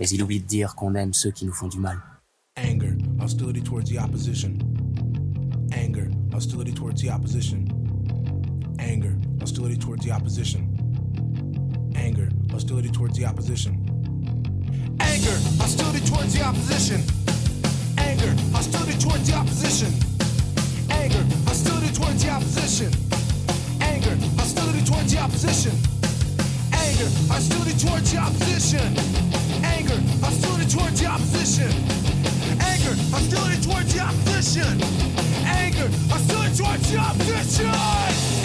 mais 0.00 0.08
il 0.08 0.22
oublie 0.22 0.40
de 0.40 0.46
dire 0.46 0.74
qu'on 0.74 0.94
aime 0.94 1.12
ceux 1.12 1.30
qui 1.30 1.44
nous 1.44 1.52
font 1.52 1.68
du 1.68 1.78
mal. 1.78 2.00
Anger, 2.56 2.96
hostility 3.20 3.62
towards 3.62 3.90
the 3.90 3.98
opposition. 3.98 4.56
Anger, 5.72 6.08
hostility 6.32 6.72
towards 6.72 7.02
the 7.02 7.10
opposition. 7.10 7.66
Anger, 8.78 9.14
hostility 9.40 9.76
towards 9.76 10.02
the 10.02 10.10
opposition. 10.10 10.66
Anger, 11.94 12.30
hostility 12.50 12.90
towards 12.90 13.14
the 13.18 13.26
opposition. 13.26 13.76
Anger, 15.00 15.38
hostility 15.60 16.02
towards 16.02 16.32
the 16.32 16.44
opposition. 16.44 17.04
Anger, 17.98 18.34
hostility 18.54 18.98
towards 18.98 19.28
the 19.28 19.36
opposition. 19.36 19.92
Anger, 20.90 21.24
hostility 21.46 21.92
towards 21.92 22.24
the 22.24 22.30
opposition. 22.30 22.90
Anger, 23.82 24.16
hostility 24.38 24.82
towards 24.82 25.12
the 25.12 25.20
opposition. 25.20 25.76
Anger, 26.72 27.08
hostility 27.28 27.76
towards 27.78 28.12
the 28.12 28.18
opposition. 28.18 29.29
Anger, 29.90 30.02
hostility 30.20 30.66
towards 30.66 31.00
the 31.00 31.06
opposition. 31.06 31.72
Anger, 32.60 32.94
hostility 33.10 33.60
towards 33.60 33.92
the 33.92 34.00
opposition. 34.00 34.82
Anger, 35.44 35.88
hostility 36.08 36.62
towards 36.62 36.92
the 36.92 36.98
opposition. 36.98 38.39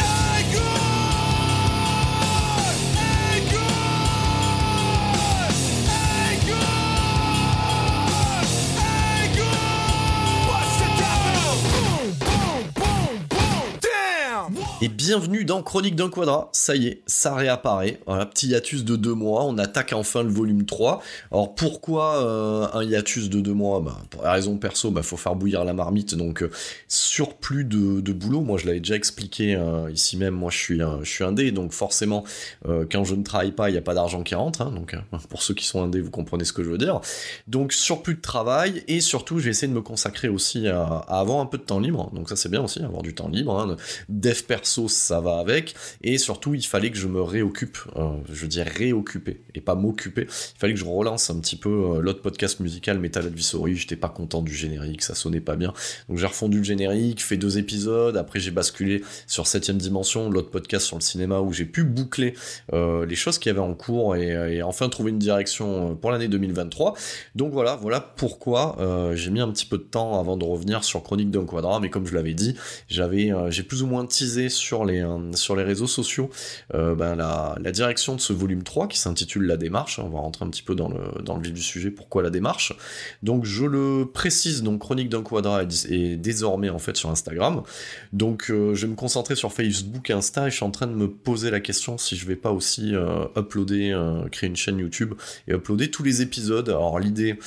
Et 14.85 14.87
bienvenue 14.87 15.45
dans 15.45 15.63
Chronique 15.63 15.95
d'un 15.95 16.11
quadrat. 16.11 16.49
Ça 16.51 16.75
y 16.75 16.85
est, 16.85 17.01
ça 17.07 17.33
réapparaît. 17.33 17.99
Voilà, 18.05 18.27
petit 18.27 18.49
hiatus 18.49 18.85
de 18.85 18.95
deux 18.95 19.15
mois. 19.15 19.43
On 19.45 19.57
attaque 19.57 19.93
enfin 19.93 20.21
le 20.21 20.29
volume 20.29 20.63
3. 20.63 21.01
Alors 21.31 21.55
pourquoi 21.55 22.23
euh, 22.23 22.67
un 22.71 22.83
hiatus 22.83 23.31
de 23.31 23.41
deux 23.41 23.55
mois? 23.55 23.79
Bah, 23.79 23.97
Pour 24.11 24.21
la 24.21 24.33
raison 24.33 24.57
perso, 24.57 24.91
bah, 24.91 25.01
faut 25.01 25.17
faire 25.17 25.33
bouillir 25.35 25.65
la 25.65 25.73
marmite. 25.73 26.13
Donc 26.13 26.43
euh, 26.43 26.51
surplus 26.87 27.65
de, 27.65 28.11
boulot. 28.13 28.41
Moi, 28.41 28.59
je 28.59 28.67
l'avais 28.67 28.79
déjà 28.79 28.93
expliqué 28.95 29.55
euh, 29.55 29.89
ici 29.91 30.17
même. 30.17 30.35
Moi, 30.35 30.51
je 30.51 30.57
suis, 30.59 30.79
je 31.01 31.09
suis 31.09 31.23
indé. 31.23 31.51
Donc 31.51 31.71
forcément, 31.71 32.23
euh, 32.67 32.85
quand 32.87 33.03
je 33.05 33.15
ne 33.15 33.23
travaille 33.23 33.53
pas, 33.53 33.69
il 33.69 33.71
n'y 33.71 33.79
a 33.79 33.81
pas 33.81 33.95
d'argent 33.95 34.21
qui 34.21 34.35
rentre. 34.35 34.61
hein. 34.61 34.71
donc 34.71 34.95
pour 35.29 35.41
ceux 35.41 35.55
qui 35.55 35.65
sont 35.65 35.81
indés, 35.81 35.99
vous 35.99 36.11
comprenez 36.11 36.45
ce 36.45 36.53
que 36.53 36.63
je 36.63 36.69
veux 36.69 36.77
dire. 36.77 37.01
Donc 37.47 37.73
surplus 37.73 38.13
de 38.17 38.21
travail. 38.21 38.83
Et 38.87 39.01
surtout, 39.01 39.39
j'ai 39.39 39.49
essayé 39.49 39.67
de 39.67 39.73
me 39.75 39.81
consacrer 39.81 40.27
aussi 40.27 40.67
à, 40.67 40.83
à 40.83 41.19
avoir 41.21 41.39
un 41.39 41.47
peu 41.47 41.57
de 41.57 41.63
temps 41.63 41.79
libre. 41.79 42.11
Donc 42.13 42.29
ça, 42.29 42.35
c'est 42.35 42.49
bien 42.49 42.61
aussi, 42.63 42.83
avoir 42.83 43.01
du 43.01 43.15
temps 43.15 43.29
libre. 43.29 43.59
hein. 43.59 43.77
Dev 44.09 44.43
perso, 44.43 44.74
ça 44.87 45.21
va 45.21 45.39
avec. 45.39 45.75
Et 46.03 46.17
surtout, 46.17 46.53
il 46.53 46.65
fallait 46.65 46.91
que 46.91 46.97
je 46.97 47.07
me 47.07 47.21
réoccupe, 47.21 47.77
euh, 47.95 48.11
je 48.31 48.45
dis 48.45 48.61
réoccuper, 48.61 49.41
et 49.53 49.61
pas 49.61 49.75
m'occuper. 49.75 50.23
Il 50.23 50.59
fallait 50.59 50.73
que 50.73 50.79
je 50.79 50.85
relance 50.85 51.29
un 51.29 51.39
petit 51.39 51.55
peu 51.55 51.69
euh, 51.69 52.01
l'autre 52.01 52.21
podcast 52.21 52.59
musical 52.59 52.99
Metal 52.99 53.25
Advisory. 53.25 53.75
J'étais 53.75 53.95
pas 53.95 54.09
content 54.09 54.41
du 54.41 54.53
générique, 54.53 55.01
ça 55.01 55.15
sonnait 55.15 55.41
pas 55.41 55.55
bien. 55.55 55.73
Donc 56.09 56.17
j'ai 56.17 56.25
refondu 56.25 56.59
le 56.59 56.63
générique, 56.63 57.23
fait 57.23 57.37
deux 57.37 57.57
épisodes. 57.57 58.17
Après, 58.17 58.39
j'ai 58.39 58.51
basculé 58.51 59.03
sur 59.27 59.47
7 59.47 59.71
dimension, 59.71 60.29
l'autre 60.29 60.51
podcast 60.51 60.85
sur 60.85 60.97
le 60.97 61.01
cinéma, 61.01 61.39
où 61.39 61.53
j'ai 61.53 61.65
pu 61.65 61.83
boucler 61.83 62.35
euh, 62.73 63.05
les 63.05 63.15
choses 63.15 63.39
qu'il 63.39 63.49
y 63.49 63.51
avait 63.51 63.59
en 63.59 63.73
cours 63.73 64.15
et, 64.15 64.55
et 64.55 64.63
enfin 64.63 64.89
trouver 64.89 65.11
une 65.11 65.19
direction 65.19 65.95
pour 65.95 66.11
l'année 66.11 66.27
2023. 66.27 66.93
Donc 67.35 67.51
voilà, 67.51 67.75
voilà 67.75 67.99
pourquoi 67.99 68.77
j'ai 69.15 69.31
mis 69.31 69.39
un 69.39 69.49
petit 69.49 69.65
peu 69.65 69.77
de 69.77 69.83
temps 69.83 70.19
avant 70.19 70.37
de 70.37 70.45
revenir 70.45 70.83
sur 70.83 71.01
Chronique 71.03 71.31
d'un 71.31 71.45
quadrat. 71.45 71.79
Mais 71.79 71.89
comme 71.89 72.05
je 72.05 72.13
l'avais 72.13 72.33
dit, 72.33 72.55
j'avais, 72.87 73.31
j'ai 73.49 73.63
plus 73.63 73.83
ou 73.83 73.87
moins 73.87 74.05
teasé 74.05 74.49
sur 74.55 74.85
les 74.85 75.01
euh, 75.01 75.31
sur 75.33 75.55
les 75.55 75.63
réseaux 75.63 75.87
sociaux 75.87 76.29
euh, 76.73 76.95
ben, 76.95 77.15
la, 77.15 77.55
direction 77.71 78.15
de 78.15 78.21
ce 78.21 78.33
volume 78.33 78.63
3 78.63 78.87
qui 78.87 78.97
s'intitule 78.97 79.45
La 79.45 79.57
démarche. 79.57 79.99
On 79.99 80.09
va 80.09 80.19
rentrer 80.19 80.45
un 80.45 80.49
petit 80.49 80.63
peu 80.63 80.75
dans 80.75 80.87
le, 80.87 81.21
dans 81.21 81.35
le 81.35 81.43
vif 81.43 81.53
du 81.53 81.61
sujet, 81.61 81.91
pourquoi 81.91 82.23
la 82.23 82.29
démarche. 82.29 82.73
Donc 83.21 83.43
je 83.45 83.65
le 83.65 84.05
précise, 84.11 84.63
donc 84.63 84.79
Chronique 84.79 85.09
d'un 85.09 85.23
quadrat 85.23 85.63
est, 85.63 86.15
désormais 86.15 86.69
en 86.69 86.79
fait 86.79 86.95
sur 86.95 87.09
Instagram. 87.09 87.63
Donc 88.13 88.49
euh, 88.49 88.73
je 88.75 88.85
vais 88.85 88.91
me 88.91 88.95
concentrer 88.95 89.35
sur 89.35 89.51
Facebook 89.51 90.09
et 90.09 90.13
Insta 90.13 90.47
et 90.47 90.51
je 90.51 90.55
suis 90.55 90.65
en 90.65 90.71
train 90.71 90.87
de 90.87 90.93
me 90.93 91.09
poser 91.09 91.51
la 91.51 91.59
question 91.59 91.97
si 91.97 92.15
je 92.15 92.25
vais 92.25 92.35
pas 92.35 92.51
aussi 92.51 92.93
uploader, 93.35 93.95
créer 94.31 94.49
une 94.49 94.55
chaîne 94.55 94.77
YouTube 94.77 95.13
et 95.47 95.53
uploader 95.53 95.91
tous 95.91 96.03
les 96.03 96.21
épisodes. 96.21 96.69
Alors 96.69 96.99
l'idée, 96.99 97.37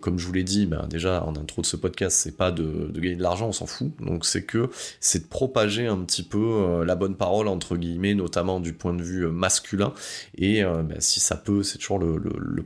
comme 0.00 0.18
je 0.18 0.26
vous 0.26 0.32
l'ai 0.32 0.44
dit, 0.44 0.66
ben, 0.66 0.86
déjà 0.88 1.22
en 1.24 1.36
intro 1.36 1.62
de 1.62 1.66
ce 1.66 1.76
podcast, 1.76 2.16
c'est 2.16 2.36
pas 2.36 2.50
de, 2.50 2.90
de 2.90 3.00
gagner 3.00 3.16
de 3.16 3.22
l'argent, 3.22 3.48
on 3.48 3.52
s'en 3.52 3.66
fout. 3.66 3.90
Donc 4.00 4.24
c'est 4.24 4.44
que 4.44 4.70
c'est 5.00 5.24
de 5.24 5.28
propager 5.28 5.86
un 5.86 5.98
petit 5.98 6.22
peu 6.22 6.45
euh, 6.52 6.84
la 6.84 6.94
bonne 6.94 7.16
parole 7.16 7.48
entre 7.48 7.76
guillemets, 7.76 8.14
notamment 8.14 8.60
du 8.60 8.72
point 8.72 8.94
de 8.94 9.02
vue 9.02 9.26
euh, 9.26 9.30
masculin. 9.30 9.92
Et 10.36 10.62
euh, 10.64 10.82
ben, 10.82 11.00
si 11.00 11.20
ça 11.20 11.36
peut, 11.36 11.62
c'est 11.62 11.78
toujours 11.78 11.98
le, 11.98 12.16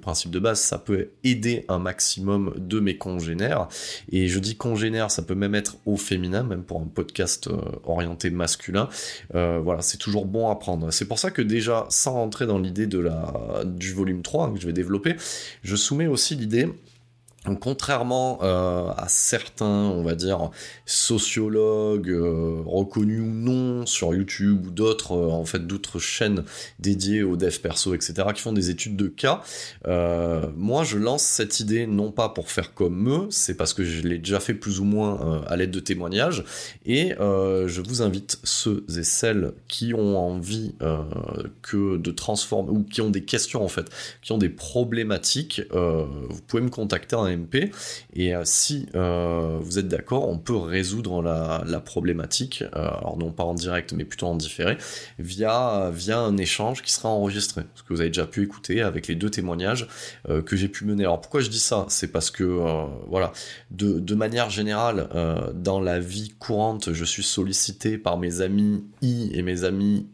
principe 0.00 0.30
de 0.30 0.38
base, 0.38 0.60
ça 0.60 0.78
peut 0.78 1.08
aider 1.24 1.64
un 1.68 1.78
maximum 1.78 2.54
de 2.56 2.80
mes 2.80 2.96
congénères. 2.96 3.68
Et 4.10 4.28
je 4.28 4.38
dis 4.38 4.56
congénères, 4.56 5.10
ça 5.10 5.22
peut 5.22 5.34
même 5.34 5.54
être 5.54 5.76
au 5.84 5.96
féminin, 5.96 6.42
même 6.42 6.62
pour 6.62 6.80
un 6.80 6.86
podcast 6.86 7.50
orienté 7.84 8.30
masculin. 8.30 8.88
Voilà, 9.32 9.82
c'est 9.82 9.98
toujours 9.98 10.24
bon 10.24 10.48
à 10.48 10.56
prendre. 10.56 10.90
C'est 10.90 11.04
pour 11.04 11.18
ça 11.18 11.30
que 11.30 11.42
déjà, 11.42 11.86
sans 11.90 12.14
rentrer 12.14 12.46
dans 12.46 12.58
l'idée 12.58 12.86
du 12.86 13.92
volume 13.92 14.22
3 14.22 14.54
que 14.54 14.60
je 14.60 14.66
vais 14.66 14.72
développer, 14.72 15.16
je 15.62 15.76
soumets 15.76 16.06
aussi 16.06 16.34
l'idée 16.34 16.68
contrairement 17.60 18.38
euh, 18.42 18.90
à 18.96 19.06
certains, 19.08 19.64
on 19.64 20.02
va 20.02 20.14
dire, 20.14 20.50
sociologues 20.84 22.10
euh, 22.10 22.62
reconnus 22.66 23.22
ou 23.22 23.32
non 23.32 23.86
sur 23.86 24.14
YouTube 24.14 24.66
ou 24.66 24.70
d'autres, 24.70 25.12
euh, 25.12 25.30
en 25.30 25.46
fait, 25.46 25.66
d'autres 25.66 25.98
chaînes 25.98 26.44
dédiées 26.78 27.22
au 27.22 27.36
dev 27.36 27.56
perso, 27.58 27.94
etc., 27.94 28.28
qui 28.34 28.42
font 28.42 28.52
des 28.52 28.68
études 28.68 28.96
de 28.96 29.08
cas, 29.08 29.42
moi, 30.56 30.84
je 30.84 30.98
lance 30.98 31.22
cette 31.22 31.60
idée 31.60 31.86
non 31.86 32.12
pas 32.12 32.28
pour 32.28 32.50
faire 32.50 32.74
comme 32.74 33.08
eux, 33.08 33.26
c'est 33.30 33.56
parce 33.56 33.72
que 33.72 33.84
je 33.84 34.02
l'ai 34.02 34.18
déjà 34.18 34.40
fait 34.40 34.54
plus 34.54 34.80
ou 34.80 34.84
moins 34.84 35.42
à 35.46 35.56
l'aide 35.56 35.70
de 35.70 35.80
témoignages, 35.80 36.44
et 36.84 37.14
je 37.18 37.80
vous 37.80 38.02
invite 38.02 38.38
ceux 38.44 38.84
et 38.96 39.02
celles 39.02 39.52
qui 39.68 39.94
ont 39.94 40.18
envie 40.18 40.74
que 41.62 41.96
de 41.96 42.10
transformer 42.10 42.70
ou 42.70 42.82
qui 42.82 43.00
ont 43.00 43.10
des 43.10 43.24
questions 43.24 43.64
en 43.64 43.68
fait, 43.68 43.86
qui 44.22 44.32
ont 44.32 44.38
des 44.38 44.48
problématiques, 44.48 45.62
vous 45.72 46.40
pouvez 46.46 46.62
me 46.62 46.70
contacter 46.70 47.16
en 47.16 47.29
MP 47.36 47.70
et 48.14 48.34
euh, 48.34 48.42
si 48.44 48.86
euh, 48.94 49.58
vous 49.60 49.78
êtes 49.78 49.88
d'accord, 49.88 50.28
on 50.28 50.38
peut 50.38 50.56
résoudre 50.56 51.22
la, 51.22 51.80
problématique, 51.80 52.62
euh, 52.62 52.88
alors 52.88 53.16
non 53.18 53.32
pas 53.32 53.44
en 53.44 53.54
direct 53.54 53.92
mais 53.94 54.04
plutôt 54.04 54.26
en 54.26 54.34
différé, 54.34 54.76
via, 55.18 55.90
via 55.92 56.18
un 56.18 56.36
échange 56.36 56.82
qui 56.82 56.92
sera 56.92 57.08
enregistré, 57.08 57.62
ce 57.74 57.82
que 57.82 57.94
vous 57.94 58.00
avez 58.00 58.10
déjà 58.10 58.26
pu 58.26 58.42
écouter 58.42 58.82
avec 58.82 59.08
les 59.08 59.14
deux 59.14 59.30
témoignages 59.30 59.88
que 60.46 60.56
j'ai 60.56 60.68
pu 60.68 60.84
mener. 60.84 61.04
Alors 61.04 61.20
pourquoi 61.20 61.40
je 61.40 61.48
dis 61.48 61.58
ça? 61.58 61.86
C'est 61.88 62.08
parce 62.08 62.30
que 62.30 62.44
voilà, 63.08 63.32
de, 63.70 64.14
manière 64.14 64.50
générale, 64.50 65.08
dans 65.54 65.80
la 65.80 65.98
vie 66.00 66.34
courante, 66.38 66.92
je 66.92 67.04
suis 67.04 67.22
sollicité 67.22 67.98
par 67.98 68.18
mes 68.18 68.42
amis 68.42 68.84
I 69.02 69.30
et 69.32 69.42
mes 69.42 69.64
amis 69.64 70.06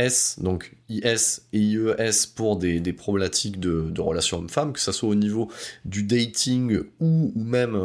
IES, 0.00 0.42
donc 0.42 0.74
IS 0.90 1.42
et 1.52 1.58
IES 1.58 2.26
pour 2.34 2.56
des, 2.56 2.80
des 2.80 2.92
problématiques 2.92 3.60
de, 3.60 3.86
de 3.90 4.00
relations 4.00 4.38
hommes-femmes, 4.38 4.72
que 4.72 4.80
ça 4.80 4.92
soit 4.92 5.08
au 5.08 5.14
niveau 5.14 5.48
du 5.84 6.02
dating 6.02 6.80
ou, 7.00 7.32
ou 7.34 7.44
même 7.44 7.76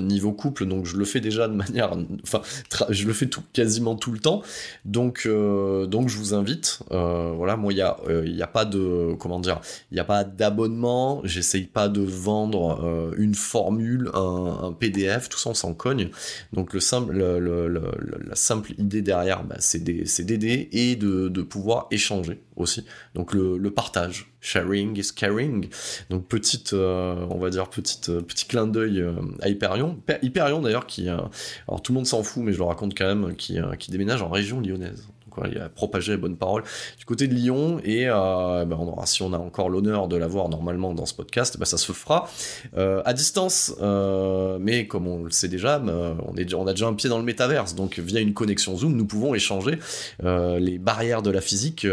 niveau 0.00 0.32
couple, 0.32 0.66
donc 0.66 0.86
je 0.86 0.96
le 0.96 1.04
fais 1.04 1.20
déjà 1.20 1.48
de 1.48 1.54
manière, 1.54 1.96
enfin, 2.22 2.40
je 2.88 3.06
le 3.06 3.12
fais 3.12 3.26
tout, 3.26 3.42
quasiment 3.52 3.96
tout 3.96 4.12
le 4.12 4.18
temps, 4.18 4.42
donc, 4.84 5.28
donc 5.28 6.08
je 6.08 6.16
vous 6.16 6.34
invite, 6.34 6.80
voilà, 6.90 7.56
moi 7.56 7.72
il 7.72 7.76
y 7.76 7.82
a, 7.82 7.96
il 8.24 8.34
y 8.34 8.42
a 8.42 8.46
pas 8.46 8.64
de, 8.64 9.14
comment 9.18 9.40
dire, 9.40 9.60
il 9.90 9.94
n'y 9.94 10.00
a 10.00 10.04
pas 10.04 10.24
d'abonnement, 10.24 11.20
j'essaye 11.24 11.64
pas 11.64 11.88
de 11.88 12.00
vendre 12.00 13.12
une 13.16 13.34
formule, 13.34 14.10
un, 14.14 14.74
PDF, 14.78 15.28
tout 15.28 15.38
ça 15.38 15.50
on 15.50 15.54
s'en 15.54 15.74
cogne, 15.74 16.10
donc 16.52 16.72
le 16.72 16.80
simple, 16.80 17.12
le, 17.12 17.68
la 17.68 18.34
simple 18.34 18.72
idée 18.78 19.02
derrière, 19.02 19.44
bah, 19.44 19.56
c'est 19.58 19.82
d'aider 19.84 20.68
et 20.72 20.96
de 20.96 21.42
pouvoir 21.48 21.86
échanger 21.90 22.40
aussi. 22.56 22.84
Donc 23.14 23.32
le, 23.32 23.70
partage, 23.70 24.32
sharing 24.40 24.98
is 24.98 25.12
caring. 25.14 25.68
Donc 26.10 26.26
petite, 26.26 26.72
euh, 26.72 27.26
on 27.30 27.38
va 27.38 27.50
dire 27.50 27.68
petite, 27.68 28.08
euh, 28.08 28.20
petit 28.20 28.46
clin 28.46 28.66
d'œil 28.66 29.00
euh, 29.00 29.12
à 29.40 29.48
Hyperion. 29.48 29.98
Hyperion 30.22 30.60
d'ailleurs 30.60 30.86
qui, 30.86 31.08
alors 31.08 31.82
tout 31.82 31.92
le 31.92 31.96
monde 31.96 32.06
s'en 32.06 32.22
fout, 32.22 32.42
mais 32.42 32.52
je 32.52 32.58
le 32.58 32.64
raconte 32.64 32.96
quand 32.96 33.06
même, 33.06 33.34
qui, 33.36 33.58
qui 33.78 33.90
déménage 33.90 34.22
en 34.22 34.28
région 34.28 34.60
lyonnaise 34.60 35.08
il 35.50 35.58
a 35.58 35.68
propagé 35.68 36.12
la 36.12 36.18
bonne 36.18 36.36
parole 36.36 36.62
du 36.98 37.04
côté 37.04 37.28
de 37.28 37.34
Lyon 37.34 37.80
et 37.84 38.08
euh, 38.08 38.64
aura, 38.70 39.06
si 39.06 39.22
on 39.22 39.32
a 39.32 39.38
encore 39.38 39.68
l'honneur 39.68 40.08
de 40.08 40.16
l'avoir 40.16 40.48
normalement 40.48 40.94
dans 40.94 41.06
ce 41.06 41.14
podcast, 41.14 41.58
ben, 41.58 41.64
ça 41.64 41.78
se 41.78 41.92
fera 41.92 42.28
euh, 42.76 43.02
à 43.04 43.12
distance. 43.12 43.74
Euh, 43.80 44.58
mais 44.60 44.86
comme 44.86 45.06
on 45.06 45.24
le 45.24 45.30
sait 45.30 45.48
déjà, 45.48 45.82
on, 45.82 46.36
est, 46.36 46.52
on 46.54 46.66
a 46.66 46.72
déjà 46.72 46.86
un 46.86 46.94
pied 46.94 47.08
dans 47.08 47.18
le 47.18 47.24
métaverse, 47.24 47.74
donc 47.74 47.98
via 47.98 48.20
une 48.20 48.34
connexion 48.34 48.76
Zoom, 48.76 48.96
nous 48.96 49.06
pouvons 49.06 49.34
échanger. 49.34 49.78
les 50.22 50.78
barrières 50.78 51.22
de 51.22 51.30
la 51.30 51.40
physique 51.40 51.86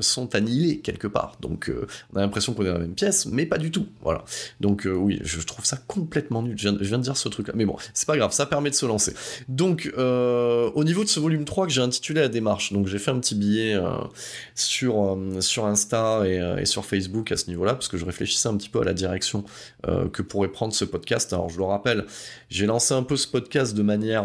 sont 0.00 0.34
annihilées 0.34 0.78
quelque 0.78 1.06
part, 1.06 1.36
donc 1.40 1.70
on 2.12 2.16
a 2.16 2.20
l'impression 2.20 2.54
qu'on 2.54 2.62
est 2.62 2.68
dans 2.68 2.74
la 2.74 2.80
même 2.80 2.94
pièce, 2.94 3.26
mais 3.26 3.46
pas 3.46 3.58
du 3.58 3.70
tout. 3.70 3.86
Voilà. 4.02 4.24
Donc 4.60 4.86
oui, 4.86 5.20
je 5.22 5.40
trouve 5.40 5.64
ça 5.64 5.78
complètement 5.86 6.42
nul. 6.42 6.54
Je 6.56 6.70
viens, 6.70 6.98
de 6.98 7.02
dire 7.02 7.16
ce 7.16 7.28
truc-là, 7.28 7.54
mais 7.56 7.64
bon, 7.64 7.76
c'est 7.92 8.06
pas 8.06 8.16
grave, 8.16 8.32
ça 8.32 8.46
permet 8.46 8.70
de 8.70 8.74
se 8.74 8.86
lancer. 8.86 9.14
Donc 9.48 9.92
au 9.96 10.84
niveau 10.84 11.04
de 11.04 11.08
ce 11.08 11.20
volume 11.20 11.44
3 11.44 11.66
que 11.66 11.72
j'ai 11.72 11.82
intitulé 11.82 12.20
la 12.20 12.28
démarche, 12.28 12.72
donc 12.74 12.88
j'ai 12.88 12.98
fait 12.98 13.12
un 13.12 13.18
petit 13.18 13.34
billet 13.34 13.74
euh, 13.74 13.88
sur, 14.54 15.02
euh, 15.02 15.40
sur 15.40 15.64
Insta 15.64 16.20
euh, 16.22 16.58
et, 16.58 16.66
sur 16.66 16.84
Facebook 16.84 17.32
à 17.32 17.36
ce 17.36 17.46
niveau-là, 17.46 17.72
parce 17.72 17.88
que 17.88 17.96
je 17.96 18.04
réfléchissais 18.04 18.48
un 18.48 18.56
petit 18.56 18.68
peu 18.68 18.80
à 18.80 18.84
la 18.84 18.92
direction 18.92 19.44
que 20.12 20.22
pourrait 20.22 20.48
prendre 20.48 20.72
ce 20.72 20.84
podcast. 20.84 21.32
Alors 21.32 21.50
je 21.50 21.58
le 21.58 21.64
rappelle, 21.64 22.06
j'ai 22.48 22.66
lancé 22.66 22.94
un 22.94 23.02
peu 23.02 23.16
ce 23.16 23.28
podcast 23.28 23.74
de 23.74 23.82
manière 23.82 24.24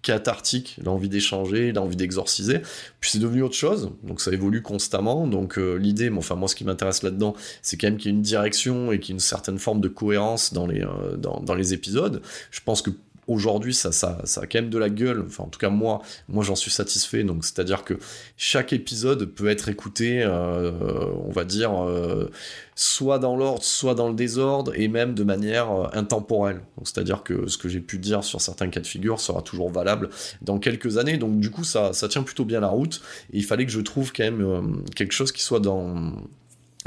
cathartique, 0.00 0.78
l'envie 0.82 1.08
d'échanger, 1.08 1.72
l'envie 1.72 1.96
d'exorciser, 1.96 2.60
puis 3.00 3.10
c'est 3.10 3.18
devenu 3.18 3.42
autre 3.42 3.54
chose, 3.54 3.92
donc 4.02 4.20
ça 4.20 4.32
évolue 4.32 4.62
constamment, 4.62 5.26
donc 5.26 5.58
l'idée, 5.58 6.10
enfin 6.10 6.34
moi 6.34 6.48
ce 6.48 6.54
qui 6.54 6.64
m'intéresse 6.64 7.02
là-dedans, 7.02 7.34
c'est 7.60 7.76
quand 7.76 7.88
même 7.88 7.98
qu'il 7.98 8.10
y 8.10 8.14
ait 8.14 8.16
une 8.16 8.22
direction 8.22 8.90
et 8.90 8.98
qu'il 8.98 9.10
y 9.10 9.12
ait 9.12 9.16
une 9.16 9.20
certaine 9.20 9.58
forme 9.58 9.80
de 9.80 9.88
cohérence 9.88 10.52
dans 10.54 10.66
les, 10.66 10.84
dans 11.18 11.54
les 11.54 11.74
épisodes. 11.74 12.22
Je 12.50 12.60
pense 12.64 12.80
que 12.82 12.90
aujourd'hui 13.28 13.74
ça, 13.74 13.92
ça, 13.92 14.20
ça 14.24 14.42
a 14.42 14.46
quand 14.46 14.58
même 14.58 14.70
de 14.70 14.78
la 14.78 14.90
gueule, 14.90 15.24
enfin 15.26 15.44
en 15.44 15.48
tout 15.48 15.58
cas 15.58 15.68
moi, 15.68 16.02
moi 16.28 16.42
j'en 16.42 16.56
suis 16.56 16.70
satisfait, 16.70 17.22
donc 17.22 17.44
c'est-à-dire 17.44 17.84
que 17.84 17.94
chaque 18.36 18.72
épisode 18.72 19.26
peut 19.26 19.48
être 19.48 19.68
écouté, 19.68 20.22
euh, 20.22 20.72
on 21.24 21.30
va 21.30 21.44
dire, 21.44 21.84
euh, 21.84 22.30
soit 22.74 23.18
dans 23.18 23.36
l'ordre, 23.36 23.62
soit 23.62 23.94
dans 23.94 24.08
le 24.08 24.14
désordre, 24.14 24.72
et 24.74 24.88
même 24.88 25.14
de 25.14 25.22
manière 25.22 25.70
euh, 25.70 25.86
intemporelle. 25.92 26.62
C'est-à-dire 26.82 27.22
que 27.22 27.46
ce 27.46 27.58
que 27.58 27.68
j'ai 27.68 27.80
pu 27.80 27.98
dire 27.98 28.24
sur 28.24 28.40
certains 28.40 28.68
cas 28.68 28.80
de 28.80 28.86
figure 28.86 29.20
sera 29.20 29.42
toujours 29.42 29.70
valable 29.70 30.10
dans 30.40 30.58
quelques 30.58 30.98
années, 30.98 31.16
donc 31.16 31.38
du 31.38 31.50
coup 31.50 31.64
ça, 31.64 31.92
ça 31.92 32.08
tient 32.08 32.22
plutôt 32.22 32.44
bien 32.44 32.60
la 32.60 32.68
route, 32.68 33.02
et 33.32 33.38
il 33.38 33.44
fallait 33.44 33.66
que 33.66 33.72
je 33.72 33.80
trouve 33.80 34.12
quand 34.12 34.24
même 34.24 34.82
quelque 34.96 35.12
chose 35.12 35.30
qui 35.30 35.42
soit 35.42 35.60
dans 35.60 36.12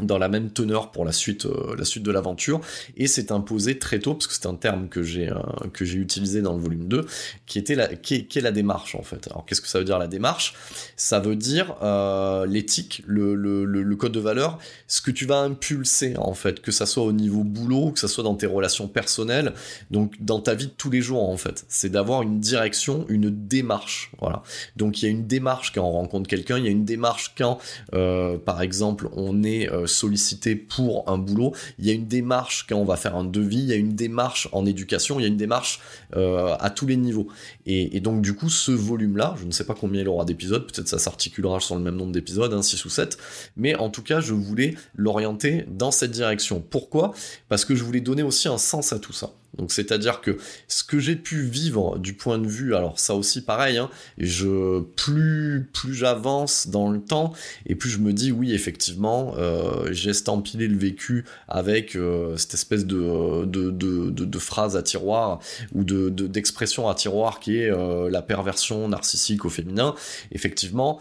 dans 0.01 0.17
la 0.17 0.27
même 0.27 0.49
teneur 0.51 0.91
pour 0.91 1.05
la 1.05 1.11
suite, 1.11 1.45
euh, 1.45 1.75
la 1.77 1.85
suite 1.85 2.03
de 2.03 2.11
l'aventure, 2.11 2.59
et 2.97 3.07
c'est 3.07 3.31
imposé 3.31 3.79
très 3.79 3.99
tôt, 3.99 4.13
parce 4.13 4.27
que 4.27 4.33
c'est 4.33 4.45
un 4.45 4.55
terme 4.55 4.89
que 4.89 5.03
j'ai 5.03 5.29
euh, 5.29 5.37
utilisé 5.79 6.41
dans 6.41 6.53
le 6.53 6.59
volume 6.59 6.87
2, 6.87 7.05
qui 7.45 7.59
était 7.59 7.75
la, 7.75 7.87
qui 7.87 8.15
est, 8.15 8.41
la 8.41 8.51
démarche 8.51 8.95
en 8.95 9.03
fait. 9.03 9.27
Alors 9.29 9.45
qu'est-ce 9.45 9.61
que 9.61 9.67
ça 9.67 9.79
veut 9.79 9.85
dire 9.85 9.97
la 9.97 10.07
démarche? 10.07 10.53
Ça 10.97 11.19
veut 11.19 11.35
dire 11.35 11.75
euh, 11.81 12.45
l'éthique, 12.45 13.03
le, 13.05 13.35
le, 13.35 13.63
le, 13.65 13.95
code 13.95 14.11
de 14.11 14.19
valeur, 14.19 14.59
ce 14.87 15.01
que 15.01 15.11
tu 15.11 15.25
vas 15.25 15.39
impulser 15.39 16.15
en 16.17 16.33
fait, 16.33 16.61
que 16.61 16.71
ça 16.71 16.85
soit 16.85 17.03
au 17.03 17.13
niveau 17.13 17.43
boulot, 17.43 17.91
que 17.91 17.99
ça 17.99 18.09
soit 18.09 18.23
dans 18.23 18.35
tes 18.35 18.47
relations 18.47 18.89
personnelles, 18.89 19.53
donc 19.91 20.15
dans 20.19 20.41
ta 20.41 20.55
vie 20.55 20.67
de 20.67 20.71
tous 20.71 20.89
les 20.89 21.01
jours 21.01 21.29
en 21.29 21.37
fait. 21.37 21.65
C'est 21.69 21.89
d'avoir 21.89 22.21
une 22.21 22.41
direction, 22.41 23.05
une 23.07 23.29
démarche, 23.29 24.11
voilà. 24.19 24.43
Donc 24.75 25.01
il 25.01 25.05
y 25.05 25.07
a 25.07 25.11
une 25.11 25.25
démarche 25.25 25.71
quand 25.73 25.83
on 25.83 25.91
rencontre 25.91 26.27
quelqu'un, 26.27 26.57
il 26.57 26.65
y 26.65 26.67
a 26.67 26.71
une 26.71 26.85
démarche 26.85 27.33
quand, 27.37 27.59
par 27.91 28.61
exemple, 28.61 29.07
on 29.13 29.43
est 29.43 29.69
sollicité 29.87 30.55
pour 30.55 31.09
un 31.09 31.17
boulot, 31.17 31.53
il 31.79 31.85
y 31.85 31.89
a 31.89 31.93
une 31.93 32.07
démarche 32.07 32.65
quand 32.67 32.75
on 32.75 32.85
va 32.85 32.95
faire 32.95 33.15
un 33.15 33.23
devis, 33.23 33.59
il 33.59 33.65
y 33.65 33.73
a 33.73 33.75
une 33.75 33.93
démarche 33.93 34.47
en 34.51 34.65
éducation, 34.65 35.19
il 35.19 35.23
y 35.23 35.25
a 35.25 35.29
une 35.29 35.37
démarche 35.37 35.79
euh, 36.15 36.55
à 36.59 36.69
tous 36.69 36.85
les 36.85 36.97
niveaux. 36.97 37.27
Et, 37.65 37.99
donc 37.99 38.21
du 38.21 38.33
coup, 38.35 38.49
ce 38.49 38.71
volume-là, 38.71 39.35
je 39.39 39.45
ne 39.45 39.51
sais 39.51 39.63
pas 39.63 39.73
combien 39.73 40.01
il 40.01 40.07
aura 40.07 40.25
d'épisodes, 40.25 40.65
peut-être 40.71 40.87
ça 40.87 40.99
s'articulera 40.99 41.59
sur 41.59 41.75
le 41.75 41.81
même 41.81 41.95
nombre 41.95 42.11
d'épisodes, 42.11 42.53
hein, 42.53 42.61
6 42.61 42.85
ou 42.85 42.89
7, 42.89 43.17
mais 43.57 43.75
en 43.75 43.89
tout 43.89 44.03
cas, 44.03 44.19
je 44.19 44.33
voulais 44.33 44.75
l'orienter 44.95 45.65
dans 45.67 45.91
cette 45.91 46.11
direction. 46.11 46.61
Pourquoi? 46.61 47.13
Parce 47.49 47.65
que 47.65 47.75
je 47.75 47.83
voulais 47.83 48.01
donner 48.01 48.23
aussi 48.23 48.47
un 48.47 48.57
sens 48.57 48.93
à 48.93 48.99
tout 48.99 49.13
ça. 49.13 49.31
Donc 49.57 49.71
c'est-à-dire 49.71 50.21
que 50.21 50.37
ce 50.67 50.83
que 50.83 50.99
j'ai 50.99 51.15
pu 51.15 51.41
vivre 51.41 51.97
du 51.97 52.13
point 52.13 52.37
de 52.37 52.47
vue, 52.47 52.75
alors 52.75 52.99
ça 52.99 53.15
aussi 53.15 53.41
pareil, 53.41 53.77
hein, 53.77 53.89
je 54.17 54.81
plus 54.81 55.69
plus 55.73 55.93
j'avance 55.93 56.67
dans 56.67 56.89
le 56.89 57.01
temps 57.01 57.33
et 57.65 57.75
plus 57.75 57.89
je 57.89 57.99
me 57.99 58.13
dis 58.13 58.31
oui 58.31 58.53
effectivement 58.53 59.33
euh, 59.37 59.87
j'ai 59.91 60.11
estampillé 60.11 60.67
le 60.67 60.77
vécu 60.77 61.25
avec 61.47 61.95
euh, 61.95 62.35
cette 62.37 62.53
espèce 62.53 62.85
de 62.85 63.45
de, 63.45 63.69
de, 63.71 64.39
phrase 64.39 64.75
à 64.75 64.83
tiroir 64.83 65.39
ou 65.73 65.83
de 65.83 66.09
d'expression 66.09 66.89
à 66.89 66.95
tiroir 66.95 67.39
qui 67.39 67.57
est 67.57 67.71
euh, 67.71 68.09
la 68.09 68.21
perversion 68.21 68.87
narcissique 68.87 69.45
au 69.45 69.49
féminin. 69.49 69.95
Effectivement, 70.31 70.99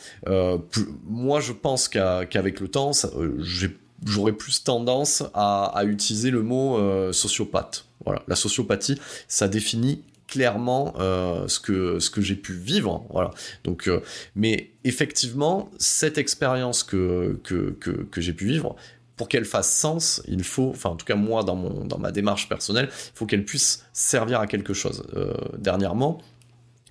moi 1.04 1.40
je 1.40 1.52
pense 1.52 1.88
qu'avec 1.88 2.60
le 2.60 2.68
temps, 2.68 2.92
j'aurais 4.04 4.32
plus 4.32 4.62
tendance 4.62 5.22
à, 5.34 5.82
utiliser 5.84 6.30
le 6.30 6.42
mot 6.42 6.78
sociopathe. 7.12 7.86
Voilà, 8.04 8.22
la 8.28 8.36
sociopathie, 8.36 9.00
ça 9.28 9.48
définit 9.48 10.02
clairement 10.26 10.94
euh, 10.98 11.46
ce 11.48 11.60
que 11.60 11.98
ce 12.00 12.10
que 12.10 12.20
j'ai 12.20 12.34
pu 12.34 12.54
vivre 12.54 13.04
voilà 13.10 13.30
donc 13.62 13.88
euh, 13.88 14.00
mais 14.34 14.70
effectivement 14.82 15.70
cette 15.78 16.18
expérience 16.18 16.82
que 16.82 17.38
que, 17.44 17.76
que, 17.78 18.20
j'ai 18.20 18.32
pu 18.32 18.46
vivre 18.46 18.74
pour 19.16 19.28
qu'elle 19.28 19.44
fasse 19.44 19.72
sens, 19.72 20.22
il 20.26 20.42
faut, 20.42 20.70
enfin 20.70 20.90
en 20.90 20.96
tout 20.96 21.06
cas 21.06 21.14
moi 21.14 21.44
dans 21.44 21.54
mon 21.54 21.84
dans 21.84 21.98
ma 21.98 22.10
démarche 22.10 22.48
personnelle, 22.48 22.88
il 22.90 23.12
faut 23.14 23.26
qu'elle 23.26 23.44
puisse 23.44 23.84
servir 23.92 24.40
à 24.40 24.46
quelque 24.46 24.74
chose. 24.74 25.04
Euh, 25.14 25.34
dernièrement, 25.56 26.20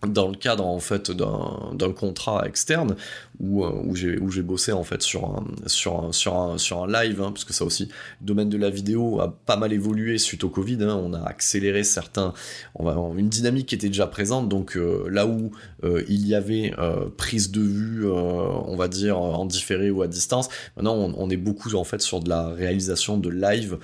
dans 0.07 0.30
le 0.30 0.36
cadre 0.36 0.65
en 0.65 0.80
fait 0.80 1.12
d'un 1.12 1.94
contrat 1.94 2.48
externe 2.48 2.95
où, 3.39 3.63
euh, 3.63 4.18
où 4.21 4.31
j'ai 4.31 4.41
bossé 4.41 4.71
en 4.71 4.83
fait 4.83 5.01
sur 5.01 5.25
un 5.25 5.45
sur 5.68 6.03
un, 6.03 6.12
sur 6.12 6.35
un, 6.38 6.57
sur 6.57 6.83
un 6.83 6.88
live 6.88 7.21
hein, 7.21 7.31
parce 7.31 7.45
que 7.45 7.53
ça 7.53 7.65
aussi 7.65 7.89
le 8.21 8.27
domaine 8.27 8.50
de 8.50 8.57
la 8.57 8.69
vidéo 8.69 9.19
a 9.22 9.36
pas 9.46 9.57
mal 9.57 9.74
évolué 9.74 10.17
suite 10.17 10.43
au 10.43 10.50
Covid 10.50 10.77
hein, 10.81 11.00
on 11.03 11.13
a 11.13 11.22
accéléré 11.22 11.84
certains 11.84 12.34
on 12.75 12.84
va 12.84 12.93
une 13.17 13.29
dynamique 13.29 13.67
qui 13.67 13.75
était 13.75 13.88
déjà 13.88 14.07
présente. 14.07 14.50
Donc 14.50 14.77
euh, 14.77 15.07
là 15.10 15.25
où 15.25 15.51
euh, 15.84 16.03
il 16.07 16.27
y 16.27 16.36
avait 16.36 16.74
prise 17.17 17.51
de 17.51 17.62
vue 17.62 18.05
on 18.05 18.75
va 18.75 18.88
dire 18.88 19.17
en 19.19 19.46
différé 19.46 19.91
ou 19.91 20.01
à 20.01 20.07
distance 20.07 20.50
maintenant 20.75 20.96
on, 20.96 21.13
on, 21.17 21.29
est 21.29 21.38
beaucoup 21.38 21.74
en 21.74 21.84
fait 21.84 22.01
sur 22.01 22.19
de 22.19 22.29
la 22.29 22.50
réalisation 22.50 23.17
de 23.17 23.29
live 23.29 23.77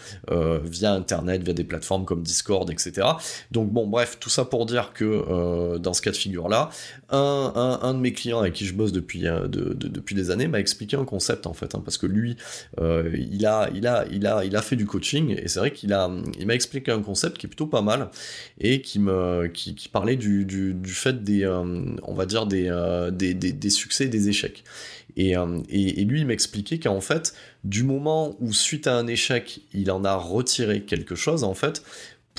via 0.63 0.93
internet 0.93 1.43
via 1.43 1.53
des 1.53 1.63
plateformes 1.63 2.05
comme 2.05 2.21
Discord 2.21 2.69
etc 2.69 3.07
donc 3.51 3.71
bon 3.71 3.87
bref 3.87 4.17
tout 4.19 4.29
ça 4.29 4.45
pour 4.45 4.65
dire 4.65 4.93
que 4.93 5.77
dans 5.77 5.93
ce 5.93 6.01
cas 6.01 6.11
de 6.11 6.15
figure 6.15 6.49
là 6.49 6.69
un, 7.09 7.79
un, 7.81 7.93
de 7.93 7.99
mes 7.99 8.13
clients 8.13 8.39
avec 8.39 8.53
qui 8.53 8.65
je 8.65 8.73
bosse 8.73 8.91
depuis 8.91 9.25
depuis 9.47 10.15
des 10.15 10.31
années 10.31 10.47
m'a 10.47 10.59
expliqué 10.59 10.97
un 10.97 11.05
concept 11.05 11.47
en 11.47 11.53
fait, 11.53 11.75
hein, 11.75 11.81
parce 11.83 11.97
que 11.97 12.05
lui, 12.05 12.37
euh, 12.79 13.09
il 13.15 13.45
a, 13.45 13.69
il 13.73 13.87
a, 13.87 14.05
il 14.11 14.25
a, 14.25 14.43
il 14.43 14.55
a 14.55 14.61
fait 14.61 14.75
du 14.75 14.85
coaching 14.85 15.35
et 15.37 15.47
c'est 15.47 15.59
vrai 15.59 15.71
qu'il 15.71 15.93
a, 15.93 16.09
il 16.39 16.47
m'a 16.47 16.55
expliqué 16.55 16.91
un 16.91 17.01
concept 17.01 17.37
qui 17.37 17.45
est 17.45 17.49
plutôt 17.49 17.67
pas 17.67 17.81
mal 17.81 18.09
et 18.59 18.81
qui 18.81 18.99
me, 18.99 19.47
qui, 19.47 19.73
parlait 19.91 20.15
du, 20.15 20.45
du, 20.45 20.75
fait 20.89 21.23
des, 21.23 21.43
euh, 21.43 21.95
on 22.03 22.13
va 22.13 22.25
dire 22.25 22.47
euh, 22.51 23.11
des, 23.11 23.33
des, 23.33 23.51
des, 23.53 23.69
succès 23.69 24.05
et 24.05 24.09
des 24.09 24.29
échecs. 24.29 24.63
Et, 25.17 25.31
et, 25.69 26.01
et 26.01 26.05
lui, 26.05 26.21
il 26.21 26.27
m'expliquait 26.27 26.79
qu'en 26.79 27.01
fait, 27.01 27.33
du 27.63 27.83
moment 27.83 28.37
où 28.39 28.53
suite 28.53 28.87
à 28.87 28.95
un 28.95 29.07
échec, 29.07 29.61
il 29.73 29.91
en 29.91 30.05
a 30.05 30.15
retiré 30.15 30.81
quelque 30.81 31.15
chose, 31.15 31.43
en 31.43 31.55
fait, 31.55 31.83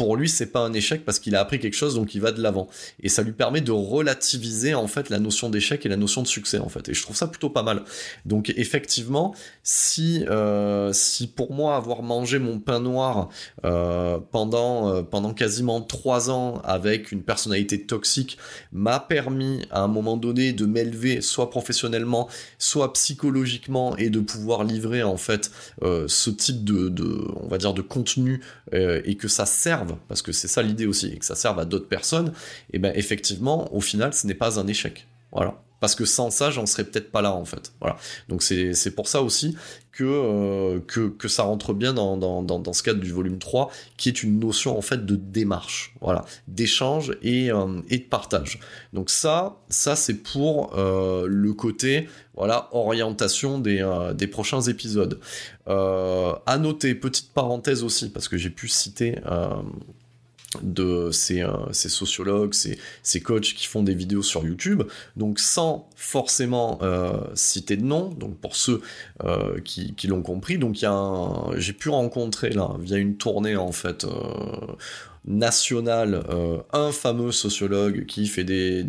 pour 0.00 0.16
lui, 0.16 0.30
c'est 0.30 0.46
pas 0.46 0.60
un 0.60 0.72
échec 0.72 1.04
parce 1.04 1.18
qu'il 1.18 1.36
a 1.36 1.40
appris 1.40 1.58
quelque 1.58 1.76
chose, 1.76 1.94
donc 1.94 2.14
il 2.14 2.22
va 2.22 2.32
de 2.32 2.40
l'avant. 2.40 2.68
Et 3.02 3.10
ça 3.10 3.20
lui 3.20 3.32
permet 3.32 3.60
de 3.60 3.70
relativiser 3.70 4.72
en 4.72 4.86
fait 4.86 5.10
la 5.10 5.18
notion 5.18 5.50
d'échec 5.50 5.84
et 5.84 5.90
la 5.90 5.98
notion 5.98 6.22
de 6.22 6.26
succès 6.26 6.58
en 6.58 6.70
fait. 6.70 6.88
Et 6.88 6.94
je 6.94 7.02
trouve 7.02 7.16
ça 7.16 7.26
plutôt 7.26 7.50
pas 7.50 7.62
mal. 7.62 7.82
Donc 8.24 8.50
effectivement, 8.56 9.34
si 9.62 10.24
euh, 10.30 10.90
si 10.94 11.26
pour 11.26 11.52
moi 11.52 11.76
avoir 11.76 12.02
mangé 12.02 12.38
mon 12.38 12.60
pain 12.60 12.80
noir 12.80 13.28
euh, 13.66 14.18
pendant 14.32 14.88
euh, 14.88 15.02
pendant 15.02 15.34
quasiment 15.34 15.82
trois 15.82 16.30
ans 16.30 16.62
avec 16.64 17.12
une 17.12 17.22
personnalité 17.22 17.82
toxique 17.82 18.38
m'a 18.72 19.00
permis 19.00 19.66
à 19.70 19.82
un 19.82 19.88
moment 19.88 20.16
donné 20.16 20.54
de 20.54 20.64
m'élever 20.64 21.20
soit 21.20 21.50
professionnellement, 21.50 22.26
soit 22.56 22.94
psychologiquement 22.94 23.98
et 23.98 24.08
de 24.08 24.20
pouvoir 24.20 24.64
livrer 24.64 25.02
en 25.02 25.18
fait 25.18 25.50
ce 25.82 26.30
type 26.30 26.64
de, 26.64 26.88
de 26.88 27.28
on 27.36 27.48
va 27.48 27.58
dire 27.58 27.74
de 27.74 27.82
contenu 27.82 28.40
et 28.72 29.16
que 29.16 29.28
ça 29.28 29.44
serve 29.44 29.89
parce 30.08 30.22
que 30.22 30.32
c'est 30.32 30.48
ça 30.48 30.62
l'idée 30.62 30.86
aussi, 30.86 31.08
et 31.08 31.18
que 31.18 31.24
ça 31.24 31.34
serve 31.34 31.58
à 31.58 31.64
d'autres 31.64 31.88
personnes, 31.88 32.32
et 32.72 32.78
ben 32.78 32.92
effectivement, 32.94 33.72
au 33.74 33.80
final, 33.80 34.12
ce 34.14 34.26
n'est 34.26 34.34
pas 34.34 34.58
un 34.58 34.66
échec. 34.66 35.06
Voilà. 35.32 35.62
Parce 35.80 35.94
que 35.94 36.04
sans 36.04 36.30
ça, 36.30 36.50
j'en 36.50 36.66
serais 36.66 36.84
peut-être 36.84 37.10
pas 37.10 37.22
là, 37.22 37.32
en 37.32 37.44
fait. 37.44 37.72
Voilà. 37.80 37.96
Donc 38.28 38.42
c'est 38.42 38.94
pour 38.94 39.08
ça 39.08 39.22
aussi 39.22 39.56
que, 39.92 40.04
euh, 40.04 40.80
que, 40.86 41.08
que, 41.08 41.28
ça 41.28 41.42
rentre 41.42 41.74
bien 41.74 41.92
dans, 41.92 42.16
dans, 42.16 42.42
dans, 42.42 42.72
ce 42.72 42.82
cadre 42.82 43.00
du 43.00 43.12
volume 43.12 43.38
3, 43.38 43.70
qui 43.96 44.08
est 44.08 44.22
une 44.22 44.38
notion, 44.38 44.78
en 44.78 44.82
fait, 44.82 45.04
de 45.04 45.16
démarche. 45.16 45.94
Voilà. 46.00 46.24
D'échange 46.48 47.16
et, 47.22 47.50
euh, 47.50 47.80
et 47.88 47.98
de 47.98 48.04
partage. 48.04 48.60
Donc 48.92 49.10
ça, 49.10 49.56
ça 49.68 49.96
c'est 49.96 50.14
pour 50.14 50.76
euh, 50.78 51.26
le 51.26 51.52
côté, 51.52 52.08
voilà, 52.34 52.68
orientation 52.72 53.58
des, 53.58 53.86
des 54.14 54.26
prochains 54.26 54.62
épisodes. 54.62 55.18
à 55.66 56.58
noter, 56.58 56.94
petite 56.94 57.32
parenthèse 57.32 57.82
aussi, 57.82 58.10
parce 58.10 58.28
que 58.28 58.36
j'ai 58.36 58.50
pu 58.50 58.68
citer 58.68 59.16
de 60.62 61.10
ces, 61.12 61.42
euh, 61.42 61.72
sociologues, 61.72 62.54
ces, 62.54 62.78
ces, 63.02 63.20
coachs 63.20 63.54
qui 63.54 63.66
font 63.66 63.82
des 63.82 63.94
vidéos 63.94 64.22
sur 64.22 64.44
YouTube, 64.44 64.82
donc 65.16 65.38
sans 65.38 65.88
forcément 65.94 66.78
euh, 66.82 67.20
citer 67.34 67.76
de 67.76 67.84
nom, 67.84 68.08
donc 68.08 68.36
pour 68.38 68.56
ceux 68.56 68.80
euh, 69.24 69.60
qui, 69.60 69.94
l'ont 70.08 70.22
compris, 70.22 70.58
donc 70.58 70.80
il 70.80 70.84
y 70.84 70.88
a 70.88 71.28
j'ai 71.56 71.72
pu 71.72 71.88
rencontrer 71.88 72.50
là 72.50 72.72
via 72.80 72.96
une 72.96 73.16
tournée 73.16 73.56
en 73.56 73.72
fait 73.72 74.06
nationale 75.24 76.24
un 76.72 76.90
fameux 76.90 77.30
sociologue 77.30 78.06
qui 78.06 78.26
fait 78.26 78.42
des, 78.42 78.82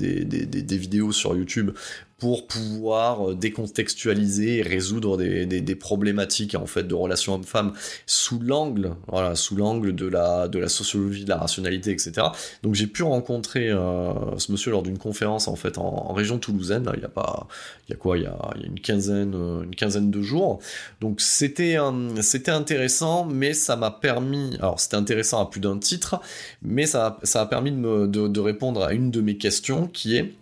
vidéos 0.78 1.12
sur 1.12 1.36
YouTube 1.36 1.72
pour 2.22 2.46
pouvoir 2.46 3.32
euh, 3.32 3.36
décontextualiser 3.36 4.60
et 4.60 4.62
résoudre 4.62 5.18
des, 5.18 5.48
des, 5.48 5.76
problématiques 5.76 6.54
en 6.54 6.68
fait 6.68 6.84
de 6.84 6.94
relations 6.94 7.34
hommes-femmes 7.34 7.74
sous 8.06 8.40
l'angle 8.40 8.94
voilà 9.08 9.34
sous 9.34 9.56
l'angle 9.56 9.96
de 9.96 10.06
la 10.06 10.48
de 10.48 10.60
la 10.60 10.70
sociologie 10.70 11.24
de 11.24 11.30
la 11.30 11.38
rationalité 11.38 11.90
etc 11.90 12.28
donc 12.62 12.76
j'ai 12.76 12.86
pu 12.86 13.02
rencontrer 13.02 13.70
euh, 13.70 14.38
ce 14.38 14.52
monsieur 14.52 14.70
lors 14.70 14.84
d'une 14.84 15.00
conférence 15.00 15.48
en 15.48 15.56
fait 15.56 15.80
en, 15.80 16.14
région 16.14 16.38
toulousaine 16.38 16.92
il 16.96 17.02
y 17.02 17.06
a 17.06 17.10
pas 17.10 17.48
il 17.88 17.92
y 17.92 17.96
a 17.96 17.98
quoi 17.98 18.20
il 18.20 18.24
y 18.24 18.28
a, 18.28 18.38
une 18.64 18.80
quinzaine 18.80 19.34
euh, 19.34 19.64
une 19.64 19.76
quinzaine 19.76 20.12
de 20.12 20.22
jours. 20.22 20.60
Donc 21.00 21.22
c'était 21.22 21.78
c'était 22.22 22.52
intéressant 22.52 23.26
mais 23.26 23.54
ça 23.54 23.76
m'a 23.76 23.90
permis 23.90 24.58
alors 24.60 24.80
c'était 24.80 24.98
intéressant 24.98 25.42
à 25.42 25.50
plus 25.50 25.60
d'un 25.60 25.80
titre 25.80 26.22
mais 26.62 26.86
ça 26.86 27.18
ça 27.24 27.42
a 27.42 27.46
permis 27.48 27.72
de, 27.72 28.06
de 28.06 28.40
répondre 28.40 28.84
à 28.84 28.94
une 28.94 29.10
de 29.10 29.22
mes 29.22 29.38
questions 29.38 29.88
qui 29.88 30.18
est 30.18 30.36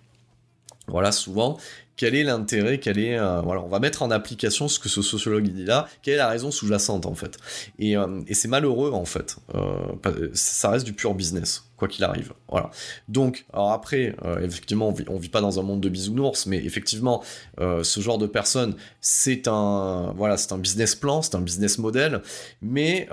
voilà, 0.89 1.12
souvent, 1.12 1.58
quel 2.00 2.15
est 2.15 2.24
l'intérêt, 2.24 2.79
quel 2.79 2.98
est, 2.98 3.19
euh, 3.19 3.41
voilà, 3.41 3.62
on 3.62 3.67
va 3.67 3.81
mettre 3.81 4.03
en 4.03 4.10
application 4.10 4.69
ce 4.69 4.79
que 4.79 4.88
ce 4.88 5.01
sociologue 5.01 5.50
dit 5.50 5.65
là, 5.65 5.86
quelle 6.01 6.13
est 6.13 6.17
la 6.17 6.29
raison 6.29 6.50
sous-jacente 6.50 7.05
en 7.05 7.13
fait. 7.13 7.38
Et, 7.77 7.98
euh, 7.98 8.22
et 8.25 8.34
c'est 8.36 8.48
malheureux 8.48 8.91
en 8.93 9.03
fait, 9.03 9.36
euh, 9.53 10.29
ça 10.34 10.69
reste 10.69 10.86
du 10.86 10.93
pur 10.93 11.13
business, 11.13 11.65
quoi 11.75 11.89
qu'il 11.89 12.05
arrive. 12.05 12.31
Voilà. 12.48 12.72
Donc, 13.10 13.46
alors 13.51 13.74
après, 13.74 14.15
effectivement, 14.41 14.88
on 14.88 14.91
vit, 14.93 15.03
vit 15.19 15.27
pas 15.27 15.41
dans 15.41 15.60
un 15.60 15.63
monde 15.63 15.81
de 15.81 15.89
bisounours, 15.89 16.46
mais 16.46 16.63
effectivement, 16.63 17.22
ce 17.60 18.00
genre 18.00 18.17
de 18.17 18.27
personne, 18.27 18.75
c'est 19.01 19.50
un, 19.50 20.13
voilà, 20.15 20.38
c'est 20.38 20.53
un 20.53 20.58
business 20.58 20.96
plan, 20.96 21.22
c'est 21.22 21.36
un 21.36 21.41
business 21.41 21.79
model, 21.79 22.22
mais 22.62 23.10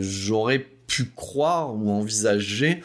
j'aurais 0.00 0.64
pu 0.86 1.06
croire 1.06 1.74
ou 1.74 1.90
envisager 1.90 2.82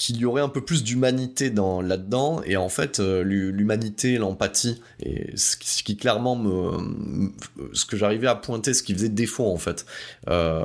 qu'il 0.00 0.16
y 0.16 0.24
aurait 0.24 0.40
un 0.40 0.48
peu 0.48 0.62
plus 0.62 0.82
d'humanité 0.82 1.50
dans 1.50 1.82
là-dedans. 1.82 2.40
Et 2.46 2.56
en 2.56 2.70
fait 2.70 3.00
euh, 3.00 3.22
l'humanité 3.22 4.16
l'empathie 4.16 4.80
et 4.98 5.36
ce 5.36 5.56
qui, 5.56 5.96
clairement 5.98 6.36
me, 6.36 7.30
ce 7.74 7.84
que 7.84 7.98
j'arrivais 7.98 8.26
à 8.26 8.34
pointer 8.34 8.72
ce 8.72 8.82
qui 8.82 8.94
faisait 8.94 9.10
défaut 9.10 9.46
en 9.46 9.58
fait 9.58 9.84
euh, 10.28 10.62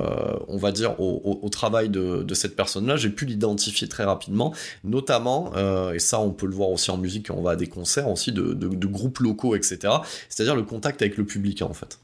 on 0.47 0.57
va 0.57 0.71
dire 0.71 0.99
au, 1.01 1.49
travail 1.49 1.89
de, 1.89 2.33
cette 2.33 2.55
personne 2.55 2.87
là 2.87 2.95
j'ai 2.95 3.09
pu 3.09 3.25
l'identifier 3.25 3.89
très 3.89 4.05
rapidement. 4.05 4.53
Notamment 4.85 5.51
euh, 5.57 5.91
et 5.91 5.99
ça 5.99 6.19
on 6.21 6.31
peut 6.31 6.47
le 6.47 6.55
voir 6.55 6.69
aussi 6.69 6.89
en 6.89 6.97
musique 6.97 7.27
on 7.29 7.41
va 7.41 7.51
à 7.51 7.55
des 7.57 7.67
concerts 7.67 8.07
aussi 8.07 8.31
de, 8.31 8.53
de 8.53 8.87
groupes 8.87 9.19
locaux 9.19 9.55
etc 9.55 9.95
c'est 10.29 10.43
à 10.43 10.45
dire 10.45 10.55
le 10.55 10.63
contact 10.63 11.01
avec 11.01 11.17
le 11.17 11.25
public 11.25 11.61
en 11.61 11.73
fait 11.73 11.99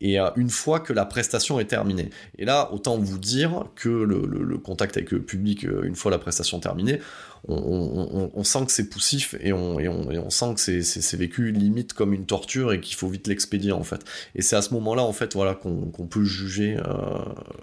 et 0.00 0.18
euh, 0.18 0.30
une 0.36 0.50
fois 0.50 0.80
que 0.80 0.92
la 0.92 1.04
prestation 1.04 1.60
est 1.60 1.66
terminée. 1.66 2.10
Et 2.38 2.44
là, 2.44 2.72
autant 2.72 2.98
vous 2.98 3.18
dire 3.18 3.66
que 3.74 3.88
le, 3.88 4.58
contact 4.58 4.96
avec 4.96 5.10
le 5.10 5.22
public, 5.22 5.64
euh, 5.64 5.82
une 5.84 5.96
fois 5.96 6.10
la 6.10 6.18
prestation 6.18 6.60
terminée, 6.60 7.00
on, 7.48 8.44
sent 8.44 8.66
que 8.66 8.72
c'est 8.72 8.90
poussif 8.90 9.34
et 9.40 9.54
on, 9.54 10.30
sent 10.30 10.54
que 10.54 10.60
c'est 10.82 11.16
vécu 11.16 11.52
limite 11.52 11.94
comme 11.94 12.12
une 12.12 12.26
torture 12.26 12.74
et 12.74 12.80
qu'il 12.80 12.96
faut 12.96 13.08
vite 13.08 13.26
l'expédier 13.28 13.72
en 13.72 13.82
fait. 13.82 14.04
Et 14.34 14.42
c'est 14.42 14.56
à 14.56 14.62
ce 14.62 14.74
moment-là 14.74 15.02
en 15.02 15.14
fait 15.14 15.32
voilà 15.34 15.54
qu'on 15.54 16.06
peut 16.06 16.24
juger 16.24 16.76
euh, 16.76 17.18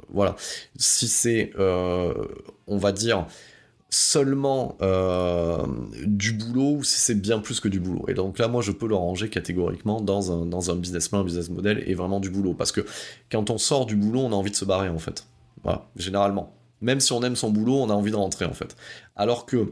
voilà 0.09 0.35
si 0.77 1.07
c'est 1.07 1.53
on 1.57 2.77
va 2.77 2.91
dire 2.91 3.27
seulement 3.89 4.77
euh, 4.81 5.65
du 6.05 6.33
boulot 6.33 6.77
ou 6.77 6.83
si 6.83 6.99
c'est 6.99 7.15
bien 7.15 7.39
plus 7.39 7.59
que 7.59 7.67
du 7.67 7.79
boulot. 7.79 8.05
Et 8.07 8.13
donc 8.13 8.37
là, 8.37 8.47
moi, 8.47 8.61
je 8.61 8.71
peux 8.71 8.87
le 8.87 8.95
ranger 8.95 9.29
catégoriquement 9.29 10.01
dans 10.01 10.31
un, 10.31 10.45
dans 10.45 10.71
un 10.71 10.75
business 10.75 11.07
plan, 11.07 11.19
un 11.19 11.23
business 11.23 11.49
model 11.49 11.83
et 11.85 11.93
vraiment 11.93 12.19
du 12.19 12.29
boulot. 12.29 12.53
Parce 12.53 12.71
que 12.71 12.85
quand 13.31 13.49
on 13.49 13.57
sort 13.57 13.85
du 13.85 13.95
boulot, 13.95 14.21
on 14.21 14.31
a 14.31 14.35
envie 14.35 14.51
de 14.51 14.55
se 14.55 14.65
barrer 14.65 14.89
en 14.89 14.99
fait. 14.99 15.25
Voilà, 15.63 15.87
généralement. 15.95 16.53
Même 16.81 16.99
si 16.99 17.13
on 17.13 17.23
aime 17.23 17.35
son 17.35 17.49
boulot, 17.49 17.75
on 17.75 17.89
a 17.89 17.93
envie 17.93 18.11
de 18.11 18.17
rentrer 18.17 18.45
en 18.45 18.53
fait. 18.53 18.75
Alors 19.15 19.45
que 19.45 19.71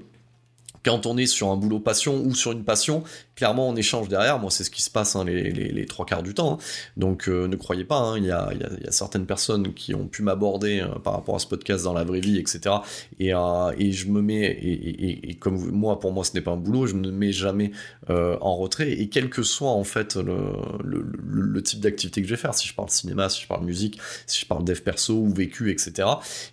quand 0.84 1.06
on 1.06 1.18
est 1.18 1.26
sur 1.26 1.50
un 1.50 1.58
boulot 1.58 1.80
passion 1.80 2.22
ou 2.24 2.34
sur 2.36 2.52
une 2.52 2.64
passion, 2.64 3.04
clairement 3.36 3.68
on 3.70 3.76
échange 3.76 4.08
derrière. 4.08 4.40
Moi, 4.40 4.52
c'est 4.52 4.64
ce 4.64 4.72
qui 4.72 4.82
se 4.82 4.90
passe 4.90 5.16
hein, 5.16 5.26
les, 5.26 5.86
trois 5.86 6.06
quarts 6.06 6.24
du 6.24 6.34
temps. 6.34 6.54
Hein. 6.54 6.58
Donc 6.98 7.28
euh, 7.28 7.48
ne 7.48 7.56
croyez 7.56 7.84
pas, 7.84 8.00
hein, 8.00 8.18
il, 8.18 8.26
y 8.26 8.32
a, 8.32 8.52
certaines 8.90 9.26
personnes 9.26 9.74
qui 9.74 9.94
ont 9.94 10.08
pu 10.08 10.24
m'aborder 10.24 10.82
euh, 10.82 11.00
par 11.00 11.14
rapport 11.14 11.36
à 11.36 11.40
ce 11.40 11.48
podcast 11.48 11.84
dans 11.84 11.94
la 11.94 12.04
vraie 12.04 12.22
vie, 12.22 12.38
etc. 12.38 12.76
Euh, 13.22 13.74
et, 13.78 13.92
je 13.92 14.08
me 14.08 14.22
mets, 14.22 14.46
et, 14.46 15.36
comme 15.40 15.72
moi, 15.72 16.00
pour 16.00 16.12
moi, 16.12 16.24
ce 16.24 16.34
n'est 16.34 16.42
pas 16.42 16.52
un 16.52 16.58
boulot, 16.58 16.88
je 16.88 16.96
ne 16.96 17.08
me 17.08 17.12
mets 17.12 17.32
jamais 17.32 17.72
en 18.10 18.56
retrait. 18.56 18.92
Et 18.92 19.10
quel 19.10 19.30
que 19.30 19.44
soit 19.44 19.72
en 19.72 19.84
fait 19.84 20.16
le, 20.16 21.62
type 21.62 21.80
d'activité 21.80 22.22
que 22.22 22.28
je 22.28 22.34
vais 22.36 22.40
faire, 22.40 22.54
si 22.54 22.68
je 22.68 22.76
parle 22.76 22.90
cinéma, 22.90 23.28
si 23.30 23.42
je 23.42 23.48
parle 23.48 23.66
musique, 23.66 24.00
si 24.28 24.42
je 24.42 24.46
parle 24.46 24.64
dev 24.64 24.80
perso 24.82 25.16
ou 25.16 25.34
vécu, 25.34 25.72
etc. 25.72 26.08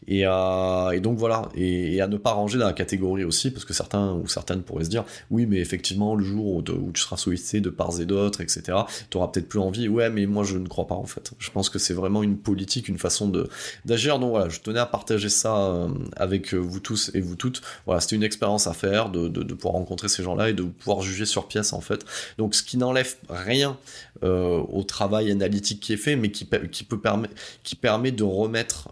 Et, 0.09 0.23
donc 1.01 1.19
voilà, 1.19 1.49
et, 1.55 2.01
à 2.01 2.09
ne 2.09 2.17
pas 2.17 2.33
ranger 2.33 2.59
dans 2.59 2.67
la 2.67 2.73
catégorie 2.73 3.25
aussi, 3.25 3.51
parce 3.51 3.65
que 3.65 3.75
certains 3.75 4.13
ou 4.15 4.27
certaines 4.27 4.63
pourraient 4.63 4.85
se 4.85 4.91
dire, 4.91 5.05
oui, 5.31 5.47
mais 5.47 5.59
effectivement, 5.59 6.15
le 6.15 6.25
jour 6.25 6.47
où 6.47 6.63
où 6.73 6.93
tu 6.93 7.03
seras 7.03 7.17
sollicité 7.17 7.61
de 7.61 7.71
parts 7.71 8.01
et 8.01 8.07
d'autres, 8.07 8.41
etc. 8.41 8.79
Tu 9.11 9.17
auras 9.17 9.29
peut-être 9.29 9.49
plus 9.49 9.59
envie. 9.59 9.89
Ouais, 9.89 10.11
mais 10.11 10.27
moi 10.27 10.45
je 10.45 10.59
ne 10.59 10.67
crois 10.67 10.87
pas 10.87 10.95
en 10.95 11.07
fait. 11.07 11.33
Je 11.39 11.51
pense 11.51 11.69
que 11.69 11.79
c'est 11.79 11.95
vraiment 11.95 12.23
une 12.23 12.37
politique, 12.37 12.89
une 12.89 12.99
façon 12.99 13.33
d'agir. 13.85 14.19
Donc 14.19 14.31
voilà, 14.31 14.49
je 14.49 14.61
tenais 14.61 14.81
à 14.81 14.87
partager 14.87 15.29
ça 15.29 15.57
euh, 15.57 15.89
avec 16.17 16.55
euh, 16.55 16.59
vous 16.59 16.81
tous 16.81 17.11
et 17.15 17.21
vous 17.21 17.37
toutes. 17.37 17.63
Voilà, 17.87 18.01
c'était 18.01 18.17
une 18.17 18.23
expérience 18.23 18.67
à 18.67 18.73
faire 18.73 19.11
de, 19.11 19.29
de, 19.29 19.55
pouvoir 19.55 19.75
rencontrer 19.75 20.09
ces 20.09 20.23
gens-là 20.23 20.51
et 20.51 20.53
de 20.55 20.63
pouvoir 20.63 21.03
juger 21.03 21.27
sur 21.27 21.47
pièce 21.49 21.73
en 21.73 21.81
fait. 21.81 22.05
Donc 22.39 22.55
ce 22.55 22.63
qui 22.63 22.77
n'enlève 22.77 23.15
rien 23.29 23.77
euh, 24.23 24.63
au 24.69 24.83
travail 24.83 25.31
analytique 25.31 25.81
qui 25.81 25.93
est 25.93 25.99
fait, 25.99 26.17
mais 26.17 26.31
qui, 26.31 26.49
qui 26.71 26.85
peut 26.85 27.01
permettre 27.01 27.35
qui 27.63 27.77
permet 27.77 28.13
de 28.13 28.25
remettre 28.25 28.89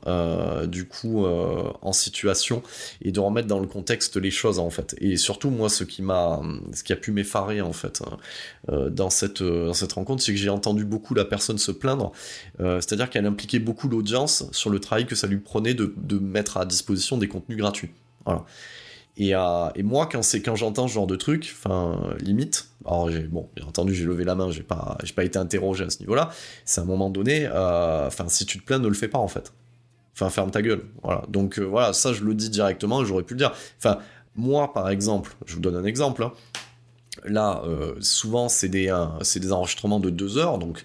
du 0.66 0.87
coup 0.87 1.25
en 1.26 1.92
situation 1.92 2.62
et 3.02 3.12
de 3.12 3.20
remettre 3.20 3.49
dans 3.49 3.58
le 3.58 3.66
contexte 3.66 4.16
les 4.16 4.30
choses 4.30 4.58
en 4.58 4.70
fait. 4.70 4.94
Et 5.00 5.16
surtout 5.16 5.50
moi, 5.50 5.68
ce 5.68 5.84
qui 5.84 6.02
m'a, 6.02 6.40
ce 6.72 6.82
qui 6.82 6.92
a 6.92 6.96
pu 6.96 7.12
m'effarer 7.12 7.60
en 7.60 7.69
fait 7.72 8.02
hein, 8.02 8.16
euh, 8.70 8.90
dans 8.90 9.10
cette 9.10 9.42
euh, 9.42 9.66
dans 9.66 9.74
cette 9.74 9.92
rencontre, 9.92 10.22
c'est 10.22 10.32
que 10.32 10.38
j'ai 10.38 10.48
entendu 10.48 10.84
beaucoup 10.84 11.14
la 11.14 11.24
personne 11.24 11.58
se 11.58 11.72
plaindre. 11.72 12.12
Euh, 12.60 12.80
c'est-à-dire 12.80 13.10
qu'elle 13.10 13.26
impliquait 13.26 13.58
beaucoup 13.58 13.88
l'audience 13.88 14.44
sur 14.52 14.70
le 14.70 14.78
travail 14.80 15.06
que 15.06 15.14
ça 15.14 15.26
lui 15.26 15.38
prenait 15.38 15.74
de, 15.74 15.92
mettre 16.18 16.56
à 16.56 16.66
disposition 16.66 17.18
des 17.18 17.28
contenus 17.28 17.58
gratuits. 17.58 17.90
Voilà. 18.24 18.44
Et, 19.16 19.34
moi, 19.82 20.06
quand 20.06 20.20
quand 20.44 20.56
j'entends 20.56 20.88
ce 20.88 20.94
genre 20.94 21.06
de 21.06 21.16
truc, 21.16 21.54
enfin 21.58 22.14
limite, 22.20 22.68
alors 22.86 23.10
bon, 23.28 23.48
bien 23.54 23.66
entendu, 23.66 23.94
j'ai 23.94 24.04
levé 24.04 24.24
la 24.24 24.34
main, 24.34 24.50
j'ai 24.50 24.62
pas, 24.62 24.96
pas 25.14 25.24
été 25.24 25.38
interrogé 25.38 25.84
à 25.84 25.90
ce 25.90 25.98
niveau-là. 26.00 26.30
C'est 26.64 26.80
à 26.80 26.84
un 26.84 26.86
moment 26.86 27.10
donné, 27.10 27.46
enfin, 27.48 28.28
si 28.28 28.46
tu 28.46 28.58
te 28.58 28.64
plains, 28.64 28.78
ne 28.78 28.88
le 28.88 28.94
fais 28.94 29.08
pas 29.08 29.18
en 29.18 29.28
fait. 29.28 29.52
Enfin, 30.14 30.30
ferme 30.30 30.50
ta 30.50 30.62
gueule. 30.62 30.82
Voilà. 31.02 31.22
Donc 31.28 31.58
voilà, 31.58 31.92
ça 31.92 32.12
je 32.12 32.24
le 32.24 32.34
dis 32.34 32.48
directement, 32.48 33.04
j'aurais 33.04 33.24
pu 33.24 33.34
le 33.34 33.38
dire. 33.38 33.52
Enfin, 33.78 33.98
moi 34.36 34.72
par 34.72 34.88
exemple, 34.88 35.36
je 35.44 35.54
vous 35.54 35.60
donne 35.60 35.76
un 35.76 35.84
exemple. 35.84 36.22
Hein. 36.22 36.32
Là, 37.24 37.62
euh, 37.64 37.94
souvent, 38.00 38.48
c'est 38.48 38.68
des, 38.68 38.94
des 39.36 39.52
enregistrements 39.52 40.00
de 40.00 40.10
deux 40.10 40.38
heures, 40.38 40.58
donc 40.58 40.82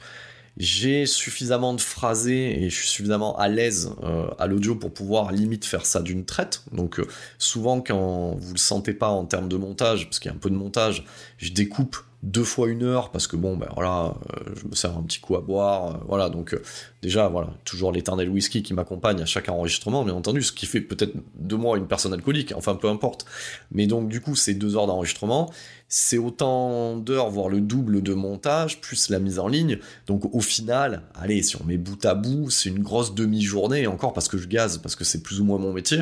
j'ai 0.58 1.06
suffisamment 1.06 1.74
de 1.74 1.82
phrasés 1.82 2.63
et 2.63 2.70
je 2.70 2.75
suis 2.75 2.88
suffisamment 2.88 3.38
à 3.38 3.48
l'aise 3.48 3.92
euh, 4.04 4.27
à 4.39 4.48
l'audio 4.48 4.75
pour 4.75 4.94
pouvoir 4.94 5.32
limite 5.32 5.65
faire 5.65 5.86
ça 5.86 6.01
d'une 6.01 6.25
traite. 6.25 6.63
Donc 6.72 7.00
euh, 7.00 7.08
souvent 7.38 7.82
quand 7.82 8.36
vous 8.39 8.54
le 8.54 8.60
sentez 8.60 8.94
pas 8.94 9.10
en 9.10 9.25
termes 9.25 9.50
de 9.50 9.58
montage, 9.58 10.06
parce 10.06 10.20
qu'il 10.20 10.30
y 10.30 10.34
a 10.34 10.36
un 10.36 10.39
peu 10.39 10.50
de 10.50 10.56
montage, 10.56 11.06
je 11.38 11.51
découpe 11.51 11.98
deux 12.25 12.44
fois 12.44 12.68
une 12.68 12.84
heure 12.84 13.12
parce 13.12 13.27
que 13.27 13.36
bon 13.36 13.56
ben 13.56 13.68
voilà 13.75 14.15
euh, 14.34 14.54
je 14.56 14.68
me 14.68 14.75
sers 14.75 14.98
un 14.98 15.04
petit 15.04 15.20
coup 15.20 15.36
à 15.36 15.42
boire 15.42 15.88
euh, 15.88 15.98
voilà 16.08 16.30
donc 16.30 16.54
euh, 16.54 16.62
déjà 17.06 17.28
voilà 17.28 17.50
toujours 17.64 17.92
l'éternel 17.92 18.30
whisky 18.30 18.64
qui 18.64 18.74
m'accompagne 18.74 19.22
à 19.22 19.26
chaque 19.26 19.48
enregistrement 19.50 20.04
bien 20.04 20.16
entendu 20.16 20.42
ce 20.42 20.52
qui 20.52 20.66
fait 20.66 20.82
peut-être 20.82 21.14
de 21.36 21.56
moi 21.56 21.78
une 21.78 21.88
personne 21.88 22.14
alcoolique 22.14 22.54
enfin 22.56 22.76
peu 22.76 22.90
importe 22.90 23.26
mais 23.72 23.86
donc 23.86 24.10
du 24.10 24.22
coup 24.22 24.36
c'est 24.36 24.56
deux 24.56 24.76
heures 24.76 24.88
d'enregistrement 24.88 25.52
c'est 25.88 26.18
autant 26.18 26.98
d'heures, 26.98 27.30
voire 27.30 27.48
le 27.48 27.62
double 27.62 28.02
de 28.02 28.14
montage, 28.14 28.82
plus 28.82 29.10
la 29.10 29.20
mise 29.20 29.38
en 29.38 29.48
ligne. 29.48 29.78
Donc 30.08 30.34
au 30.34 30.40
final, 30.40 31.04
allez, 31.14 31.44
si 31.44 31.62
on 31.62 31.64
met 31.64 31.78
bout 31.78 32.04
à 32.06 32.16
bout, 32.16 32.50
c'est 32.50 32.70
une 32.70 32.82
grosse 32.82 33.14
demi-journée, 33.14 33.86
encore 33.86 34.14
parce 34.14 34.28
que 34.28 34.38
je 34.38 34.48
gaze, 34.48 34.80
parce 34.80 34.96
que 34.96 35.04
c'est 35.04 35.22
plus 35.22 35.40
ou 35.40 35.46
moins 35.46 35.60
mon 35.60 35.74
métier. 35.74 36.00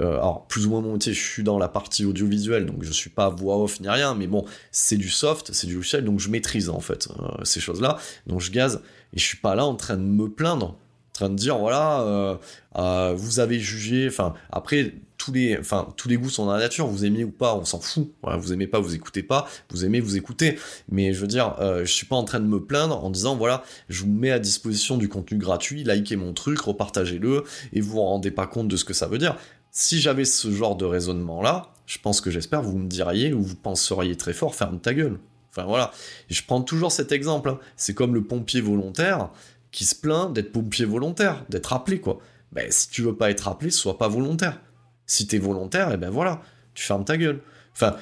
Euh, 0.00 0.14
alors, 0.14 0.46
plus 0.46 0.66
ou 0.66 0.70
moins 0.70 0.80
mon 0.80 0.92
métier, 0.92 1.12
je 1.12 1.20
suis 1.20 1.42
dans 1.42 1.58
la 1.58 1.68
partie 1.68 2.04
audiovisuelle, 2.04 2.66
donc 2.66 2.84
je 2.84 2.92
suis 2.92 3.10
pas 3.10 3.28
voix 3.28 3.58
off 3.58 3.80
ni 3.80 3.88
rien, 3.88 4.14
mais 4.14 4.28
bon, 4.28 4.44
c'est 4.70 4.96
du 4.96 5.10
soft, 5.10 5.52
c'est 5.52 5.66
du 5.66 5.74
logiciel, 5.74 6.04
donc 6.04 6.20
je 6.20 6.28
maîtrise 6.28 6.68
en 6.68 6.80
fait 6.80 7.08
euh, 7.08 7.44
ces 7.44 7.60
choses-là. 7.60 7.98
Donc 8.26 8.40
je 8.40 8.52
gaze, 8.52 8.82
et 9.14 9.18
je 9.18 9.24
suis 9.24 9.38
pas 9.38 9.54
là 9.54 9.64
en 9.64 9.76
train 9.76 9.96
de 9.96 10.02
me 10.02 10.28
plaindre, 10.28 10.66
en 10.66 11.12
train 11.12 11.30
de 11.30 11.36
dire, 11.36 11.56
voilà, 11.58 12.00
euh, 12.02 12.36
euh 12.76 13.14
vous 13.16 13.40
avez 13.40 13.58
jugé, 13.58 14.08
enfin, 14.08 14.34
après, 14.50 14.94
tous 15.24 15.32
les, 15.32 15.58
enfin, 15.58 15.88
tous 15.96 16.08
les 16.08 16.16
goûts 16.16 16.28
sont 16.28 16.46
dans 16.46 16.52
la 16.52 16.58
nature. 16.58 16.86
Vous 16.86 17.04
aimez 17.04 17.24
ou 17.24 17.30
pas, 17.30 17.54
on 17.56 17.64
s'en 17.64 17.80
fout. 17.80 18.10
Vous 18.22 18.52
aimez 18.52 18.66
pas, 18.66 18.78
vous 18.78 18.94
écoutez 18.94 19.22
pas. 19.22 19.48
Vous 19.70 19.84
aimez, 19.84 20.00
vous 20.00 20.16
écoutez. 20.16 20.58
Mais 20.90 21.14
je 21.14 21.20
veux 21.20 21.26
dire, 21.26 21.56
euh, 21.60 21.84
je 21.84 21.92
suis 21.92 22.06
pas 22.06 22.16
en 22.16 22.24
train 22.24 22.40
de 22.40 22.46
me 22.46 22.60
plaindre 22.60 23.02
en 23.02 23.10
disant 23.10 23.36
voilà, 23.36 23.64
je 23.88 24.02
vous 24.02 24.10
mets 24.10 24.30
à 24.30 24.38
disposition 24.38 24.98
du 24.98 25.08
contenu 25.08 25.38
gratuit, 25.38 25.82
likez 25.84 26.16
mon 26.16 26.34
truc, 26.34 26.60
repartagez-le, 26.60 27.44
et 27.72 27.80
vous 27.80 27.92
vous 27.92 28.02
rendez 28.02 28.30
pas 28.30 28.46
compte 28.46 28.68
de 28.68 28.76
ce 28.76 28.84
que 28.84 28.92
ça 28.92 29.06
veut 29.06 29.18
dire. 29.18 29.36
Si 29.70 30.00
j'avais 30.00 30.24
ce 30.24 30.52
genre 30.52 30.76
de 30.76 30.84
raisonnement 30.84 31.42
là, 31.42 31.72
je 31.86 31.98
pense 31.98 32.20
que 32.20 32.30
j'espère 32.30 32.62
vous 32.62 32.76
me 32.78 32.86
diriez 32.86 33.32
ou 33.32 33.42
vous 33.42 33.56
penseriez 33.56 34.16
très 34.16 34.32
fort 34.32 34.54
ferme 34.54 34.78
ta 34.78 34.94
gueule. 34.94 35.18
Enfin 35.56 35.66
voilà. 35.66 35.92
Je 36.28 36.42
prends 36.42 36.62
toujours 36.62 36.90
cet 36.90 37.12
exemple. 37.12 37.48
Hein. 37.48 37.58
C'est 37.76 37.94
comme 37.94 38.14
le 38.14 38.24
pompier 38.24 38.60
volontaire 38.60 39.30
qui 39.70 39.84
se 39.84 39.94
plaint 39.94 40.32
d'être 40.32 40.52
pompier 40.52 40.84
volontaire, 40.84 41.44
d'être 41.48 41.72
appelé 41.72 42.00
quoi. 42.00 42.18
Ben, 42.52 42.70
si 42.70 42.88
tu 42.88 43.02
veux 43.02 43.16
pas 43.16 43.30
être 43.30 43.48
appelé, 43.48 43.70
sois 43.70 43.98
pas 43.98 44.08
volontaire. 44.08 44.60
Si 45.06 45.26
t'es 45.26 45.38
volontaire, 45.38 45.90
et 45.90 45.94
eh 45.94 45.96
ben 45.96 46.10
voilà, 46.10 46.40
tu 46.74 46.84
fermes 46.84 47.04
ta 47.04 47.16
gueule. 47.16 47.40
Enfin, 47.72 47.96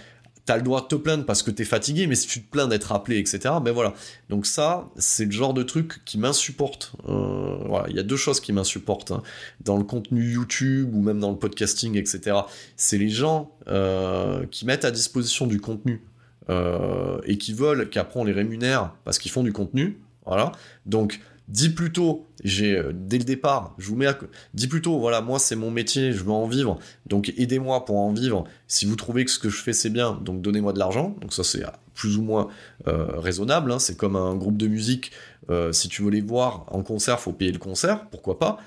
t'as 0.44 0.56
le 0.56 0.62
droit 0.62 0.82
de 0.82 0.86
te 0.86 0.94
plaindre 0.94 1.24
parce 1.24 1.42
que 1.42 1.50
t'es 1.50 1.64
fatigué, 1.64 2.06
mais 2.06 2.14
si 2.14 2.26
tu 2.26 2.42
te 2.42 2.50
plains 2.50 2.68
d'être 2.68 2.92
appelé, 2.92 3.18
etc., 3.18 3.54
ben 3.62 3.72
voilà. 3.72 3.94
Donc 4.28 4.46
ça, 4.46 4.90
c'est 4.96 5.24
le 5.24 5.30
genre 5.30 5.54
de 5.54 5.62
truc 5.62 6.04
qui 6.04 6.18
m'insupporte. 6.18 6.92
Euh, 7.08 7.56
voilà, 7.66 7.88
il 7.88 7.96
y 7.96 7.98
a 7.98 8.02
deux 8.02 8.16
choses 8.16 8.40
qui 8.40 8.52
m'insupportent 8.52 9.12
hein. 9.12 9.22
dans 9.60 9.76
le 9.76 9.84
contenu 9.84 10.32
YouTube 10.32 10.94
ou 10.94 11.02
même 11.02 11.20
dans 11.20 11.30
le 11.30 11.38
podcasting, 11.38 11.96
etc. 11.96 12.40
C'est 12.76 12.98
les 12.98 13.08
gens 13.08 13.56
euh, 13.68 14.46
qui 14.50 14.66
mettent 14.66 14.84
à 14.84 14.90
disposition 14.90 15.46
du 15.46 15.60
contenu 15.60 16.02
et 16.48 17.38
qui 17.38 17.52
veulent 17.52 17.88
qu'après 17.88 18.20
on 18.20 18.24
les 18.24 18.32
rémunère 18.32 18.94
parce 19.04 19.18
qu'ils 19.18 19.30
font 19.30 19.42
du 19.42 19.52
contenu. 19.52 19.98
Voilà. 20.24 20.52
Donc 20.86 21.20
dis 21.48 21.70
plutôt, 21.70 22.26
j'ai 22.44 22.76
euh, 22.76 22.92
dès 22.94 23.18
le 23.18 23.24
départ, 23.24 23.74
je 23.78 23.88
vous 23.88 23.96
mets 23.96 24.06
à... 24.06 24.18
dis 24.54 24.68
plutôt, 24.68 24.98
voilà, 24.98 25.20
moi 25.20 25.38
c'est 25.38 25.56
mon 25.56 25.70
métier, 25.70 26.12
je 26.12 26.24
veux 26.24 26.30
en 26.30 26.46
vivre, 26.46 26.78
donc 27.06 27.32
aidez-moi 27.36 27.84
pour 27.84 27.98
en 27.98 28.12
vivre. 28.12 28.44
Si 28.68 28.86
vous 28.86 28.96
trouvez 28.96 29.24
que 29.24 29.30
ce 29.30 29.38
que 29.38 29.50
je 29.50 29.62
fais 29.62 29.72
c'est 29.72 29.90
bien, 29.90 30.18
donc 30.22 30.40
donnez-moi 30.40 30.72
de 30.72 30.78
l'argent. 30.78 31.16
Donc 31.20 31.32
ça 31.32 31.44
c'est 31.44 31.62
plus 31.94 32.16
ou 32.16 32.22
moins 32.22 32.48
euh, 32.88 33.18
raisonnable. 33.18 33.70
Hein. 33.70 33.78
C'est 33.78 33.96
comme 33.96 34.16
un 34.16 34.34
groupe 34.34 34.56
de 34.56 34.66
musique. 34.66 35.12
Euh, 35.50 35.72
si 35.72 35.88
tu 35.88 36.02
veux 36.02 36.10
les 36.10 36.20
voir 36.20 36.64
en 36.68 36.82
concert, 36.82 37.20
faut 37.20 37.32
payer 37.32 37.52
le 37.52 37.58
concert, 37.58 38.06
pourquoi 38.06 38.38
pas. 38.38 38.58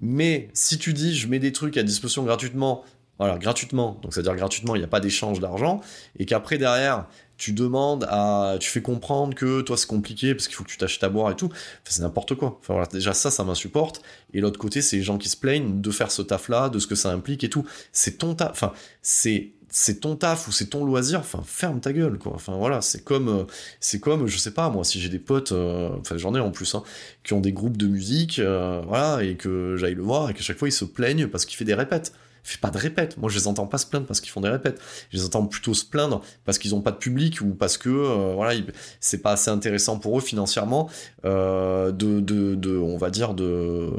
Mais 0.00 0.48
si 0.52 0.78
tu 0.78 0.92
dis 0.92 1.16
je 1.16 1.26
mets 1.26 1.40
des 1.40 1.52
trucs 1.52 1.76
à 1.76 1.82
disposition 1.82 2.22
gratuitement, 2.22 2.84
voilà, 3.18 3.38
gratuitement, 3.38 3.98
donc 4.02 4.14
c'est-à-dire 4.14 4.36
gratuitement, 4.36 4.74
il 4.74 4.78
n'y 4.78 4.84
a 4.84 4.88
pas 4.88 5.00
d'échange 5.00 5.40
d'argent, 5.40 5.80
et 6.18 6.26
qu'après 6.26 6.58
derrière, 6.58 7.06
tu 7.38 7.52
demandes 7.52 8.04
à, 8.10 8.56
tu 8.60 8.68
fais 8.68 8.82
comprendre 8.82 9.34
que 9.34 9.60
toi 9.60 9.76
c'est 9.76 9.86
compliqué 9.86 10.34
parce 10.34 10.48
qu'il 10.48 10.56
faut 10.56 10.64
que 10.64 10.70
tu 10.70 10.76
t'achètes 10.76 11.04
à 11.04 11.08
boire 11.08 11.30
et 11.30 11.36
tout. 11.36 11.48
C'est 11.84 12.02
n'importe 12.02 12.34
quoi. 12.34 12.58
Enfin 12.60 12.74
voilà, 12.74 12.88
déjà 12.88 13.14
ça, 13.14 13.30
ça 13.30 13.44
m'insupporte. 13.44 14.02
Et 14.34 14.40
l'autre 14.40 14.58
côté, 14.58 14.82
c'est 14.82 14.96
les 14.96 15.02
gens 15.04 15.18
qui 15.18 15.28
se 15.28 15.36
plaignent 15.36 15.80
de 15.80 15.90
faire 15.92 16.10
ce 16.10 16.20
taf-là, 16.20 16.68
de 16.68 16.80
ce 16.80 16.88
que 16.88 16.96
ça 16.96 17.12
implique 17.12 17.44
et 17.44 17.48
tout. 17.48 17.64
C'est 17.92 18.18
ton 18.18 18.34
taf. 18.34 18.50
Enfin, 18.50 18.72
c'est 19.02 19.52
c'est 19.70 20.00
ton 20.00 20.16
taf 20.16 20.48
ou 20.48 20.52
c'est 20.52 20.66
ton 20.66 20.84
loisir, 20.84 21.20
enfin 21.20 21.42
ferme 21.44 21.80
ta 21.80 21.92
gueule 21.92 22.18
quoi. 22.18 22.32
Enfin 22.34 22.56
voilà, 22.56 22.80
c'est 22.80 23.04
comme 23.04 23.28
euh, 23.28 23.44
c'est 23.80 24.00
comme 24.00 24.26
je 24.26 24.38
sais 24.38 24.52
pas 24.52 24.70
moi 24.70 24.82
si 24.82 24.98
j'ai 25.00 25.10
des 25.10 25.18
potes, 25.18 25.52
euh, 25.52 25.90
enfin 26.00 26.16
j'en 26.16 26.34
ai 26.34 26.40
en 26.40 26.50
plus 26.50 26.74
hein, 26.74 26.82
qui 27.22 27.34
ont 27.34 27.40
des 27.40 27.52
groupes 27.52 27.76
de 27.76 27.86
musique, 27.86 28.38
euh, 28.38 28.80
voilà 28.86 29.22
et 29.22 29.36
que 29.36 29.76
j'aille 29.76 29.94
le 29.94 30.02
voir 30.02 30.30
et 30.30 30.34
qu'à 30.34 30.40
chaque 30.40 30.58
fois 30.58 30.68
ils 30.68 30.72
se 30.72 30.86
plaignent 30.86 31.28
parce 31.28 31.44
qu'il 31.44 31.56
fait 31.56 31.66
des 31.66 31.74
répètes 31.74 32.14
fait 32.42 32.60
pas 32.60 32.70
de 32.70 32.78
répète. 32.78 33.16
Moi, 33.18 33.30
je 33.30 33.38
les 33.38 33.46
entends 33.46 33.66
pas 33.66 33.78
se 33.78 33.86
plaindre 33.86 34.06
parce 34.06 34.20
qu'ils 34.20 34.30
font 34.30 34.40
des 34.40 34.48
répètes. 34.48 34.80
Je 35.10 35.18
les 35.18 35.24
entends 35.24 35.46
plutôt 35.46 35.74
se 35.74 35.84
plaindre 35.84 36.22
parce 36.44 36.58
qu'ils 36.58 36.74
ont 36.74 36.80
pas 36.80 36.90
de 36.90 36.96
public 36.96 37.40
ou 37.40 37.54
parce 37.54 37.76
que 37.76 37.88
euh, 37.88 38.32
voilà, 38.34 38.58
c'est 39.00 39.22
pas 39.22 39.32
assez 39.32 39.50
intéressant 39.50 39.98
pour 39.98 40.18
eux 40.18 40.22
financièrement 40.22 40.88
euh, 41.24 41.92
de, 41.92 42.78
on 42.78 42.96
va 42.96 43.10
dire 43.10 43.34
de 43.34 43.90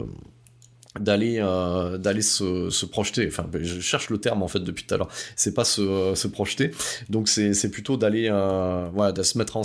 d'aller 1.00 1.40
euh, 1.40 1.98
d'aller 1.98 2.22
se, 2.22 2.70
se, 2.70 2.86
projeter. 2.86 3.28
Enfin 3.28 3.46
je 3.60 3.80
cherche 3.80 4.10
le 4.10 4.18
terme 4.18 4.44
en 4.44 4.48
fait 4.48 4.60
depuis 4.60 4.86
tout 4.86 4.94
à 4.94 4.98
l'heure. 4.98 5.10
C'est 5.36 5.54
pas 5.54 5.66
se, 5.66 6.14
se, 6.16 6.28
projeter. 6.28 6.72
Donc 7.10 7.28
c'est 7.28 7.72
plutôt 7.72 7.98
d'aller 7.98 8.28
euh, 8.30 8.88
voilà 8.94 9.12
de 9.12 9.24
se 9.24 9.38
mettre 9.38 9.58
en 9.58 9.62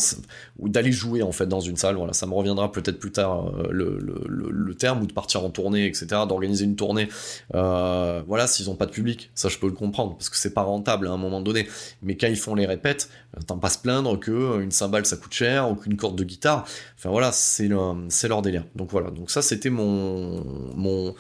ou 0.59 0.69
d'aller 0.69 0.93
jouer 0.93 1.23
en 1.23 1.33
fait 1.33 1.47
dans 1.47 1.61
une 1.61 1.77
salle. 1.77 1.97
Voilà 1.97 2.13
ça 2.13 2.27
me 2.27 2.35
reviendra 2.35 2.73
peut-être 2.73 2.99
plus 2.99 3.13
tard 3.13 3.49
euh, 3.49 3.69
le, 3.71 3.99
le, 3.99 4.51
le, 4.51 4.75
terme 4.75 5.03
ou 5.03 5.07
de 5.07 5.13
partir 5.13 5.45
en 5.45 5.51
tournée 5.51 5.87
etc 5.87 6.23
d'organiser 6.29 6.65
une 6.65 6.77
tournée. 6.77 7.09
Voilà 7.53 8.47
s'ils 8.47 8.71
ont 8.71 8.77
pas 8.77 8.87
de 8.87 8.93
public. 8.93 9.31
Ça 9.35 9.49
je 9.49 9.59
peux 9.59 9.67
le 9.67 9.73
comprendre 9.73 10.17
parce 10.17 10.29
que 10.29 10.37
c'est 10.37 10.55
pas 10.55 10.63
rentable 10.63 11.07
à 11.07 11.11
un 11.11 11.17
moment 11.17 11.41
donné. 11.41 11.69
Mais 12.03 12.17
quand 12.17 12.29
ils 12.29 12.37
font 12.37 12.55
les 12.55 12.67
répètes 12.67 13.09
t'en 13.47 13.59
pas 13.59 13.71
se 13.71 13.79
plaindre 13.79 14.19
que 14.19 14.63
une 14.63 14.71
cymbale 14.71 15.07
ça 15.07 15.17
coûte 15.17 15.33
cher 15.33 15.71
ou 15.71 15.75
qu'une 15.75 15.97
corde 15.97 16.17
de 16.17 16.25
guitare. 16.25 16.65
Enfin 16.97 17.11
voilà 17.11 17.33
c'est 17.33 17.69
c'est 18.09 18.29
leur 18.29 18.43
délire. 18.43 18.65
Donc 18.75 18.91
voilà. 18.91 19.11
Donc 19.11 19.31
ça 19.31 19.43
c'était 19.43 19.71
mon 19.71 20.45
mon 20.75 21.15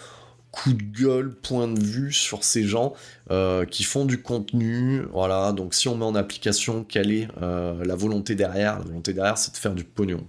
coup 0.55 0.73
de 0.73 0.83
gueule, 0.83 1.35
point 1.35 1.67
de 1.69 1.83
vue 1.83 2.13
sur 2.13 2.45
ces 2.45 2.65
gens 2.65 2.95
euh, 3.31 3.65
qui 3.65 3.85
font 3.85 4.05
du 4.05 4.21
contenu. 4.21 5.01
Voilà, 5.11 5.53
donc 5.53 5.73
si 5.73 5.89
on 5.89 5.97
met 5.97 6.05
en 6.05 6.15
application 6.15 6.85
quelle 6.85 7.11
est 7.11 7.29
euh, 7.41 7.83
la 7.83 7.95
volonté 7.95 8.35
derrière, 8.35 8.79
la 8.79 8.85
volonté 8.85 9.15
derrière, 9.15 9.39
c'est 9.39 9.53
de 9.53 9.57
faire 9.57 9.73
du 9.73 9.83
pognon. 9.83 10.27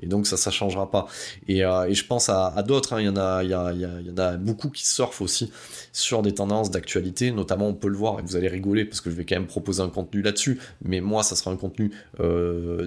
Et 0.00 0.06
donc 0.06 0.26
ça, 0.26 0.38
ça 0.38 0.50
changera 0.50 0.90
pas. 0.90 1.08
Et, 1.46 1.62
euh, 1.62 1.92
je 1.92 2.04
pense 2.04 2.30
à, 2.30 2.62
d'autres. 2.66 2.98
Il 2.98 3.04
y 3.04 3.08
en 3.10 3.16
a, 3.16 4.36
beaucoup 4.38 4.70
qui 4.70 4.86
surfent 4.86 5.20
aussi 5.20 5.52
sur 5.92 6.22
des 6.22 6.32
tendances 6.32 6.70
d'actualité. 6.70 7.32
Notamment, 7.32 7.68
on 7.68 7.74
peut 7.74 7.88
le 7.88 7.98
voir 7.98 8.18
et 8.18 8.22
vous 8.22 8.34
allez 8.34 8.48
rigoler 8.48 8.86
parce 8.86 9.02
que 9.02 9.10
je 9.10 9.14
vais 9.14 9.26
quand 9.26 9.36
même 9.36 9.46
proposer 9.46 9.82
un 9.82 9.90
contenu 9.90 10.22
là-dessus. 10.22 10.58
Mais 10.82 11.02
moi, 11.02 11.22
ça 11.22 11.36
sera 11.36 11.50
un 11.50 11.56
contenu 11.56 11.92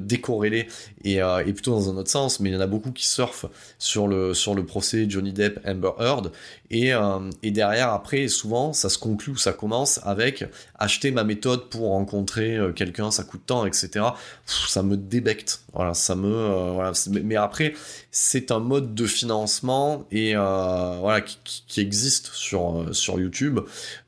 décorrélé 0.01 0.67
et, 1.03 1.19
plutôt 1.53 1.71
dans 1.71 1.91
un 1.91 1.97
autre 1.97 2.09
sens. 2.09 2.39
Mais 2.39 2.49
il 2.49 2.53
y 2.53 2.57
en 2.57 2.61
a 2.61 2.67
beaucoup 2.67 2.91
qui 2.91 3.07
surfent 3.07 3.45
sur 3.77 4.07
le 4.07 4.63
procès 4.63 5.05
Johnny 5.07 5.33
Depp 5.33 5.59
Amber 5.67 5.91
Heard 5.99 6.31
et, 6.71 7.51
derrière, 7.51 7.89
après, 7.89 8.27
souvent, 8.27 8.73
ça 8.73 8.89
se 8.89 8.97
conclut 8.97 9.34
ou 9.35 9.37
ça 9.37 9.53
commence 9.53 9.99
avec 10.03 10.45
acheter 10.79 11.11
ma 11.11 11.25
méthode 11.25 11.69
pour 11.69 11.89
rencontrer 11.89 12.55
euh, 12.55 12.71
quelqu'un, 12.71 13.11
ça 13.11 13.23
coûte 13.23 13.41
tant, 13.45 13.65
etc. 13.65 14.05
ça 14.45 14.81
me 14.81 14.95
débecte. 14.95 15.61
Voilà, 15.73 15.93
ça 15.93 16.15
me. 16.15 16.33
Euh, 16.33 16.71
voilà. 16.71 16.93
Mais 17.23 17.35
après, 17.35 17.73
c'est 18.11 18.49
un 18.51 18.59
mode 18.59 18.95
de 18.95 19.05
financement 19.05 20.05
et 20.09 20.35
voilà 20.35 21.19
qui, 21.21 21.63
qui, 21.67 21.81
existe 21.81 22.27
sur 22.27 22.87
sur 22.95 23.19
YouTube. 23.19 23.59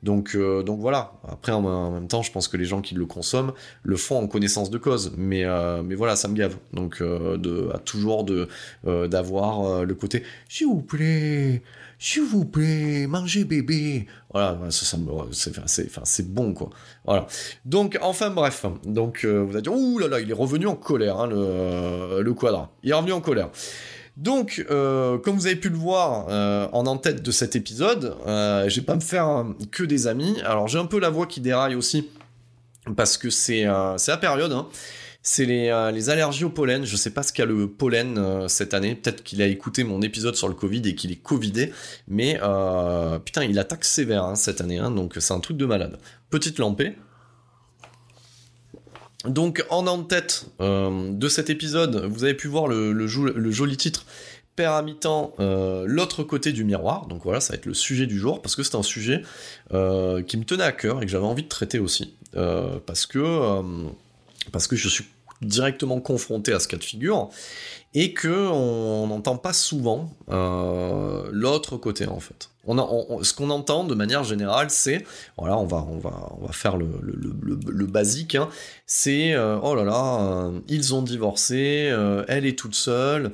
Donc 0.02 0.34
donc 0.36 0.80
voilà. 0.80 1.12
Après, 1.28 1.52
en, 1.52 1.90
même 1.90 2.08
temps, 2.08 2.22
je 2.22 2.32
pense 2.32 2.48
que 2.48 2.56
les 2.56 2.64
gens 2.64 2.80
qui 2.80 2.94
le 2.94 3.04
consomment 3.04 3.52
le 3.82 3.96
font 3.96 4.18
en 4.18 4.26
connaissance 4.26 4.70
de 4.70 4.78
cause. 4.78 5.12
Mais 5.18 5.44
mais 5.84 5.94
voilà, 5.94 6.16
ça 6.16 6.28
me 6.28 6.34
gave. 6.34 6.56
Donc 6.72 7.02
de 7.02 7.70
à 7.74 7.78
toujours 7.78 8.24
de 8.24 8.48
d'avoir 8.84 9.84
le 9.84 9.94
côté 9.94 10.24
s'il 10.48 10.68
vous 10.68 10.80
plaît 10.80 11.62
s'il 11.98 12.22
vous 12.22 12.44
plaît, 12.44 13.06
mangez 13.06 13.44
bébé. 13.44 14.06
Voilà, 14.32 14.58
c'est 14.70 16.32
bon 16.32 16.54
quoi. 16.54 16.70
Voilà. 17.04 17.26
Donc, 17.64 17.98
enfin 18.00 18.30
bref. 18.30 18.66
Donc, 18.84 19.24
euh, 19.24 19.42
vous 19.42 19.52
allez 19.52 19.62
dire, 19.62 19.72
ouh 19.72 19.98
là 19.98 20.08
là, 20.08 20.20
il 20.20 20.30
est 20.30 20.34
revenu 20.34 20.66
en 20.66 20.76
colère, 20.76 21.18
hein, 21.18 21.26
le, 21.26 22.22
le 22.22 22.34
quadra. 22.34 22.70
Il 22.82 22.90
est 22.90 22.94
revenu 22.94 23.12
en 23.12 23.20
colère. 23.20 23.50
Donc, 24.18 24.64
euh, 24.68 25.16
comme 25.18 25.36
vous 25.36 25.46
avez 25.46 25.54
pu 25.56 25.68
le 25.68 25.76
voir 25.76 26.26
euh, 26.28 26.66
en 26.72 26.86
en-tête 26.86 27.22
de 27.22 27.30
cet 27.30 27.54
épisode, 27.54 28.16
euh, 28.26 28.68
je 28.68 28.80
vais 28.80 28.84
pas 28.84 28.96
me 28.96 29.00
faire 29.00 29.46
que 29.70 29.84
des 29.84 30.08
amis. 30.08 30.40
Alors, 30.44 30.66
j'ai 30.66 30.78
un 30.78 30.86
peu 30.86 30.98
la 30.98 31.08
voix 31.08 31.26
qui 31.26 31.40
déraille 31.40 31.76
aussi, 31.76 32.08
parce 32.96 33.16
que 33.16 33.30
c'est 33.30 33.62
la 33.64 34.16
période. 34.20 34.52
Hein 34.52 34.66
c'est 35.22 35.70
euh, 35.70 35.90
les, 35.90 36.10
allergies 36.10 36.44
au 36.44 36.50
pollen. 36.50 36.84
Je 36.84 36.96
sais 36.96 37.10
pas 37.10 37.22
ce 37.22 37.32
qu'a 37.32 37.44
le 37.44 37.68
pollen 37.68 38.18
euh, 38.18 38.48
cette 38.48 38.72
année. 38.74 38.94
Peut-être 38.94 39.22
qu'il 39.22 39.42
a 39.42 39.46
écouté 39.46 39.84
mon 39.84 40.00
épisode 40.00 40.36
sur 40.36 40.48
le 40.48 40.54
Covid 40.54 40.82
et 40.86 40.94
qu'il 40.94 41.10
est 41.12 41.22
Covidé. 41.22 41.72
Mais 42.06 42.38
euh, 42.42 43.18
putain, 43.18 43.44
il 43.44 43.58
attaque 43.58 43.84
sévère 43.84 44.24
hein, 44.24 44.36
cette 44.36 44.60
année. 44.60 44.78
Hein, 44.78 44.90
donc 44.90 45.16
c'est 45.18 45.34
un 45.34 45.40
truc 45.40 45.56
de 45.56 45.66
malade. 45.66 45.98
Petite 46.30 46.58
lampée. 46.58 46.94
Donc 49.24 49.66
en 49.68 49.86
en-tête 49.88 50.46
de 50.60 51.28
cet 51.28 51.50
épisode, 51.50 52.04
vous 52.04 52.22
avez 52.22 52.34
pu 52.34 52.46
voir 52.46 52.68
le, 52.68 53.06
joli 53.08 53.76
titre 53.76 54.06
Père 54.54 54.72
à 54.72 54.82
mi-temps, 54.82 55.34
l'autre 55.38 56.22
côté 56.22 56.52
du 56.52 56.62
miroir. 56.62 57.06
Donc 57.06 57.24
voilà, 57.24 57.40
ça 57.40 57.52
va 57.52 57.56
être 57.56 57.66
le 57.66 57.74
sujet 57.74 58.06
du 58.06 58.16
jour 58.16 58.40
parce 58.40 58.54
que 58.54 58.62
c'est 58.62 58.76
un 58.76 58.82
sujet 58.84 59.22
qui 59.70 60.36
me 60.36 60.44
tenait 60.44 60.62
à 60.62 60.70
cœur 60.70 61.02
et 61.02 61.04
que 61.04 61.10
j'avais 61.10 61.26
envie 61.26 61.42
de 61.42 61.48
traiter 61.48 61.80
aussi. 61.80 62.14
Parce 62.32 63.06
que 63.06 63.60
parce 64.50 64.66
que 64.66 64.76
je 64.76 64.88
suis 64.88 65.06
directement 65.40 66.00
confronté 66.00 66.52
à 66.52 66.60
ce 66.60 66.66
cas 66.66 66.76
de 66.76 66.84
figure 66.84 67.30
et 67.94 68.12
que 68.12 68.28
on 68.28 69.06
n'entend 69.06 69.36
pas 69.36 69.52
souvent 69.52 70.12
l'autre 70.28 71.76
côté 71.76 72.06
en 72.06 72.20
fait 72.20 72.50
ce 73.22 73.32
qu'on 73.32 73.50
entend 73.50 73.84
de 73.84 73.94
manière 73.94 74.24
générale, 74.24 74.70
c'est 74.70 75.04
voilà, 75.38 75.56
on 75.56 75.64
va, 75.64 75.86
on 75.88 75.98
va, 75.98 76.32
on 76.38 76.46
va 76.46 76.52
faire 76.52 76.76
le, 76.76 76.88
le, 77.02 77.86
basique. 77.86 78.34
Hein. 78.34 78.48
c'est 78.86 79.32
euh, 79.32 79.58
oh 79.62 79.74
là 79.74 79.84
là, 79.84 80.20
euh, 80.20 80.60
ils 80.68 80.94
ont 80.94 81.02
divorcé, 81.02 81.88
euh, 81.90 82.24
elle 82.28 82.44
est 82.44 82.58
toute 82.58 82.74
seule, 82.74 83.32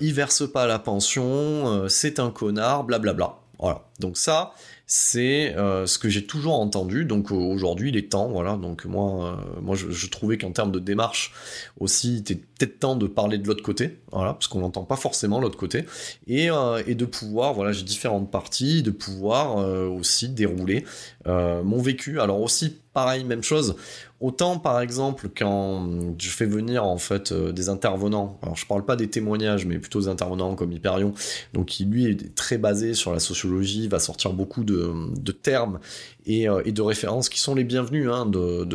il 0.00 0.14
verse 0.14 0.50
pas 0.50 0.66
la 0.66 0.78
pension, 0.78 1.88
c'est 1.88 2.20
un 2.20 2.30
connard, 2.30 2.84
blablabla. 2.84 3.36
Voilà. 3.58 3.82
Donc 3.98 4.16
ça, 4.16 4.52
c'est 4.92 5.54
euh, 5.54 5.86
ce 5.86 6.00
que 6.00 6.08
j'ai 6.08 6.26
toujours 6.26 6.58
entendu. 6.58 7.04
Donc 7.04 7.30
aujourd'hui, 7.30 7.90
il 7.90 7.96
est 7.96 8.10
temps, 8.10 8.28
voilà. 8.28 8.56
Donc 8.56 8.86
moi, 8.86 9.38
euh, 9.38 9.60
moi, 9.62 9.76
je, 9.76 10.06
trouvais 10.08 10.36
qu'en 10.36 10.50
termes 10.50 10.72
de 10.72 10.80
démarche 10.80 11.32
aussi, 11.78 12.14
il 12.14 12.18
était 12.18 12.34
peut-être 12.34 12.80
temps 12.80 12.96
de 12.96 13.06
parler 13.06 13.38
de 13.38 13.46
l'autre 13.46 13.62
côté, 13.62 14.00
voilà, 14.10 14.32
parce 14.32 14.48
qu'on 14.48 14.58
n'entend 14.58 14.82
pas 14.82 14.96
forcément 14.96 15.38
l'autre 15.38 15.56
côté, 15.56 15.84
et, 16.26 16.50
euh, 16.50 16.82
et, 16.88 16.96
de 16.96 17.04
pouvoir, 17.04 17.54
voilà, 17.54 17.70
j'ai 17.70 17.84
différentes 17.84 18.32
parties, 18.32 18.82
de 18.82 18.90
pouvoir 18.90 19.58
aussi 19.92 20.28
dérouler 20.28 20.84
mon 21.24 21.80
vécu. 21.80 22.18
Alors 22.18 22.40
aussi, 22.40 22.76
pareil, 22.92 23.22
même 23.22 23.44
chose. 23.44 23.76
Autant 24.20 24.58
par 24.58 24.82
exemple 24.82 25.30
quand 25.34 25.88
je 26.18 26.28
fais 26.28 26.44
venir 26.44 26.84
en 26.84 26.98
fait 26.98 27.32
euh, 27.32 27.52
des 27.52 27.70
intervenants, 27.70 28.38
alors 28.42 28.54
je 28.54 28.66
parle 28.66 28.84
pas 28.84 28.94
des 28.94 29.08
témoignages, 29.08 29.64
mais 29.64 29.78
plutôt 29.78 30.00
des 30.00 30.08
intervenants 30.08 30.54
comme 30.56 30.72
Hyperion, 30.72 31.14
donc 31.54 31.66
qui 31.66 31.86
lui 31.86 32.04
est 32.04 32.34
très 32.34 32.58
basé 32.58 32.92
sur 32.92 33.14
la 33.14 33.18
sociologie, 33.18 33.88
va 33.88 33.98
sortir 33.98 34.34
beaucoup 34.34 34.62
de, 34.62 35.32
termes 35.32 35.80
euh, 36.28 36.62
et, 36.66 36.72
de 36.72 36.82
références 36.82 37.30
qui 37.30 37.40
sont 37.40 37.54
les 37.54 37.64
bienvenus, 37.64 38.10
hein, 38.10 38.26
de, 38.26 38.68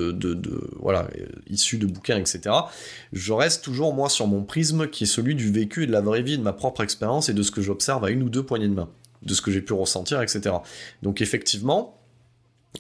voilà, 0.80 1.08
issus 1.48 1.78
de 1.78 1.86
bouquins, 1.86 2.18
etc. 2.18 2.42
Je 3.14 3.32
reste 3.32 3.64
toujours 3.64 3.94
moi 3.94 4.10
sur 4.10 4.26
mon 4.26 4.42
prisme 4.44 4.88
qui 4.88 5.04
est 5.04 5.08
celui 5.08 5.36
du 5.36 5.52
vécu 5.52 5.84
et 5.84 5.88
de 5.88 5.92
la 5.92 6.02
vraie 6.02 6.24
vie, 6.24 6.40
de 6.40 6.44
ma 6.44 6.54
propre 6.54 6.82
expérience 6.82 7.30
et 7.30 7.36
de 7.36 7.44
ce 7.44 7.52
que 7.52 7.62
j'observe 7.62 8.04
à 8.04 8.10
une 8.10 8.24
ou 8.24 8.30
deux 8.30 8.44
poignées 8.44 8.68
de 8.68 8.74
main, 8.74 8.90
de 9.22 9.36
ce 9.36 9.44
que 9.44 9.52
j'ai 9.52 9.62
pu 9.62 9.74
ressentir, 9.74 10.24
etc. 10.24 10.56
Donc 11.04 11.22
effectivement, 11.22 12.00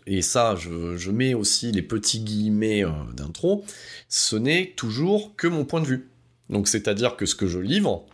et 0.07 0.21
ça 0.21 0.55
je, 0.55 1.11
mets 1.11 1.33
aussi 1.33 1.71
les 1.71 1.81
petits 1.81 2.19
guillemets 2.19 2.83
euh, 2.83 2.91
d'intro, 3.13 3.63
ce 4.09 4.35
n'est 4.35 4.73
toujours 4.75 5.35
que 5.35 5.47
mon 5.47 5.65
point 5.65 5.81
de 5.81 5.87
vue. 5.87 6.09
Donc 6.49 6.67
c'est-à-dire 6.67 7.15
que 7.15 7.25
ce 7.25 7.35
que 7.35 7.47
je 7.47 7.59
livre 7.59 8.05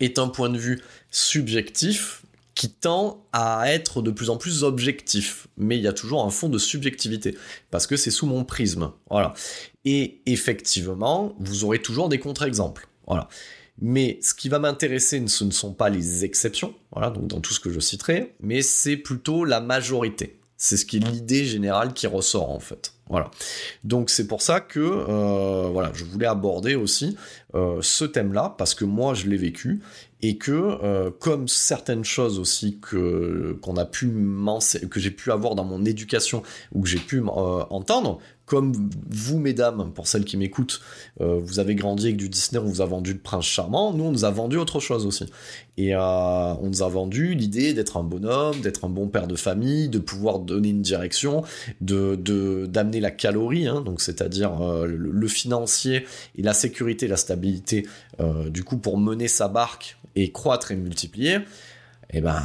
est 0.00 0.18
un 0.18 0.28
point 0.28 0.48
de 0.48 0.58
vue 0.58 0.80
subjectif 1.10 2.22
qui 2.54 2.70
tend 2.70 3.24
à 3.32 3.72
être 3.72 4.02
de 4.02 4.10
plus 4.10 4.28
en 4.28 4.36
plus 4.36 4.62
objectif, 4.62 5.48
mais 5.56 5.78
il 5.78 5.82
y 5.82 5.88
a 5.88 5.92
toujours 5.92 6.24
un 6.24 6.30
fond 6.30 6.48
de 6.48 6.58
subjectivité, 6.58 7.36
parce 7.70 7.86
que 7.86 7.96
c'est 7.96 8.10
sous 8.10 8.26
mon 8.26 8.44
prisme. 8.44 8.92
Voilà. 9.08 9.32
Et 9.84 10.20
effectivement, 10.26 11.34
vous 11.38 11.64
aurez 11.64 11.80
toujours 11.80 12.08
des 12.08 12.18
contre-exemples. 12.18 12.88
Voilà. 13.06 13.28
Mais 13.80 14.18
ce 14.22 14.34
qui 14.34 14.48
va 14.48 14.58
m'intéresser, 14.58 15.26
ce 15.26 15.44
ne 15.44 15.50
sont 15.50 15.72
pas 15.72 15.88
les 15.88 16.24
exceptions, 16.24 16.74
dans 16.94 17.40
tout 17.40 17.54
ce 17.54 17.60
que 17.60 17.70
je 17.70 17.80
citerai, 17.80 18.34
mais 18.40 18.60
c'est 18.62 18.96
plutôt 18.96 19.44
la 19.44 19.60
majorité. 19.60 20.38
C'est 20.64 20.76
ce 20.76 20.86
qui 20.86 20.98
est 20.98 21.00
l'idée 21.00 21.44
générale 21.44 21.92
qui 21.92 22.06
ressort 22.06 22.52
en 22.52 22.60
fait. 22.60 22.92
Voilà. 23.08 23.32
Donc 23.82 24.10
c'est 24.10 24.28
pour 24.28 24.42
ça 24.42 24.60
que 24.60 24.78
euh, 24.78 25.68
voilà, 25.72 25.90
je 25.92 26.04
voulais 26.04 26.28
aborder 26.28 26.76
aussi 26.76 27.16
euh, 27.56 27.78
ce 27.82 28.04
thème-là 28.04 28.54
parce 28.56 28.76
que 28.76 28.84
moi 28.84 29.12
je 29.14 29.26
l'ai 29.26 29.36
vécu 29.36 29.80
et 30.22 30.38
que 30.38 30.52
euh, 30.52 31.10
comme 31.18 31.48
certaines 31.48 32.04
choses 32.04 32.38
aussi 32.38 32.78
que 32.78 33.58
que 33.60 35.00
j'ai 35.00 35.10
pu 35.10 35.32
avoir 35.32 35.56
dans 35.56 35.64
mon 35.64 35.84
éducation 35.84 36.44
ou 36.70 36.82
que 36.82 36.88
j'ai 36.88 37.00
pu 37.00 37.20
entendre, 37.26 38.20
comme 38.46 38.90
vous, 39.08 39.38
mesdames, 39.38 39.92
pour 39.94 40.06
celles 40.06 40.24
qui 40.24 40.36
m'écoutent, 40.36 40.80
euh, 41.20 41.40
vous 41.42 41.58
avez 41.58 41.74
grandi 41.74 42.06
avec 42.06 42.16
du 42.16 42.28
Disney, 42.28 42.60
on 42.60 42.66
vous 42.66 42.80
a 42.80 42.86
vendu 42.86 43.12
le 43.12 43.18
prince 43.18 43.44
charmant, 43.44 43.92
nous, 43.92 44.04
on 44.04 44.12
nous 44.12 44.24
a 44.24 44.30
vendu 44.30 44.56
autre 44.58 44.80
chose 44.80 45.06
aussi. 45.06 45.26
Et 45.76 45.94
euh, 45.94 46.00
on 46.00 46.68
nous 46.68 46.82
a 46.82 46.88
vendu 46.88 47.34
l'idée 47.34 47.72
d'être 47.72 47.96
un 47.96 48.02
bonhomme, 48.02 48.60
d'être 48.60 48.84
un 48.84 48.88
bon 48.88 49.08
père 49.08 49.26
de 49.26 49.36
famille, 49.36 49.88
de 49.88 49.98
pouvoir 49.98 50.40
donner 50.40 50.70
une 50.70 50.82
direction, 50.82 51.44
de 51.80 52.16
d'amener 52.66 53.00
la 53.00 53.10
calorie, 53.10 53.66
hein, 53.66 53.80
donc 53.80 54.00
c'est-à-dire 54.00 54.60
euh, 54.60 54.86
le, 54.86 55.28
financier 55.28 56.04
et 56.36 56.42
la 56.42 56.52
sécurité, 56.52 57.08
la 57.08 57.16
stabilité, 57.16 57.86
du 58.50 58.64
coup, 58.64 58.76
pour 58.76 58.98
mener 58.98 59.28
sa 59.28 59.48
barque 59.48 59.96
et 60.14 60.30
croître 60.30 60.72
et 60.72 60.76
multiplier. 60.76 61.36
Et 62.10 62.18
eh 62.18 62.20
ben, 62.20 62.42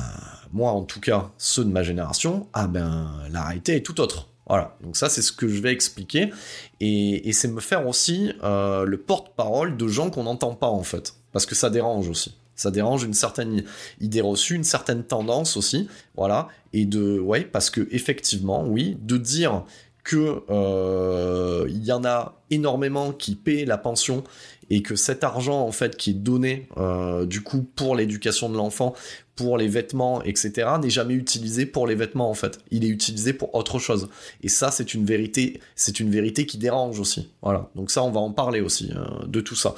moi, 0.54 0.72
en 0.72 0.84
tout 0.84 1.02
cas, 1.02 1.32
ceux 1.38 1.66
de 1.66 1.70
ma 1.70 1.84
génération, 1.84 2.48
ah 2.54 2.68
ben, 2.68 3.12
la 3.32 3.44
réalité 3.44 3.76
est 3.76 3.86
tout 3.86 4.00
autre. 4.00 4.30
Voilà, 4.48 4.78
donc 4.82 4.96
ça 4.96 5.10
c'est 5.10 5.22
ce 5.22 5.34
que 5.34 5.48
je 5.48 5.62
vais 5.62 5.74
expliquer, 5.74 6.32
et, 6.80 7.32
c'est 7.34 7.50
me 7.50 7.60
faire 7.60 7.86
aussi 7.86 8.32
euh, 8.44 8.86
le 8.86 8.98
porte-parole 8.98 9.76
de 9.76 9.88
gens 9.88 10.10
qu'on 10.10 10.24
n'entend 10.24 10.56
pas 10.56 10.70
en 10.70 10.84
fait, 10.84 11.16
parce 11.34 11.46
que 11.46 11.56
ça 11.56 11.70
dérange 11.70 12.08
aussi. 12.08 12.36
Ça 12.56 12.72
dérange 12.72 13.04
une 13.04 13.14
certaine 13.14 13.64
idée 14.00 14.22
reçue, 14.22 14.56
une 14.56 14.64
certaine 14.64 15.04
tendance 15.04 15.58
aussi, 15.58 15.90
voilà, 16.16 16.48
et 16.74 16.86
de, 16.86 17.20
ouais, 17.20 17.42
parce 17.42 17.70
que 17.70 17.88
effectivement, 17.92 18.66
oui, 18.66 18.98
de 19.02 19.18
dire 19.18 19.64
que 20.04 20.42
euh, 20.50 21.66
il 21.68 21.84
y 21.84 21.92
en 21.92 22.06
a 22.06 22.42
énormément 22.50 23.12
qui 23.12 23.36
paient 23.36 23.66
la 23.66 23.78
pension 23.78 24.24
et 24.70 24.82
que 24.82 24.96
cet 24.96 25.24
argent 25.24 25.62
en 25.62 25.72
fait 25.72 25.96
qui 25.98 26.12
est 26.12 26.14
donné 26.14 26.68
euh, 26.78 27.26
du 27.26 27.42
coup 27.42 27.66
pour 27.76 27.96
l'éducation 27.96 28.50
de 28.50 28.58
l'enfant, 28.58 28.94
pour 29.36 29.58
les 29.58 29.68
vêtements, 29.68 30.24
etc., 30.24 30.68
n'est 30.82 30.90
jamais 30.90 31.14
utilisé 31.14 31.66
pour 31.66 31.86
les 31.86 31.96
vêtements 31.96 32.30
en 32.30 32.34
fait. 32.34 32.60
Il 32.72 32.84
est 32.84 32.90
utilisé 32.90 33.34
pour 33.34 33.54
autre 33.54 33.78
chose. 33.78 34.10
Et 34.42 34.50
ça, 34.50 34.72
c'est 34.72 34.94
une 34.96 35.06
vérité, 35.06 35.62
c'est 35.76 36.00
une 36.00 36.10
vérité 36.10 36.46
qui 36.46 36.58
dérange 36.58 37.00
aussi. 37.00 37.30
Voilà. 37.44 37.70
Donc 37.76 37.92
ça, 37.92 38.04
on 38.04 38.10
va 38.10 38.20
en 38.20 38.32
parler 38.32 38.62
aussi 38.62 38.92
euh, 38.96 39.26
de 39.28 39.42
tout 39.42 39.56
ça. 39.56 39.76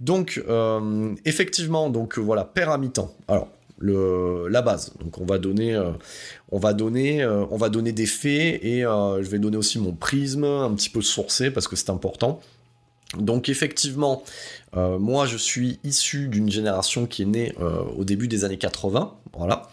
Donc 0.00 0.42
effectivement, 1.24 1.90
donc 1.90 2.18
voilà, 2.18 2.44
père 2.44 2.70
à 2.70 2.78
mi-temps. 2.78 3.14
Alors 3.28 3.48
la 3.80 4.62
base. 4.62 4.92
Donc 5.00 5.18
on 5.18 5.24
va 5.24 5.38
donner, 5.38 5.74
euh, 5.74 5.92
on 6.50 6.58
va 6.58 6.72
donner, 6.72 7.22
euh, 7.22 7.44
on 7.50 7.56
va 7.56 7.68
donner 7.68 7.92
des 7.92 8.06
faits 8.06 8.60
et 8.62 8.84
euh, 8.84 9.22
je 9.22 9.28
vais 9.28 9.38
donner 9.38 9.56
aussi 9.56 9.78
mon 9.78 9.92
prisme 9.92 10.44
un 10.44 10.72
petit 10.74 10.90
peu 10.90 11.02
sourcé 11.02 11.50
parce 11.50 11.68
que 11.68 11.76
c'est 11.76 11.90
important. 11.90 12.40
Donc 13.18 13.48
effectivement, 13.48 14.22
moi 14.74 15.26
je 15.26 15.36
suis 15.36 15.78
issu 15.84 16.28
d'une 16.28 16.50
génération 16.50 17.06
qui 17.06 17.22
est 17.22 17.26
née 17.26 17.54
au 17.96 18.04
début 18.04 18.28
des 18.28 18.44
années 18.44 18.58
80, 18.58 19.14
voilà, 19.36 19.68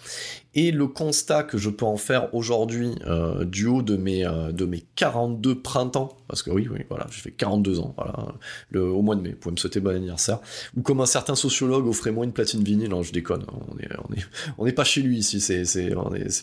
et 0.53 0.71
le 0.71 0.87
constat 0.87 1.43
que 1.43 1.57
je 1.57 1.69
peux 1.69 1.85
en 1.85 1.97
faire 1.97 2.33
aujourd'hui, 2.35 2.95
euh, 3.07 3.45
du 3.45 3.67
haut 3.67 3.81
de 3.81 3.95
mes, 3.95 4.25
euh, 4.25 4.51
de 4.51 4.65
mes 4.65 4.83
42 4.95 5.61
printemps, 5.61 6.17
parce 6.27 6.43
que 6.43 6.51
oui, 6.51 6.67
oui, 6.69 6.79
voilà, 6.89 7.07
j'ai 7.09 7.21
fait 7.21 7.31
42 7.31 7.79
ans, 7.79 7.93
voilà, 7.95 8.35
le, 8.69 8.83
au 8.83 9.01
mois 9.01 9.15
de 9.15 9.21
mai, 9.21 9.29
vous 9.29 9.37
pouvez 9.37 9.53
me 9.53 9.57
souhaiter 9.57 9.79
bon 9.79 9.95
anniversaire, 9.95 10.39
ou 10.75 10.81
comme 10.81 10.99
un 10.99 11.05
certain 11.05 11.35
sociologue 11.35 11.87
offrait 11.87 12.11
moi 12.11 12.25
une 12.25 12.33
platine 12.33 12.63
vinyle, 12.63 12.89
non, 12.89 13.01
je 13.01 13.13
déconne, 13.13 13.45
on 13.49 13.77
est, 13.79 13.87
on 14.09 14.63
est, 14.63 14.65
n'est 14.65 14.73
pas 14.73 14.83
chez 14.83 15.01
lui 15.01 15.19
ici, 15.19 15.39
c'est, 15.39 15.63
c'est, 15.63 15.93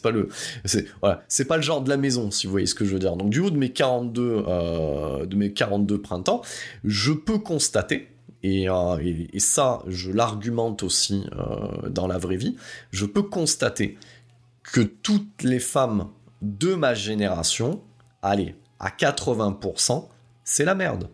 pas 0.02 0.10
le, 0.10 0.28
c'est, 0.64 1.44
pas 1.44 1.56
le 1.56 1.62
genre 1.62 1.82
de 1.82 1.90
la 1.90 1.98
maison, 1.98 2.30
si 2.30 2.46
vous 2.46 2.52
voyez 2.52 2.66
ce 2.66 2.74
que 2.74 2.86
je 2.86 2.92
veux 2.94 2.98
dire. 2.98 3.16
Donc 3.16 3.28
du 3.30 3.40
haut 3.40 3.50
de 3.50 3.58
mes 3.58 3.70
42, 3.70 4.44
euh, 4.48 5.26
de 5.26 5.36
mes 5.36 5.52
42 5.52 6.00
printemps, 6.00 6.42
je 6.84 7.12
peux 7.12 7.38
constater, 7.38 8.08
euh, 8.44 8.98
et, 9.32 9.40
ça, 9.40 9.82
je 9.86 10.10
l'argumente 10.10 10.82
aussi 10.82 11.26
euh, 11.32 11.88
dans 11.88 12.06
la 12.06 12.18
vraie 12.18 12.36
vie, 12.36 12.56
je 12.90 13.04
peux 13.06 13.22
constater 13.22 13.98
que 14.62 14.80
toutes 14.80 15.42
les 15.42 15.60
femmes 15.60 16.08
de 16.42 16.74
ma 16.74 16.94
génération, 16.94 17.82
allez, 18.22 18.54
à 18.78 18.90
80%, 18.90 20.06
c'est 20.44 20.64
la 20.64 20.74
merde. 20.74 21.10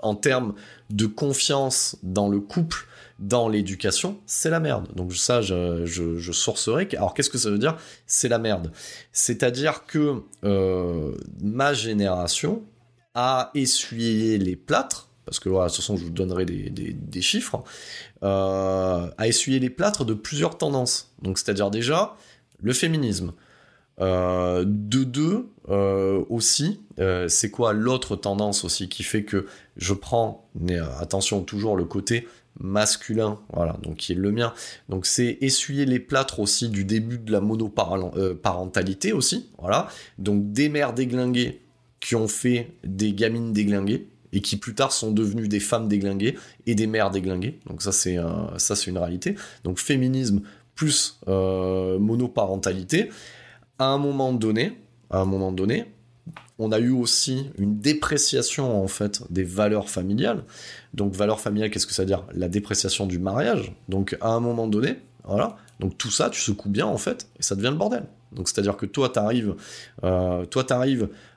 En 0.00 0.14
termes 0.14 0.54
de 0.90 1.06
confiance 1.06 1.96
dans 2.02 2.28
le 2.28 2.40
couple, 2.40 2.86
dans 3.18 3.48
l'éducation, 3.48 4.18
c'est 4.26 4.50
la 4.50 4.60
merde. 4.60 4.88
Donc 4.94 5.14
ça, 5.14 5.40
je, 5.40 5.86
je, 5.86 6.32
sourcerai. 6.32 6.88
Alors 6.92 7.14
qu'est-ce 7.14 7.30
que 7.30 7.38
ça 7.38 7.50
veut 7.50 7.58
dire? 7.58 7.78
C'est 8.06 8.28
la 8.28 8.38
merde. 8.38 8.72
C'est-à-dire 9.12 9.86
que 9.86 10.22
euh, 10.44 11.14
ma 11.40 11.72
génération 11.72 12.62
a 13.14 13.50
essuyé 13.54 14.38
les 14.38 14.56
plâtres 14.56 15.11
parce 15.24 15.38
que 15.38 15.48
voilà, 15.48 15.68
de 15.68 15.72
toute 15.72 15.82
façon 15.82 15.96
je 15.96 16.04
vous 16.04 16.10
donnerai 16.10 16.44
des, 16.44 17.22
chiffres, 17.22 17.62
euh, 18.22 19.08
à 19.16 19.28
essuyer 19.28 19.58
les 19.58 19.70
plâtres 19.70 20.04
de 20.04 20.14
plusieurs 20.14 20.58
tendances. 20.58 21.12
Donc 21.22 21.38
c'est-à-dire 21.38 21.70
déjà 21.70 22.16
le 22.60 22.72
féminisme. 22.72 23.32
Euh, 24.00 24.64
de 24.66 25.04
deux 25.04 25.50
euh, 25.68 26.24
aussi, 26.30 26.80
c'est 27.28 27.50
quoi 27.50 27.72
l'autre 27.72 28.16
tendance 28.16 28.64
aussi 28.64 28.88
qui 28.88 29.02
fait 29.02 29.24
que 29.24 29.46
je 29.76 29.94
prends, 29.94 30.48
attention 30.98 31.42
toujours 31.42 31.76
le 31.76 31.84
côté 31.84 32.26
masculin, 32.58 33.38
voilà, 33.52 33.76
donc 33.82 33.96
qui 33.96 34.12
est 34.12 34.16
le 34.16 34.32
mien. 34.32 34.52
Donc 34.88 35.06
c'est 35.06 35.38
essuyer 35.40 35.84
les 35.84 35.98
plâtres 36.00 36.40
aussi 36.40 36.68
du 36.68 36.84
début 36.84 37.18
de 37.18 37.32
la 37.32 37.40
monoparentalité 37.40 39.12
aussi, 39.12 39.50
voilà. 39.58 39.88
Donc 40.18 40.52
des 40.52 40.68
mères 40.68 40.92
déglinguées 40.92 41.60
qui 42.00 42.16
ont 42.16 42.28
fait 42.28 42.72
des 42.84 43.12
gamines 43.12 43.52
déglinguées 43.52 44.08
et 44.32 44.40
qui 44.40 44.56
plus 44.56 44.74
tard 44.74 44.92
sont 44.92 45.12
devenues 45.12 45.48
des 45.48 45.60
femmes 45.60 45.88
déglinguées 45.88 46.36
et 46.66 46.74
des 46.74 46.86
mères 46.86 47.10
déglinguées. 47.10 47.58
Donc 47.66 47.82
ça 47.82 47.92
c'est 47.92 48.18
ça 48.56 48.76
c'est 48.76 48.90
une 48.90 48.98
réalité. 48.98 49.36
Donc 49.64 49.78
féminisme 49.78 50.42
plus 50.74 51.20
euh, 51.28 51.98
monoparentalité. 51.98 53.10
À 53.78 53.86
un 53.86 53.98
moment 53.98 54.32
donné, 54.32 54.78
à 55.10 55.18
un 55.18 55.24
moment 55.24 55.52
donné, 55.52 55.92
on 56.58 56.72
a 56.72 56.78
eu 56.78 56.90
aussi 56.90 57.50
une 57.58 57.78
dépréciation 57.78 58.82
en 58.82 58.88
fait 58.88 59.22
des 59.30 59.44
valeurs 59.44 59.90
familiales. 59.90 60.44
Donc 60.94 61.14
valeurs 61.14 61.40
familiales, 61.40 61.70
qu'est-ce 61.70 61.86
que 61.86 61.94
ça 61.94 62.02
veut 62.02 62.06
dire? 62.06 62.24
La 62.34 62.48
dépréciation 62.48 63.06
du 63.06 63.18
mariage. 63.18 63.72
Donc 63.88 64.16
à 64.20 64.28
un 64.28 64.40
moment 64.40 64.68
donné, 64.68 64.98
voilà. 65.24 65.56
Donc 65.80 65.98
tout 65.98 66.10
ça, 66.10 66.30
tu 66.30 66.40
secoues 66.40 66.68
bien 66.68 66.86
en 66.86 66.98
fait, 66.98 67.28
et 67.38 67.42
ça 67.42 67.56
devient 67.56 67.70
le 67.70 67.76
bordel. 67.76 68.04
Donc 68.32 68.48
c'est-à-dire 68.48 68.76
que 68.76 68.86
toi, 68.86 69.08
t'arrives, 69.08 69.56
euh, 70.04 70.44
toi, 70.46 70.64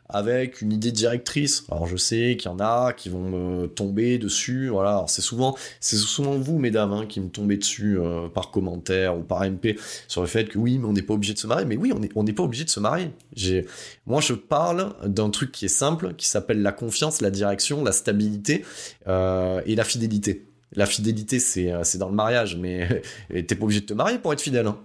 avec 0.09 0.61
une 0.61 0.71
idée 0.71 0.91
directrice. 0.91 1.65
Alors 1.71 1.87
je 1.87 1.97
sais 1.97 2.37
qu'il 2.37 2.49
y 2.49 2.53
en 2.53 2.59
a 2.59 2.93
qui 2.93 3.09
vont 3.09 3.29
me 3.29 3.67
tomber 3.67 4.17
dessus, 4.17 4.69
voilà. 4.69 5.05
c'est 5.07 5.21
souvent, 5.21 5.55
c'est 5.79 5.95
souvent 5.95 6.37
vous, 6.37 6.59
mesdames, 6.59 6.93
hein, 6.93 7.05
qui 7.07 7.19
me 7.19 7.29
tombez 7.29 7.57
dessus 7.57 7.97
euh, 7.99 8.27
par 8.29 8.51
commentaire 8.51 9.17
ou 9.17 9.21
par 9.21 9.43
MP 9.43 9.79
sur 10.07 10.21
le 10.21 10.27
fait 10.27 10.45
que 10.45 10.57
oui, 10.57 10.77
mais 10.77 10.85
on 10.85 10.93
n'est 10.93 11.01
pas 11.01 11.13
obligé 11.13 11.33
de 11.33 11.39
se 11.39 11.47
marier. 11.47 11.65
Mais 11.65 11.77
oui, 11.77 11.91
on 12.15 12.23
n'est 12.23 12.33
pas 12.33 12.43
obligé 12.43 12.63
de 12.63 12.69
se 12.69 12.79
marier. 12.79 13.09
Moi, 14.05 14.21
je 14.21 14.33
parle 14.33 14.93
d'un 15.05 15.29
truc 15.29 15.51
qui 15.51 15.65
est 15.65 15.69
simple, 15.69 16.13
qui 16.15 16.27
s'appelle 16.27 16.61
la 16.61 16.71
confiance, 16.71 17.21
la 17.21 17.31
direction, 17.31 17.83
la 17.83 17.91
stabilité 17.91 18.63
euh, 19.07 19.61
et 19.65 19.75
la 19.75 19.83
fidélité. 19.83 20.45
La 20.73 20.85
fidélité, 20.85 21.39
c'est, 21.39 21.71
euh, 21.71 21.81
dans 21.95 22.09
le 22.09 22.15
mariage, 22.15 22.57
mais 22.57 23.01
t'es 23.29 23.55
pas 23.55 23.63
obligé 23.63 23.81
de 23.81 23.85
te 23.85 23.93
marier 23.93 24.19
pour 24.19 24.33
être 24.33 24.41
fidèle. 24.41 24.67
Hein. 24.67 24.77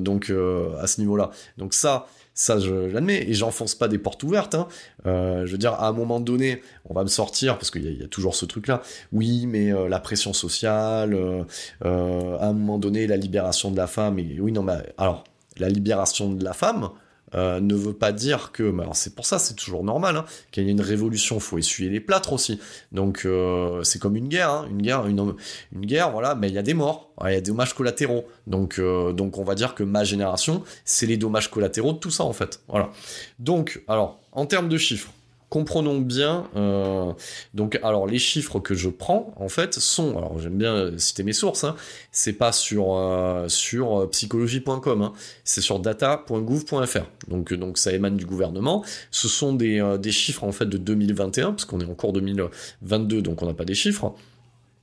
donc 0.00 0.32
à 0.80 0.86
ce 0.86 1.00
niveau-là. 1.00 1.30
Donc 1.58 1.74
ça, 1.74 2.06
ça, 2.38 2.60
je 2.60 2.72
l'admets, 2.72 3.24
et 3.26 3.34
j'enfonce 3.34 3.74
pas 3.74 3.88
des 3.88 3.98
portes 3.98 4.22
ouvertes. 4.22 4.54
Hein. 4.54 4.68
Euh, 5.06 5.44
je 5.44 5.50
veux 5.50 5.58
dire, 5.58 5.72
à 5.72 5.88
un 5.88 5.92
moment 5.92 6.20
donné, 6.20 6.62
on 6.88 6.94
va 6.94 7.02
me 7.02 7.08
sortir, 7.08 7.58
parce 7.58 7.72
qu'il 7.72 8.00
y, 8.00 8.04
a 8.04 8.06
toujours 8.06 8.36
ce 8.36 8.46
truc-là, 8.46 8.80
oui, 9.12 9.46
mais 9.48 9.72
euh, 9.72 9.88
la 9.88 9.98
pression 9.98 10.32
sociale, 10.32 11.14
euh, 11.14 12.38
à 12.38 12.46
un 12.46 12.52
moment 12.52 12.78
donné, 12.78 13.08
la 13.08 13.16
libération 13.16 13.72
de 13.72 13.76
la 13.76 13.88
femme, 13.88 14.20
et 14.20 14.38
oui, 14.40 14.52
non, 14.52 14.62
mais 14.62 14.74
alors, 14.98 15.24
la 15.58 15.68
libération 15.68 16.32
de 16.32 16.44
la 16.44 16.52
femme, 16.52 16.90
euh, 17.34 17.60
ne 17.60 17.74
veut 17.74 17.92
pas 17.92 18.12
dire 18.12 18.52
que, 18.52 18.74
c'est 18.92 19.14
pour 19.14 19.26
ça, 19.26 19.38
c'est 19.38 19.54
toujours 19.54 19.84
normal, 19.84 20.16
hein, 20.16 20.24
qu'il 20.50 20.64
y 20.64 20.68
ait 20.68 20.70
une 20.70 20.80
révolution, 20.80 21.40
faut 21.40 21.58
essuyer 21.58 21.90
les 21.90 22.00
plâtres 22.00 22.32
aussi. 22.32 22.60
Donc 22.92 23.22
euh, 23.24 23.82
c'est 23.82 23.98
comme 23.98 24.16
une 24.16 24.28
guerre, 24.28 24.50
hein, 24.50 24.66
une 24.70 24.82
guerre, 24.82 25.06
une, 25.06 25.34
une 25.72 25.86
guerre, 25.86 26.10
voilà, 26.10 26.34
mais 26.34 26.48
il 26.48 26.54
y 26.54 26.58
a 26.58 26.62
des 26.62 26.74
morts, 26.74 27.10
il 27.24 27.32
y 27.32 27.36
a 27.36 27.40
des 27.40 27.50
dommages 27.50 27.74
collatéraux. 27.74 28.24
Donc, 28.46 28.78
euh, 28.78 29.12
donc 29.12 29.38
on 29.38 29.44
va 29.44 29.54
dire 29.54 29.74
que 29.74 29.82
ma 29.82 30.04
génération, 30.04 30.62
c'est 30.84 31.06
les 31.06 31.16
dommages 31.16 31.50
collatéraux 31.50 31.92
de 31.92 31.98
tout 31.98 32.10
ça 32.10 32.24
en 32.24 32.32
fait. 32.32 32.60
Voilà. 32.68 32.90
Donc, 33.38 33.82
alors, 33.88 34.20
en 34.32 34.46
termes 34.46 34.68
de 34.68 34.78
chiffres, 34.78 35.12
comprenons 35.48 36.00
bien. 36.00 36.48
Euh, 36.56 37.12
donc, 37.54 37.78
alors 37.82 38.06
les 38.06 38.18
chiffres 38.18 38.60
que 38.60 38.74
je 38.74 38.88
prends, 38.88 39.32
en 39.36 39.48
fait, 39.48 39.74
sont. 39.74 40.16
Alors, 40.16 40.38
j'aime 40.38 40.58
bien 40.58 40.96
citer 40.98 41.22
mes 41.22 41.32
sources. 41.32 41.64
Hein, 41.64 41.76
c'est 42.12 42.32
pas 42.32 42.52
sur 42.52 42.94
euh, 42.94 43.48
sur 43.48 44.02
euh, 44.02 44.06
psychologie.com. 44.08 45.02
Hein, 45.02 45.12
c'est 45.44 45.60
sur 45.60 45.78
data.gouv.fr. 45.78 47.28
Donc, 47.28 47.52
donc 47.54 47.78
ça 47.78 47.92
émane 47.92 48.16
du 48.16 48.26
gouvernement. 48.26 48.84
Ce 49.10 49.28
sont 49.28 49.54
des, 49.54 49.96
des 50.00 50.12
chiffres 50.12 50.44
en 50.44 50.52
fait 50.52 50.66
de 50.66 50.76
2021 50.76 51.52
parce 51.52 51.64
qu'on 51.64 51.80
est 51.80 51.86
en 51.86 51.94
cours 51.94 52.12
2022, 52.12 53.22
donc 53.22 53.42
on 53.42 53.46
n'a 53.46 53.54
pas 53.54 53.64
des 53.64 53.74
chiffres. 53.74 54.14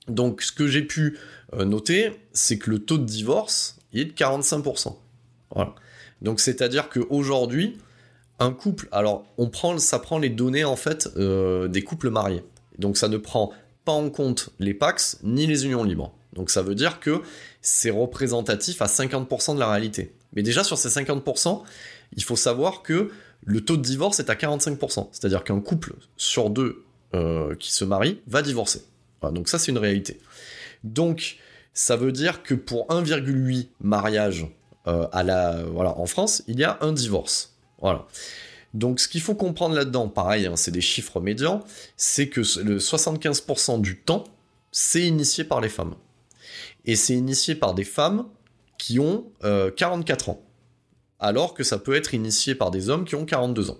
Donc, 0.08 0.44
ce 0.44 0.52
que 0.52 0.68
j'ai 0.68 0.84
pu 0.84 1.18
noter, 1.58 2.12
c'est 2.32 2.58
que 2.58 2.70
le 2.70 2.80
taux 2.80 2.98
de 2.98 3.06
divorce 3.06 3.78
il 3.92 4.02
est 4.02 4.06
de 4.06 4.14
45%. 4.14 4.96
Voilà. 5.52 5.74
Donc, 6.22 6.40
c'est-à-dire 6.40 6.90
qu'aujourd'hui, 6.90 7.78
un 8.40 8.52
couple, 8.52 8.88
alors 8.92 9.26
on 9.38 9.50
prend, 9.50 9.78
ça 9.78 10.00
prend 10.00 10.20
les 10.20 10.30
données 10.30 10.66
en 10.66 10.76
fait 10.76 11.10
euh, 11.18 11.68
des 11.68 11.84
couples 11.84 12.10
mariés. 12.10 12.44
Donc 12.78 12.98
ça 12.98 13.08
ne 13.08 13.18
prend 13.18 13.52
pas 13.86 13.94
en 13.94 14.10
compte 14.10 14.50
les 14.60 14.74
Pax 14.74 15.20
ni 15.24 15.48
les 15.48 15.66
unions 15.66 15.84
libres. 15.84 16.14
Donc 16.34 16.50
ça 16.50 16.62
veut 16.62 16.76
dire 16.76 17.00
que 17.00 17.22
c'est 17.62 17.92
représentatif 17.92 18.82
à 18.82 18.88
50% 18.88 19.56
de 19.56 19.60
la 19.60 19.70
réalité. 19.70 20.14
Mais 20.34 20.44
déjà 20.44 20.64
sur 20.64 20.78
ces 20.78 20.90
50%, 20.90 21.64
il 22.16 22.24
faut 22.24 22.36
savoir 22.36 22.82
que 22.82 23.10
le 23.46 23.62
taux 23.62 23.78
de 23.78 23.82
divorce 23.82 24.20
est 24.20 24.30
à 24.30 24.36
45%. 24.36 25.08
C'est-à-dire 25.12 25.44
qu'un 25.44 25.62
couple 25.62 25.96
sur 26.18 26.50
deux 26.50 26.84
euh, 27.14 27.56
qui 27.56 27.72
se 27.74 27.86
marie 27.86 28.22
va 28.28 28.42
divorcer. 28.42 28.84
donc 29.32 29.48
ça 29.48 29.60
c'est 29.60 29.72
une 29.72 29.78
réalité. 29.78 30.20
Donc 30.84 31.38
ça 31.74 31.96
veut 31.96 32.12
dire 32.12 32.44
que 32.44 32.54
pour 32.54 32.88
1,8 32.88 33.68
mariage 33.82 34.48
euh, 34.88 35.08
à 35.12 35.24
la, 35.24 35.64
voilà, 35.64 35.98
en 35.98 36.06
France, 36.06 36.44
il 36.48 36.60
y 36.60 36.64
a 36.64 36.78
un 36.82 36.92
divorce. 36.92 37.55
Voilà. 37.80 38.06
Donc 38.74 39.00
ce 39.00 39.08
qu'il 39.08 39.22
faut 39.22 39.36
comprendre 39.36 39.74
là-dedans, 39.76 40.10
pareil, 40.10 40.46
hein, 40.48 40.56
c'est 40.56 40.72
des 40.72 40.82
chiffres 40.82 41.22
médians, 41.22 41.64
c'est 41.96 42.28
que 42.28 42.42
le 42.62 42.78
75% 42.78 43.80
du 43.82 43.98
temps, 43.98 44.26
c'est 44.72 45.04
initié 45.04 45.46
par 45.46 45.62
les 45.62 45.70
femmes. 45.70 45.96
Et 46.84 46.96
c'est 46.96 47.14
initié 47.14 47.56
par 47.56 47.74
des 47.74 47.86
femmes 47.86 48.26
qui 48.78 49.00
ont 49.00 49.26
44 49.42 50.30
euh, 50.30 50.32
ans. 50.34 50.42
Alors 51.20 51.54
que 51.54 51.64
ça 51.64 51.78
peut 51.78 51.96
être 51.96 52.14
initié 52.14 52.54
par 52.54 52.72
des 52.72 52.90
hommes 52.90 53.06
qui 53.06 53.16
ont 53.16 53.26
42 53.26 53.70
ans. 53.72 53.78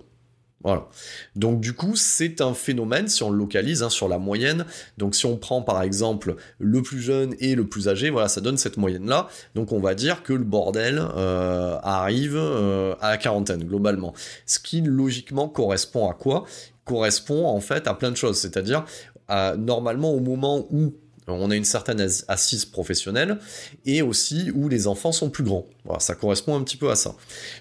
Voilà. 0.64 0.88
Donc 1.36 1.60
du 1.60 1.74
coup, 1.74 1.94
c'est 1.96 2.40
un 2.40 2.54
phénomène, 2.54 3.08
si 3.08 3.22
on 3.22 3.30
le 3.30 3.38
localise 3.38 3.82
hein, 3.82 3.90
sur 3.90 4.08
la 4.08 4.18
moyenne, 4.18 4.64
donc 4.98 5.14
si 5.14 5.26
on 5.26 5.36
prend 5.36 5.62
par 5.62 5.82
exemple 5.82 6.36
le 6.58 6.82
plus 6.82 7.00
jeune 7.00 7.34
et 7.38 7.54
le 7.54 7.66
plus 7.66 7.88
âgé, 7.88 8.10
voilà, 8.10 8.28
ça 8.28 8.40
donne 8.40 8.56
cette 8.56 8.76
moyenne-là. 8.76 9.28
Donc 9.54 9.72
on 9.72 9.80
va 9.80 9.94
dire 9.94 10.22
que 10.22 10.32
le 10.32 10.44
bordel 10.44 10.98
euh, 10.98 11.78
arrive 11.82 12.36
euh, 12.36 12.94
à 13.00 13.10
la 13.10 13.16
quarantaine, 13.16 13.64
globalement. 13.64 14.12
Ce 14.46 14.58
qui 14.58 14.80
logiquement 14.80 15.48
correspond 15.48 16.08
à 16.10 16.14
quoi? 16.14 16.44
Correspond 16.84 17.46
en 17.46 17.60
fait 17.60 17.86
à 17.86 17.94
plein 17.94 18.10
de 18.10 18.16
choses, 18.16 18.38
c'est-à-dire 18.38 18.84
normalement 19.58 20.12
au 20.12 20.20
moment 20.20 20.66
où 20.70 20.94
on 21.28 21.50
a 21.50 21.56
une 21.56 21.64
certaine 21.64 22.06
assise 22.28 22.64
professionnelle 22.64 23.38
et 23.84 24.02
aussi 24.02 24.50
où 24.54 24.68
les 24.68 24.86
enfants 24.86 25.12
sont 25.12 25.30
plus 25.30 25.44
grands. 25.44 25.66
Voilà, 25.84 26.00
ça 26.00 26.14
correspond 26.14 26.56
un 26.56 26.62
petit 26.62 26.76
peu 26.76 26.90
à 26.90 26.96
ça. 26.96 27.14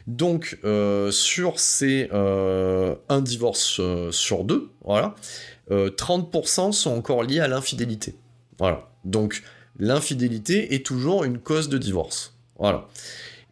Donc 0.08 0.60
euh, 0.64 1.12
sur 1.12 1.60
ces 1.60 2.10
euh, 2.14 2.96
un 3.10 3.22
divorce 3.22 3.80
euh, 3.80 4.12
sur 4.12 4.44
deux, 4.44 4.70
voilà, 4.84 5.16
30% 5.72 6.72
sont 6.72 6.92
encore 6.92 7.24
liés 7.24 7.40
à 7.40 7.48
l'infidélité. 7.48 8.16
Voilà. 8.60 8.88
Donc 9.04 9.42
l'infidélité 9.80 10.76
est 10.76 10.86
toujours 10.86 11.24
une 11.24 11.40
cause 11.40 11.70
de 11.70 11.80
divorce. 11.80 12.36
Voilà. 12.60 12.88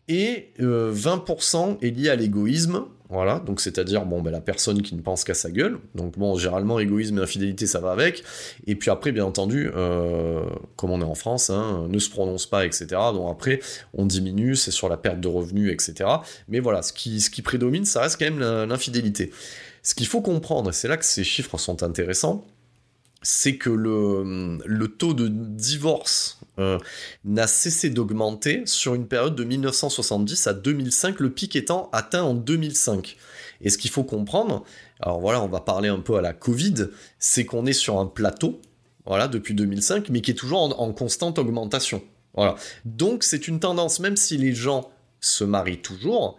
Et 0.07 0.51
20% 0.59 1.79
est 1.81 1.89
lié 1.89 2.09
à 2.09 2.15
l'égoïsme 2.15 2.83
voilà, 3.13 3.37
donc 3.39 3.61
c'est-à-dire 3.61 4.05
bon, 4.05 4.21
ben, 4.21 4.31
la 4.31 4.41
personne 4.41 4.81
qui 4.81 4.95
ne 4.95 5.01
pense 5.01 5.23
qu'à 5.23 5.35
sa 5.35 5.51
gueule. 5.51 5.77
Donc 5.93 6.17
bon, 6.17 6.35
généralement 6.35 6.79
égoïsme 6.79 7.19
et 7.19 7.21
infidélité, 7.21 7.67
ça 7.67 7.79
va 7.79 7.91
avec. 7.91 8.23
Et 8.65 8.75
puis 8.75 8.89
après, 8.89 9.11
bien 9.11 9.23
entendu, 9.23 9.69
euh, 9.75 10.41
comme 10.75 10.89
on 10.89 10.99
est 10.99 11.05
en 11.05 11.13
France, 11.13 11.51
hein, 11.51 11.85
ne 11.89 11.99
se 11.99 12.09
prononce 12.09 12.47
pas, 12.47 12.65
etc. 12.65 12.87
Donc 13.13 13.29
après, 13.31 13.59
on 13.93 14.07
diminue, 14.07 14.55
c'est 14.55 14.71
sur 14.71 14.89
la 14.89 14.97
perte 14.97 15.19
de 15.19 15.27
revenus, 15.27 15.71
etc. 15.71 16.09
Mais 16.49 16.59
voilà, 16.59 16.81
ce 16.81 16.91
qui, 16.91 17.21
ce 17.21 17.29
qui 17.29 17.43
prédomine, 17.43 17.85
ça 17.85 18.01
reste 18.01 18.17
quand 18.17 18.25
même 18.25 18.39
l'infidélité. 18.39 19.31
Ce 19.83 19.93
qu'il 19.93 20.07
faut 20.07 20.21
comprendre, 20.21 20.71
et 20.71 20.73
c'est 20.73 20.87
là 20.87 20.97
que 20.97 21.05
ces 21.05 21.23
chiffres 21.23 21.57
sont 21.59 21.83
intéressants, 21.83 22.45
c'est 23.23 23.55
que 23.55 23.69
le, 23.69 24.59
le, 24.65 24.87
taux 24.89 25.13
de 25.13 25.27
divorce 25.29 26.39
euh, 26.59 26.77
n'a 27.25 27.47
cessé 27.47 27.89
d'augmenter 27.89 28.63
sur 28.65 28.93
une 28.93 29.07
période 29.07 29.35
de 29.35 29.43
1970 29.43 30.45
à 30.47 30.53
2005, 30.53 31.19
le 31.19 31.31
pic 31.31 31.55
étant 31.55 31.89
atteint 31.93 32.23
en 32.23 32.33
2005. 32.33 33.17
Et 33.61 33.69
ce 33.69 33.77
qu'il 33.77 33.89
faut 33.89 34.03
comprendre, 34.03 34.63
alors 34.99 35.19
voilà, 35.19 35.41
on 35.41 35.47
va 35.47 35.61
parler 35.61 35.89
un 35.89 35.99
peu 35.99 36.17
à 36.17 36.21
la 36.21 36.33
Covid, 36.33 36.89
c'est 37.17 37.45
qu'on 37.45 37.65
est 37.65 37.73
sur 37.73 37.97
un 37.97 38.05
plateau, 38.05 38.61
voilà, 39.05 39.27
depuis 39.27 39.53
2005, 39.53 40.09
mais 40.09 40.21
qui 40.21 40.31
est 40.31 40.35
toujours 40.35 40.79
en, 40.79 40.93
constante 40.93 41.39
augmentation. 41.39 42.03
Voilà. 42.35 42.55
Donc 42.85 43.23
c'est 43.23 43.47
une 43.47 43.59
tendance, 43.59 43.99
même 43.99 44.17
si 44.17 44.37
les 44.37 44.53
gens 44.53 44.91
se 45.21 45.43
marient 45.43 45.81
toujours, 45.81 46.37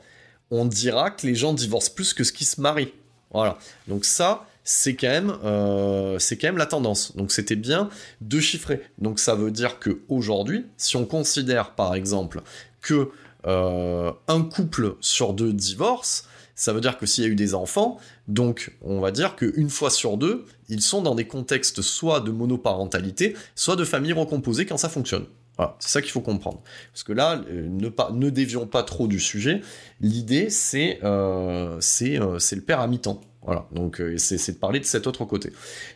on 0.51 0.66
dira 0.66 1.11
que 1.11 1.27
les 1.27 1.35
gens 1.35 1.55
divorcent 1.55 1.94
plus 1.94 2.12
que 2.12 2.25
ce 2.25 2.33
qui 2.33 2.44
se 2.44 2.61
marient. 2.61 2.92
Voilà. 3.33 3.59
Donc 3.88 4.05
ça, 4.05 4.47
c'est 4.64 4.96
quand 4.96 5.09
même 5.09 5.37
euh, 5.44 6.18
c'est 6.18 6.37
quand 6.37 6.48
même 6.48 6.57
la 6.57 6.66
tendance. 6.66 7.14
Donc 7.16 7.31
c'était 7.31 7.57
bien 7.57 7.90
de 8.20 8.40
chiffrer. 8.40 8.83
Donc 8.98 9.20
ça 9.20 9.35
veut 9.35 9.50
dire 9.50 9.79
que 9.79 10.00
aujourd'hui, 10.09 10.66
si 10.77 10.96
on 10.96 11.05
considère 11.05 11.74
par 11.74 11.94
exemple 11.94 12.40
que 12.81 13.11
euh, 13.46 14.11
un 14.27 14.42
couple 14.42 14.96
sur 15.00 15.35
deux 15.35 15.53
divorce, 15.53 16.27
ça 16.55 16.72
veut 16.72 16.81
dire 16.81 16.98
que 16.98 17.07
s'il 17.07 17.24
y 17.24 17.27
a 17.27 17.31
eu 17.31 17.35
des 17.35 17.55
enfants, 17.55 17.98
donc 18.27 18.72
on 18.81 19.00
va 19.00 19.11
dire 19.11 19.37
qu'une 19.37 19.70
fois 19.70 19.90
sur 19.90 20.16
deux, 20.16 20.46
ils 20.68 20.81
sont 20.81 21.03
dans 21.03 21.14
des 21.14 21.27
contextes 21.27 21.83
soit 21.83 22.20
de 22.20 22.31
monoparentalité, 22.31 23.37
soit 23.55 23.77
de 23.77 23.85
famille 23.85 24.12
recomposée 24.12 24.64
quand 24.64 24.79
ça 24.79 24.88
fonctionne. 24.88 25.27
Voilà, 25.57 25.77
c'est 25.79 25.88
ça 25.88 26.03
qu'il 26.03 26.11
faut 26.11 26.21
comprendre. 26.21 26.62
Parce 26.93 27.05
que 27.05 27.12
là, 27.12 27.43
euh, 27.49 27.69
ne, 27.69 27.88
pas, 27.88 28.11
ne 28.12 28.29
dévions 28.31 28.67
pas 28.67 28.83
trop 28.83 29.07
du 29.07 29.21
sujet. 29.21 29.61
L'idée, 30.01 30.51
c'est 30.51 30.99
euh, 31.05 31.79
le 31.79 32.61
père 32.61 32.81
à 32.81 32.87
mi-temps. 32.87 33.21
Voilà, 33.45 33.67
donc 33.73 34.01
euh, 34.01 34.17
c'est 34.17 34.53
de 34.53 34.59
parler 34.59 34.81
de 34.81 34.87
cet 34.87 35.07
autre 35.07 35.25
côté. 35.27 35.53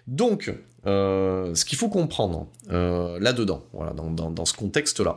Donc, 0.06 0.52
euh, 0.86 1.54
ce 1.54 1.64
qu'il 1.64 1.78
faut 1.78 1.88
comprendre 1.88 2.46
euh, 2.70 3.18
là-dedans, 3.20 3.64
voilà, 3.72 3.94
dans, 3.94 4.44
ce 4.44 4.52
contexte-là. 4.52 5.16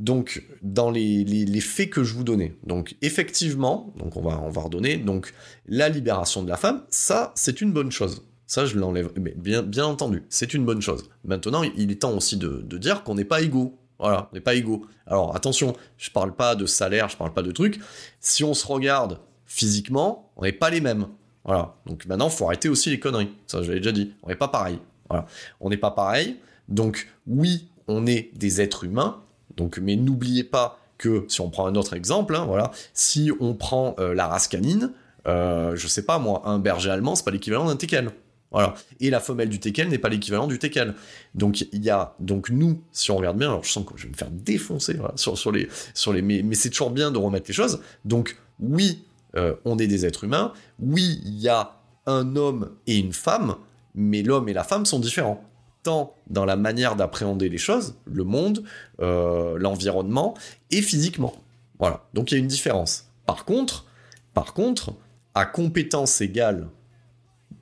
Donc, 0.00 0.44
dans 0.62 0.90
les, 0.90 1.24
les, 1.24 1.60
faits 1.60 1.90
que 1.90 2.02
je 2.02 2.14
vous 2.14 2.24
donnais, 2.24 2.56
donc 2.64 2.96
effectivement, 3.02 3.92
donc 3.98 4.16
on 4.16 4.22
va, 4.22 4.40
on 4.42 4.48
va 4.48 4.62
redonner, 4.62 4.96
donc 4.96 5.32
la 5.66 5.88
libération 5.90 6.42
de 6.42 6.48
la 6.48 6.56
femme, 6.56 6.82
ça, 6.88 7.32
c'est 7.36 7.60
une 7.60 7.72
bonne 7.72 7.92
chose. 7.92 8.24
Ça, 8.50 8.66
je 8.66 8.76
l'enlève. 8.76 9.12
Mais 9.14 9.32
bien, 9.36 9.84
entendu, 9.84 10.24
c'est 10.28 10.54
une 10.54 10.64
bonne 10.64 10.82
chose. 10.82 11.08
Maintenant, 11.22 11.62
il 11.62 11.92
est 11.92 12.00
temps 12.00 12.16
aussi 12.16 12.36
de, 12.36 12.64
dire 12.78 13.04
qu'on 13.04 13.14
n'est 13.14 13.24
pas 13.24 13.42
égaux. 13.42 13.78
Voilà, 14.00 14.28
on 14.32 14.34
n'est 14.34 14.40
pas 14.40 14.56
égaux. 14.56 14.84
Alors 15.06 15.36
attention, 15.36 15.76
je 15.98 16.10
parle 16.10 16.34
pas 16.34 16.56
de 16.56 16.66
salaire, 16.66 17.08
je 17.08 17.16
parle 17.16 17.32
pas 17.32 17.42
de 17.42 17.52
trucs. 17.52 17.78
Si 18.18 18.42
on 18.42 18.52
se 18.52 18.66
regarde 18.66 19.20
physiquement, 19.46 20.32
on 20.36 20.42
n'est 20.42 20.50
pas 20.50 20.68
les 20.68 20.80
mêmes. 20.80 21.06
Voilà. 21.44 21.76
Donc 21.86 22.06
maintenant, 22.06 22.28
faut 22.28 22.44
arrêter 22.46 22.68
aussi 22.68 22.90
les 22.90 22.98
conneries. 22.98 23.30
Ça, 23.46 23.62
je 23.62 23.68
l'avais 23.68 23.78
déjà 23.78 23.92
dit. 23.92 24.14
On 24.24 24.30
n'est 24.30 24.34
pas 24.34 24.48
pareil. 24.48 24.80
Voilà. 25.08 25.26
On 25.60 25.70
n'est 25.70 25.76
pas 25.76 25.92
pareil. 25.92 26.36
Donc 26.68 27.06
oui, 27.28 27.68
on 27.86 28.04
est 28.04 28.30
des 28.34 28.60
êtres 28.60 28.82
humains. 28.82 29.20
Donc, 29.56 29.78
mais 29.78 29.94
n'oubliez 29.94 30.42
pas 30.42 30.80
que 30.98 31.24
si 31.28 31.40
on 31.40 31.50
prend 31.50 31.68
un 31.68 31.76
autre 31.76 31.94
exemple, 31.94 32.34
hein, 32.34 32.46
voilà, 32.46 32.72
si 32.94 33.30
on 33.38 33.54
prend 33.54 33.94
euh, 34.00 34.12
la 34.12 34.26
race 34.26 34.48
canine, 34.48 34.90
euh, 35.28 35.76
je 35.76 35.86
sais 35.86 36.04
pas 36.04 36.18
moi, 36.18 36.42
un 36.46 36.58
berger 36.58 36.90
allemand, 36.90 37.14
c'est 37.14 37.24
pas 37.24 37.30
l'équivalent 37.30 37.66
d'un 37.66 37.76
teckel. 37.76 38.10
Voilà. 38.50 38.74
Et 38.98 39.10
la 39.10 39.20
femelle 39.20 39.48
du 39.48 39.60
teckel 39.60 39.88
n'est 39.88 39.98
pas 39.98 40.08
l'équivalent 40.08 40.46
du 40.46 40.58
teckel. 40.58 40.94
Donc 41.34 41.60
il 41.72 41.84
y 41.84 41.90
a 41.90 42.14
donc 42.18 42.50
nous, 42.50 42.82
si 42.92 43.10
on 43.10 43.16
regarde 43.16 43.38
bien, 43.38 43.48
alors 43.48 43.64
je 43.64 43.70
sens 43.70 43.86
que 43.86 43.92
je 43.96 44.04
vais 44.04 44.10
me 44.10 44.16
faire 44.16 44.30
défoncer 44.30 44.98
sur, 45.16 45.52
les 45.52 45.68
sur 45.94 46.12
les 46.12 46.22
mais, 46.22 46.42
mais 46.42 46.54
c'est 46.54 46.70
toujours 46.70 46.90
bien 46.90 47.10
de 47.10 47.18
remettre 47.18 47.46
les 47.48 47.54
choses. 47.54 47.80
Donc 48.04 48.36
oui, 48.58 49.04
euh, 49.36 49.54
on 49.64 49.78
est 49.78 49.86
des 49.86 50.04
êtres 50.04 50.24
humains. 50.24 50.52
Oui, 50.80 51.20
il 51.24 51.38
y 51.38 51.48
a 51.48 51.76
un 52.06 52.34
homme 52.36 52.70
et 52.86 52.98
une 52.98 53.12
femme, 53.12 53.56
mais 53.94 54.22
l'homme 54.22 54.48
et 54.48 54.52
la 54.52 54.64
femme 54.64 54.84
sont 54.86 54.98
différents 54.98 55.44
tant 55.82 56.14
dans 56.28 56.44
la 56.44 56.56
manière 56.56 56.96
d'appréhender 56.96 57.48
les 57.48 57.58
choses, 57.58 57.94
le 58.04 58.24
monde, 58.24 58.64
euh, 59.00 59.56
l'environnement, 59.58 60.34
et 60.70 60.82
physiquement. 60.82 61.34
Voilà. 61.78 62.04
Donc 62.12 62.30
il 62.30 62.34
y 62.34 62.36
a 62.36 62.40
une 62.40 62.48
différence. 62.48 63.08
Par 63.26 63.44
contre, 63.44 63.86
par 64.34 64.52
contre, 64.52 64.94
à 65.34 65.46
compétence 65.46 66.20
égale 66.20 66.68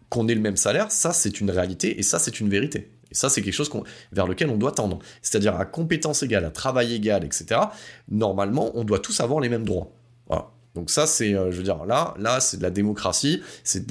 qu'on 0.08 0.28
ait 0.28 0.34
le 0.34 0.40
même 0.40 0.56
salaire, 0.56 0.90
ça 0.90 1.12
c'est 1.12 1.40
une 1.40 1.50
réalité 1.50 1.98
et 1.98 2.02
ça 2.02 2.18
c'est 2.18 2.40
une 2.40 2.48
vérité. 2.48 2.90
Et 3.10 3.14
ça 3.14 3.28
c'est 3.28 3.42
quelque 3.42 3.54
chose 3.54 3.70
vers 4.12 4.26
lequel 4.26 4.50
on 4.50 4.56
doit 4.56 4.72
tendre. 4.72 4.98
C'est-à-dire 5.22 5.56
à 5.56 5.64
compétence 5.64 6.22
égale, 6.22 6.44
à 6.44 6.50
travail 6.50 6.94
égal, 6.94 7.24
etc. 7.24 7.60
Normalement, 8.10 8.70
on 8.74 8.84
doit 8.84 8.98
tous 8.98 9.20
avoir 9.20 9.40
les 9.40 9.48
mêmes 9.48 9.64
droits. 9.64 9.97
Donc 10.78 10.90
ça, 10.90 11.08
c'est, 11.08 11.34
euh, 11.34 11.50
je 11.50 11.56
veux 11.56 11.64
dire, 11.64 11.84
là, 11.86 12.14
là, 12.20 12.38
c'est 12.38 12.58
de 12.58 12.62
la 12.62 12.70
démocratie, 12.70 13.42
c'est, 13.64 13.82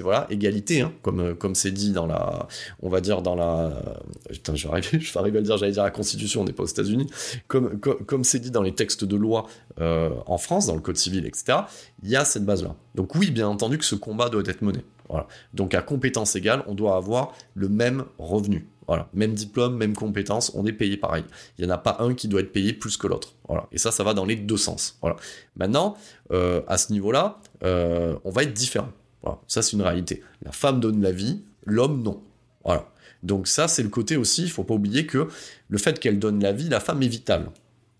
voilà, 0.00 0.28
égalité, 0.30 0.82
hein, 0.82 0.92
comme, 1.02 1.18
euh, 1.18 1.34
comme 1.34 1.56
c'est 1.56 1.72
dit 1.72 1.90
dans 1.90 2.06
la, 2.06 2.46
on 2.80 2.88
va 2.88 3.00
dire 3.00 3.22
dans 3.22 3.34
la, 3.34 3.82
putain, 4.30 4.54
je 4.54 4.68
vais 4.68 4.72
arriver, 4.72 4.88
je 5.00 5.12
vais 5.12 5.18
arriver 5.18 5.38
à 5.38 5.40
le 5.40 5.46
dire, 5.46 5.56
j'allais 5.56 5.72
dire 5.72 5.82
la 5.82 5.90
Constitution, 5.90 6.42
on 6.42 6.44
n'est 6.44 6.52
pas 6.52 6.62
aux 6.62 6.66
États-Unis, 6.66 7.10
comme, 7.48 7.80
comme, 7.80 8.22
c'est 8.22 8.38
dit 8.38 8.52
dans 8.52 8.62
les 8.62 8.72
textes 8.72 9.04
de 9.04 9.16
loi 9.16 9.48
euh, 9.80 10.10
en 10.26 10.38
France, 10.38 10.68
dans 10.68 10.76
le 10.76 10.80
Code 10.80 10.96
civil, 10.96 11.26
etc. 11.26 11.58
Il 12.04 12.08
y 12.08 12.14
a 12.14 12.24
cette 12.24 12.44
base-là. 12.44 12.76
Donc 12.94 13.16
oui, 13.16 13.32
bien 13.32 13.48
entendu 13.48 13.76
que 13.76 13.84
ce 13.84 13.96
combat 13.96 14.28
doit 14.28 14.44
être 14.46 14.62
mené. 14.62 14.84
Voilà. 15.08 15.26
Donc 15.54 15.74
à 15.74 15.82
compétence 15.82 16.36
égale, 16.36 16.62
on 16.68 16.74
doit 16.74 16.94
avoir 16.94 17.32
le 17.56 17.68
même 17.68 18.04
revenu. 18.18 18.68
Voilà, 18.90 19.08
même 19.14 19.34
diplôme, 19.34 19.76
même 19.76 19.94
compétence, 19.94 20.50
on 20.56 20.66
est 20.66 20.72
payé 20.72 20.96
pareil. 20.96 21.22
Il 21.56 21.64
n'y 21.64 21.70
en 21.70 21.72
a 21.72 21.78
pas 21.78 21.98
un 22.00 22.12
qui 22.12 22.26
doit 22.26 22.40
être 22.40 22.50
payé 22.50 22.72
plus 22.72 22.96
que 22.96 23.06
l'autre. 23.06 23.34
Voilà. 23.46 23.68
Et 23.70 23.78
ça, 23.78 23.92
ça 23.92 24.02
va 24.02 24.14
dans 24.14 24.24
les 24.24 24.34
deux 24.34 24.56
sens. 24.56 24.98
Voilà. 25.00 25.14
Maintenant, 25.54 25.96
euh, 26.32 26.62
à 26.66 26.76
ce 26.76 26.92
niveau-là, 26.92 27.38
euh, 27.62 28.16
on 28.24 28.32
va 28.32 28.42
être 28.42 28.52
différent. 28.52 28.88
Voilà. 29.22 29.38
Ça, 29.46 29.62
c'est 29.62 29.76
une 29.76 29.82
réalité. 29.82 30.24
La 30.42 30.50
femme 30.50 30.80
donne 30.80 31.00
la 31.00 31.12
vie, 31.12 31.44
l'homme 31.64 32.02
non. 32.02 32.20
Voilà. 32.64 32.88
Donc 33.22 33.46
ça, 33.46 33.68
c'est 33.68 33.84
le 33.84 33.90
côté 33.90 34.16
aussi, 34.16 34.42
il 34.42 34.50
faut 34.50 34.64
pas 34.64 34.74
oublier 34.74 35.06
que 35.06 35.28
le 35.68 35.78
fait 35.78 36.00
qu'elle 36.00 36.18
donne 36.18 36.42
la 36.42 36.50
vie, 36.50 36.68
la 36.68 36.80
femme 36.80 37.00
est 37.04 37.08
vitale. 37.08 37.46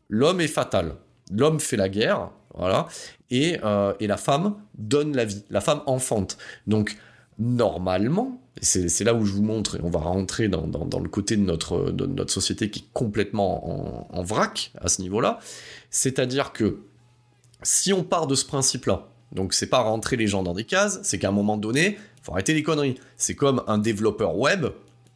L'homme 0.08 0.40
est 0.40 0.48
fatal. 0.48 0.96
L'homme 1.30 1.60
fait 1.60 1.76
la 1.76 1.88
guerre, 1.88 2.30
voilà, 2.52 2.88
et, 3.30 3.60
euh, 3.62 3.94
et 4.00 4.08
la 4.08 4.16
femme 4.16 4.56
donne 4.76 5.14
la 5.14 5.24
vie. 5.24 5.44
La 5.50 5.60
femme 5.60 5.82
enfante. 5.86 6.36
Donc, 6.66 6.96
normalement, 7.40 8.40
c'est 8.60 9.02
là 9.02 9.14
où 9.14 9.24
je 9.24 9.32
vous 9.32 9.42
montre, 9.42 9.76
et 9.76 9.80
on 9.82 9.88
va 9.88 10.00
rentrer 10.00 10.48
dans, 10.48 10.66
le 10.66 11.08
côté 11.08 11.36
de 11.36 11.42
notre, 11.42 12.30
société 12.30 12.70
qui 12.70 12.80
est 12.80 12.88
complètement 12.92 14.14
en, 14.14 14.22
vrac 14.22 14.72
à 14.80 14.88
ce 14.88 15.00
niveau-là, 15.00 15.40
c'est-à-dire 15.90 16.52
que 16.52 16.80
si 17.62 17.92
on 17.92 18.04
part 18.04 18.26
de 18.26 18.34
ce 18.34 18.44
principe-là, 18.44 19.08
donc 19.32 19.54
c'est 19.54 19.68
pas 19.68 19.80
rentrer 19.80 20.16
les 20.16 20.26
gens 20.26 20.42
dans 20.42 20.52
des 20.52 20.64
cases, 20.64 21.00
c'est 21.02 21.18
qu'à 21.18 21.28
un 21.28 21.32
moment 21.32 21.56
donné, 21.56 21.98
faut 22.22 22.32
arrêter 22.32 22.52
les 22.52 22.62
conneries. 22.62 22.96
C'est 23.16 23.34
comme 23.34 23.62
un 23.66 23.78
développeur 23.78 24.36
web, 24.36 24.66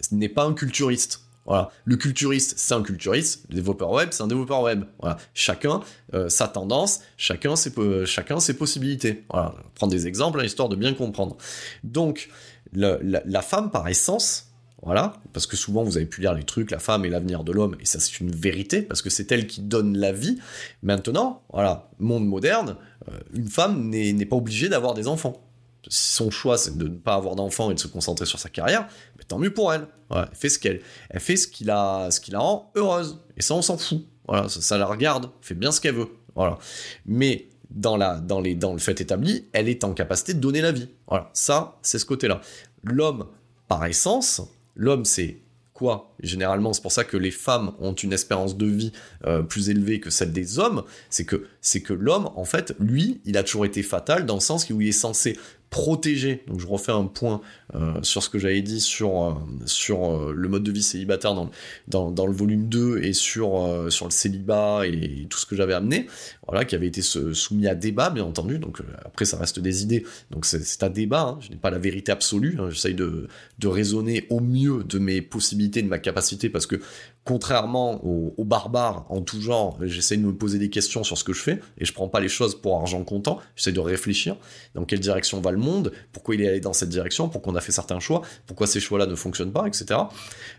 ce 0.01 0.15
n'est 0.15 0.29
pas 0.29 0.45
un 0.45 0.55
culturiste. 0.55 1.24
Voilà. 1.47 1.71
Le 1.85 1.97
culturiste, 1.97 2.55
c'est 2.57 2.75
un 2.75 2.83
culturiste. 2.83 3.45
Le 3.51 3.57
développeur 3.57 3.91
web, 3.91 4.09
c'est 4.13 4.23
un 4.23 4.27
développeur 4.27 4.63
web. 4.63 4.85
Voilà. 5.01 5.19
Chacun 5.35 5.81
euh, 6.15 6.29
sa 6.29 6.49
tendance, 6.49 7.01
chacun 7.17 7.57
ses, 7.57 7.73
chacun 8.07 8.41
ses 8.41 8.55
possibilités. 8.55 9.25
Voilà. 9.31 9.55
Prendre 9.75 9.93
des 9.93 10.07
exemples, 10.07 10.41
hein, 10.41 10.45
histoire 10.45 10.69
de 10.69 10.77
bien 10.77 10.95
comprendre. 10.95 11.37
Donc, 11.83 12.29
la, 12.75 13.43
femme, 13.43 13.71
par 13.71 13.89
essence, 13.89 14.51
voilà, 14.83 15.15
parce 15.33 15.47
que 15.47 15.57
souvent 15.57 15.83
vous 15.83 15.97
avez 15.97 16.07
pu 16.07 16.21
lire 16.21 16.35
les 16.35 16.45
trucs, 16.45 16.71
la 16.71 16.79
femme 16.79 17.05
est 17.05 17.09
l'avenir 17.09 17.45
de 17.45 17.53
l'homme, 17.53 17.77
et 17.81 17.87
ça 17.87 18.01
c'est 18.01 18.21
une 18.21 18.31
vérité, 18.31 18.83
parce 18.83 19.03
que 19.03 19.11
c'est 19.11 19.31
elle 19.33 19.47
qui 19.47 19.61
donne 19.63 19.97
la 19.97 20.13
vie. 20.13 20.39
Maintenant, 20.83 21.43
voilà, 21.53 21.89
monde 21.99 22.27
moderne, 22.27 22.77
euh, 23.09 23.19
une 23.33 23.49
femme 23.49 23.89
n'est 23.89 24.27
pas 24.27 24.37
obligée 24.37 24.69
d'avoir 24.69 24.95
des 24.95 25.09
enfants. 25.09 25.41
Si 25.89 26.15
son 26.15 26.31
choix 26.31 26.59
c'est 26.59 26.77
de 26.77 26.89
ne 26.89 26.97
pas 26.97 27.15
avoir 27.15 27.37
d'enfants 27.37 27.71
et 27.71 27.75
de 27.75 27.81
se 27.81 27.89
concentrer 27.89 28.27
sur 28.27 28.39
sa 28.39 28.49
carrière, 28.49 28.89
tant 29.29 29.39
mieux 29.39 29.53
pour 29.53 29.73
elle. 29.73 29.87
elle 30.11 30.29
fait 30.33 30.49
ce 30.49 30.59
qu'elle, 30.59 30.81
elle 31.11 31.21
fait 31.21 31.37
ce 31.37 31.49
qui 31.49 31.65
la, 31.65 32.09
ce 32.11 32.21
qui 32.21 32.31
la 32.31 32.41
rend 32.41 32.73
heureuse. 32.75 33.19
Et 33.37 33.43
ça 33.43 33.55
on 33.55 33.63
s'en 33.63 33.79
fout. 33.79 34.05
Voilà, 34.27 34.49
ça, 34.49 34.61
ça, 34.61 34.79
la 34.79 34.87
regarde, 34.87 35.31
fait 35.43 35.55
bien 35.55 35.71
ce 35.71 35.81
qu'elle 35.81 35.95
veut. 35.95 36.09
Voilà. 36.35 36.59
Mais 37.07 37.49
dans, 37.71 37.97
la, 37.97 38.21
dans, 38.21 38.41
les, 38.41 38.55
dans 38.55 38.73
le 38.73 38.79
fait 38.79 39.01
établi, 39.01 39.47
elle 39.53 39.69
est 39.69 39.85
en 39.85 39.93
capacité 39.93 40.35
de 40.35 40.41
donner 40.41 40.61
la 40.61 40.73
vie. 40.73 40.89
Voilà, 41.09 41.31
ça, 41.35 41.79
c'est 41.83 41.99
ce 41.99 42.07
côté-là. 42.07 42.41
L'homme, 42.83 43.27
par 43.69 43.85
essence, 43.85 44.41
l'homme, 44.75 45.05
c'est 45.05 45.41
quoi? 45.73 46.15
Généralement, 46.23 46.73
c'est 46.73 46.83
pour 46.83 46.93
ça 46.93 47.05
que 47.05 47.17
les 47.17 47.31
femmes 47.31 47.73
ont 47.81 47.95
une 47.95 48.13
espérance 48.13 48.57
de 48.57 48.67
vie 48.67 48.93
euh, 49.27 49.43
plus 49.43 49.71
élevée 49.71 50.01
que 50.01 50.11
celle 50.11 50.33
des 50.33 50.59
hommes. 50.59 50.85
C'est 51.11 51.25
que, 51.25 51.47
c'est 51.61 51.81
que 51.81 51.93
l'homme, 51.93 52.31
en 52.37 52.45
fait, 52.45 52.75
lui, 52.79 53.21
il 53.25 53.37
a 53.37 53.43
toujours 53.43 53.67
été 53.67 53.83
fatal 53.83 54.25
dans 54.25 54.35
le 54.35 54.41
sens 54.41 54.71
où 54.71 54.81
il 54.81 54.89
est 54.89 54.93
censé 54.93 55.37
protéger. 55.75 56.45
Donc 56.47 56.61
je 56.61 56.69
refais 56.69 56.93
un 56.93 57.07
point 57.07 57.41
euh, 57.75 57.95
sur 58.03 58.23
ce 58.23 58.29
que 58.29 58.39
j'avais 58.39 58.63
dit 58.63 58.81
sur, 58.81 59.25
euh, 59.25 59.33
sur 59.67 60.05
euh, 60.05 60.33
le 60.33 60.49
mode 60.49 60.63
de 60.63 60.71
vie 60.71 60.85
célibataire 60.85 61.35
dans, 61.35 62.13
dans, 62.13 62.27
le 62.27 62.33
volume 62.33 62.69
2 62.69 63.03
et 63.03 63.13
sur, 63.13 63.85
sur 63.89 64.07
le 64.07 64.13
célibat 64.13 64.87
et 64.87 65.27
tout 65.29 65.37
ce 65.37 65.47
que 65.47 65.57
j'avais 65.57 65.75
amené, 65.75 66.07
voilà, 66.47 66.65
qui 66.65 66.77
avait 66.77 66.87
été 66.87 67.03
soumis 67.03 67.67
à 67.67 67.75
débat, 67.75 68.11
bien 68.11 68.23
entendu. 68.23 68.61
Donc 68.61 68.79
après, 69.05 69.25
ça 69.25 69.37
reste 69.37 69.59
des 69.59 69.83
idées. 69.83 70.07
Donc 70.31 70.47
c'est 70.47 70.81
à 70.85 70.89
débat, 70.89 71.23
hein. 71.23 71.39
je 71.41 71.51
n'ai 71.51 71.57
pas 71.57 71.71
la 71.71 71.81
vérité 71.81 72.13
absolue. 72.13 72.57
Hein. 72.61 72.71
J'essaye 72.71 72.95
de, 72.95 73.27
de 73.59 73.67
raisonner 73.67 74.29
au 74.31 74.39
mieux 74.39 74.85
de 74.85 75.01
mes 75.01 75.23
possibilités, 75.23 75.83
de 75.83 75.89
ma 75.89 75.99
capacité, 75.99 76.51
parce 76.51 76.67
que 76.67 76.77
contrairement 77.25 78.05
aux, 78.05 78.45
barbares 78.45 79.07
en 79.09 79.23
tout 79.23 79.41
genre, 79.41 79.79
j'essaie 79.81 80.19
de 80.19 80.23
me 80.23 80.35
poser 80.35 80.59
des 80.59 80.69
questions 80.69 81.05
sur 81.05 81.17
ce 81.17 81.25
que 81.25 81.33
je 81.33 81.41
fais 81.41 81.61
et 81.79 81.87
je 81.87 81.93
prends 81.95 82.09
pas 82.09 82.21
les 82.21 82.29
choses 82.29 82.61
pour 82.61 82.77
argent 82.79 83.03
comptant. 83.03 83.39
J'essaie 83.57 83.73
de 83.73 83.81
réfléchir 83.81 84.37
dans 84.75 84.85
quelle 84.85 85.01
direction 85.01 85.41
va 85.41 85.51
le 85.51 85.57
monde, 85.57 85.93
pourquoi 86.13 86.35
il 86.35 86.43
est 86.43 86.49
allé 86.49 86.61
dans 86.61 86.75
cette 86.75 86.91
direction, 86.91 87.31
pourquoi 87.31 87.55
on 87.55 87.57
a 87.57 87.63
fait 87.63 87.73
certains 87.73 87.99
choix, 87.99 88.23
pourquoi 88.47 88.67
ces 88.67 88.79
choix-là 88.79 89.07
ne 89.07 89.15
fonctionnent 89.15 89.53
pas, 89.53 89.67
etc. 89.67 90.01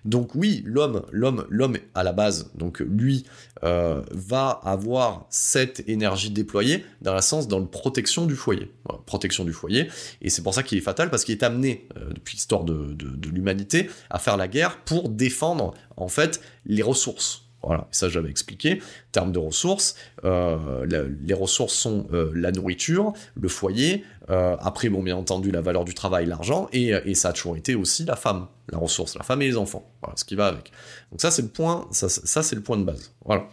Donc 0.05 0.33
oui, 0.33 0.63
l'homme, 0.65 1.05
l'homme, 1.11 1.45
l'homme 1.49 1.77
à 1.93 2.03
la 2.03 2.13
base, 2.13 2.51
donc 2.55 2.79
lui 2.79 3.25
euh, 3.63 4.01
va 4.11 4.49
avoir 4.63 5.27
cette 5.29 5.87
énergie 5.87 6.31
déployée 6.31 6.83
dans 7.01 7.13
la 7.13 7.21
sens 7.21 7.47
dans 7.47 7.59
la 7.59 7.65
protection 7.65 8.25
du 8.25 8.35
foyer, 8.35 8.71
protection 9.05 9.45
du 9.45 9.53
foyer, 9.53 9.87
et 10.21 10.31
c'est 10.31 10.41
pour 10.41 10.55
ça 10.55 10.63
qu'il 10.63 10.79
est 10.79 10.81
fatal 10.81 11.11
parce 11.11 11.23
qu'il 11.23 11.35
est 11.35 11.43
amené 11.43 11.87
euh, 11.97 12.09
depuis 12.11 12.35
l'histoire 12.35 12.63
de, 12.63 12.93
de 12.93 13.29
l'humanité 13.29 13.87
à 14.09 14.17
faire 14.17 14.35
la 14.35 14.47
guerre 14.47 14.77
pour 14.83 15.09
défendre 15.09 15.75
en 15.97 16.07
fait 16.07 16.41
les 16.65 16.83
ressources. 16.83 17.45
Voilà, 17.65 17.87
ça 17.89 18.09
j'avais 18.09 18.29
expliqué. 18.29 18.73
En 18.75 19.11
termes 19.11 19.31
de 19.31 19.39
ressources, 19.39 19.95
euh, 20.23 20.85
les 21.19 21.33
ressources 21.33 21.73
sont 21.73 22.05
euh, 22.13 22.31
la 22.35 22.51
nourriture, 22.51 23.13
le 23.35 23.49
foyer, 23.49 24.03
euh, 24.29 24.55
après, 24.59 24.89
bon, 24.89 25.01
bien 25.01 25.15
entendu, 25.15 25.49
la 25.49 25.61
valeur 25.61 25.83
du 25.83 25.95
travail, 25.95 26.27
l'argent, 26.27 26.69
et, 26.73 27.15
ça 27.15 27.29
a 27.29 27.33
toujours 27.33 27.57
été 27.57 27.73
aussi 27.73 28.05
la 28.05 28.15
femme, 28.15 28.47
la 28.71 28.77
ressource, 28.77 29.15
la 29.15 29.23
femme 29.23 29.41
et 29.41 29.47
les 29.47 29.57
enfants. 29.57 29.89
Voilà, 30.01 30.15
ce 30.15 30.25
qui 30.25 30.35
va 30.35 30.47
avec. 30.47 30.71
Donc 31.11 31.21
ça, 31.21 31.31
c'est 31.31 31.41
le 31.41 31.47
point, 31.47 31.87
ça, 31.91 32.09
c'est 32.09 32.55
le 32.55 32.61
point 32.61 32.77
de 32.77 32.83
base. 32.83 33.11
Voilà. 33.25 33.47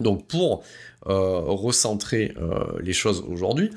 Donc 0.00 0.26
pour 0.26 0.64
recentrer 1.06 2.34
les 2.80 2.92
choses 2.92 3.24
aujourd'hui, 3.28 3.70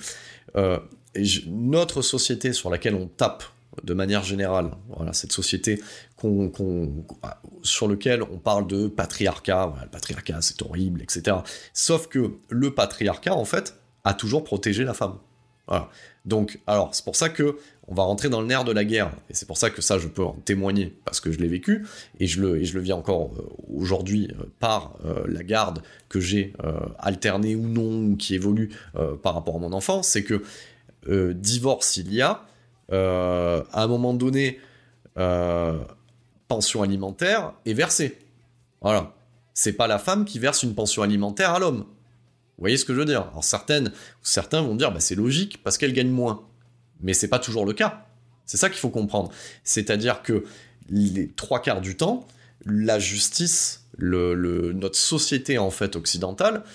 notre 1.48 2.02
société 2.02 2.54
sur 2.54 2.70
laquelle 2.70 2.96
on 2.96 3.08
tape 3.08 3.44
de 3.84 3.94
manière 3.94 4.24
générale. 4.24 4.72
Voilà, 4.96 5.14
cette 5.14 5.32
société 5.32 5.82
sur 7.64 7.88
laquelle 7.88 8.24
on 8.24 8.38
parle 8.38 8.68
de 8.68 8.88
patriarcat, 8.88 9.74
le 9.84 9.90
patriarcat 9.90 10.40
c'est 10.42 10.62
horrible, 10.62 11.02
etc. 11.02 11.38
Sauf 11.74 12.08
que 12.08 12.32
le 12.50 12.74
patriarcat, 12.74 13.34
en 13.34 13.46
fait, 13.46 13.76
a 14.04 14.14
toujours 14.14 14.44
protégé 14.44 14.84
la 14.84 14.94
femme. 14.94 15.18
Donc, 16.26 16.60
alors, 16.68 16.94
c'est 16.94 17.04
pour 17.04 17.16
ça 17.16 17.30
que 17.30 17.58
on 17.88 17.96
va 17.96 18.04
rentrer 18.04 18.30
dans 18.30 18.42
le 18.42 18.48
nerf 18.48 18.64
de 18.64 18.72
la 18.72 18.86
guerre. 18.86 19.12
Et 19.30 19.34
c'est 19.34 19.46
pour 19.46 19.58
ça 19.58 19.70
que 19.70 19.82
ça, 19.82 19.98
je 19.98 20.08
peux 20.08 20.24
en 20.24 20.34
témoigner, 20.34 20.94
parce 21.04 21.20
que 21.20 21.32
je 21.32 21.40
l'ai 21.40 21.48
vécu, 21.48 21.86
et 22.20 22.28
je 22.28 22.42
le, 22.42 22.62
et 22.62 22.66
je 22.66 22.76
le 22.76 22.82
vis 22.82 22.94
encore 22.94 23.32
euh, 23.38 23.50
aujourd'hui 23.76 24.30
euh, 24.32 24.44
par 24.60 24.96
euh, 25.06 25.24
la 25.28 25.44
garde 25.44 25.82
que 26.08 26.20
j'ai 26.20 26.54
alternée 27.00 27.56
ou 27.56 27.68
non, 27.68 28.12
ou 28.12 28.16
qui 28.18 28.36
évolue 28.36 28.70
par 29.24 29.34
rapport 29.34 29.56
à 29.56 29.60
mon 29.60 29.72
enfant, 29.72 30.04
c'est 30.04 30.24
que 30.24 30.44
divorce 31.34 31.96
il 31.96 32.14
y 32.14 32.22
a, 32.22 32.44
à 32.92 33.64
un 33.74 33.88
moment 33.88 34.14
donné, 34.14 34.60
pension 36.52 36.84
alimentaire 36.84 37.54
est 37.66 37.74
versée. 37.74 38.20
Voilà. 38.82 39.16
C'est 39.54 39.72
pas 39.72 39.88
la 39.88 40.00
femme 40.00 40.26
qui 40.26 40.38
verse 40.38 40.64
une 40.64 40.76
pension 40.76 41.02
alimentaire 41.02 41.52
à 41.52 41.60
l'homme. 41.60 41.86
Vous 41.86 42.64
voyez 42.66 42.76
ce 42.76 42.84
que 42.84 42.94
je 42.94 43.00
veux 43.00 43.06
dire? 43.06 43.22
Alors 43.32 43.46
certaines, 43.46 43.94
certains 44.22 44.62
vont 44.62 44.76
dire, 44.76 44.92
bah, 44.92 45.00
c'est 45.00 45.16
logique, 45.16 45.64
parce 45.64 45.78
qu'elle 45.78 45.94
gagne 45.94 46.10
moins. 46.10 46.46
Mais 47.00 47.14
c'est 47.14 47.30
pas 47.30 47.40
toujours 47.40 47.66
le 47.66 47.72
cas. 47.72 48.06
C'est 48.46 48.58
ça 48.58 48.70
qu'il 48.70 48.80
faut 48.80 48.90
comprendre. 48.90 49.32
C'est-à-dire 49.64 50.24
que 50.24 50.44
les 50.90 51.30
trois 51.30 51.62
quarts 51.62 51.80
du 51.80 51.96
temps, 51.96 52.28
la 52.66 53.00
justice, 53.00 53.86
notre 53.98 54.98
société 54.98 55.58
en 55.58 55.72
fait 55.72 55.96
occidentale, 55.96 56.66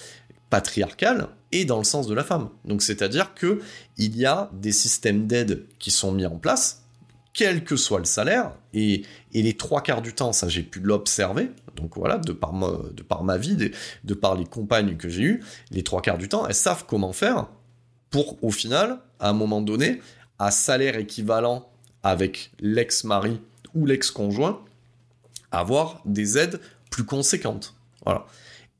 patriarcale, 0.48 1.28
est 1.52 1.66
dans 1.66 1.78
le 1.78 1.84
sens 1.84 2.06
de 2.06 2.14
la 2.14 2.24
femme. 2.24 2.48
Donc 2.64 2.80
c'est-à-dire 2.80 3.34
que 3.34 3.60
il 3.98 4.16
y 4.16 4.24
a 4.24 4.50
des 4.54 4.72
systèmes 4.72 5.26
d'aide 5.26 5.66
qui 5.78 5.90
sont 5.90 6.12
mis 6.12 6.24
en 6.24 6.38
place, 6.38 6.85
quel 7.36 7.64
que 7.64 7.76
soit 7.76 7.98
le 7.98 8.06
salaire, 8.06 8.52
et, 8.72 9.02
les 9.34 9.56
trois 9.56 9.82
quarts 9.82 10.00
du 10.00 10.14
temps, 10.14 10.32
ça 10.32 10.48
j'ai 10.48 10.62
pu 10.62 10.80
l'observer, 10.80 11.50
donc 11.76 11.96
voilà, 11.98 12.16
de 12.16 12.32
par 12.32 12.54
ma, 12.54 12.68
de 12.94 13.02
par 13.02 13.22
ma 13.24 13.36
vie, 13.36 13.54
de, 13.54 13.70
de 14.04 14.14
par 14.14 14.34
les 14.34 14.46
compagnes 14.46 14.96
que 14.96 15.10
j'ai 15.10 15.22
eues, 15.22 15.44
les 15.70 15.82
trois 15.82 16.00
quarts 16.00 16.16
du 16.16 16.28
temps, 16.28 16.46
elles 16.46 16.54
savent 16.54 16.86
comment 16.88 17.12
faire 17.12 17.46
pour, 18.08 18.42
au 18.42 18.50
final, 18.50 19.00
à 19.20 19.28
un 19.28 19.34
moment 19.34 19.60
donné, 19.60 20.00
à 20.38 20.50
salaire 20.50 20.96
équivalent 20.96 21.68
avec 22.02 22.52
l'ex-mari 22.60 23.38
ou 23.74 23.84
l'ex-conjoint, 23.84 24.62
avoir 25.52 26.00
des 26.06 26.38
aides 26.38 26.58
plus 26.90 27.04
conséquentes. 27.04 27.74
Voilà. 28.06 28.26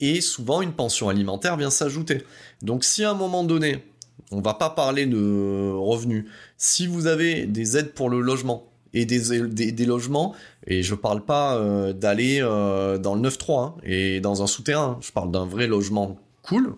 Et 0.01 0.23
souvent, 0.23 0.63
une 0.63 0.73
pension 0.73 1.11
alimentaire 1.11 1.59
vient 1.59 1.71
s'ajouter. 1.71 2.25
Donc, 2.63 2.85
si 2.85 3.05
à 3.05 3.11
un 3.11 3.15
moment 3.15 3.45
donné, 3.45 3.85
on 4.33 4.41
va 4.41 4.55
pas 4.55 4.71
parler 4.71 5.07
de 5.07 5.73
revenus, 5.73 6.25
si 6.57 6.87
vous 6.87 7.07
avez 7.07 7.47
des 7.47 7.77
aides 7.77 7.93
pour 7.93 8.11
le 8.11 8.21
logement, 8.21 8.65
et 8.93 9.05
des, 9.05 9.73
des, 9.73 9.85
logements, 9.85 10.35
et 10.67 10.83
je 10.83 10.95
parle 10.95 11.23
pas 11.23 11.57
euh, 11.57 11.93
d'aller 11.93 12.39
euh, 12.41 12.97
dans 12.97 13.15
le 13.15 13.29
9-3 13.29 13.61
hein, 13.61 13.75
et 13.85 14.21
dans 14.21 14.43
un 14.43 14.47
souterrain, 14.47 14.99
je 15.03 15.13
parle 15.13 15.31
d'un 15.31 15.45
vrai 15.45 15.67
logement 15.67 16.17
cool, 16.43 16.75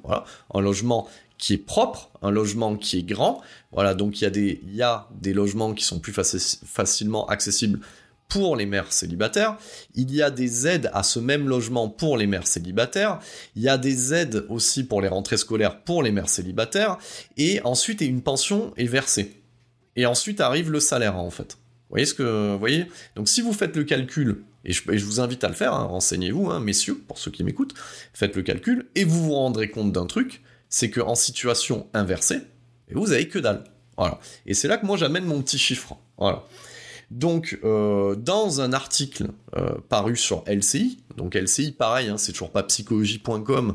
un 0.53 0.61
logement 0.61 1.07
qui 1.36 1.55
est 1.55 1.59
propre, 1.59 2.11
un 2.22 2.32
logement 2.32 2.74
qui 2.74 2.99
est 2.99 3.03
grand. 3.03 3.40
Voilà, 3.70 3.94
donc 3.94 4.20
il 4.20 4.24
y 4.24 4.26
a 4.26 4.30
des, 4.30 4.61
il 4.64 4.74
y 4.74 4.82
a 4.82 5.07
des 5.20 5.32
logements 5.32 5.72
qui 5.74 5.84
sont 5.84 6.01
plus 6.01 6.12
facilement 6.12 7.26
accessibles 7.26 7.78
pour 8.29 8.57
les 8.57 8.66
mères 8.66 8.93
célibataires. 8.93 9.57
Il 9.95 10.14
y 10.14 10.22
a 10.22 10.31
des 10.31 10.66
aides 10.66 10.91
à 10.93 11.03
ce 11.03 11.18
même 11.18 11.49
logement 11.49 11.89
pour 11.89 12.16
les 12.16 12.26
mères 12.26 12.47
célibataires. 12.47 13.18
Il 13.57 13.62
y 13.62 13.68
a 13.68 13.79
des 13.79 14.14
aides 14.14 14.45
aussi 14.49 14.85
pour 14.85 15.01
les 15.01 15.09
rentrées 15.09 15.39
scolaires 15.39 15.83
pour 15.83 16.03
les 16.03 16.12
mères 16.12 16.29
célibataires. 16.29 16.99
Et 17.37 17.61
ensuite, 17.64 18.01
une 18.03 18.22
pension 18.22 18.72
est 18.76 18.87
versée. 18.87 19.41
Et 19.97 20.07
ensuite 20.07 20.41
arrive 20.41 20.70
le 20.70 20.81
salaire, 20.81 21.16
en 21.16 21.31
fait. 21.31 21.55
Vous 21.89 21.95
voyez 21.95 22.07
ce 22.07 22.14
que, 22.14 22.53
vous 22.53 22.59
voyez? 22.59 22.87
Donc 23.16 23.29
si 23.29 23.41
vous 23.41 23.55
faites 23.55 23.74
le 23.74 23.85
calcul, 23.85 24.43
et 24.64 24.72
je, 24.72 25.05
vous 25.05 25.20
invite 25.20 25.43
à 25.45 25.49
le 25.49 25.55
faire, 25.55 25.72
hein, 25.72 25.85
renseignez-vous, 25.85 26.51
hein, 26.51 26.61
messieurs, 26.61 27.01
pour 27.09 27.18
ceux 27.18 27.31
qui 27.31 27.43
m'écoutent, 27.43 27.74
faites 28.12 28.37
le 28.37 28.43
calcul, 28.43 28.87
et 28.95 29.05
vous 29.05 29.24
vous 29.24 29.35
rendrez 29.35 29.70
compte 29.70 29.93
d'un 29.93 30.05
truc, 30.05 30.43
c'est 30.68 30.91
qu'en 30.91 31.14
situation 31.14 31.87
inversée, 31.95 32.41
vous 32.91 33.12
avez 33.12 33.29
que 33.29 33.39
dalle. 33.39 33.64
Voilà. 33.97 34.20
Et 34.45 34.53
c'est 34.53 34.68
là 34.68 34.76
que 34.76 34.87
moi 34.87 34.97
j'amène 34.97 35.24
mon 35.24 35.41
petit 35.43 35.59
chiffre. 35.59 35.97
Voilà. 36.18 36.45
Donc, 37.11 37.59
euh, 37.65 38.15
dans 38.17 38.61
un 38.61 38.75
article 38.75 39.29
euh, 39.57 39.75
paru 39.89 40.15
sur 40.15 40.45
LCI, 40.47 40.99
donc 41.17 41.35
LCI, 41.35 41.73
pareil, 41.73 42.09
hein, 42.09 42.19
c'est 42.19 42.33
toujours 42.33 42.51
pas 42.51 42.63
psychologie.com 42.63 43.75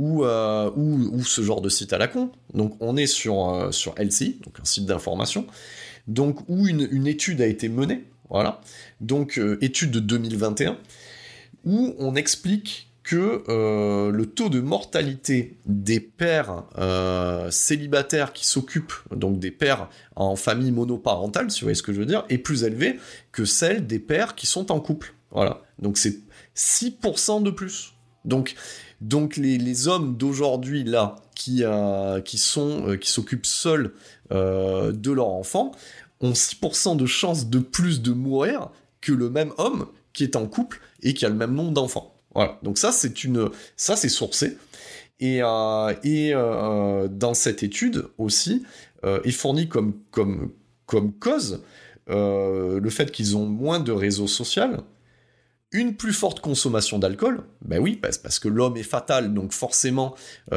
euh, 0.00 0.70
ou, 0.74 1.22
ce 1.22 1.42
genre 1.42 1.60
de 1.60 1.68
site 1.68 1.92
à 1.92 1.98
la 1.98 2.08
con. 2.08 2.32
Donc, 2.54 2.76
on 2.80 2.96
est 2.96 3.06
sur, 3.06 3.68
sur 3.72 3.94
LCI, 3.96 4.40
donc 4.44 4.58
un 4.60 4.64
site 4.64 4.86
d'information, 4.86 5.46
donc 6.08 6.40
où 6.48 6.66
une, 6.66 6.88
une, 6.90 7.06
étude 7.06 7.40
a 7.40 7.46
été 7.46 7.68
menée, 7.68 8.04
voilà. 8.28 8.60
Donc, 9.00 9.40
étude 9.60 9.92
de 9.92 10.00
2021, 10.00 10.76
où 11.64 11.94
on 11.98 12.16
explique 12.16 12.91
que 13.02 13.42
euh, 13.48 14.12
le 14.12 14.26
taux 14.26 14.48
de 14.48 14.60
mortalité 14.60 15.56
des 15.66 16.00
pères 16.00 16.64
euh, 16.78 17.50
célibataires 17.50 18.32
qui 18.32 18.46
s'occupent, 18.46 18.92
donc 19.14 19.38
des 19.38 19.50
pères 19.50 19.88
en 20.14 20.36
famille 20.36 20.70
monoparentale, 20.70 21.50
si 21.50 21.60
vous 21.60 21.66
voyez 21.66 21.74
ce 21.74 21.82
que 21.82 21.92
je 21.92 21.98
veux 21.98 22.06
dire, 22.06 22.24
est 22.28 22.38
plus 22.38 22.64
élevé 22.64 22.98
que 23.32 23.44
celle 23.44 23.86
des 23.86 23.98
pères 23.98 24.34
qui 24.34 24.46
sont 24.46 24.70
en 24.70 24.80
couple. 24.80 25.14
Voilà. 25.32 25.62
Donc 25.80 25.98
c'est 25.98 26.20
6% 26.56 27.42
de 27.42 27.50
plus. 27.50 27.94
Donc, 28.24 28.54
les, 29.36 29.88
hommes 29.88 30.16
d'aujourd'hui 30.16 30.84
là 30.84 31.16
qui, 31.34 31.64
euh, 31.64 32.20
sont 32.24 32.96
qui 33.00 33.10
s'occupent 33.10 33.46
seuls 33.46 33.92
de 34.30 35.12
leur 35.12 35.28
enfant 35.28 35.72
ont 36.20 36.32
6% 36.32 36.96
de 36.96 37.04
chance 37.04 37.48
de 37.48 37.58
plus 37.58 38.00
de 38.00 38.12
mourir 38.12 38.70
que 39.00 39.12
le 39.12 39.28
même 39.28 39.52
homme 39.58 39.88
qui 40.12 40.22
est 40.22 40.36
en 40.36 40.46
couple 40.46 40.80
et 41.02 41.14
qui 41.14 41.26
a 41.26 41.28
le 41.28 41.34
même 41.34 41.52
nombre 41.52 41.72
d'enfants. 41.72 42.14
Voilà. 42.34 42.58
Donc 42.62 42.78
ça, 42.78 42.92
c'est 42.92 43.24
une, 43.24 43.50
ça 43.76 43.96
c'est 43.96 44.08
sourcé. 44.08 44.56
Et, 45.22 45.40
euh, 45.40 45.92
euh, 46.04 47.08
dans 47.08 47.34
cette 47.34 47.62
étude 47.62 48.06
aussi 48.18 48.64
euh, 49.04 49.20
est 49.22 49.30
fourni 49.30 49.68
comme, 49.68 49.94
comme, 50.10 50.50
comme 50.86 51.12
cause 51.12 51.62
le 52.08 52.90
fait 52.90 53.10
qu'ils 53.12 53.36
ont 53.36 53.46
moins 53.46 53.78
de 53.78 53.92
réseaux 53.92 54.26
sociaux, 54.26 54.64
une 55.72 55.94
plus 55.94 56.12
forte 56.12 56.40
consommation 56.40 56.98
d'alcool, 56.98 57.42
ben 57.64 57.78
oui, 57.78 57.96
parce, 57.96 58.38
que 58.38 58.48
l'homme 58.48 58.76
est 58.76 58.82
fatal, 58.82 59.32
donc 59.32 59.52
forcément, 59.52 60.14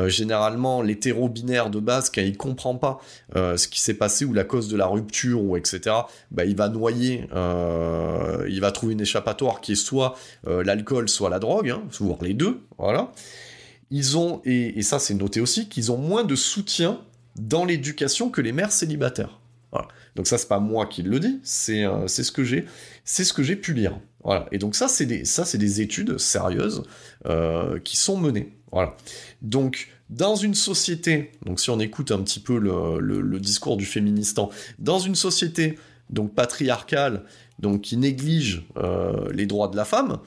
généralement, 0.08 0.82
l'hétéro-binaire 0.82 1.70
de 1.70 1.80
base, 1.80 2.10
quand 2.10 2.22
il 2.22 2.36
comprend 2.36 2.76
pas 2.76 3.00
ce 3.34 3.68
qui 3.68 3.80
s'est 3.80 3.94
passé 3.94 4.26
ou 4.26 4.34
la 4.34 4.44
cause 4.44 4.68
de 4.68 4.76
la 4.76 4.88
rupture 4.88 5.42
ou 5.42 5.56
etc., 5.56 5.96
ben 6.32 6.44
il 6.44 6.56
va 6.56 6.68
noyer, 6.68 7.28
il 7.32 8.60
va 8.60 8.72
trouver 8.74 8.94
une 8.94 9.02
échappatoire 9.02 9.62
qui 9.62 9.72
est 9.72 9.76
soit 9.76 10.16
l'alcool, 10.46 11.08
soit 11.08 11.30
la 11.30 11.40
drogue, 11.40 11.70
hein, 11.70 11.84
les 12.22 12.34
deux, 12.34 12.62
voilà. 12.78 13.12
Ils 13.92 14.18
ont, 14.18 14.42
et, 14.46 14.82
ça 14.82 15.00
c'est 15.00 15.14
noté 15.14 15.40
aussi, 15.40 15.70
qu'ils 15.70 15.92
ont 15.92 15.98
moins 15.98 16.24
de 16.24 16.36
soutien 16.36 17.00
dans 17.36 17.66
l'éducation 17.66 18.30
que 18.30 18.42
les 18.42 18.52
mères 18.52 18.72
célibataires. 18.72 19.40
Voilà. 19.72 19.88
Donc 20.16 20.28
ça 20.28 20.38
c'est 20.38 20.48
pas 20.48 20.60
moi 20.60 20.86
qui 20.86 21.04
le 21.04 21.20
dis, 21.20 21.40
c'est 21.44 21.84
ce 21.84 22.08
c'est 23.04 23.24
ce 23.24 23.34
que 23.34 23.44
j'ai 23.44 23.56
pu 23.56 23.74
lire. 23.74 24.00
Et 24.52 24.58
donc 24.58 24.76
ça, 24.76 24.88
c'est 24.88 25.06
des, 25.06 25.24
des 25.58 25.82
études 25.82 26.18
sérieuses 26.18 26.84
euh, 27.26 27.80
qui 27.80 27.98
sont 27.98 28.18
menées. 28.18 28.58
Voilà. 28.72 28.96
Donc 29.42 29.90
dans 30.10 30.36
une 30.36 30.56
société, 30.56 31.32
donc 31.46 31.60
si 31.60 31.70
on 31.70 31.80
écoute 31.80 32.12
un 32.12 32.22
petit 32.22 32.40
peu 32.40 32.58
le, 32.58 33.40
discours 33.40 33.78
du 33.78 33.86
féministan, 33.86 34.50
dans 34.80 35.00
une 35.00 35.16
société 35.16 35.78
donc 36.10 36.34
patriarcale, 36.34 37.24
donc 37.60 37.82
qui 37.82 37.98
néglige 37.98 38.64
euh, 38.78 39.30
les 39.32 39.46
droits 39.46 39.68
de 39.68 39.76
la 39.76 39.86
femme, 39.86 40.20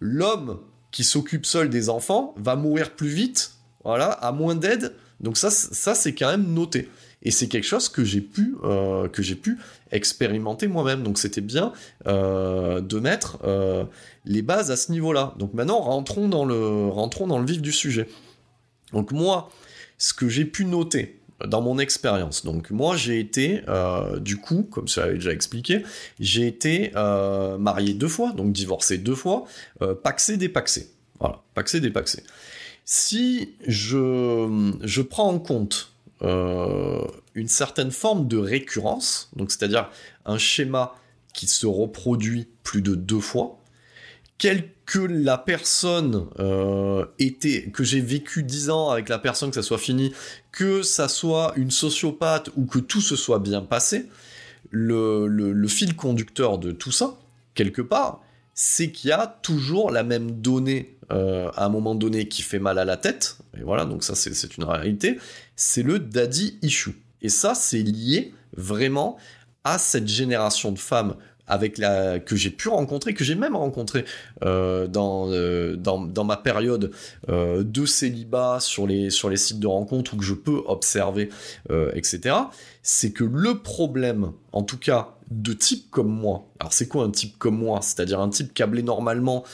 l'homme 0.00 0.58
qui 0.90 1.04
s'occupe 1.04 1.46
seul 1.46 1.70
des 1.70 1.88
enfants 1.88 2.34
va 2.36 2.56
mourir 2.56 2.94
plus 2.94 3.08
vite, 3.08 3.52
voilà, 3.84 4.06
à 4.06 4.32
moins 4.32 4.54
d'aide. 4.54 4.94
Donc 5.20 5.36
ça, 5.36 5.50
ça 5.50 5.94
c'est 5.94 6.14
quand 6.14 6.30
même 6.30 6.52
noté. 6.52 6.88
Et 7.22 7.30
c'est 7.30 7.48
quelque 7.48 7.64
chose 7.66 7.88
que 7.88 8.04
j'ai 8.04 8.20
pu, 8.20 8.56
euh, 8.64 9.08
que 9.08 9.22
j'ai 9.22 9.36
pu 9.36 9.58
expérimenter 9.90 10.66
moi-même. 10.66 11.02
Donc 11.02 11.18
c'était 11.18 11.40
bien 11.40 11.72
euh, 12.06 12.80
de 12.80 12.98
mettre 12.98 13.38
euh, 13.44 13.84
les 14.24 14.42
bases 14.42 14.70
à 14.70 14.76
ce 14.76 14.90
niveau-là. 14.92 15.34
Donc 15.38 15.54
maintenant, 15.54 15.80
rentrons 15.80 16.28
dans, 16.28 16.44
le, 16.44 16.88
rentrons 16.88 17.26
dans 17.26 17.38
le 17.38 17.46
vif 17.46 17.62
du 17.62 17.72
sujet. 17.72 18.08
Donc 18.92 19.12
moi, 19.12 19.50
ce 19.98 20.12
que 20.12 20.28
j'ai 20.28 20.44
pu 20.44 20.64
noter 20.64 21.20
dans 21.46 21.60
mon 21.60 21.78
expérience, 21.78 22.44
donc 22.44 22.70
moi 22.70 22.94
j'ai 22.94 23.18
été, 23.18 23.62
du 24.20 24.36
coup, 24.36 24.62
comme 24.70 24.86
ça 24.86 25.04
avait 25.04 25.14
déjà 25.14 25.32
expliqué, 25.32 25.82
j'ai 26.20 26.46
été 26.46 26.92
marié 26.94 27.94
deux 27.94 28.08
fois, 28.08 28.32
donc 28.32 28.52
divorcé 28.52 28.98
deux 28.98 29.14
fois, 29.14 29.44
paxé, 30.04 30.36
dépaxé. 30.36 30.92
Voilà, 31.18 31.42
paxé, 31.54 31.80
dépaxé. 31.80 32.22
Si 32.84 33.54
je, 33.66 34.72
je 34.82 35.02
prends 35.02 35.28
en 35.28 35.38
compte 35.38 35.91
une 36.22 37.48
certaine 37.48 37.90
forme 37.90 38.28
de 38.28 38.36
récurrence, 38.36 39.30
donc 39.36 39.50
c'est-à-dire 39.50 39.90
un 40.24 40.38
schéma 40.38 40.94
qui 41.34 41.46
se 41.46 41.66
reproduit 41.66 42.48
plus 42.62 42.82
de 42.82 42.94
deux 42.94 43.20
fois, 43.20 43.58
quelle 44.38 44.68
que 44.86 44.98
la 44.98 45.38
personne 45.38 46.26
euh, 46.38 47.06
était, 47.18 47.70
que 47.72 47.84
j'ai 47.84 48.00
vécu 48.00 48.42
dix 48.42 48.70
ans 48.70 48.90
avec 48.90 49.08
la 49.08 49.18
personne, 49.18 49.50
que 49.50 49.54
ça 49.54 49.62
soit 49.62 49.78
fini, 49.78 50.12
que 50.50 50.82
ça 50.82 51.08
soit 51.08 51.52
une 51.56 51.70
sociopathe 51.70 52.50
ou 52.56 52.66
que 52.66 52.78
tout 52.78 53.00
se 53.00 53.16
soit 53.16 53.38
bien 53.38 53.62
passé, 53.62 54.06
le 54.70 55.66
fil 55.68 55.96
conducteur 55.96 56.58
de 56.58 56.72
tout 56.72 56.92
ça, 56.92 57.16
quelque 57.54 57.82
part, 57.82 58.20
c'est 58.54 58.90
qu'il 58.90 59.10
y 59.10 59.12
a 59.12 59.26
toujours 59.42 59.90
la 59.90 60.02
même 60.02 60.40
donnée 60.40 60.96
euh, 61.10 61.50
à 61.54 61.66
un 61.66 61.68
moment 61.68 61.94
donné 61.94 62.28
qui 62.28 62.42
fait 62.42 62.58
mal 62.58 62.78
à 62.78 62.84
la 62.84 62.96
tête, 62.96 63.38
et 63.58 63.62
voilà, 63.62 63.84
donc 63.84 64.04
ça 64.04 64.14
c'est 64.14 64.56
une 64.56 64.64
réalité, 64.64 65.18
c'est 65.56 65.82
le 65.82 65.98
daddy 65.98 66.58
issue. 66.62 67.02
Et 67.20 67.28
ça, 67.28 67.54
c'est 67.54 67.82
lié 67.82 68.34
vraiment 68.56 69.16
à 69.64 69.78
cette 69.78 70.08
génération 70.08 70.72
de 70.72 70.78
femmes 70.78 71.14
avec 71.46 71.78
la 71.78 72.18
que 72.18 72.34
j'ai 72.34 72.50
pu 72.50 72.68
rencontrer, 72.68 73.14
que 73.14 73.24
j'ai 73.24 73.34
même 73.34 73.54
rencontré 73.54 74.04
euh, 74.44 74.86
dans, 74.86 75.30
euh, 75.30 75.76
dans, 75.76 76.00
dans 76.00 76.24
ma 76.24 76.36
période 76.36 76.92
de 77.28 77.86
célibat 77.86 78.58
sur 78.60 78.86
les 78.86 79.10
sur 79.10 79.28
les 79.28 79.36
sites 79.36 79.60
de 79.60 79.66
rencontres 79.66 80.14
où 80.14 80.16
que 80.16 80.24
je 80.24 80.34
peux 80.34 80.62
observer, 80.66 81.28
etc. 81.94 82.36
C'est 82.82 83.12
que 83.12 83.24
le 83.24 83.58
problème, 83.58 84.32
en 84.52 84.62
tout 84.62 84.78
cas 84.78 85.14
de 85.40 85.52
type 85.52 85.90
comme 85.90 86.10
moi. 86.10 86.44
Alors 86.60 86.72
c'est 86.72 86.88
quoi 86.88 87.04
un 87.04 87.10
type 87.10 87.38
comme 87.38 87.58
moi? 87.58 87.80
C'est-à-dire 87.82 88.20
un 88.20 88.28
type 88.28 88.52
câblé 88.52 88.82
normalement, 88.82 89.44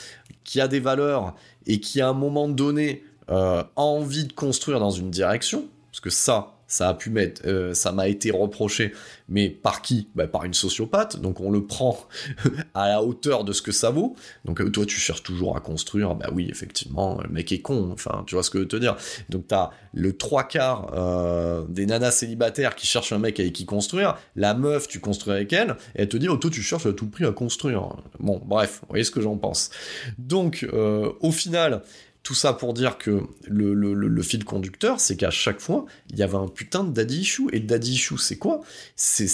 qui 0.44 0.60
a 0.60 0.68
des 0.68 0.80
valeurs 0.80 1.34
et 1.66 1.80
qui 1.80 2.00
à 2.00 2.08
un 2.08 2.14
moment 2.14 2.48
donné 2.48 3.04
a 3.28 3.66
envie 3.76 4.24
de 4.24 4.32
construire 4.32 4.80
dans 4.80 4.90
une 4.90 5.10
direction, 5.10 5.66
parce 5.90 6.00
que 6.00 6.10
ça, 6.10 6.57
ça 6.68 6.90
a 6.90 6.94
pu 6.94 7.08
mettre, 7.08 7.42
euh, 7.46 7.72
ça 7.72 7.92
m'a 7.92 8.08
été 8.08 8.30
reproché, 8.30 8.92
mais 9.28 9.48
par 9.48 9.80
qui? 9.82 10.08
Bah, 10.14 10.28
Par 10.28 10.44
une 10.44 10.54
sociopathe, 10.54 11.18
donc 11.18 11.40
on 11.40 11.50
le 11.50 11.66
prend 11.66 11.98
à 12.74 12.88
la 12.88 13.02
hauteur 13.02 13.44
de 13.44 13.52
ce 13.52 13.62
que 13.62 13.72
ça 13.72 13.90
vaut. 13.90 14.14
Donc 14.44 14.60
euh, 14.60 14.70
toi 14.70 14.84
tu 14.84 15.00
cherches 15.00 15.22
toujours 15.22 15.56
à 15.56 15.60
construire, 15.60 16.14
bah 16.14 16.28
oui 16.32 16.46
effectivement, 16.50 17.20
le 17.22 17.30
mec 17.30 17.50
est 17.52 17.62
con, 17.62 17.90
enfin 17.92 18.22
tu 18.26 18.34
vois 18.34 18.44
ce 18.44 18.50
que 18.50 18.58
je 18.58 18.64
veux 18.64 18.68
te 18.68 18.76
dire. 18.76 18.96
Donc 19.30 19.48
t'as 19.48 19.70
le 19.94 20.16
trois 20.16 20.44
quarts 20.44 20.92
euh, 20.94 21.64
des 21.68 21.86
nanas 21.86 22.10
célibataires 22.10 22.76
qui 22.76 22.86
cherchent 22.86 23.12
un 23.12 23.18
mec 23.18 23.40
avec 23.40 23.54
qui 23.54 23.64
construire, 23.64 24.18
la 24.36 24.52
meuf 24.52 24.86
tu 24.88 25.00
construis 25.00 25.32
avec 25.32 25.52
elle, 25.54 25.70
et 25.96 26.02
elle 26.02 26.08
te 26.08 26.18
dit 26.18 26.28
oh 26.28 26.36
toi 26.36 26.50
tu 26.50 26.60
cherches 26.62 26.86
à 26.86 26.92
tout 26.92 27.08
prix 27.08 27.24
à 27.24 27.32
construire. 27.32 27.96
Bon 28.20 28.40
bref, 28.44 28.80
vous 28.82 28.88
voyez 28.90 29.04
ce 29.04 29.10
que 29.10 29.22
j'en 29.22 29.38
pense. 29.38 29.70
Donc 30.18 30.66
au 30.72 31.32
final, 31.32 31.82
tout 32.28 32.34
ça 32.34 32.52
pour 32.52 32.74
dire 32.74 32.98
que 32.98 33.22
le, 33.46 34.22
fil 34.22 34.44
conducteur, 34.44 35.00
c'est 35.00 35.16
qu'à 35.16 35.30
chaque 35.30 35.60
fois, 35.60 35.86
il 36.10 36.18
y 36.18 36.22
avait 36.22 36.36
un 36.36 36.46
putain 36.46 36.84
de 36.84 36.92
daddy 36.92 37.20
issue. 37.20 37.48
Et 37.54 37.60
daddy 37.60 37.94
issue, 37.94 38.18
c'est 38.18 38.36
quoi? 38.36 38.60
C'est 38.96 39.24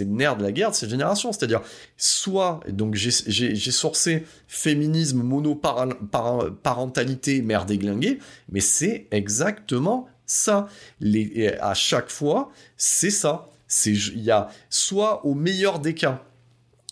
le 0.00 0.06
nerf 0.06 0.36
de 0.36 0.42
la 0.42 0.50
guerre 0.50 0.72
de 0.72 0.74
cette 0.74 0.90
génération. 0.90 1.30
C'est-à-dire, 1.30 1.60
soit, 1.96 2.58
donc 2.68 2.96
j'ai 2.96 3.70
sourcé 3.70 4.24
féminisme, 4.48 5.22
monoparentalité, 5.22 7.42
mère 7.42 7.64
déglinguée, 7.64 8.18
mais 8.50 8.58
c'est 8.58 9.06
exactement 9.12 10.08
ça. 10.26 10.66
Les, 10.98 11.54
à 11.60 11.74
chaque 11.74 12.10
fois, 12.10 12.50
c'est 12.76 13.10
ça. 13.10 13.48
Il 13.86 14.20
y 14.20 14.32
a 14.32 14.48
soit 14.68 15.24
au 15.24 15.34
meilleur 15.34 15.78
des 15.78 15.94
cas, 15.94 16.24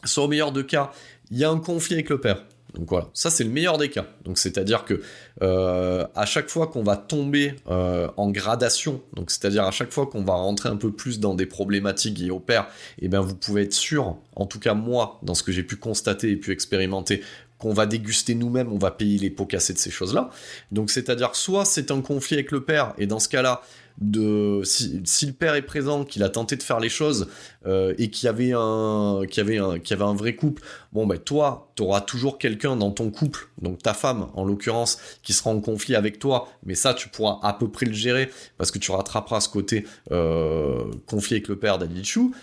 soit 0.04 0.22
au 0.22 0.28
meilleur 0.28 0.52
des 0.52 0.64
cas, 0.64 0.92
il 1.32 1.38
y 1.38 1.44
a 1.44 1.50
un 1.50 1.58
conflit 1.58 1.94
avec 1.94 2.08
le 2.08 2.20
père 2.20 2.44
donc 2.74 2.88
voilà, 2.88 3.08
ça 3.14 3.30
c'est 3.30 3.44
le 3.44 3.50
meilleur 3.50 3.78
des 3.78 3.90
cas. 3.90 4.06
Donc 4.24 4.38
c'est-à-dire 4.38 4.84
que 4.84 5.02
euh, 5.42 6.06
à 6.14 6.26
chaque 6.26 6.48
fois 6.48 6.68
qu'on 6.68 6.82
va 6.82 6.96
tomber 6.96 7.54
euh, 7.68 8.08
en 8.16 8.30
gradation, 8.30 9.02
donc 9.14 9.30
c'est-à-dire 9.30 9.64
à 9.64 9.70
chaque 9.70 9.92
fois 9.92 10.06
qu'on 10.06 10.22
va 10.22 10.34
rentrer 10.34 10.68
un 10.68 10.76
peu 10.76 10.92
plus 10.92 11.20
dans 11.20 11.34
des 11.34 11.46
problématiques 11.46 12.18
liées 12.18 12.30
au 12.30 12.40
père, 12.40 12.68
eh 13.00 13.08
bien 13.08 13.20
vous 13.20 13.34
pouvez 13.34 13.62
être 13.62 13.72
sûr, 13.72 14.16
en 14.36 14.46
tout 14.46 14.60
cas 14.60 14.74
moi, 14.74 15.18
dans 15.22 15.34
ce 15.34 15.42
que 15.42 15.52
j'ai 15.52 15.62
pu 15.62 15.76
constater 15.76 16.30
et 16.30 16.36
pu 16.36 16.52
expérimenter, 16.52 17.22
qu'on 17.58 17.74
va 17.74 17.86
déguster 17.86 18.34
nous-mêmes, 18.34 18.72
on 18.72 18.78
va 18.78 18.90
payer 18.90 19.18
les 19.18 19.30
pots 19.30 19.46
cassés 19.46 19.74
de 19.74 19.78
ces 19.78 19.90
choses-là. 19.90 20.30
Donc 20.72 20.90
c'est-à-dire 20.90 21.34
soit 21.34 21.64
c'est 21.64 21.90
un 21.90 22.00
conflit 22.00 22.36
avec 22.36 22.52
le 22.52 22.64
père, 22.64 22.94
et 22.98 23.06
dans 23.06 23.20
ce 23.20 23.28
cas-là, 23.28 23.62
de 24.00 24.62
si, 24.64 25.26
le 25.26 25.32
père 25.32 25.54
est 25.54 25.62
présent, 25.62 26.04
qu'il 26.04 26.22
a 26.22 26.28
tenté 26.28 26.56
de 26.56 26.62
faire 26.62 26.80
les 26.80 26.88
choses 26.88 27.28
euh, 27.66 27.94
et 27.98 28.10
qu'il 28.10 28.26
y 28.26 28.28
avait 28.28 28.52
un 28.54 29.22
qu'il 29.28 29.44
y 29.44 29.46
avait 29.46 29.58
un 29.58 29.78
qu'il 29.78 29.96
y 29.96 30.00
avait 30.00 30.08
un 30.08 30.14
vrai 30.14 30.34
couple, 30.34 30.62
bon 30.92 31.06
ben 31.06 31.18
toi, 31.18 31.70
tu 31.76 31.82
auras 31.82 32.00
toujours 32.00 32.38
quelqu'un 32.38 32.76
dans 32.76 32.90
ton 32.90 33.10
couple, 33.10 33.48
donc 33.60 33.82
ta 33.82 33.92
femme 33.92 34.28
en 34.34 34.44
l'occurrence, 34.44 34.98
qui 35.22 35.32
sera 35.32 35.50
en 35.50 35.60
conflit 35.60 35.94
avec 35.94 36.18
toi, 36.18 36.48
mais 36.64 36.74
ça 36.74 36.94
tu 36.94 37.08
pourras 37.08 37.38
à 37.42 37.52
peu 37.52 37.68
près 37.68 37.86
le 37.86 37.92
gérer 37.92 38.30
parce 38.56 38.70
que 38.70 38.78
tu 38.78 38.90
rattraperas 38.90 39.40
ce 39.40 39.48
côté 39.48 39.84
euh, 40.12 40.84
conflit 41.06 41.36
avec 41.36 41.48
le 41.48 41.58
père 41.58 41.78
d'Adichou. 41.78 42.34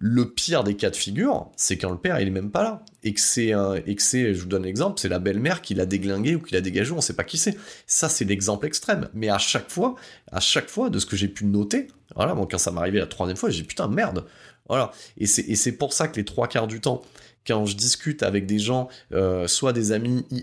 Le 0.00 0.28
pire 0.28 0.64
des 0.64 0.74
cas 0.74 0.90
de 0.90 0.96
figure, 0.96 1.50
c'est 1.56 1.78
quand 1.78 1.90
le 1.90 1.98
père 1.98 2.20
il 2.20 2.26
est 2.26 2.32
même 2.32 2.50
pas 2.50 2.62
là 2.62 2.84
et 3.04 3.14
que 3.14 3.20
c'est 3.20 3.52
et 3.86 3.94
que 3.94 4.02
c'est, 4.02 4.34
je 4.34 4.40
vous 4.40 4.48
donne 4.48 4.64
un 4.64 4.68
exemple, 4.68 4.98
c'est 4.98 5.08
la 5.08 5.20
belle-mère 5.20 5.62
qui 5.62 5.74
l'a 5.74 5.86
déglingué 5.86 6.34
ou 6.34 6.40
qui 6.40 6.54
l'a 6.54 6.60
dégagé, 6.60 6.90
on 6.92 7.00
sait 7.00 7.14
pas 7.14 7.22
qui 7.22 7.38
c'est. 7.38 7.56
Ça 7.86 8.08
c'est 8.08 8.24
l'exemple 8.24 8.66
extrême. 8.66 9.08
Mais 9.14 9.28
à 9.28 9.38
chaque 9.38 9.70
fois, 9.70 9.94
à 10.32 10.40
chaque 10.40 10.68
fois 10.68 10.90
de 10.90 10.98
ce 10.98 11.06
que 11.06 11.16
j'ai 11.16 11.28
pu 11.28 11.44
noter, 11.44 11.86
voilà, 12.16 12.34
quand 12.50 12.58
ça 12.58 12.72
m'arrivait 12.72 12.98
la 12.98 13.06
troisième 13.06 13.36
fois, 13.36 13.50
j'ai 13.50 13.62
putain 13.62 13.86
merde, 13.86 14.24
voilà. 14.68 14.90
Et 15.16 15.26
c'est 15.26 15.42
et 15.42 15.54
c'est 15.54 15.72
pour 15.72 15.92
ça 15.92 16.08
que 16.08 16.16
les 16.16 16.24
trois 16.24 16.48
quarts 16.48 16.66
du 16.66 16.80
temps, 16.80 17.02
quand 17.46 17.64
je 17.64 17.76
discute 17.76 18.24
avec 18.24 18.46
des 18.46 18.58
gens, 18.58 18.88
soit 19.46 19.72
des 19.72 19.92
amis 19.92 20.26
IE, 20.32 20.42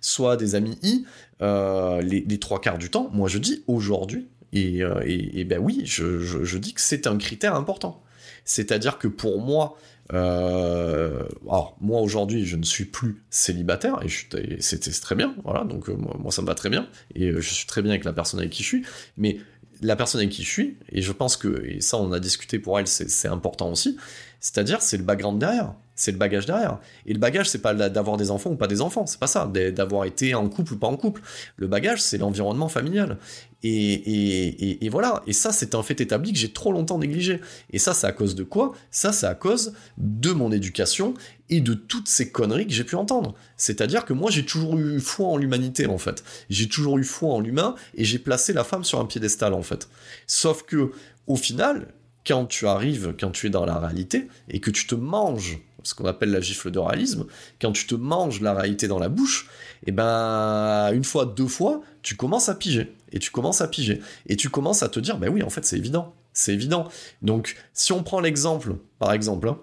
soit 0.00 0.36
des 0.36 0.54
amis 0.54 0.78
I, 0.82 1.04
euh, 1.42 2.00
les, 2.02 2.38
trois 2.38 2.60
quarts 2.60 2.78
du 2.78 2.88
temps, 2.88 3.10
moi 3.12 3.28
je 3.28 3.38
dis 3.38 3.64
aujourd'hui, 3.66 4.28
et, 4.52 4.84
euh, 4.84 5.02
et, 5.04 5.44
ben 5.44 5.58
oui, 5.58 5.82
je, 5.84 6.20
je 6.20 6.58
dis 6.58 6.72
que 6.72 6.80
c'est 6.80 7.08
un 7.08 7.18
critère 7.18 7.56
important. 7.56 8.00
C'est-à-dire 8.44 8.98
que 8.98 9.08
pour 9.08 9.40
moi, 9.40 9.76
euh, 10.12 11.22
alors 11.42 11.76
moi 11.80 12.00
aujourd'hui 12.00 12.44
je 12.44 12.56
ne 12.56 12.64
suis 12.64 12.84
plus 12.84 13.22
célibataire 13.30 14.00
et 14.02 14.60
c'était 14.60 14.90
très 14.90 15.14
bien, 15.14 15.34
voilà, 15.44 15.64
donc 15.64 15.88
euh, 15.88 15.94
moi, 15.94 16.30
ça 16.30 16.42
me 16.42 16.46
va 16.46 16.54
très 16.54 16.68
bien 16.68 16.88
et 17.14 17.28
euh, 17.28 17.40
je 17.40 17.54
suis 17.54 17.66
très 17.66 17.82
bien 17.82 17.92
avec 17.92 18.04
la 18.04 18.12
personne 18.12 18.40
avec 18.40 18.52
qui 18.52 18.62
je 18.62 18.68
suis, 18.68 18.84
mais 19.16 19.38
la 19.80 19.96
personne 19.96 20.20
avec 20.20 20.30
qui 20.30 20.44
je 20.44 20.50
suis, 20.50 20.76
et 20.90 21.02
je 21.02 21.12
pense 21.12 21.36
que, 21.36 21.64
et 21.66 21.80
ça 21.80 21.96
on 21.96 22.12
a 22.12 22.20
discuté 22.20 22.58
pour 22.58 22.78
elle, 22.78 22.86
c'est 22.86 23.28
important 23.28 23.70
aussi, 23.70 23.96
c'est-à-dire 24.40 24.82
c'est 24.82 24.96
le 24.96 25.04
background 25.04 25.40
derrière 25.40 25.74
c'est 25.94 26.12
le 26.12 26.18
bagage 26.18 26.46
derrière. 26.46 26.78
Et 27.06 27.12
le 27.12 27.18
bagage, 27.18 27.48
c'est 27.48 27.60
pas 27.60 27.74
d'avoir 27.74 28.16
des 28.16 28.30
enfants 28.30 28.50
ou 28.50 28.56
pas 28.56 28.66
des 28.66 28.80
enfants, 28.80 29.06
c'est 29.06 29.20
pas 29.20 29.26
ça, 29.26 29.46
d'avoir 29.46 30.04
été 30.04 30.34
en 30.34 30.48
couple 30.48 30.74
ou 30.74 30.76
pas 30.76 30.88
en 30.88 30.96
couple. 30.96 31.22
Le 31.56 31.66
bagage, 31.66 32.02
c'est 32.02 32.18
l'environnement 32.18 32.68
familial. 32.68 33.18
Et, 33.64 34.88
voilà, 34.90 35.22
et 35.26 35.32
ça, 35.32 35.52
c'est 35.52 35.74
un 35.74 35.82
fait 35.82 36.00
établi 36.00 36.32
que 36.32 36.38
j'ai 36.38 36.52
trop 36.52 36.72
longtemps 36.72 36.98
négligé. 36.98 37.40
Et 37.70 37.78
ça, 37.78 37.94
c'est 37.94 38.06
à 38.06 38.12
cause 38.12 38.34
de 38.34 38.42
quoi? 38.42 38.72
Ça, 38.90 39.12
c'est 39.12 39.26
à 39.26 39.34
cause 39.34 39.72
de 39.98 40.32
mon 40.32 40.50
éducation 40.50 41.14
et 41.48 41.60
de 41.60 41.74
toutes 41.74 42.08
ces 42.08 42.30
conneries 42.30 42.66
que 42.66 42.72
j'ai 42.72 42.84
pu 42.84 42.96
entendre. 42.96 43.34
C'est-à-dire 43.56 44.04
que 44.04 44.12
moi, 44.12 44.30
j'ai 44.30 44.44
toujours 44.44 44.78
eu 44.78 45.00
foi 45.00 45.28
en 45.28 45.36
l'humanité, 45.36 45.86
en 45.86 45.98
fait. 45.98 46.24
J'ai 46.50 46.68
toujours 46.68 46.98
eu 46.98 47.04
foi 47.04 47.34
en 47.34 47.40
l'humain 47.40 47.74
et 47.94 48.04
j'ai 48.04 48.18
placé 48.18 48.52
la 48.52 48.64
femme 48.64 48.84
sur 48.84 48.98
un 48.98 49.06
piédestal, 49.06 49.54
en 49.54 49.62
fait. 49.62 49.88
Sauf 50.26 50.64
que, 50.64 50.92
au 51.26 51.36
final, 51.36 51.88
quand 52.26 52.46
tu 52.46 52.66
arrives, 52.66 53.14
quand 53.18 53.30
tu 53.30 53.46
es 53.46 53.50
dans 53.50 53.64
la 53.64 53.78
réalité 53.78 54.28
et 54.48 54.60
que 54.60 54.70
tu 54.70 54.86
te 54.86 54.94
manges 54.94 55.58
ce 55.84 55.94
qu'on 55.94 56.06
appelle 56.06 56.30
la 56.30 56.40
gifle 56.40 56.70
de 56.70 56.78
réalisme, 56.78 57.26
quand 57.60 57.72
tu 57.72 57.86
te 57.86 57.94
manges 57.94 58.40
la 58.40 58.54
réalité 58.54 58.86
dans 58.86 59.00
la 59.00 59.08
bouche, 59.08 59.48
et 59.84 59.88
eh 59.88 59.92
ben 59.92 60.90
une 60.92 61.02
fois, 61.02 61.26
deux 61.26 61.48
fois, 61.48 61.82
tu 62.02 62.16
commences 62.16 62.48
à 62.48 62.54
piger, 62.54 62.92
et 63.12 63.18
tu 63.18 63.30
commences 63.30 63.60
à 63.60 63.68
piger, 63.68 64.00
et 64.26 64.36
tu 64.36 64.48
commences 64.48 64.82
à 64.82 64.88
te 64.88 65.00
dire, 65.00 65.18
ben 65.18 65.28
oui, 65.28 65.42
en 65.42 65.50
fait, 65.50 65.64
c'est 65.64 65.76
évident, 65.76 66.14
c'est 66.32 66.52
évident. 66.52 66.88
Donc, 67.22 67.56
si 67.72 67.92
on 67.92 68.02
prend 68.02 68.20
l'exemple, 68.20 68.76
par 68.98 69.12
exemple, 69.12 69.48
hein, 69.48 69.58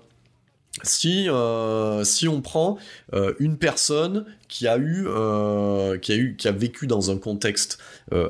si, 0.83 1.29
euh, 1.29 2.03
si 2.03 2.27
on 2.27 2.41
prend 2.41 2.77
euh, 3.13 3.33
une 3.39 3.57
personne 3.57 4.25
qui 4.47 4.67
a 4.67 4.77
eu, 4.77 5.05
euh, 5.07 5.97
qui 5.97 6.11
a 6.13 6.15
eu, 6.15 6.35
qui 6.37 6.47
a 6.47 6.51
vécu 6.51 6.87
dans 6.87 7.11
un 7.11 7.17
contexte 7.17 7.79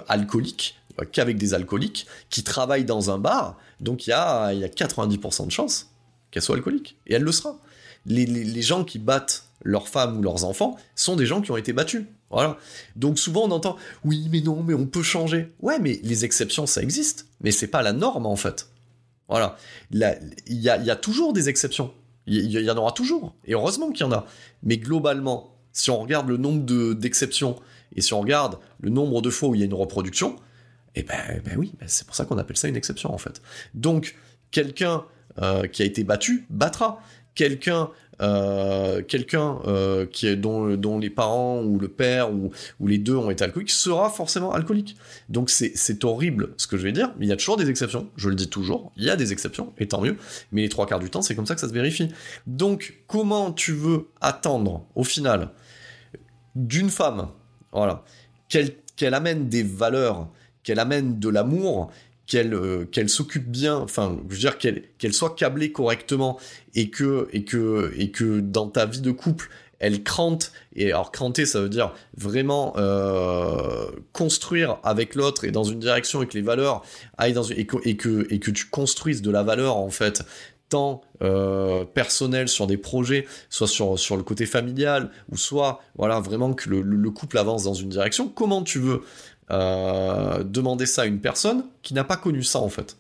alcoolique, 0.08 0.76
qu'avec 1.12 1.38
des 1.38 1.54
alcooliques, 1.54 2.08
qui 2.30 2.44
travaille 2.44 2.84
dans 2.84 3.12
un 3.12 3.18
bar, 3.18 3.58
donc 3.80 4.08
il 4.08 4.10
y 4.10 4.14
a, 4.14 4.52
il 4.54 4.60
y 4.60 4.64
a 4.64 4.68
90% 4.68 5.46
de 5.46 5.52
chances 5.52 5.92
qu'elle 6.32 6.44
soit 6.44 6.56
alcoolique, 6.56 6.98
et 7.08 7.14
elle 7.14 7.24
le 7.24 7.32
sera 7.32 7.58
les, 8.06 8.62
gens 8.62 8.84
qui 8.84 9.00
battent 9.00 9.46
leurs 9.64 9.88
femmes 9.88 10.20
ou 10.20 10.22
leurs 10.22 10.44
enfants 10.44 10.78
sont 10.96 11.16
des 11.16 11.26
gens 11.26 11.42
qui 11.42 11.52
ont 11.52 11.58
été 11.58 11.74
battus. 11.74 12.06
Voilà. 12.30 12.58
Donc 12.96 13.18
souvent 13.18 13.46
on 13.46 13.52
entend 13.52 13.76
oui 14.06 14.28
mais 14.32 14.42
non 14.42 14.64
mais 14.64 14.74
on 14.74 14.86
peut 14.86 15.04
changer. 15.04 15.54
Ouais 15.60 15.80
mais 15.80 16.00
les 16.04 16.26
exceptions 16.26 16.66
ça 16.66 16.82
existe, 16.82 17.28
mais 17.42 17.52
c'est 17.52 17.68
pas 17.68 17.82
la 17.82 17.94
norme 17.94 18.26
en 18.26 18.36
fait. 18.36 18.70
Voilà. 19.30 19.58
Il 19.92 20.00
y 20.48 20.70
a, 20.70 20.96
toujours 20.96 21.34
des 21.34 21.50
exceptions. 21.50 21.94
Il 22.26 22.52
y, 22.52 22.70
en 22.70 22.78
aura 22.78 22.92
toujours. 22.92 23.36
Et 23.46 23.54
heureusement 23.54 23.92
qu'il 23.92 24.06
y 24.06 24.10
en 24.10 24.12
a. 24.12 24.26
Mais 24.64 24.78
globalement, 24.78 25.56
si 25.72 25.92
on 25.92 26.00
regarde 26.00 26.28
le 26.28 26.38
nombre 26.38 26.94
d'exceptions 26.96 27.56
et 27.96 28.02
si 28.02 28.14
on 28.14 28.22
regarde 28.22 28.58
le 28.82 28.90
nombre 28.90 29.22
de 29.22 29.30
fois 29.30 29.50
où 29.50 29.56
il 29.56 29.60
y 29.60 29.62
a 29.62 29.66
une 29.66 29.74
reproduction, 29.76 30.36
eh 30.96 31.04
ben, 31.04 31.20
eh 31.36 31.40
ben 31.42 31.58
oui, 31.58 31.74
ben 31.80 31.88
c'est 31.88 32.06
pour 32.06 32.16
ça 32.16 32.26
qu'on 32.26 32.40
appelle 32.40 32.58
ça 32.58 32.68
une 32.68 32.76
exception 32.76 33.14
en 33.14 33.20
fait. 33.20 33.42
Donc 33.76 34.16
quelqu'un 34.50 35.06
euh, 35.42 35.68
qui 35.68 35.84
a 35.84 35.86
été 35.86 36.04
battu 36.04 36.48
battra 36.50 37.00
quelqu'un 37.40 37.90
euh, 38.22 39.02
quelqu'un 39.02 39.60
euh, 39.66 40.06
qui 40.06 40.28
est 40.28 40.36
dont, 40.36 41.00
les 41.00 41.10
parents 41.10 41.64
ou 41.64 41.80
le 41.80 41.88
père 41.88 42.34
ou, 42.34 42.52
ou, 42.82 42.88
les 42.88 42.98
deux 42.98 43.16
ont 43.16 43.30
été 43.30 43.46
alcooliques 43.46 43.72
sera 43.72 44.10
forcément 44.10 44.52
alcoolique. 44.52 44.98
Donc 45.30 45.50
c'est 45.50 46.04
horrible 46.04 46.50
ce 46.58 46.68
que 46.68 46.76
je 46.76 46.84
vais 46.84 46.92
dire, 46.92 47.14
mais 47.18 47.28
il 47.28 47.30
y 47.30 47.32
a 47.32 47.38
toujours 47.38 47.56
des 47.56 47.70
exceptions, 47.70 48.10
je 48.18 48.28
le 48.28 48.36
dis 48.36 48.50
toujours, 48.50 48.92
il 48.98 49.06
y 49.06 49.10
a 49.10 49.16
des 49.16 49.32
exceptions, 49.32 49.72
et 49.78 49.88
tant 49.88 50.02
mieux, 50.02 50.18
mais 50.52 50.64
les 50.64 50.70
trois 50.70 50.86
quarts 50.86 51.00
du 51.00 51.10
temps 51.10 51.22
c'est 51.22 51.34
comme 51.34 51.46
ça 51.46 51.56
que 51.56 51.62
ça 51.62 51.70
se 51.70 51.74
vérifie. 51.74 52.10
Donc 52.46 52.96
comment 53.08 53.54
tu 53.54 53.72
veux 53.72 54.10
attendre 54.20 54.86
au 54.96 55.06
final 55.06 55.52
d'une 56.56 56.90
femme, 56.90 57.30
voilà, 57.72 58.04
qu'elle 58.50 59.14
amène 59.14 59.48
des 59.48 59.64
valeurs, 59.64 60.28
qu'elle 60.64 60.80
amène 60.80 61.20
de 61.20 61.30
l'amour, 61.30 61.90
qu'elle 62.30 62.54
euh, 62.54 62.86
qu'elle 62.86 63.10
s'occupe 63.10 63.50
bien, 63.50 63.76
enfin, 63.76 64.18
je 64.30 64.34
veux 64.34 64.40
dire 64.40 64.58
qu'elle 64.58 65.14
soit 65.14 65.36
câblée 65.36 65.72
correctement 65.72 66.40
et 66.76 66.90
que 66.90 68.40
dans 68.40 68.68
ta 68.68 68.86
vie 68.86 69.02
de 69.02 69.12
couple, 69.12 69.50
elle 69.80 70.04
crante, 70.04 70.52
et 70.76 70.92
alors 70.92 71.12
cranter, 71.12 71.46
ça 71.46 71.62
veut 71.62 71.70
dire 71.70 71.94
vraiment 72.16 72.74
euh, 72.78 73.90
construire 74.14 74.78
avec 74.84 75.16
l'autre 75.16 75.46
et 75.46 75.52
dans 75.52 75.64
une 75.64 75.80
direction 75.80 76.22
et 76.22 76.28
que 76.28 76.34
les 76.34 76.42
valeurs 76.42 76.84
aillent 77.18 77.34
dans 77.34 77.44
une, 77.44 77.58
et 77.58 77.66
que, 77.66 78.28
et 78.30 78.40
que, 78.40 78.52
tu 78.52 78.66
construises 78.66 79.22
de 79.22 79.32
la 79.32 79.42
valeur 79.42 79.78
en 79.78 79.90
fait 79.90 80.24
tant 80.68 81.02
euh, 81.24 81.84
personnel 81.86 82.48
sur 82.48 82.68
des 82.68 82.78
projets, 82.78 83.26
soit 83.50 83.68
sur, 83.68 84.18
le 84.18 84.24
côté 84.24 84.46
familial, 84.46 85.10
ou 85.32 85.38
soit 85.38 85.82
voilà 85.96 86.20
vraiment 86.20 86.54
que 86.54 86.70
le 86.70 87.10
couple 87.10 87.38
avance 87.40 87.64
dans 87.64 87.74
une 87.74 87.90
direction, 87.90 88.28
comment 88.28 88.62
tu 88.62 88.80
veux 88.80 89.02
euh, 89.52 90.44
demander 90.44 90.86
ça 90.86 91.04
à 91.04 91.06
une 91.06 91.20
personne 91.20 91.66
qui 91.82 91.94
n'a 91.94 92.04
pas 92.04 92.18
connu 92.18 92.44
ça 92.44 92.60
en 92.60 92.70
fait 92.70 92.98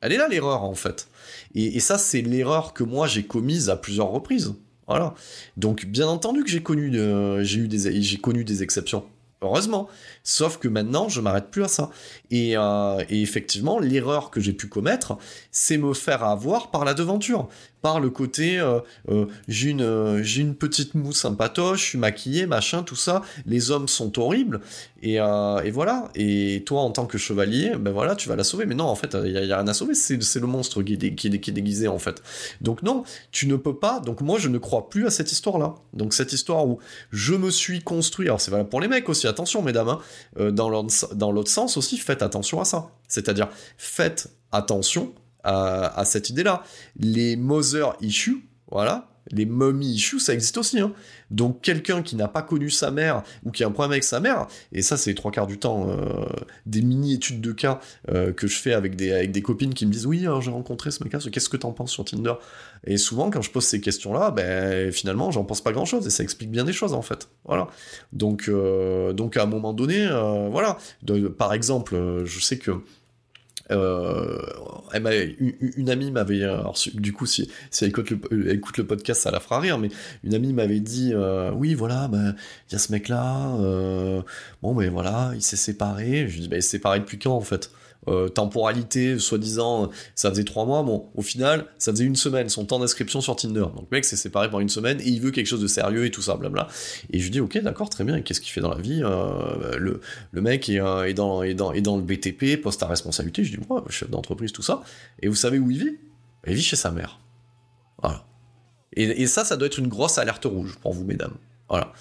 Elle 0.00 0.12
est 0.12 0.16
là 0.16 0.28
l'erreur 0.28 0.62
en 0.62 0.74
fait. 0.74 1.08
Et, 1.54 1.78
ça 1.80 1.98
c'est 1.98 2.22
l'erreur 2.22 2.72
que 2.72 2.84
moi 2.84 3.06
j'ai 3.06 3.24
commise 3.24 3.70
à 3.70 3.76
plusieurs 3.76 4.08
reprises. 4.08 4.54
Voilà. 4.86 5.14
Donc 5.56 5.86
bien 5.86 6.06
entendu 6.06 6.44
que 6.44 6.50
j'ai 6.50 6.62
connu, 6.62 6.90
euh, 6.94 7.44
des, 7.44 8.18
connu 8.18 8.44
des 8.44 8.62
exceptions. 8.62 9.04
Heureusement. 9.42 9.88
Sauf 10.22 10.56
que 10.56 10.68
maintenant, 10.68 11.10
je 11.10 11.20
m'arrête 11.20 11.50
plus 11.50 11.64
à 11.64 11.68
ça. 11.68 11.90
Et, 12.30 12.56
euh, 12.56 13.04
et 13.10 13.20
effectivement, 13.20 13.78
l'erreur 13.78 14.30
que 14.30 14.40
j'ai 14.40 14.54
pu 14.54 14.68
commettre, 14.68 15.18
c'est 15.50 15.76
me 15.76 15.92
faire 15.92 16.24
avoir 16.24 16.70
par 16.70 16.86
la 16.86 16.94
devanture 16.94 17.48
par 17.84 18.00
le 18.00 18.08
côté 18.08 18.58
euh, 18.58 18.80
euh, 19.10 19.26
j'ai 19.46 19.68
une, 19.68 19.82
euh, 19.82 20.24
une 20.24 20.54
petite 20.54 20.94
mousse 20.94 21.18
sympatoche, 21.18 21.80
je 21.80 21.84
suis 21.90 21.98
maquillé, 21.98 22.46
machin, 22.46 22.82
tout 22.82 22.96
ça. 22.96 23.20
Les 23.44 23.70
hommes 23.70 23.88
sont 23.88 24.18
horribles. 24.18 24.62
Et, 25.02 25.16
et 25.16 25.70
voilà. 25.70 26.08
Et 26.14 26.62
toi, 26.64 26.80
en 26.80 26.90
tant 26.90 27.04
que 27.04 27.18
chevalier, 27.18 27.74
ben 27.78 27.92
voilà, 27.92 28.16
tu 28.16 28.30
vas 28.30 28.36
la 28.36 28.44
sauver. 28.44 28.64
Mais 28.64 28.74
non, 28.74 28.86
en 28.86 28.94
fait, 28.94 29.14
il 29.22 29.32
n'y 29.32 29.52
a, 29.52 29.58
rien 29.58 29.68
à 29.68 29.74
sauver. 29.74 29.92
C'est, 29.92 30.16
le 30.16 30.46
monstre 30.46 30.82
qui 30.82 30.94
est, 30.94 31.14
qui, 31.14 31.26
est, 31.26 31.40
qui 31.40 31.50
est 31.50 31.52
déguisé, 31.52 31.86
en 31.86 31.98
fait. 31.98 32.22
Donc 32.62 32.82
non, 32.82 33.04
tu 33.32 33.46
ne 33.46 33.56
peux 33.56 33.76
pas. 33.76 34.00
Donc 34.00 34.22
moi, 34.22 34.38
je 34.38 34.48
ne 34.48 34.56
crois 34.56 34.88
plus 34.88 35.06
à 35.06 35.10
cette 35.10 35.30
histoire-là. 35.30 35.74
Donc 35.92 36.14
cette 36.14 36.32
histoire 36.32 36.66
où 36.66 36.78
je 37.10 37.34
me 37.34 37.50
suis 37.50 37.82
construit. 37.82 38.28
Alors 38.28 38.40
c'est 38.40 38.50
valable 38.50 38.70
pour 38.70 38.80
les 38.80 38.88
mecs 38.88 39.10
aussi. 39.10 39.26
Attention, 39.26 39.60
mesdames. 39.60 39.90
Hein, 39.90 40.52
dans 40.52 40.70
l'autre 40.70 41.50
sens 41.50 41.76
aussi, 41.76 41.98
faites 41.98 42.22
attention 42.22 42.62
à 42.62 42.64
ça. 42.64 42.88
C'est-à-dire, 43.08 43.50
faites 43.76 44.30
attention 44.52 45.12
à, 45.44 46.04
cette 46.04 46.30
idée-là. 46.30 46.62
Les 46.98 47.36
mother 47.36 47.94
issues, 48.00 48.46
voilà, 48.70 49.08
les 49.30 49.46
mommy 49.46 49.86
issues, 49.86 50.20
ça 50.20 50.34
existe 50.34 50.58
aussi. 50.58 50.80
Hein. 50.80 50.92
Donc 51.30 51.62
quelqu'un 51.62 52.02
qui 52.02 52.16
n'a 52.16 52.28
pas 52.28 52.42
connu 52.42 52.70
sa 52.70 52.90
mère 52.90 53.22
ou 53.44 53.50
qui 53.50 53.64
a 53.64 53.66
un 53.66 53.70
problème 53.70 53.92
avec 53.92 54.04
sa 54.04 54.20
mère, 54.20 54.46
et 54.72 54.82
ça 54.82 54.96
c'est 54.96 55.14
trois 55.14 55.30
quarts 55.30 55.46
du 55.46 55.58
temps 55.58 55.88
euh, 55.88 56.24
des 56.66 56.82
mini-études 56.82 57.40
de 57.40 57.52
cas 57.52 57.80
euh, 58.10 58.32
que 58.32 58.46
je 58.46 58.56
fais 58.56 58.72
avec 58.72 58.96
des, 58.96 59.12
avec 59.12 59.32
des 59.32 59.42
copines 59.42 59.74
qui 59.74 59.86
me 59.86 59.92
disent 59.92 60.06
oui 60.06 60.20
j'ai 60.20 60.50
rencontré 60.50 60.90
ce 60.90 61.02
mec-là, 61.02 61.18
qu'est-ce 61.32 61.48
que 61.48 61.56
t'en 61.56 61.72
penses 61.72 61.92
sur 61.92 62.04
Tinder? 62.04 62.34
Et 62.86 62.96
souvent 62.96 63.30
quand 63.30 63.42
je 63.42 63.50
pose 63.50 63.64
ces 63.64 63.80
questions-là, 63.80 64.30
ben 64.30 64.92
finalement 64.92 65.30
j'en 65.30 65.44
pense 65.44 65.62
pas 65.62 65.72
grand-chose 65.72 66.06
et 66.06 66.10
ça 66.10 66.22
explique 66.22 66.50
bien 66.50 66.64
des 66.64 66.72
choses 66.72 66.92
en 66.92 67.02
fait. 67.02 67.28
Voilà. 67.44 67.68
Donc, 68.12 68.48
euh, 68.48 69.12
donc 69.12 69.36
à 69.36 69.42
un 69.42 69.46
moment 69.46 69.72
donné, 69.72 70.06
voilà. 70.50 70.76
par 71.38 71.54
exemple, 71.54 72.22
je 72.24 72.40
sais 72.40 72.58
que 72.58 72.72
euh, 73.70 74.38
une, 75.76 75.90
amie 75.90 76.10
m'avait, 76.10 76.42
du 76.94 77.12
coup, 77.12 77.26
si, 77.26 77.50
si 77.70 77.84
elle, 77.84 77.90
écoute 77.90 78.10
le, 78.10 78.18
euh, 78.32 78.84
podcast, 78.84 79.22
ça 79.22 79.30
la 79.30 79.40
fera 79.40 79.60
rire, 79.60 79.78
mais 79.78 79.88
une 80.22 80.34
amie 80.34 80.52
m'avait 80.52 80.80
dit, 80.80 81.12
euh, 81.14 81.50
oui, 81.52 81.74
voilà, 81.74 82.08
bah, 82.08 82.34
il 82.68 82.72
y 82.72 82.74
a 82.74 82.78
ce 82.78 82.92
mec-là, 82.92 83.56
bon, 84.62 84.74
mais 84.74 84.88
voilà, 84.88 85.32
il 85.34 85.42
s'est 85.42 85.56
séparé. 85.56 86.28
Je 86.28 86.34
lui 86.34 86.40
dis, 86.42 86.48
bah, 86.48 86.56
il 86.56 86.62
s'est 86.62 86.70
séparé 86.70 87.00
depuis 87.00 87.18
quand, 87.18 87.34
en 87.34 87.40
fait? 87.40 87.70
Euh, 88.08 88.28
temporalité, 88.28 89.18
soi-disant, 89.18 89.90
ça 90.14 90.30
faisait 90.30 90.44
trois 90.44 90.66
mois. 90.66 90.82
Bon, 90.82 91.08
au 91.14 91.22
final, 91.22 91.66
ça 91.78 91.92
faisait 91.92 92.04
une 92.04 92.16
semaine, 92.16 92.48
son 92.48 92.64
temps 92.64 92.78
d'inscription 92.78 93.20
sur 93.20 93.36
Tinder. 93.36 93.60
Donc 93.60 93.86
le 93.90 93.96
mec 93.96 94.04
s'est 94.04 94.16
séparé 94.16 94.48
pendant 94.48 94.60
une 94.60 94.68
semaine 94.68 95.00
et 95.00 95.08
il 95.08 95.20
veut 95.20 95.30
quelque 95.30 95.46
chose 95.46 95.60
de 95.60 95.66
sérieux 95.66 96.04
et 96.04 96.10
tout 96.10 96.22
ça, 96.22 96.36
blabla. 96.36 96.68
Et 97.10 97.18
je 97.18 97.24
lui 97.24 97.30
dis, 97.30 97.40
ok, 97.40 97.58
d'accord, 97.58 97.88
très 97.88 98.04
bien, 98.04 98.20
qu'est-ce 98.20 98.40
qu'il 98.40 98.52
fait 98.52 98.60
dans 98.60 98.74
la 98.74 98.80
vie 98.80 99.02
euh, 99.02 99.76
le, 99.78 100.00
le 100.32 100.40
mec 100.40 100.68
est, 100.68 100.80
euh, 100.80 101.08
est, 101.08 101.14
dans, 101.14 101.42
est, 101.42 101.54
dans, 101.54 101.72
est 101.72 101.80
dans 101.80 101.96
le 101.96 102.02
BTP, 102.02 102.60
poste 102.60 102.82
à 102.82 102.86
responsabilité. 102.86 103.44
Je 103.44 103.56
dis, 103.56 103.64
moi, 103.68 103.84
chef 103.88 104.10
d'entreprise, 104.10 104.52
tout 104.52 104.62
ça. 104.62 104.82
Et 105.20 105.28
vous 105.28 105.34
savez 105.34 105.58
où 105.58 105.70
il 105.70 105.78
vit? 105.78 105.96
Il 106.46 106.54
vit 106.54 106.62
chez 106.62 106.76
sa 106.76 106.90
mère. 106.90 107.20
Voilà. 108.02 108.24
Et, 108.94 109.22
et, 109.22 109.26
ça, 109.26 109.44
ça 109.44 109.56
doit 109.56 109.66
être 109.66 109.78
une 109.78 109.88
grosse 109.88 110.18
alerte 110.18 110.44
rouge 110.44 110.78
pour 110.80 110.92
vous, 110.92 111.04
mesdames. 111.04 111.34
Voilà. 111.68 111.92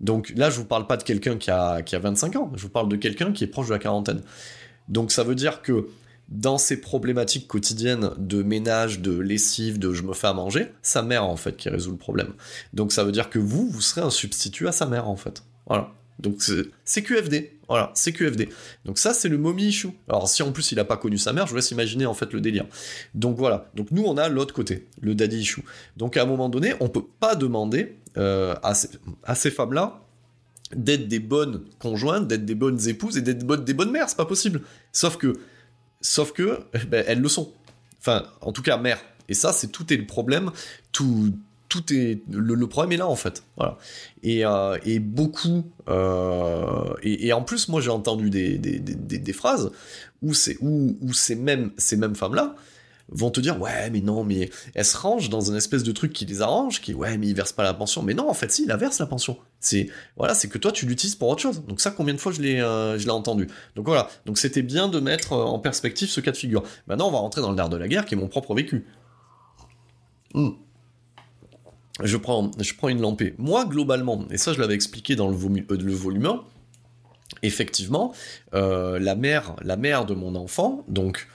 Donc 0.00 0.32
là, 0.36 0.50
je 0.50 0.56
vous 0.56 0.64
parle 0.64 0.86
pas 0.86 0.96
de 0.96 1.02
quelqu'un 1.02 1.36
qui 1.36 1.50
a, 1.50 1.82
qui 1.82 1.96
a 1.96 1.98
25 1.98 2.36
ans, 2.36 2.52
je 2.54 2.62
vous 2.62 2.68
parle 2.68 2.88
de 2.88 2.96
quelqu'un 2.96 3.32
qui 3.32 3.44
est 3.44 3.48
proche 3.48 3.66
de 3.68 3.72
la 3.72 3.78
quarantaine. 3.78 4.22
Donc 4.88 5.12
ça 5.12 5.24
veut 5.24 5.34
dire 5.34 5.62
que 5.62 5.88
dans 6.28 6.58
ces 6.58 6.80
problématiques 6.80 7.48
quotidiennes 7.48 8.10
de 8.18 8.42
ménage, 8.42 9.00
de 9.00 9.18
lessive, 9.18 9.78
de 9.78 9.92
je 9.94 10.02
me 10.02 10.12
fais 10.12 10.26
à 10.26 10.34
manger, 10.34 10.72
sa 10.82 11.02
mère 11.02 11.24
en 11.24 11.36
fait 11.36 11.56
qui 11.56 11.68
résout 11.68 11.90
le 11.90 11.96
problème. 11.96 12.32
Donc 12.74 12.92
ça 12.92 13.04
veut 13.04 13.12
dire 13.12 13.30
que 13.30 13.38
vous, 13.38 13.68
vous 13.68 13.80
serez 13.80 14.02
un 14.02 14.10
substitut 14.10 14.68
à 14.68 14.72
sa 14.72 14.86
mère 14.86 15.08
en 15.08 15.16
fait. 15.16 15.42
Voilà. 15.66 15.92
Donc 16.18 16.42
c'est 16.84 17.02
QFD. 17.02 17.58
Voilà, 17.68 17.92
c'est 17.94 18.12
QFD. 18.12 18.48
Donc 18.86 18.98
ça, 18.98 19.12
c'est 19.12 19.28
le 19.28 19.38
mommy 19.38 19.66
issue. 19.68 19.90
Alors 20.08 20.28
si 20.28 20.42
en 20.42 20.52
plus 20.52 20.72
il 20.72 20.76
n'a 20.76 20.84
pas 20.84 20.96
connu 20.96 21.18
sa 21.18 21.32
mère, 21.32 21.46
je 21.46 21.50
vous 21.50 21.56
laisse 21.56 21.70
imaginer 21.70 22.06
en 22.06 22.14
fait 22.14 22.32
le 22.32 22.40
délire. 22.40 22.66
Donc 23.14 23.36
voilà. 23.36 23.70
Donc 23.74 23.90
nous, 23.90 24.02
on 24.04 24.16
a 24.16 24.28
l'autre 24.28 24.54
côté, 24.54 24.88
le 25.00 25.14
daddy 25.14 25.40
issue. 25.40 25.62
Donc 25.96 26.16
à 26.16 26.22
un 26.22 26.26
moment 26.26 26.48
donné, 26.48 26.74
on 26.80 26.88
peut 26.88 27.04
pas 27.20 27.34
demander 27.34 27.98
euh, 28.16 28.54
à 28.62 29.34
ces 29.34 29.50
femmes-là 29.50 30.07
d'être 30.74 31.08
des 31.08 31.18
bonnes 31.18 31.64
conjointes, 31.78 32.28
d'être 32.28 32.44
des 32.44 32.54
bonnes 32.54 32.88
épouses 32.88 33.16
et 33.16 33.22
d'être 33.22 33.44
des 33.64 33.74
bonnes 33.74 33.90
mères, 33.90 34.08
c'est 34.08 34.16
pas 34.16 34.26
possible. 34.26 34.62
Sauf 34.92 35.16
que, 35.16 35.34
sauf 36.00 36.32
que, 36.32 36.60
ben, 36.88 37.04
elles 37.06 37.20
le 37.20 37.28
sont. 37.28 37.52
Enfin, 38.00 38.24
en 38.40 38.52
tout 38.52 38.62
cas, 38.62 38.76
mères. 38.76 39.02
Et 39.28 39.34
ça, 39.34 39.52
c'est 39.52 39.68
tout 39.68 39.92
est 39.92 39.96
le 39.96 40.06
problème. 40.06 40.50
Tout, 40.92 41.32
tout 41.68 41.92
est 41.92 42.22
le, 42.30 42.66
problème 42.66 42.92
est 42.92 42.96
là 42.96 43.06
en 43.06 43.16
fait. 43.16 43.42
Voilà. 43.56 43.76
Et, 44.22 44.44
euh, 44.44 44.78
et 44.84 44.98
beaucoup. 44.98 45.64
Euh, 45.88 46.94
et, 47.02 47.32
en 47.32 47.42
plus, 47.42 47.68
moi, 47.68 47.80
j'ai 47.80 47.90
entendu 47.90 48.30
des, 48.30 48.58
des, 48.58 49.32
phrases 49.32 49.70
où 50.22 50.32
c'est 50.34 50.56
où 50.60 51.12
ces 51.12 51.34
mêmes 51.34 51.70
ces 51.76 51.96
mêmes 51.96 52.14
femmes 52.14 52.34
là 52.34 52.56
vont 53.10 53.30
te 53.30 53.40
dire 53.40 53.60
ouais 53.60 53.90
mais 53.90 54.00
non 54.00 54.22
mais 54.22 54.50
elle 54.74 54.84
se 54.84 54.96
range 54.96 55.30
dans 55.30 55.40
une 55.40 55.56
espèce 55.56 55.82
de 55.82 55.92
truc 55.92 56.12
qui 56.12 56.26
les 56.26 56.42
arrange 56.42 56.80
qui 56.80 56.94
ouais 56.94 57.16
mais 57.16 57.28
ils 57.28 57.34
versent 57.34 57.52
pas 57.52 57.62
la 57.62 57.74
pension. 57.74 58.02
Mais 58.02 58.14
non 58.14 58.28
en 58.28 58.34
fait 58.34 58.52
si 58.52 58.62
il 58.62 58.68
la 58.68 58.76
verse 58.76 58.98
la 58.98 59.06
pension. 59.06 59.38
C'est 59.60 59.88
voilà 60.16 60.34
c'est 60.34 60.48
que 60.48 60.58
toi 60.58 60.72
tu 60.72 60.86
l'utilises 60.86 61.14
pour 61.14 61.28
autre 61.28 61.40
chose. 61.40 61.64
Donc 61.66 61.80
ça 61.80 61.90
combien 61.90 62.14
de 62.14 62.18
fois 62.18 62.32
je 62.32 62.42
l'ai 62.42 62.60
euh, 62.60 62.98
je 62.98 63.04
l'ai 63.04 63.10
entendu. 63.10 63.48
Donc 63.76 63.86
voilà. 63.86 64.08
Donc 64.26 64.38
c'était 64.38 64.62
bien 64.62 64.88
de 64.88 65.00
mettre 65.00 65.32
euh, 65.32 65.44
en 65.44 65.58
perspective 65.58 66.08
ce 66.08 66.20
cas 66.20 66.32
de 66.32 66.36
figure. 66.36 66.62
Maintenant 66.86 67.08
on 67.08 67.12
va 67.12 67.18
rentrer 67.18 67.40
dans 67.40 67.50
le 67.50 67.56
nerf 67.56 67.68
de 67.68 67.76
la 67.76 67.88
guerre 67.88 68.04
qui 68.04 68.14
est 68.14 68.18
mon 68.18 68.28
propre 68.28 68.54
vécu. 68.54 68.86
Hmm. 70.34 70.50
je 72.02 72.16
prends 72.18 72.50
je 72.58 72.74
prends 72.74 72.88
une 72.88 73.00
lampée. 73.00 73.34
Moi 73.38 73.64
globalement 73.64 74.26
et 74.30 74.36
ça 74.36 74.52
je 74.52 74.60
l'avais 74.60 74.74
expliqué 74.74 75.16
dans 75.16 75.28
le, 75.28 75.34
euh, 75.34 75.94
volume 75.94 76.26
1 76.26 76.44
effectivement 77.42 78.12
la 78.52 79.14
mère 79.14 79.54
la 79.62 79.76
mère 79.76 80.04
de 80.06 80.14
mon 80.14 80.34
enfant 80.34 80.84
donc 80.88 81.28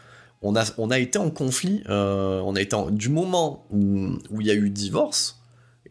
on 0.43 0.55
a, 0.55 0.65
on 0.77 0.91
a 0.91 0.99
été 0.99 1.17
en 1.17 1.31
conflit, 1.31 1.83
euh, 1.89 2.41
on 2.41 2.55
a 2.55 2.61
été 2.61 2.77
du 2.91 3.09
moment 3.09 3.65
où, 3.71 4.19
il 4.39 4.45
y 4.45 4.51
a 4.51 4.53
eu 4.53 4.69
divorce, 4.69 5.41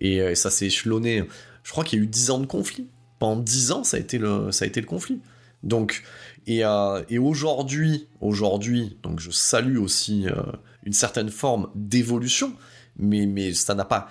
et, 0.00 0.34
ça 0.34 0.50
s'est 0.50 0.66
échelonné, 0.66 1.24
je 1.64 1.70
crois 1.70 1.84
qu'il 1.84 1.98
y 1.98 2.02
a 2.02 2.04
eu 2.04 2.08
10 2.08 2.30
ans 2.30 2.38
de 2.38 2.46
conflit. 2.46 2.88
Pendant 3.18 3.40
10 3.40 3.72
ans, 3.72 3.84
ça 3.84 3.96
a 3.96 4.00
été 4.00 4.18
le, 4.18 4.50
ça 4.50 4.64
a 4.64 4.68
été 4.68 4.80
le 4.80 4.86
conflit. 4.86 5.20
Donc, 5.62 6.02
et, 6.46 6.64
euh, 6.64 7.02
et 7.08 7.18
aujourd'hui, 7.18 8.08
aujourd'hui, 8.20 8.98
donc 9.02 9.20
je 9.20 9.30
salue 9.30 9.78
aussi 9.78 10.26
euh, 10.26 10.42
une 10.84 10.92
certaine 10.92 11.30
forme 11.30 11.68
d'évolution, 11.74 12.52
mais, 12.96 13.26
mais 13.26 13.54
ça 13.54 13.74
n'a 13.74 13.84
pas 13.84 14.08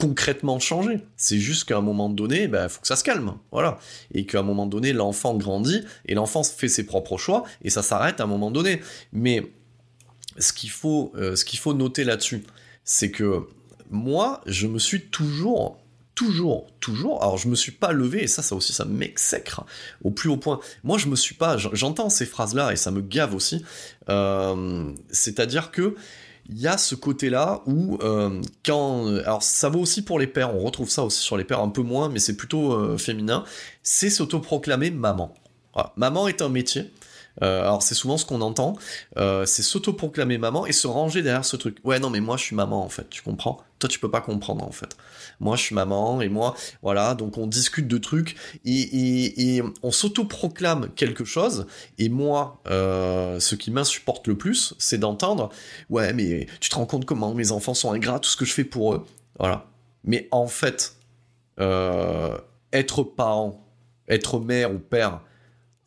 concrètement 0.00 0.58
changé. 0.58 1.00
C'est 1.16 1.38
juste 1.38 1.64
qu'à 1.64 1.76
un 1.76 1.82
moment 1.82 2.08
donné, 2.08 2.44
il 2.44 2.48
bah, 2.48 2.68
faut 2.68 2.80
que 2.80 2.86
ça 2.86 2.96
se 2.96 3.04
calme, 3.04 3.34
voilà. 3.52 3.78
Et 4.12 4.24
qu'à 4.24 4.40
un 4.40 4.42
moment 4.42 4.66
donné, 4.66 4.94
l'enfant 4.94 5.34
grandit 5.34 5.82
et 6.06 6.14
l'enfant 6.14 6.42
fait 6.42 6.68
ses 6.68 6.86
propres 6.86 7.18
choix 7.18 7.44
et 7.62 7.68
ça 7.68 7.82
s'arrête 7.82 8.20
à 8.20 8.24
un 8.24 8.26
moment 8.26 8.50
donné. 8.50 8.80
Mais 9.12 9.52
ce 10.38 10.52
qu'il 10.52 10.70
faut, 10.70 11.12
euh, 11.16 11.36
faut 11.58 11.74
noter 11.74 12.04
là-dessus, 12.04 12.44
c'est 12.84 13.10
que 13.10 13.46
moi, 13.90 14.40
je 14.46 14.66
me 14.66 14.78
suis 14.78 15.02
toujours 15.02 15.78
toujours, 16.14 16.66
toujours. 16.80 17.22
Alors 17.22 17.38
je 17.38 17.48
me 17.48 17.54
suis 17.54 17.72
pas 17.72 17.92
levé 17.92 18.24
et 18.24 18.26
ça, 18.26 18.42
ça 18.42 18.54
aussi, 18.54 18.74
ça 18.74 18.84
m'exècre 18.84 19.64
au 20.04 20.10
plus 20.10 20.28
haut 20.28 20.36
point. 20.36 20.60
Moi, 20.84 20.98
je 20.98 21.06
me 21.06 21.16
suis 21.16 21.34
pas. 21.34 21.56
J'entends 21.56 22.10
ces 22.10 22.26
phrases-là 22.26 22.72
et 22.72 22.76
ça 22.76 22.90
me 22.90 23.00
gave 23.00 23.34
aussi. 23.34 23.64
Euh, 24.10 24.92
c'est-à-dire 25.10 25.70
que 25.70 25.94
il 26.50 26.58
y 26.58 26.66
a 26.66 26.76
ce 26.76 26.94
côté-là 26.94 27.62
où 27.64 27.96
euh, 28.02 28.42
quand, 28.66 29.06
alors 29.06 29.42
ça 29.42 29.70
vaut 29.70 29.80
aussi 29.80 30.02
pour 30.02 30.18
les 30.18 30.26
pères. 30.26 30.54
On 30.54 30.60
retrouve 30.60 30.90
ça 30.90 31.04
aussi 31.04 31.22
sur 31.22 31.38
les 31.38 31.44
pères 31.44 31.60
un 31.60 31.70
peu 31.70 31.82
moins, 31.82 32.10
mais 32.10 32.18
c'est 32.18 32.36
plutôt 32.36 32.98
féminin. 32.98 33.44
C'est 33.82 34.10
s'autoproclamer 34.10 34.90
maman. 34.90 35.34
Maman 35.96 36.28
est 36.28 36.42
un 36.42 36.50
métier. 36.50 36.92
Euh, 37.42 37.62
alors 37.62 37.82
c'est 37.82 37.94
souvent 37.94 38.16
ce 38.16 38.24
qu'on 38.24 38.40
entend, 38.40 38.76
euh, 39.16 39.46
c'est 39.46 39.62
s'autoproclamer 39.62 40.38
maman 40.38 40.66
et 40.66 40.72
se 40.72 40.86
ranger 40.86 41.22
derrière 41.22 41.44
ce 41.44 41.56
truc. 41.56 41.78
Ouais 41.84 41.98
non 41.98 42.10
mais 42.10 42.20
moi 42.20 42.36
je 42.36 42.44
suis 42.44 42.56
maman 42.56 42.84
en 42.84 42.88
fait, 42.88 43.08
tu 43.10 43.22
comprends? 43.22 43.60
Toi 43.78 43.88
tu 43.88 43.98
peux 43.98 44.10
pas 44.10 44.20
comprendre 44.20 44.64
en 44.64 44.72
fait. 44.72 44.96
Moi 45.40 45.56
je 45.56 45.62
suis 45.62 45.74
maman 45.74 46.20
et 46.20 46.28
moi 46.28 46.54
voilà 46.82 47.14
donc 47.14 47.38
on 47.38 47.46
discute 47.46 47.88
de 47.88 47.98
trucs 47.98 48.36
et, 48.64 49.56
et, 49.56 49.62
on 49.82 49.90
s'autoproclame 49.90 50.90
quelque 50.94 51.24
chose 51.24 51.66
et 51.98 52.08
moi 52.08 52.60
euh, 52.68 53.40
ce 53.40 53.54
qui 53.54 53.70
m'insupporte 53.70 54.26
le 54.28 54.36
plus 54.36 54.74
c'est 54.78 54.98
d'entendre 54.98 55.50
ouais 55.88 56.12
mais 56.12 56.46
tu 56.60 56.68
te 56.68 56.74
rends 56.74 56.86
compte 56.86 57.06
comment 57.06 57.32
mes 57.34 57.52
enfants 57.52 57.74
sont 57.74 57.92
ingrats 57.92 58.20
tout 58.20 58.28
ce 58.28 58.36
que 58.36 58.44
je 58.44 58.52
fais 58.52 58.64
pour 58.64 58.94
eux 58.94 59.06
voilà. 59.38 59.66
Mais 60.04 60.28
en 60.30 60.46
fait 60.46 60.96
être 62.72 63.02
parent, 63.02 63.66
être 64.08 64.40
mère 64.40 64.72
ou 64.72 64.78
père, 64.78 65.20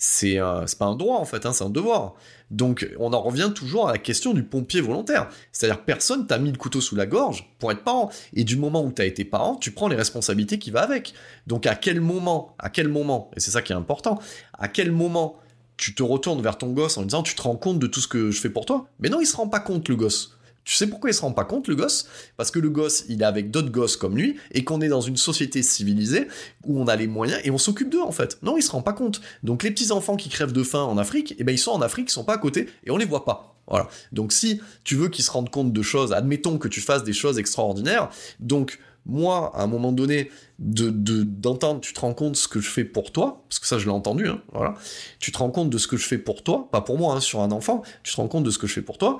c'est 0.06 0.38
pas 0.80 0.86
un 0.86 0.95
droit 0.97 1.18
en 1.18 1.24
fait, 1.24 1.45
hein, 1.45 1.54
c'est 1.54 1.64
un 1.64 1.70
devoir. 1.70 2.16
Donc 2.51 2.86
on 2.99 3.14
en 3.14 3.22
revient 3.22 3.51
toujours 3.56 3.88
à 3.88 3.93
la 3.93 3.97
question 3.97 4.34
du 4.34 4.43
pompier 4.43 4.82
volontaire. 4.82 5.30
C'est-à-dire 5.54 5.82
personne 5.86 6.28
t'a 6.28 6.38
mis 6.39 6.51
le 6.51 6.58
couteau 6.58 6.82
sous 6.82 6.97
la 6.97 7.06
gorge 7.06 7.49
pour 7.58 7.72
être 7.72 7.86
parent. 7.86 8.12
Et 8.34 8.43
du 8.43 8.58
moment 8.58 8.84
où 8.84 8.91
t'as 8.91 9.06
été 9.06 9.24
parent, 9.24 9.56
tu 9.56 9.72
prends 9.72 9.88
les 9.88 9.95
responsabilités 9.95 10.60
qui 10.60 10.72
vont 10.72 10.80
avec. 10.80 11.14
Donc 11.47 11.66
à 11.68 11.76
quel 11.76 12.01
moment, 12.01 12.54
à 12.60 12.70
quel 12.70 12.89
moment, 12.89 13.32
et 13.38 13.39
c'est 13.39 13.51
ça 13.51 13.62
qui 13.62 13.72
est 13.72 13.78
important, 13.78 14.20
à 14.60 14.68
quel 14.68 14.91
moment 14.91 15.38
tu 15.78 15.95
te 15.95 16.04
retournes 16.04 16.41
vers 16.41 16.58
ton 16.58 16.74
gosse 16.74 16.97
en 16.97 17.04
disant 17.04 17.24
tu 17.24 17.34
te 17.34 17.41
rends 17.41 17.56
compte 17.56 17.80
de 17.80 17.88
tout 17.88 18.01
ce 18.01 18.10
que 18.10 18.30
je 18.30 18.41
fais 18.41 18.49
pour 18.49 18.66
toi? 18.66 18.88
Mais 18.99 19.08
non, 19.08 19.22
il 19.22 19.26
se 19.26 19.38
rend 19.38 19.47
pas 19.47 19.62
compte 19.62 19.88
le 19.88 19.95
gosse. 19.95 20.38
Tu 20.66 20.76
sais 20.76 20.88
pourquoi 20.88 21.09
il 21.09 21.14
se 21.14 21.22
rend 21.22 21.32
pas 21.32 21.45
compte, 21.45 21.68
le 21.68 21.76
gosse? 21.76 22.07
Parce 22.38 22.51
que 22.51 22.59
le 22.59 22.70
gosse, 22.70 23.05
il 23.09 23.22
est 23.22 23.26
avec 23.26 23.51
d'autres 23.51 23.72
gosses 23.72 23.97
comme 23.97 24.18
lui, 24.18 24.38
et 24.51 24.64
qu'on 24.64 24.82
est 24.82 24.88
dans 24.88 25.01
une 25.01 25.18
société 25.18 25.61
civilisée 25.61 26.28
où 26.66 26.80
on 26.80 26.88
a 26.88 26.95
les 26.95 27.07
moyens 27.07 27.41
et 27.43 27.51
on 27.51 27.57
s'occupe 27.57 27.89
d'eux 27.89 28.01
en 28.01 28.11
fait. 28.11 28.38
Non, 28.43 28.57
il 28.57 28.61
se 28.61 28.72
rend 28.72 28.82
pas 28.82 28.93
compte. 28.93 29.22
Donc 29.43 29.64
les 29.64 29.72
petits 29.72 29.91
enfants 29.91 30.16
qui 30.16 30.30
crèvent 30.30 30.53
de 30.53 30.64
faim 30.64 30.84
en 30.84 30.97
Afrique, 30.97 31.36
eh 31.38 31.43
ben 31.43 31.51
ils 31.53 31.59
sont 31.59 31.72
en 31.72 31.82
Afrique, 31.82 32.09
ils 32.09 32.14
sont 32.14 32.24
pas 32.24 32.36
à 32.36 32.38
côté 32.38 32.68
et 32.86 32.91
on 32.91 32.97
les 32.97 33.05
voit 33.05 33.26
pas. 33.26 33.55
Voilà. 33.68 33.88
Donc 34.11 34.32
si 34.34 34.61
tu 34.84 34.95
veux 34.95 35.09
qu'ils 35.09 35.24
se 35.24 35.32
rendent 35.32 35.49
compte 35.49 35.74
de 35.74 35.82
choses, 35.82 36.14
admettons 36.14 36.57
que 36.57 36.68
tu 36.68 36.82
fasses 36.82 37.03
des 37.03 37.14
choses 37.14 37.39
extraordinaires. 37.39 38.09
Donc 38.39 38.80
moi, 39.05 39.51
à 39.55 39.64
un 39.64 39.68
moment 39.68 39.91
donné, 39.91 40.32
de 40.59 40.89
d'entendre, 40.89 41.82
tu 41.82 41.93
te 41.93 41.99
rends 41.99 42.14
compte 42.14 42.34
de 42.34 42.38
ce 42.38 42.47
que 42.47 42.61
je 42.61 42.70
fais 42.70 42.86
pour 42.86 43.11
toi, 43.11 43.43
parce 43.49 43.59
que 43.59 43.68
ça 43.68 43.78
je 43.78 43.86
l'ai 43.86 43.91
entendu, 43.91 44.28
hein, 44.28 44.41
voilà. 44.53 44.76
Tu 45.20 45.32
te 45.32 45.38
rends 45.38 45.51
compte 45.51 45.70
de 45.70 45.78
ce 45.78 45.88
que 45.88 45.97
je 45.97 46.07
fais 46.07 46.18
pour 46.18 46.41
toi, 46.41 46.70
pas 46.72 46.82
pour 46.82 46.97
moi, 46.97 47.16
hein, 47.16 47.20
sur 47.20 47.41
un 47.41 47.51
enfant. 47.51 47.84
Tu 48.03 48.14
te 48.14 48.18
rends 48.22 48.30
compte 48.30 48.45
de 48.45 48.51
ce 48.51 48.57
que 48.57 48.68
je 48.68 48.74
fais 48.74 48.82
pour 48.82 48.97
toi. 48.97 49.20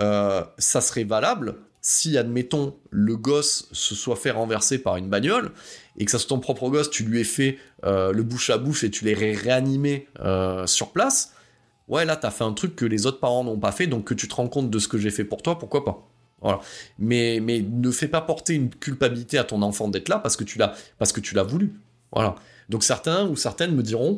Euh, 0.00 0.44
ça 0.58 0.80
serait 0.80 1.04
valable 1.04 1.56
si, 1.82 2.18
admettons, 2.18 2.76
le 2.90 3.16
gosse 3.16 3.68
se 3.72 3.94
soit 3.94 4.16
fait 4.16 4.30
renverser 4.30 4.78
par 4.78 4.96
une 4.96 5.08
bagnole, 5.08 5.52
et 5.96 6.04
que 6.04 6.10
ça 6.10 6.18
soit 6.18 6.28
ton 6.28 6.38
propre 6.38 6.68
gosse, 6.68 6.90
tu 6.90 7.04
lui 7.04 7.20
aies 7.20 7.24
fait 7.24 7.58
euh, 7.84 8.12
le 8.12 8.22
bouche 8.22 8.50
à 8.50 8.58
bouche 8.58 8.84
et 8.84 8.90
tu 8.90 9.04
l'aies 9.04 9.14
réanimé 9.14 10.06
euh, 10.20 10.66
sur 10.66 10.92
place, 10.92 11.32
ouais, 11.88 12.04
là, 12.04 12.16
t'as 12.16 12.30
fait 12.30 12.44
un 12.44 12.52
truc 12.52 12.76
que 12.76 12.84
les 12.84 13.06
autres 13.06 13.20
parents 13.20 13.44
n'ont 13.44 13.58
pas 13.58 13.72
fait, 13.72 13.86
donc 13.86 14.04
que 14.04 14.14
tu 14.14 14.28
te 14.28 14.34
rends 14.34 14.48
compte 14.48 14.70
de 14.70 14.78
ce 14.78 14.88
que 14.88 14.98
j'ai 14.98 15.10
fait 15.10 15.24
pour 15.24 15.42
toi, 15.42 15.58
pourquoi 15.58 15.84
pas? 15.84 16.06
Voilà. 16.42 16.60
Mais, 16.98 17.38
mais 17.42 17.60
ne 17.60 17.90
fais 17.90 18.08
pas 18.08 18.22
porter 18.22 18.54
une 18.54 18.70
culpabilité 18.70 19.36
à 19.36 19.44
ton 19.44 19.60
enfant 19.60 19.88
d'être 19.88 20.08
là 20.08 20.18
parce 20.18 20.38
que 20.38 20.44
tu 20.44 20.58
l'as 20.58 20.72
parce 20.98 21.12
que 21.12 21.20
tu 21.20 21.34
l'as 21.34 21.42
voulu. 21.42 21.74
Voilà. 22.12 22.34
Donc 22.70 22.82
certains 22.82 23.28
ou 23.28 23.36
certaines 23.36 23.74
me 23.74 23.82
diront 23.82 24.16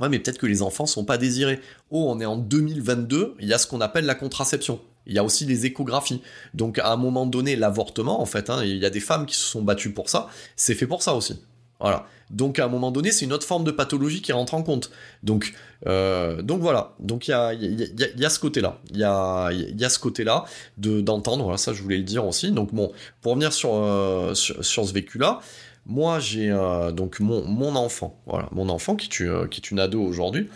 Ouais, 0.00 0.08
mais 0.08 0.18
peut-être 0.18 0.38
que 0.38 0.46
les 0.46 0.60
enfants 0.60 0.86
sont 0.86 1.04
pas 1.04 1.18
désirés. 1.18 1.60
Oh, 1.90 2.06
on 2.08 2.18
est 2.18 2.26
en 2.26 2.36
2022, 2.36 3.36
il 3.38 3.46
y 3.46 3.54
a 3.54 3.58
ce 3.58 3.68
qu'on 3.68 3.80
appelle 3.80 4.06
la 4.06 4.16
contraception. 4.16 4.80
Il 5.06 5.14
y 5.14 5.18
a 5.18 5.24
aussi 5.24 5.44
les 5.44 5.66
échographies. 5.66 6.22
Donc 6.54 6.78
à 6.78 6.92
un 6.92 6.96
moment 6.96 7.26
donné, 7.26 7.56
l'avortement, 7.56 8.20
en 8.20 8.26
fait, 8.26 8.50
hein, 8.50 8.62
il 8.64 8.76
y 8.76 8.86
a 8.86 8.90
des 8.90 9.00
femmes 9.00 9.26
qui 9.26 9.36
se 9.36 9.44
sont 9.44 9.62
battues 9.62 9.92
pour 9.92 10.08
ça, 10.08 10.28
c'est 10.56 10.74
fait 10.74 10.86
pour 10.86 11.02
ça 11.02 11.14
aussi. 11.14 11.40
Voilà. 11.80 12.06
Donc 12.30 12.58
à 12.58 12.64
un 12.64 12.68
moment 12.68 12.90
donné, 12.90 13.12
c'est 13.12 13.24
une 13.24 13.32
autre 13.32 13.46
forme 13.46 13.64
de 13.64 13.70
pathologie 13.70 14.20
qui 14.20 14.32
rentre 14.32 14.54
en 14.54 14.62
compte. 14.62 14.90
Donc, 15.22 15.52
euh, 15.86 16.42
donc 16.42 16.60
voilà. 16.60 16.94
Donc 16.98 17.28
il 17.28 17.30
y 17.30 17.34
a, 17.34 17.52
y, 17.52 18.24
a, 18.24 18.30
ce 18.30 18.38
côté-là. 18.38 18.78
Il 18.90 18.98
y 18.98 19.04
a, 19.04 19.50
y 19.52 19.90
ce 19.90 19.98
côté-là 19.98 20.44
de 20.78 21.00
d'entendre. 21.00 21.56
Ça 21.58 21.72
je 21.72 21.82
voulais 21.82 21.98
le 21.98 22.02
dire 22.02 22.26
aussi. 22.26 22.50
Donc 22.50 22.74
bon, 22.74 22.92
pour 23.20 23.32
revenir 23.32 23.52
sur, 23.52 23.74
euh, 23.74 24.34
sur, 24.34 24.64
ce 24.64 24.92
vécu-là, 24.92 25.40
moi 25.84 26.18
j'ai 26.18 26.50
euh, 26.50 26.90
donc 26.90 27.20
mon, 27.20 27.44
mon 27.44 27.76
enfant. 27.76 28.18
Voilà, 28.26 28.48
mon 28.52 28.68
enfant 28.68 28.96
qui 28.96 29.08
qui 29.08 29.24
est 29.24 29.70
une 29.70 29.78
ado 29.78 30.02
aujourd'hui. 30.02 30.48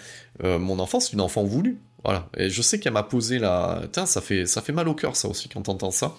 mon 0.43 0.79
enfant, 0.79 0.99
c'est 0.99 1.13
une 1.13 1.21
enfant 1.21 1.45
voulue. 1.45 1.79
Voilà. 2.05 2.29
Et 2.37 2.49
je 2.49 2.63
sais 2.63 2.81
qu'elle 2.81 2.93
m'a 2.93 3.03
posé 3.03 3.39
la. 3.39 3.83
Tiens, 3.93 4.07
ça 4.07 4.21
fait, 4.21 4.47
ça 4.47 4.63
fait 4.63 4.73
mal 4.73 4.89
au 4.89 4.95
cœur, 4.95 5.17
ça 5.17 5.29
aussi, 5.29 5.49
quand 5.49 5.63
t'entends 5.63 5.91
ça. 5.91 6.15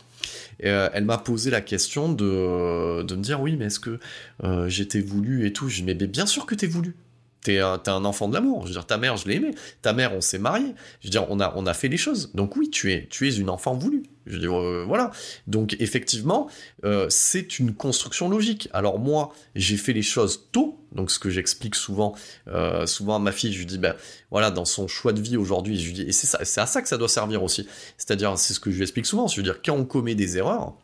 Et, 0.60 0.68
euh, 0.68 0.90
elle 0.94 1.06
m'a 1.06 1.18
posé 1.18 1.50
la 1.50 1.62
question 1.62 2.12
de, 2.12 3.04
de 3.04 3.16
me 3.16 3.22
dire 3.22 3.42
oui, 3.42 3.56
mais 3.58 3.66
est-ce 3.66 3.80
que 3.80 4.00
euh, 4.44 4.70
j'étais 4.70 5.02
voulu 5.02 5.48
et 5.48 5.54
tout? 5.54 5.70
Je 5.70 5.78
dis 5.78 5.84
mais 5.84 5.96
bien 5.96 6.26
sûr 6.26 6.46
que 6.46 6.56
t'es 6.56 6.68
voulu. 6.68 6.96
T'es 7.44 7.58
un, 7.58 7.82
un, 7.88 8.06
enfant 8.06 8.28
de 8.28 8.36
l'amour. 8.36 8.62
Je 8.64 8.68
veux 8.68 8.74
dire, 8.74 8.86
ta 8.86 8.98
mère, 8.98 9.18
je 9.18 9.28
l'ai 9.28 9.36
aimée. 9.36 9.56
Ta 9.82 9.94
mère, 9.94 10.14
on 10.14 10.22
s'est 10.22 10.38
marié. 10.38 10.76
Je 11.00 11.08
veux 11.08 11.12
dire, 11.12 11.26
on 11.30 11.40
a, 11.40 11.74
fait 11.74 11.88
les 11.88 11.98
choses. 11.98 12.32
Donc 12.36 12.56
oui, 12.56 12.70
tu 12.70 12.92
es, 12.92 13.08
une 13.20 13.50
enfant 13.50 13.74
voulue. 13.74 14.04
Je 14.28 14.34
veux 14.34 14.40
dire, 14.40 14.60
euh, 14.60 14.84
voilà. 14.88 15.12
Donc 15.48 15.76
effectivement, 15.80 16.48
euh, 16.86 17.08
c'est 17.10 17.58
une 17.58 17.74
construction 17.74 18.30
logique. 18.30 18.70
Alors 18.74 19.00
moi, 19.00 19.34
j'ai 19.56 19.78
fait 19.78 19.94
les 19.94 20.04
choses 20.04 20.50
tôt. 20.52 20.80
Donc 20.92 21.10
ce 21.10 21.18
que 21.18 21.32
j'explique 21.32 21.74
souvent, 21.74 22.14
euh, 22.48 22.86
souvent 22.86 23.16
à 23.16 23.20
ma 23.20 23.32
fille, 23.32 23.52
je 23.52 23.58
lui 23.58 23.66
dis, 23.66 23.80
ben 23.80 23.96
voilà, 24.30 24.52
dans 24.52 24.66
son 24.66 24.88
choix 24.88 25.12
de 25.12 25.22
vie 25.22 25.38
aujourd'hui, 25.38 25.80
je 25.80 25.88
lui 25.88 25.94
dis, 25.94 26.02
et 26.04 26.12
c'est 26.12 26.28
c'est 26.46 26.62
à 26.62 26.66
ça 26.68 26.82
que 26.84 26.88
ça 26.88 26.98
doit 26.98 27.10
servir 27.10 27.42
aussi. 27.42 27.68
C'est-à-dire, 27.98 28.38
c'est 28.38 28.54
ce 28.54 28.60
que 28.60 28.70
je 28.70 28.76
lui 28.76 28.84
explique 28.84 29.08
souvent. 29.08 29.28
Je 29.28 29.38
veux 29.38 29.44
dire, 29.44 29.62
quand 29.66 29.74
on 29.74 29.86
commet 29.86 30.14
des 30.14 30.38
erreurs, 30.38 30.76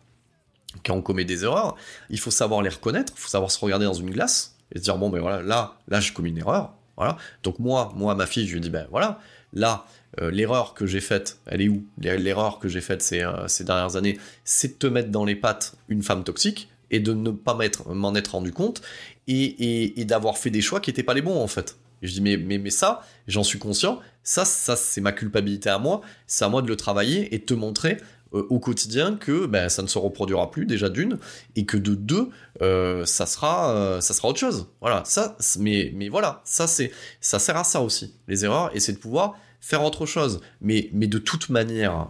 quand 0.83 0.95
on 0.95 1.01
commet 1.03 1.25
des 1.25 1.43
erreurs, 1.43 1.75
il 2.09 2.19
faut 2.19 2.31
savoir 2.31 2.63
les 2.63 2.69
reconnaître. 2.69 3.13
Il 3.15 3.19
faut 3.19 3.29
savoir 3.29 3.51
se 3.51 3.59
regarder 3.59 3.85
dans 3.85 3.93
une 3.93 4.09
glace 4.09 4.56
et 4.71 4.79
se 4.79 4.83
dire 4.83 4.97
bon 4.97 5.09
ben 5.09 5.19
voilà 5.19 5.41
là 5.41 5.75
là 5.87 5.99
j'ai 5.99 6.13
commis 6.13 6.29
une 6.29 6.37
erreur 6.37 6.73
voilà. 6.97 7.17
Donc 7.43 7.59
moi 7.59 7.93
moi 7.95 8.15
ma 8.15 8.25
fille 8.25 8.47
je 8.47 8.53
lui 8.53 8.61
dis 8.61 8.69
ben 8.69 8.87
voilà 8.89 9.19
là 9.53 9.85
euh, 10.19 10.31
l'erreur 10.31 10.73
que 10.73 10.85
j'ai 10.85 10.99
faite 10.99 11.37
elle 11.45 11.61
est 11.61 11.69
où? 11.69 11.85
L'erreur 11.99 12.59
que 12.59 12.67
j'ai 12.67 12.81
faite 12.81 13.01
ces, 13.01 13.21
euh, 13.21 13.47
ces 13.47 13.63
dernières 13.63 13.95
années 13.95 14.19
c'est 14.43 14.69
de 14.69 14.73
te 14.73 14.87
mettre 14.87 15.09
dans 15.09 15.23
les 15.23 15.35
pattes 15.35 15.75
une 15.89 16.03
femme 16.03 16.23
toxique 16.23 16.69
et 16.89 16.99
de 16.99 17.13
ne 17.13 17.31
pas 17.31 17.57
m'en 17.87 18.15
être 18.15 18.31
rendu 18.31 18.51
compte 18.51 18.81
et, 19.27 19.99
et, 19.99 20.05
d'avoir 20.05 20.37
fait 20.37 20.49
des 20.49 20.61
choix 20.61 20.79
qui 20.79 20.89
n'étaient 20.89 21.03
pas 21.03 21.13
les 21.13 21.21
bons 21.21 21.41
en 21.41 21.47
fait. 21.47 21.75
Et 22.01 22.07
je 22.07 22.13
dis 22.13 22.21
mais 22.21 22.37
mais 22.37 22.57
mais 22.57 22.69
ça 22.69 23.03
j'en 23.27 23.43
suis 23.43 23.59
conscient 23.59 23.99
ça 24.23 24.45
ça 24.45 24.75
c'est 24.75 25.01
ma 25.01 25.11
culpabilité 25.11 25.69
à 25.69 25.79
moi 25.79 26.01
c'est 26.25 26.45
à 26.45 26.49
moi 26.49 26.61
de 26.61 26.67
le 26.67 26.75
travailler 26.75 27.33
et 27.35 27.39
de 27.39 27.43
te 27.43 27.53
montrer 27.53 27.97
au 28.31 28.59
quotidien 28.59 29.15
que 29.15 29.45
ben, 29.45 29.69
ça 29.69 29.81
ne 29.81 29.87
se 29.87 29.97
reproduira 29.97 30.51
plus 30.51 30.65
déjà 30.65 30.89
d'une 30.89 31.17
et 31.55 31.65
que 31.65 31.77
de 31.77 31.95
deux 31.95 32.29
euh, 32.61 33.05
ça 33.05 33.25
sera 33.25 33.71
euh, 33.71 34.01
ça 34.01 34.13
sera 34.13 34.27
autre 34.29 34.39
chose. 34.39 34.67
Voilà 34.81 35.03
ça 35.05 35.37
mais 35.59 35.91
mais 35.95 36.09
voilà 36.09 36.41
ça 36.43 36.67
c'est 36.67 36.91
ça 37.21 37.39
sert 37.39 37.57
à 37.57 37.63
ça 37.63 37.81
aussi 37.81 38.15
les 38.27 38.45
erreurs 38.45 38.71
et 38.75 38.79
c'est 38.79 38.93
de 38.93 38.97
pouvoir 38.97 39.35
faire 39.59 39.83
autre 39.83 40.05
chose. 40.05 40.41
Mais 40.61 40.89
mais 40.93 41.07
de 41.07 41.17
toute 41.17 41.49
manière 41.49 42.07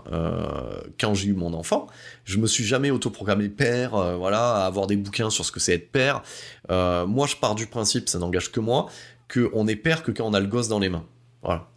quand 0.99 1.13
j'ai 1.13 1.29
eu 1.29 1.33
mon 1.33 1.53
enfant 1.53 1.87
je 2.25 2.37
me 2.37 2.47
suis 2.47 2.63
jamais 2.63 2.91
autoprogrammé 2.91 3.49
père 3.49 4.17
voilà 4.17 4.55
à 4.55 4.65
avoir 4.65 4.87
des 4.87 4.97
bouquins 4.97 5.29
sur 5.29 5.45
ce 5.45 5.51
que 5.51 5.59
c'est 5.59 5.73
être 5.73 5.91
père. 5.91 6.23
Moi 6.69 7.27
je 7.27 7.35
pars 7.35 7.55
du 7.55 7.67
principe 7.67 8.09
ça 8.09 8.19
n'engage 8.19 8.51
que 8.51 8.59
moi 8.59 8.87
que 9.27 9.49
on 9.53 9.67
est 9.67 9.75
père 9.75 10.03
que 10.03 10.11
quand 10.11 10.25
on 10.25 10.33
a 10.33 10.39
le 10.39 10.47
gosse 10.47 10.67
dans 10.67 10.79
les 10.79 10.89
mains. 10.89 11.05
Voilà 11.43 11.69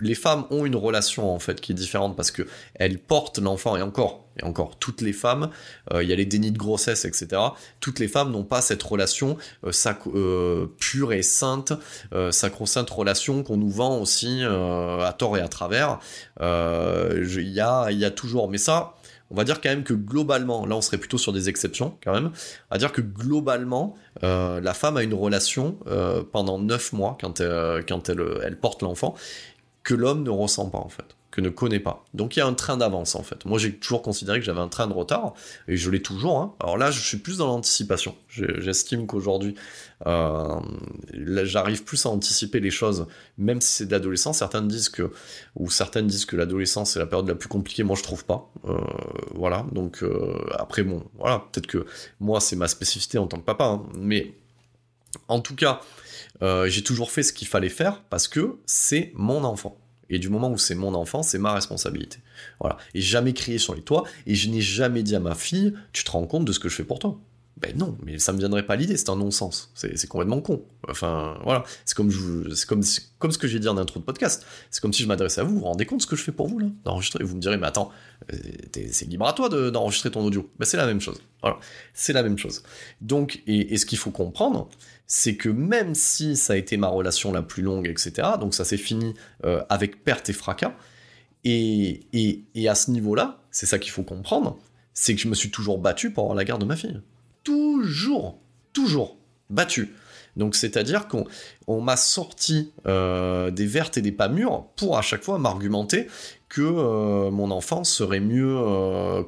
les 0.00 0.14
femmes 0.14 0.44
ont 0.50 0.66
une 0.66 0.76
relation 0.76 1.32
en 1.32 1.38
fait 1.38 1.60
qui 1.60 1.72
est 1.72 1.74
différente 1.74 2.16
parce 2.16 2.30
que 2.30 2.46
elles 2.74 2.98
portent 2.98 3.38
l'enfant 3.38 3.76
et 3.76 3.82
encore 3.82 4.24
et 4.38 4.44
encore 4.44 4.78
toutes 4.78 5.00
les 5.00 5.12
femmes 5.12 5.50
euh, 5.92 6.02
il 6.02 6.08
y 6.08 6.12
a 6.12 6.16
les 6.16 6.26
dénis 6.26 6.52
de 6.52 6.58
grossesse 6.58 7.04
etc 7.04 7.40
toutes 7.80 7.98
les 7.98 8.08
femmes 8.08 8.30
n'ont 8.30 8.44
pas 8.44 8.60
cette 8.60 8.82
relation 8.82 9.36
euh, 9.64 9.72
euh, 10.14 10.66
pure 10.78 11.12
et 11.12 11.22
sainte 11.22 11.72
sacro-sainte 12.30 12.90
relation 12.90 13.42
qu'on 13.42 13.56
nous 13.56 13.70
vend 13.70 13.98
aussi 13.98 14.42
à 14.42 15.14
tort 15.16 15.36
et 15.36 15.40
à 15.40 15.48
travers. 15.48 15.98
Il 16.40 17.48
y 17.48 17.60
a 17.60 17.90
il 17.90 17.98
y 17.98 18.04
a 18.04 18.10
toujours 18.10 18.48
mais 18.48 18.58
ça 18.58 18.94
on 19.30 19.34
va 19.34 19.44
dire 19.44 19.60
quand 19.60 19.68
même 19.68 19.84
que 19.84 19.92
globalement, 19.92 20.64
là 20.64 20.74
on 20.74 20.80
serait 20.80 20.96
plutôt 20.96 21.18
sur 21.18 21.34
des 21.34 21.50
exceptions 21.50 21.98
quand 22.02 22.12
même, 22.12 22.30
va 22.70 22.78
dire 22.78 22.92
que 22.92 23.02
globalement, 23.02 23.94
la 24.22 24.74
femme 24.74 24.96
a 24.96 25.02
une 25.02 25.14
relation 25.14 25.76
pendant 26.32 26.58
9 26.58 26.92
mois 26.94 27.18
quand, 27.20 27.40
elle 27.40 28.58
porte 28.58 28.82
l'enfant, 28.82 29.14
que 29.88 29.94
l'homme 29.94 30.22
ne 30.22 30.28
ressent 30.28 30.68
pas 30.68 30.76
en 30.76 30.90
fait, 30.90 31.16
que 31.30 31.40
ne 31.40 31.48
connaît 31.48 31.80
pas. 31.80 32.04
Donc 32.12 32.36
il 32.36 32.40
y 32.40 32.42
a 32.42 32.46
un 32.46 32.52
train 32.52 32.76
d'avance 32.76 33.14
en 33.14 33.22
fait. 33.22 33.46
Moi 33.46 33.58
j'ai 33.58 33.74
toujours 33.74 34.02
considéré 34.02 34.38
que 34.38 34.44
j'avais 34.44 34.60
un 34.60 34.68
train 34.68 34.86
de 34.86 34.92
retard, 34.92 35.32
et 35.66 35.78
je 35.78 35.88
l'ai 35.88 36.02
toujours. 36.02 36.40
Hein. 36.40 36.52
Alors 36.60 36.76
là 36.76 36.90
je 36.90 37.00
suis 37.00 37.16
plus 37.16 37.38
dans 37.38 37.46
l'anticipation. 37.46 38.14
J'estime 38.28 39.06
qu'aujourd'hui 39.06 39.54
euh, 40.06 40.60
j'arrive 41.14 41.84
plus 41.84 42.04
à 42.04 42.10
anticiper 42.10 42.60
les 42.60 42.70
choses, 42.70 43.06
même 43.38 43.62
si 43.62 43.72
c'est 43.72 43.86
de 43.86 43.92
l'adolescence. 43.92 44.40
Certains 44.40 44.60
disent 44.60 44.90
que, 44.90 45.10
ou 45.56 45.70
certaines 45.70 46.06
disent 46.06 46.26
que 46.26 46.36
l'adolescence 46.36 46.90
c'est 46.90 46.98
la 46.98 47.06
période 47.06 47.26
la 47.26 47.34
plus 47.34 47.48
compliquée. 47.48 47.82
Moi 47.82 47.96
je 47.96 48.02
trouve 48.02 48.26
pas. 48.26 48.52
Euh, 48.66 48.76
voilà. 49.34 49.64
Donc 49.72 50.02
euh, 50.02 50.36
après 50.58 50.82
bon, 50.82 51.02
voilà, 51.16 51.46
peut-être 51.50 51.66
que 51.66 51.86
moi 52.20 52.40
c'est 52.40 52.56
ma 52.56 52.68
spécificité 52.68 53.16
en 53.16 53.26
tant 53.26 53.38
que 53.38 53.46
papa, 53.46 53.64
hein. 53.64 53.86
mais 53.96 54.34
en 55.28 55.40
tout 55.40 55.54
cas, 55.54 55.80
euh, 56.42 56.68
j'ai 56.68 56.82
toujours 56.82 57.10
fait 57.10 57.22
ce 57.22 57.32
qu'il 57.32 57.48
fallait 57.48 57.68
faire 57.68 58.02
parce 58.04 58.28
que 58.28 58.58
c'est 58.66 59.12
mon 59.14 59.44
enfant. 59.44 59.78
Et 60.10 60.18
du 60.18 60.28
moment 60.28 60.50
où 60.50 60.58
c'est 60.58 60.74
mon 60.74 60.94
enfant, 60.94 61.22
c'est 61.22 61.38
ma 61.38 61.52
responsabilité. 61.52 62.18
Voilà. 62.60 62.78
Et 62.94 63.00
jamais 63.00 63.34
crié 63.34 63.58
sur 63.58 63.74
les 63.74 63.82
toits, 63.82 64.04
et 64.26 64.34
je 64.34 64.48
n'ai 64.48 64.60
jamais 64.60 65.02
dit 65.02 65.14
à 65.14 65.20
ma 65.20 65.34
fille, 65.34 65.74
tu 65.92 66.02
te 66.04 66.10
rends 66.10 66.26
compte 66.26 66.44
de 66.44 66.52
ce 66.52 66.58
que 66.58 66.68
je 66.68 66.76
fais 66.76 66.84
pour 66.84 66.98
toi? 66.98 67.20
Ben 67.60 67.76
non, 67.76 67.98
mais 68.04 68.20
ça 68.20 68.32
me 68.32 68.38
viendrait 68.38 68.64
pas 68.64 68.76
l'idée, 68.76 68.96
c'est 68.96 69.08
un 69.08 69.16
non-sens. 69.16 69.72
C'est 69.74 70.06
complètement 70.06 70.40
con. 70.40 70.64
Enfin, 70.88 71.38
voilà. 71.42 71.64
C'est 71.84 71.96
comme, 71.96 72.08
je, 72.08 72.64
comme, 72.66 72.82
comme 73.18 73.32
ce 73.32 73.38
que 73.38 73.48
j'ai 73.48 73.58
dit 73.58 73.68
en 73.68 73.76
intro 73.76 73.98
de 73.98 74.04
podcast. 74.04 74.46
C'est 74.70 74.80
comme 74.80 74.92
si 74.92 75.02
je 75.02 75.08
m'adressais 75.08 75.40
à 75.40 75.44
vous, 75.44 75.54
vous 75.54 75.58
vous 75.60 75.64
rendez 75.64 75.84
compte 75.84 75.98
de 75.98 76.02
ce 76.02 76.06
que 76.06 76.14
je 76.14 76.22
fais 76.22 76.30
pour 76.30 76.46
vous, 76.46 76.60
là? 76.60 76.68
D'enregistrer. 76.84 77.24
Vous 77.24 77.34
me 77.34 77.40
direz, 77.40 77.56
mais 77.56 77.66
attends, 77.66 77.90
euh, 78.32 78.36
c'est 78.92 79.08
libre 79.08 79.26
à 79.26 79.32
toi 79.32 79.48
d'enregistrer 79.48 80.12
ton 80.12 80.24
audio. 80.24 80.48
Ben 80.60 80.66
c'est 80.66 80.76
la 80.76 80.86
même 80.86 81.00
chose. 81.00 81.20
Voilà. 81.42 81.58
C'est 81.94 82.12
la 82.12 82.22
même 82.22 82.38
chose. 82.38 82.62
Donc, 83.00 83.42
et 83.48 83.76
ce 83.76 83.86
qu'il 83.86 83.98
faut 83.98 84.12
comprendre, 84.12 84.68
c'est 85.08 85.36
que 85.36 85.48
même 85.48 85.94
si 85.94 86.36
ça 86.36 86.52
a 86.52 86.56
été 86.56 86.76
ma 86.76 86.86
relation 86.86 87.32
la 87.32 87.42
plus 87.42 87.62
longue, 87.62 87.88
etc., 87.88 88.28
donc 88.38 88.54
ça 88.54 88.64
s'est 88.64 88.76
fini 88.76 89.14
euh, 89.44 89.64
avec 89.70 90.04
perte 90.04 90.28
et 90.28 90.34
fracas, 90.34 90.74
et, 91.44 92.06
et, 92.12 92.44
et 92.54 92.68
à 92.68 92.74
ce 92.74 92.90
niveau-là, 92.90 93.40
c'est 93.50 93.66
ça 93.66 93.78
qu'il 93.78 93.90
faut 93.90 94.02
comprendre, 94.02 94.58
c'est 94.92 95.14
que 95.14 95.20
je 95.20 95.28
me 95.28 95.34
suis 95.34 95.50
toujours 95.50 95.78
battu 95.78 96.12
pour 96.12 96.24
avoir 96.24 96.36
la 96.36 96.44
garde 96.44 96.60
de 96.60 96.66
ma 96.66 96.76
fille. 96.76 97.00
Toujours 97.42 98.38
toujours 98.74 99.16
battu. 99.50 99.94
Donc 100.36 100.54
c'est-à-dire 100.54 101.08
qu'on 101.08 101.80
m'a 101.80 101.96
sorti 101.96 102.70
euh, 102.86 103.50
des 103.50 103.66
vertes 103.66 103.96
et 103.96 104.02
des 104.02 104.12
pas 104.12 104.28
mûres 104.28 104.66
pour 104.76 104.96
à 104.98 105.02
chaque 105.02 105.24
fois 105.24 105.38
m'argumenter 105.38 106.06
que 106.48 106.60
euh, 106.62 107.30
mon 107.30 107.50
enfant 107.50 107.82
serait 107.82 108.20
mieux 108.20 108.56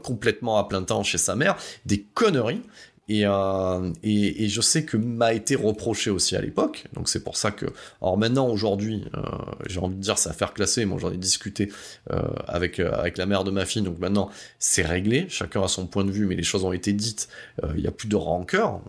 complètement 0.04 0.58
à 0.58 0.68
plein 0.68 0.82
temps 0.82 1.02
chez 1.02 1.18
sa 1.18 1.34
mère, 1.34 1.56
des 1.86 2.02
conneries. 2.02 2.62
Euh, 3.10 3.92
et, 4.02 4.44
et, 4.44 4.48
je 4.48 4.60
sais 4.60 4.84
que 4.84 4.96
m'a 4.96 5.32
été 5.32 5.56
reproché 5.56 6.10
aussi 6.10 6.36
à 6.36 6.40
l'époque, 6.40 6.84
donc 6.92 7.08
c'est 7.08 7.22
pour 7.24 7.36
ça 7.36 7.50
que, 7.50 7.66
alors 8.00 8.16
maintenant 8.16 8.48
aujourd'hui, 8.48 9.04
euh, 9.16 9.22
j'ai 9.66 9.80
envie 9.80 9.96
de 9.96 10.00
dire 10.00 10.18
ça 10.18 10.32
faire 10.32 10.54
classer, 10.54 10.84
moi 10.84 10.98
j'en 11.00 11.10
ai 11.10 11.16
discuté 11.16 11.72
euh, 12.12 12.20
avec 12.46 12.78
avec 12.78 13.18
la 13.18 13.26
mère 13.26 13.44
de 13.44 13.50
ma 13.50 13.66
fille, 13.66 13.82
donc 13.82 13.98
maintenant 13.98 14.30
c'est 14.58 14.86
réglé, 14.86 15.26
chacun 15.28 15.62
a 15.62 15.68
son 15.68 15.86
point 15.86 16.04
de 16.04 16.10
vue, 16.10 16.26
mais 16.26 16.36
les 16.36 16.42
choses 16.42 16.64
ont 16.64 16.72
été 16.72 16.92
dites, 16.92 17.28
il 17.74 17.80
n'y 17.80 17.88
a 17.88 17.92
plus 17.92 18.08
de 18.08 18.16
rancœur. 18.16 18.80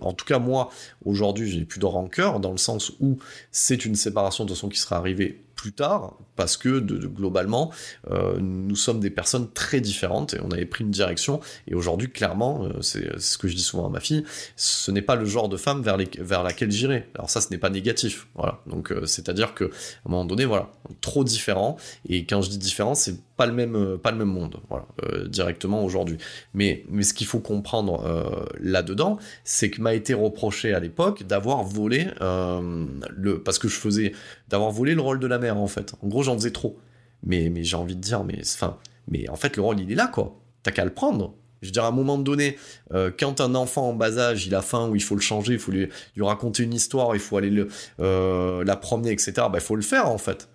En 0.00 0.12
tout 0.12 0.24
cas 0.24 0.38
moi 0.38 0.70
aujourd'hui 1.04 1.50
j'ai 1.50 1.64
plus 1.64 1.80
de 1.80 1.86
rancœur 1.86 2.40
dans 2.40 2.52
le 2.52 2.58
sens 2.58 2.92
où 3.00 3.18
c'est 3.50 3.84
une 3.84 3.94
séparation 3.94 4.44
de 4.44 4.50
façon 4.50 4.68
qui 4.68 4.78
sera 4.78 4.96
arrivée 4.96 5.40
plus 5.62 5.72
tard, 5.72 6.18
parce 6.42 6.56
que 6.56 6.80
globalement, 6.80 7.70
euh, 8.10 8.40
nous 8.40 8.74
sommes 8.74 8.98
des 8.98 9.10
personnes 9.10 9.48
très 9.52 9.80
différentes 9.80 10.34
et 10.34 10.40
on 10.42 10.50
avait 10.50 10.66
pris 10.66 10.82
une 10.82 10.90
direction. 10.90 11.38
Et 11.68 11.74
aujourd'hui, 11.76 12.10
clairement, 12.10 12.64
euh, 12.64 12.80
c'est 12.80 13.16
ce 13.20 13.38
que 13.38 13.46
je 13.46 13.54
dis 13.54 13.62
souvent 13.62 13.86
à 13.86 13.90
ma 13.90 14.00
fille, 14.00 14.24
ce 14.56 14.90
n'est 14.90 15.02
pas 15.02 15.14
le 15.14 15.24
genre 15.24 15.48
de 15.48 15.56
femme 15.56 15.82
vers 15.82 16.42
laquelle 16.42 16.72
j'irai. 16.72 17.08
Alors 17.14 17.30
ça, 17.30 17.40
ce 17.40 17.50
n'est 17.52 17.58
pas 17.58 17.70
négatif. 17.70 18.26
Voilà. 18.34 18.58
Donc 18.66 18.90
euh, 18.90 19.06
c'est-à-dire 19.06 19.54
que 19.54 19.66
à 19.66 19.68
un 20.06 20.10
moment 20.10 20.24
donné, 20.24 20.44
voilà, 20.44 20.72
trop 21.00 21.22
différent. 21.22 21.76
Et 22.08 22.26
quand 22.26 22.42
je 22.42 22.50
dis 22.50 22.58
différent, 22.58 22.96
c'est 22.96 23.20
pas 23.36 23.46
le 23.46 23.52
même, 23.52 23.98
pas 23.98 24.10
le 24.10 24.18
même 24.18 24.28
monde, 24.28 24.56
voilà, 24.68 24.86
directement 25.26 25.84
aujourd'hui. 25.84 26.18
Mais, 26.54 26.84
mais 26.90 27.02
ce 27.02 27.14
qu'il 27.14 27.26
faut 27.26 27.40
comprendre 27.40 28.48
là-dedans, 28.60 29.18
c'est 29.42 29.70
que 29.70 29.80
m'a 29.80 29.94
été 29.94 30.14
reproché 30.14 30.74
à 30.74 30.80
l'époque 30.80 31.24
d'avoir 31.24 31.64
volé 31.64 32.08
le, 32.20 33.42
parce 33.42 33.58
que 33.58 33.68
je 33.68 33.76
faisais, 33.76 34.12
d'avoir 34.48 34.70
volé 34.70 34.94
le 34.94 35.00
rôle 35.00 35.18
de 35.18 35.26
la 35.26 35.38
mère 35.38 35.56
en 35.56 35.66
fait. 35.66 35.94
En 36.02 36.08
gros, 36.08 36.22
j'en 36.32 36.38
faisais 36.38 36.50
trop. 36.50 36.78
Mais, 37.24 37.50
mais 37.50 37.62
j'ai 37.62 37.76
envie 37.76 37.94
de 37.94 38.00
dire, 38.00 38.24
mais, 38.24 38.40
enfin, 38.42 38.78
mais 39.08 39.28
en 39.28 39.36
fait, 39.36 39.56
le 39.56 39.62
rôle, 39.62 39.80
il 39.80 39.92
est 39.92 39.94
là, 39.94 40.08
quoi. 40.08 40.40
T'as 40.62 40.72
qu'à 40.72 40.84
le 40.84 40.92
prendre. 40.92 41.34
Je 41.60 41.68
veux 41.68 41.72
dire, 41.72 41.84
à 41.84 41.88
un 41.88 41.92
moment 41.92 42.18
donné, 42.18 42.58
euh, 42.92 43.12
quand 43.16 43.40
un 43.40 43.54
enfant 43.54 43.90
en 43.90 43.94
bas 43.94 44.18
âge, 44.18 44.46
il 44.46 44.54
a 44.54 44.62
faim, 44.62 44.88
ou 44.88 44.96
il 44.96 45.02
faut 45.02 45.14
le 45.14 45.20
changer, 45.20 45.52
il 45.52 45.58
faut 45.60 45.70
lui, 45.70 45.88
raconter 46.18 46.64
une 46.64 46.74
histoire, 46.74 47.14
il 47.14 47.20
faut 47.20 47.36
aller 47.36 47.50
le, 47.50 47.68
euh, 48.00 48.64
la 48.64 48.76
promener, 48.76 49.12
etc., 49.12 49.32
bah, 49.36 49.52
il 49.54 49.60
faut 49.60 49.76
le 49.76 49.82
faire, 49.82 50.08
en 50.08 50.18
fait. 50.18 50.48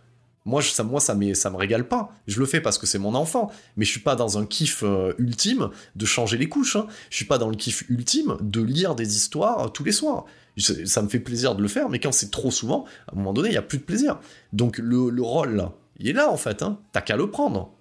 Moi, 0.43 0.61
ça, 0.61 0.83
moi 0.83 1.01
ça, 1.01 1.17
ça 1.33 1.49
me 1.49 1.57
régale 1.57 1.87
pas. 1.87 2.09
Je 2.25 2.39
le 2.39 2.45
fais 2.45 2.61
parce 2.61 2.77
que 2.77 2.87
c'est 2.87 2.99
mon 2.99 3.15
enfant. 3.15 3.51
Mais 3.75 3.83
je 3.83 3.91
suis 3.91 3.99
pas 3.99 4.15
dans 4.15 4.37
un 4.37 4.45
kiff 4.45 4.81
euh, 4.81 5.13
ultime 5.17 5.69
de 5.97 6.05
changer 6.05 6.37
les 6.37 6.47
couches. 6.47 6.77
Hein. 6.77 6.87
Je 7.09 7.17
suis 7.17 7.25
pas 7.25 7.37
dans 7.37 7.49
le 7.49 7.55
kiff 7.57 7.83
ultime 7.89 8.37
de 8.39 8.61
lire 8.61 8.95
des 8.95 9.17
histoires 9.17 9.73
tous 9.73 9.83
les 9.83 9.91
soirs 9.91 10.25
ça 10.57 11.01
me 11.01 11.07
fait 11.07 11.19
plaisir 11.19 11.55
de 11.55 11.61
le 11.61 11.67
faire, 11.67 11.89
mais 11.89 11.99
quand 11.99 12.11
c'est 12.11 12.31
trop 12.31 12.51
souvent, 12.51 12.85
à 13.07 13.13
un 13.13 13.17
moment 13.17 13.33
donné, 13.33 13.49
il 13.49 13.51
n'y 13.51 13.57
a 13.57 13.61
plus 13.61 13.77
de 13.77 13.83
plaisir. 13.83 14.19
Donc 14.53 14.77
le, 14.77 15.21
rôle, 15.21 15.69
il 15.99 16.07
est 16.07 16.13
là 16.13 16.31
en 16.31 16.37
fait, 16.37 16.61
hein. 16.61 16.79
t'as 16.91 17.01
qu'à 17.01 17.15
le 17.15 17.29
prendre. 17.29 17.71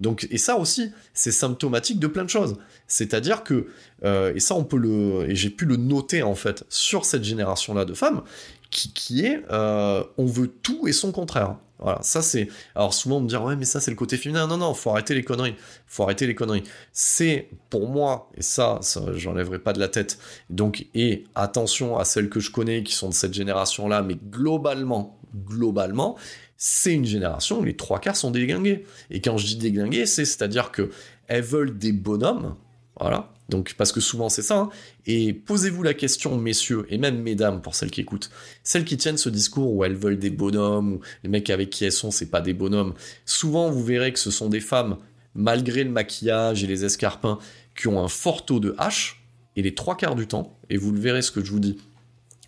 Donc, 0.00 0.26
et 0.30 0.38
ça 0.38 0.56
aussi, 0.56 0.92
c'est 1.12 1.32
symptomatique 1.32 1.98
de 1.98 2.06
plein 2.06 2.24
de 2.24 2.30
choses. 2.30 2.56
C'est-à-dire 2.86 3.44
que, 3.44 3.66
euh, 4.04 4.32
et 4.34 4.40
ça 4.40 4.54
on 4.54 4.64
peut 4.64 4.76
le, 4.76 5.28
et 5.28 5.34
j'ai 5.34 5.50
pu 5.50 5.64
le 5.64 5.76
noter 5.76 6.22
en 6.22 6.34
fait 6.34 6.64
sur 6.68 7.04
cette 7.04 7.24
génération-là 7.24 7.84
de 7.84 7.94
femmes, 7.94 8.22
qui, 8.70 8.92
qui 8.92 9.24
est, 9.24 9.42
euh, 9.50 10.02
on 10.18 10.26
veut 10.26 10.48
tout 10.48 10.88
et 10.88 10.92
son 10.92 11.12
contraire. 11.12 11.56
Voilà, 11.78 11.98
ça 12.02 12.22
c'est. 12.22 12.48
Alors 12.74 12.94
souvent 12.94 13.16
on 13.16 13.20
me 13.20 13.28
dit 13.28 13.36
ouais 13.36 13.56
mais 13.56 13.64
ça 13.64 13.80
c'est 13.80 13.90
le 13.90 13.96
côté 13.96 14.16
féminin. 14.16 14.46
Non 14.46 14.56
non, 14.56 14.74
faut 14.74 14.90
arrêter 14.90 15.14
les 15.14 15.24
conneries. 15.24 15.56
Faut 15.86 16.04
arrêter 16.04 16.26
les 16.26 16.34
conneries. 16.34 16.62
C'est 16.92 17.48
pour 17.68 17.88
moi 17.88 18.30
et 18.36 18.42
ça, 18.42 18.78
ça 18.80 19.02
j'enlèverai 19.14 19.58
pas 19.58 19.72
de 19.72 19.80
la 19.80 19.88
tête. 19.88 20.18
Donc 20.50 20.86
et 20.94 21.24
attention 21.34 21.98
à 21.98 22.04
celles 22.04 22.28
que 22.28 22.40
je 22.40 22.50
connais 22.50 22.82
qui 22.84 22.94
sont 22.94 23.08
de 23.08 23.14
cette 23.14 23.34
génération 23.34 23.88
là, 23.88 24.02
mais 24.02 24.14
globalement, 24.14 25.18
globalement, 25.34 26.16
c'est 26.56 26.94
une 26.94 27.04
génération 27.04 27.58
où 27.60 27.64
les 27.64 27.76
trois 27.76 27.98
quarts 27.98 28.16
sont 28.16 28.30
déglingués. 28.30 28.84
Et 29.10 29.20
quand 29.20 29.36
je 29.36 29.46
dis 29.46 29.56
déglingués, 29.56 30.06
c'est 30.06 30.24
c'est-à-dire 30.24 30.70
que 30.70 30.90
elles 31.26 31.42
veulent 31.42 31.76
des 31.76 31.92
bonhommes. 31.92 32.56
Voilà, 33.00 33.33
donc, 33.48 33.74
parce 33.76 33.92
que 33.92 34.00
souvent 34.00 34.28
c'est 34.28 34.42
ça. 34.42 34.58
Hein. 34.58 34.70
Et 35.06 35.32
posez-vous 35.32 35.82
la 35.82 35.94
question, 35.94 36.36
messieurs, 36.38 36.86
et 36.88 36.98
même 36.98 37.20
mesdames, 37.20 37.60
pour 37.60 37.74
celles 37.74 37.90
qui 37.90 38.00
écoutent, 38.00 38.30
celles 38.62 38.84
qui 38.84 38.96
tiennent 38.96 39.18
ce 39.18 39.28
discours 39.28 39.72
où 39.72 39.84
elles 39.84 39.96
veulent 39.96 40.18
des 40.18 40.30
bonhommes, 40.30 40.94
ou 40.94 41.00
les 41.22 41.28
mecs 41.28 41.50
avec 41.50 41.70
qui 41.70 41.84
elles 41.84 41.92
sont, 41.92 42.10
c'est 42.10 42.30
pas 42.30 42.40
des 42.40 42.54
bonhommes. 42.54 42.94
Souvent, 43.26 43.70
vous 43.70 43.84
verrez 43.84 44.12
que 44.12 44.18
ce 44.18 44.30
sont 44.30 44.48
des 44.48 44.60
femmes, 44.60 44.96
malgré 45.34 45.84
le 45.84 45.90
maquillage 45.90 46.64
et 46.64 46.66
les 46.66 46.84
escarpins, 46.84 47.38
qui 47.76 47.88
ont 47.88 48.02
un 48.02 48.08
fort 48.08 48.46
taux 48.46 48.60
de 48.60 48.72
H, 48.78 49.16
et 49.56 49.62
les 49.62 49.74
trois 49.74 49.96
quarts 49.96 50.16
du 50.16 50.26
temps, 50.26 50.58
et 50.70 50.76
vous 50.76 50.90
le 50.92 50.98
verrez 50.98 51.22
ce 51.22 51.30
que 51.30 51.44
je 51.44 51.50
vous 51.50 51.60
dis, 51.60 51.78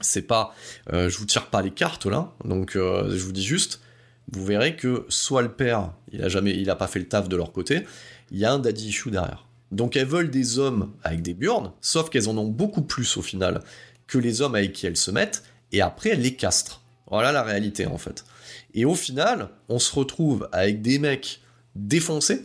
c'est 0.01 0.23
pas, 0.23 0.55
euh, 0.93 1.09
je 1.09 1.19
vous 1.19 1.25
tire 1.25 1.47
pas 1.47 1.63
les 1.63 1.71
cartes 1.71 2.07
là, 2.07 2.33
donc 2.45 2.77
euh, 2.77 3.11
je 3.11 3.23
vous 3.25 3.33
dis 3.33 3.45
juste, 3.45 3.81
vous 4.33 4.45
verrez 4.45 4.77
que 4.77 5.07
soit 5.09 5.43
le 5.43 5.53
père, 5.53 5.93
il 6.11 6.23
a 6.23 6.29
jamais, 6.29 6.57
il 6.57 6.69
a 6.69 6.77
pas 6.77 6.89
fait 6.89 6.99
le 6.99 7.07
taf 7.07 7.29
de 7.29 7.37
leur 7.37 7.53
côté, 7.53 7.87
il 8.31 8.39
y 8.39 8.45
a 8.45 8.53
un 8.53 8.59
daddy 8.59 8.89
issue 8.89 9.11
derrière. 9.11 9.46
Donc 9.73 9.97
elles 9.97 10.07
veulent 10.07 10.31
des 10.31 10.59
hommes 10.59 10.93
avec 11.03 11.23
des 11.23 11.35
burnes, 11.35 11.73
sauf 11.81 12.11
qu'elles 12.11 12.29
en 12.29 12.39
ont 12.39 12.47
beaucoup 12.47 12.83
plus 12.83 13.17
au 13.17 13.23
final 13.23 13.63
que 14.07 14.19
les 14.19 14.41
hommes 14.41 14.55
avec 14.55 14.73
qui 14.73 14.87
elles 14.87 14.97
se 14.97 15.11
mettent, 15.11 15.43
et 15.73 15.81
après 15.81 16.11
elles 16.11 16.23
les 16.23 16.37
castrent. 16.37 16.83
Voilà 17.09 17.33
la 17.33 17.43
réalité 17.43 17.87
en 17.87 17.99
fait. 17.99 18.25
Et 18.75 18.85
au 18.85 18.95
final, 18.95 19.51
on 19.69 19.79
se 19.79 19.95
retrouve 19.95 20.49
avec 20.53 20.83
des 20.83 20.99
mecs 20.99 21.41
défoncés 21.75 22.45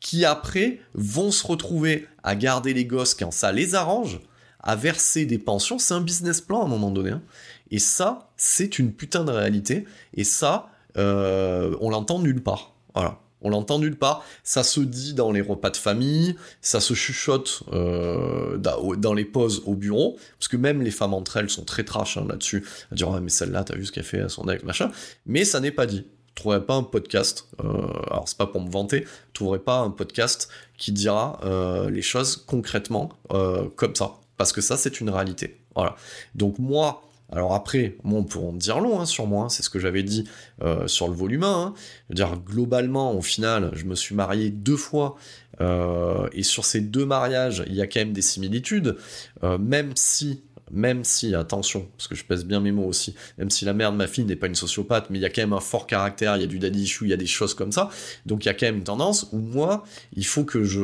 qui 0.00 0.24
après 0.24 0.80
vont 0.94 1.30
se 1.30 1.46
retrouver 1.46 2.06
à 2.22 2.34
garder 2.34 2.74
les 2.74 2.86
gosses 2.86 3.14
quand 3.14 3.30
ça 3.30 3.52
les 3.52 3.74
arrange, 3.74 4.20
à 4.62 4.76
verser 4.76 5.26
des 5.26 5.38
pensions. 5.38 5.78
C'est 5.78 5.94
un 5.94 6.00
business 6.00 6.40
plan 6.40 6.62
à 6.62 6.64
un 6.64 6.68
moment 6.68 6.90
donné. 6.90 7.10
Hein. 7.10 7.22
Et 7.70 7.78
ça, 7.78 8.30
c'est 8.36 8.78
une 8.78 8.92
putain 8.92 9.24
de 9.24 9.30
réalité. 9.30 9.84
Et 10.14 10.24
ça, 10.24 10.70
euh, 10.96 11.76
on 11.80 11.90
l'entend 11.90 12.18
nulle 12.18 12.42
part. 12.42 12.74
Voilà. 12.94 13.20
On 13.42 13.50
l'entend 13.50 13.78
nulle 13.78 13.96
part. 13.96 14.24
Ça 14.44 14.62
se 14.62 14.80
dit 14.80 15.14
dans 15.14 15.32
les 15.32 15.40
repas 15.40 15.70
de 15.70 15.76
famille, 15.76 16.36
ça 16.60 16.80
se 16.80 16.94
chuchote 16.94 17.62
euh, 17.72 18.56
dans 18.58 19.14
les 19.14 19.24
pauses 19.24 19.62
au 19.66 19.74
bureau, 19.74 20.18
parce 20.38 20.48
que 20.48 20.56
même 20.56 20.82
les 20.82 20.90
femmes 20.90 21.14
entre 21.14 21.36
elles 21.36 21.50
sont 21.50 21.64
très 21.64 21.84
trash 21.84 22.16
hein, 22.16 22.26
là-dessus, 22.28 22.66
à 22.92 22.94
dire 22.94 23.10
mais 23.20 23.30
celle-là, 23.30 23.64
t'as 23.64 23.76
vu 23.76 23.86
ce 23.86 23.92
qu'elle 23.92 24.04
fait 24.04 24.20
à 24.20 24.28
son 24.28 24.48
ex, 24.48 24.62
machin. 24.64 24.90
Mais 25.26 25.44
ça 25.44 25.60
n'est 25.60 25.72
pas 25.72 25.86
dit. 25.86 26.06
Je 26.30 26.42
trouverai 26.42 26.64
pas 26.64 26.74
un 26.74 26.84
podcast, 26.84 27.48
euh, 27.62 27.66
alors 28.10 28.24
c'est 28.26 28.38
pas 28.38 28.46
pour 28.46 28.62
me 28.62 28.70
vanter, 28.70 29.04
je 29.04 29.32
trouverai 29.34 29.58
pas 29.58 29.80
un 29.80 29.90
podcast 29.90 30.48
qui 30.78 30.90
dira 30.90 31.38
euh, 31.44 31.90
les 31.90 32.00
choses 32.02 32.36
concrètement 32.36 33.10
comme 33.28 33.94
ça, 33.94 34.12
parce 34.38 34.52
que 34.52 34.60
ça 34.60 34.76
c'est 34.78 35.00
une 35.00 35.10
réalité. 35.10 35.60
Voilà. 35.74 35.96
Donc 36.34 36.58
moi, 36.58 37.02
alors 37.32 37.54
après, 37.54 37.96
on 38.04 38.24
peut 38.24 38.38
en 38.38 38.52
dire 38.52 38.80
long 38.80 39.00
hein, 39.00 39.06
sur 39.06 39.26
moi, 39.26 39.44
hein, 39.44 39.48
c'est 39.48 39.62
ce 39.62 39.70
que 39.70 39.78
j'avais 39.78 40.02
dit 40.02 40.24
euh, 40.62 40.86
sur 40.88 41.08
le 41.08 41.14
volume 41.14 41.44
1. 41.44 41.46
Hein. 41.46 41.74
Dire, 42.10 42.36
globalement, 42.36 43.14
au 43.14 43.22
final, 43.22 43.70
je 43.74 43.84
me 43.84 43.94
suis 43.94 44.14
marié 44.14 44.50
deux 44.50 44.76
fois, 44.76 45.16
euh, 45.60 46.28
et 46.32 46.42
sur 46.42 46.64
ces 46.64 46.80
deux 46.80 47.06
mariages, 47.06 47.62
il 47.66 47.74
y 47.74 47.82
a 47.82 47.86
quand 47.86 48.00
même 48.00 48.12
des 48.12 48.22
similitudes, 48.22 48.96
euh, 49.44 49.58
même 49.58 49.92
si, 49.94 50.42
même 50.72 51.04
si, 51.04 51.34
attention, 51.34 51.88
parce 51.96 52.08
que 52.08 52.16
je 52.16 52.24
pèse 52.24 52.44
bien 52.44 52.58
mes 52.58 52.72
mots 52.72 52.86
aussi, 52.86 53.14
même 53.38 53.50
si 53.50 53.64
la 53.64 53.74
mère 53.74 53.92
de 53.92 53.96
ma 53.96 54.08
fille 54.08 54.24
n'est 54.24 54.36
pas 54.36 54.48
une 54.48 54.54
sociopathe, 54.56 55.10
mais 55.10 55.18
il 55.18 55.22
y 55.22 55.24
a 55.24 55.30
quand 55.30 55.42
même 55.42 55.52
un 55.52 55.60
fort 55.60 55.86
caractère, 55.86 56.36
il 56.36 56.40
y 56.40 56.44
a 56.44 56.48
du 56.48 56.58
daddy 56.58 56.82
issue, 56.82 57.04
il 57.04 57.10
y 57.10 57.14
a 57.14 57.16
des 57.16 57.26
choses 57.26 57.54
comme 57.54 57.70
ça, 57.70 57.90
donc 58.26 58.44
il 58.44 58.48
y 58.48 58.50
a 58.50 58.54
quand 58.54 58.66
même 58.66 58.78
une 58.78 58.84
tendance 58.84 59.28
où 59.32 59.38
moi, 59.38 59.84
il 60.14 60.26
faut 60.26 60.44
que 60.44 60.64
je, 60.64 60.80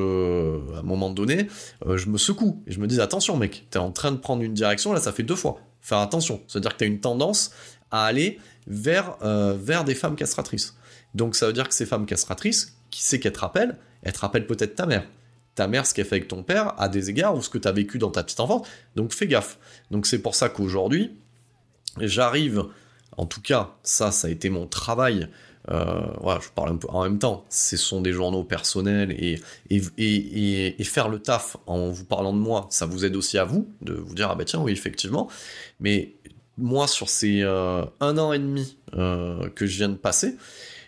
à 0.75 0.81
un 0.81 0.83
moment 0.83 1.11
donné, 1.11 1.49
je 1.89 2.09
me 2.09 2.19
secoue, 2.19 2.63
et 2.67 2.73
je 2.73 2.81
me 2.81 2.87
dise, 2.87 3.01
attention 3.01 3.37
mec, 3.37 3.67
t'es 3.71 3.79
en 3.79 3.93
train 3.93 4.13
de 4.13 4.19
prendre 4.19 4.43
une 4.43 4.55
direction, 4.55 4.93
là 4.93 5.01
ça 5.01 5.13
fait 5.13 5.23
deux 5.23 5.37
fois, 5.37 5.61
faire 5.87 5.99
attention. 5.99 6.43
C'est-à-dire 6.49 6.72
que 6.72 6.78
tu 6.78 6.84
as 6.84 6.89
une 6.89 7.01
tendance 7.01 7.53
à 7.93 8.07
aller 8.07 8.41
vers, 8.66 9.16
euh, 9.22 9.57
vers 9.57 9.84
des 9.84 9.95
femmes 9.95 10.16
castratrices. 10.16 10.76
Donc 11.14 11.37
ça 11.37 11.47
veut 11.47 11.53
dire 11.53 11.68
que 11.68 11.74
ces 11.74 11.87
femmes 11.87 12.07
castratrices, 12.07 12.76
qui 12.91 13.03
c'est 13.03 13.20
qu'elles 13.20 13.32
te 13.32 13.39
rappellent? 13.39 13.78
Elles 14.03 14.12
te 14.12 14.18
rappellent 14.18 14.49
peut-être 14.49 14.74
ta 14.74 14.87
mère. 14.87 15.05
Ta 15.55 15.68
mère, 15.68 15.87
ce 15.87 15.95
qu'elle 15.95 16.05
fait 16.05 16.16
avec 16.16 16.28
ton 16.28 16.43
père, 16.43 16.74
à 16.80 16.89
des 16.89 17.09
égards, 17.09 17.37
ou 17.37 17.41
ce 17.41 17.49
que 17.49 17.59
tu 17.59 17.68
as 17.68 17.72
vécu 17.72 17.99
dans 17.99 18.11
ta 18.11 18.24
petite 18.24 18.41
enfance. 18.41 18.66
Donc 18.97 19.14
fais 19.14 19.28
gaffe. 19.28 19.59
Donc 19.93 20.07
c'est 20.07 20.18
pour 20.18 20.34
ça 20.34 20.49
qu'aujourd'hui, 20.49 21.16
j'arrive, 21.99 22.64
en 23.16 23.26
tout 23.26 23.41
cas, 23.41 23.70
ça, 23.84 24.11
ça 24.11 24.26
a 24.26 24.30
été 24.30 24.51
mon 24.51 24.66
travail 24.66 25.28
voilà, 25.69 26.41
je 26.41 26.49
parle 26.55 26.71
un 26.71 26.77
peu 26.77 26.89
en 26.91 27.03
même 27.03 27.19
temps. 27.19 27.45
Ce 27.49 27.77
sont 27.77 28.01
des 28.01 28.12
journaux 28.12 28.45
personnels 28.45 29.12
et, 29.12 29.41
et, 29.71 30.85
faire 30.85 31.09
le 31.09 31.19
taf 31.19 31.57
en 31.67 31.91
vous 31.91 32.05
parlant 32.05 32.33
de 32.33 32.39
moi, 32.39 32.67
ça 32.71 32.87
vous 32.87 33.05
aide 33.05 33.17
aussi 33.17 33.39
à 33.39 33.45
vous 33.45 33.69
de 33.83 33.95
vous 33.95 34.14
dire 34.14 34.29
ah 34.31 34.35
bah 34.35 34.45
tiens 34.45 34.61
oui 34.61 34.73
effectivement. 34.73 35.29
Mais 35.81 36.14
moi 36.57 36.87
sur 36.87 37.09
ces 37.09 37.43
euh, 37.43 37.85
un 38.01 38.19
an 38.19 38.33
et 38.33 38.39
demi 38.39 38.79
euh, 38.95 39.49
que 39.51 39.67
je 39.67 39.77
viens 39.77 39.89
de 39.89 39.97
passer, 39.97 40.37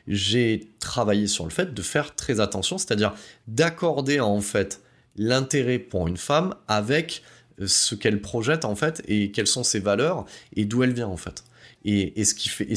j'ai 0.07 0.73
travaillé 0.81 1.27
sur 1.27 1.45
le 1.45 1.51
fait 1.51 1.75
de 1.75 1.83
faire 1.83 2.15
très 2.15 2.41
attention, 2.41 2.79
c'est-à-dire 2.79 3.15
d'accorder 3.47 4.21
en 4.21 4.41
fait 4.41 4.81
l'intérêt 5.17 5.79
pour 5.79 6.09
une 6.09 6.17
femme 6.17 6.55
avec 6.69 7.23
ce 7.67 7.95
qu'elle 7.95 8.21
projette 8.21 8.65
en 8.65 8.77
fait 8.77 9.03
et 9.09 9.31
quelles 9.33 9.49
sont 9.49 9.65
ses 9.65 9.81
valeurs 9.81 10.25
et 10.55 10.65
d'où 10.65 10.83
elle 10.83 10.93
vient 10.93 11.09
en 11.09 11.17
fait. 11.17 11.45
Et, 11.91 12.25
ce 12.25 12.35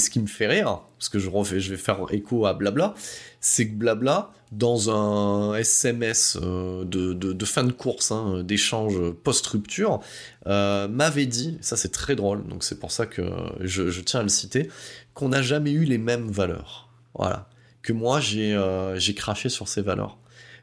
qui 0.10 0.20
me 0.20 0.28
fait 0.28 0.48
rire, 0.48 0.84
parce 0.98 1.10
que 1.10 1.20
je, 1.20 1.30
vais 1.70 1.78
faire 1.78 2.06
écho 2.12 2.46
à 2.46 2.54
Blabla, 2.54 2.94
c'est 3.42 3.68
que 3.68 3.74
Blabla, 3.74 4.32
dans 4.54 4.90
un 4.90 5.56
SMS 5.56 6.38
euh, 6.42 6.86
de, 6.86 7.46
fin 7.46 7.66
de 7.66 7.74
course, 7.74 8.12
hein, 8.12 8.42
d'échange 8.42 8.98
post-rupture, 9.24 10.00
euh, 10.48 10.88
m'avait 10.88 11.26
dit, 11.26 11.58
ça 11.60 11.76
c'est 11.76 11.92
très 11.92 12.16
drôle, 12.16 12.48
donc 12.48 12.64
c'est 12.64 12.80
pour 12.80 12.92
ça 12.92 13.06
que 13.06 13.22
je, 13.60 14.00
tiens 14.00 14.22
à 14.22 14.24
le 14.24 14.30
citer, 14.30 14.70
qu'on 15.14 15.28
n'a 15.28 15.42
jamais 15.42 15.72
eu 15.72 15.84
les 15.84 15.98
mêmes 15.98 16.32
valeurs. 16.32 16.88
Voilà. 17.14 17.50
Que 17.82 17.92
moi, 17.92 18.22
j'ai 18.22 18.54
euh, 18.54 18.98
j'ai 18.98 19.14
craché 19.14 19.50
sur 19.50 19.68
ces 19.68 19.82
valeurs. 19.82 20.20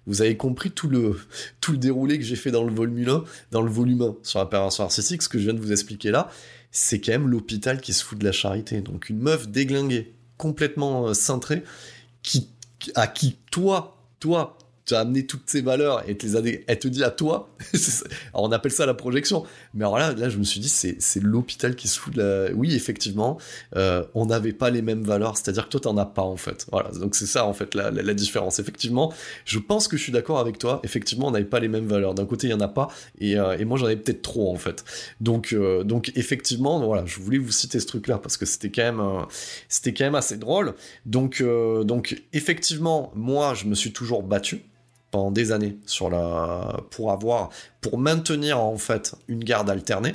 Vous 0.06 0.22
avez 0.22 0.38
compris 0.38 0.70
tout 0.70 0.88
le, 0.88 1.20
tout 1.60 1.72
le 1.72 1.78
déroulé 1.78 2.18
que 2.18 2.24
j'ai 2.24 2.36
fait 2.36 2.50
dans 2.50 2.64
le 2.64 2.72
volume 2.72 3.06
1, 3.06 3.24
dans 3.50 3.60
le 3.60 3.70
volume 3.70 4.00
1 4.00 4.16
sur 4.22 4.38
la 4.38 4.46
perversion 4.46 4.84
narcissique, 4.84 5.20
ce 5.20 5.28
que 5.28 5.38
je 5.38 5.44
viens 5.44 5.52
de 5.52 5.60
vous 5.60 5.72
expliquer 5.72 6.10
là 6.10 6.30
c'est 6.70 7.00
quand 7.00 7.12
même 7.12 7.28
l'hôpital 7.28 7.80
qui 7.80 7.92
se 7.92 8.04
fout 8.04 8.18
de 8.18 8.24
la 8.24 8.32
charité. 8.32 8.80
Donc 8.80 9.08
une 9.08 9.18
meuf 9.18 9.48
déglinguée, 9.48 10.14
complètement 10.36 11.08
euh, 11.08 11.14
cintrée, 11.14 11.64
qui, 12.22 12.50
à 12.94 13.06
qui 13.06 13.36
toi, 13.50 14.02
toi, 14.20 14.58
tu 14.88 14.94
as 14.94 15.00
amené 15.00 15.26
toutes 15.26 15.42
ces 15.46 15.60
valeurs 15.60 16.02
et 16.08 16.14
les 16.14 16.64
elle 16.66 16.78
te 16.78 16.88
dit 16.88 17.04
à 17.04 17.10
toi, 17.10 17.50
alors 18.32 18.44
on 18.44 18.52
appelle 18.52 18.72
ça 18.72 18.86
la 18.86 18.94
projection, 18.94 19.44
mais 19.74 19.84
alors 19.84 19.98
là, 19.98 20.14
là 20.14 20.30
je 20.30 20.38
me 20.38 20.44
suis 20.44 20.60
dit, 20.60 20.68
c'est, 20.68 21.22
l'hôpital 21.22 21.76
qui 21.76 21.88
se 21.88 21.98
fout 21.98 22.14
de 22.14 22.22
la... 22.22 22.54
Oui, 22.54 22.74
effectivement, 22.74 23.38
euh, 23.76 24.02
on 24.14 24.26
n'avait 24.26 24.54
pas 24.54 24.70
les 24.70 24.80
mêmes 24.80 25.02
valeurs, 25.02 25.36
c'est-à-dire 25.36 25.66
que 25.66 25.70
toi, 25.70 25.80
t'en 25.80 25.96
as 25.98 26.06
pas, 26.06 26.22
en 26.22 26.36
fait. 26.36 26.66
Voilà, 26.72 26.90
donc 26.90 27.16
c'est 27.16 27.26
ça, 27.26 27.44
en 27.44 27.52
fait, 27.52 27.74
la, 27.74 27.90
la, 27.90 28.14
différence. 28.14 28.60
Effectivement, 28.60 29.12
je 29.44 29.58
pense 29.58 29.88
que 29.88 29.96
je 29.96 30.02
suis 30.02 30.12
d'accord 30.12 30.38
avec 30.38 30.58
toi, 30.58 30.80
effectivement, 30.84 31.26
on 31.26 31.32
n'avait 31.32 31.44
pas 31.44 31.60
les 31.60 31.68
mêmes 31.68 31.86
valeurs. 31.86 32.14
D'un 32.14 32.24
côté, 32.24 32.46
il 32.46 32.50
y 32.50 32.54
en 32.54 32.60
a 32.60 32.68
pas, 32.68 32.88
et, 33.20 33.38
euh, 33.38 33.58
et 33.58 33.64
moi, 33.66 33.76
j'en 33.76 33.86
avais 33.86 33.96
peut-être 33.96 34.22
trop, 34.22 34.50
en 34.50 34.56
fait. 34.56 34.84
Donc, 35.20 35.52
euh, 35.52 35.84
donc 35.84 36.12
effectivement, 36.14 36.80
voilà, 36.80 37.04
je 37.04 37.20
voulais 37.20 37.38
vous 37.38 37.52
citer 37.52 37.78
ce 37.78 37.86
truc-là, 37.86 38.18
parce 38.18 38.38
que 38.38 38.46
c'était 38.46 38.70
quand 38.70 38.82
même, 38.82 39.02
c'était 39.68 39.92
quand 39.92 40.04
même 40.04 40.14
assez 40.14 40.38
drôle. 40.38 40.74
Donc, 41.04 41.42
donc, 41.84 42.22
effectivement, 42.32 43.12
moi, 43.14 43.52
je 43.54 43.66
me 43.66 43.74
suis 43.74 43.92
toujours 43.92 44.22
battu, 44.22 44.62
pendant 45.10 45.30
des 45.30 45.52
années 45.52 45.76
sur 45.86 46.10
la 46.10 46.80
pour 46.90 47.12
avoir 47.12 47.50
pour 47.80 47.98
maintenir 47.98 48.60
en 48.60 48.76
fait 48.76 49.14
une 49.28 49.42
garde 49.42 49.70
alternée 49.70 50.14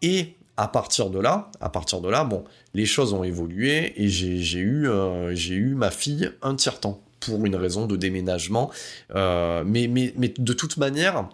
et 0.00 0.34
à 0.56 0.68
partir 0.68 1.10
de 1.10 1.18
là 1.18 1.50
à 1.60 1.68
partir 1.68 2.00
de 2.00 2.08
là 2.08 2.24
bon 2.24 2.44
les 2.74 2.86
choses 2.86 3.12
ont 3.12 3.24
évolué 3.24 4.00
et 4.02 4.08
j'ai 4.08 4.58
eu 4.58 4.88
euh, 4.88 5.34
j'ai 5.34 5.54
eu 5.54 5.74
ma 5.74 5.90
fille 5.90 6.30
un 6.42 6.54
tiers 6.54 6.80
temps 6.80 7.00
pour 7.20 7.44
une 7.46 7.56
raison 7.56 7.86
de 7.86 7.96
déménagement 7.96 8.70
euh, 9.14 9.64
mais, 9.66 9.88
mais 9.88 10.12
mais 10.16 10.32
de 10.36 10.52
toute 10.52 10.76
manière 10.76 11.28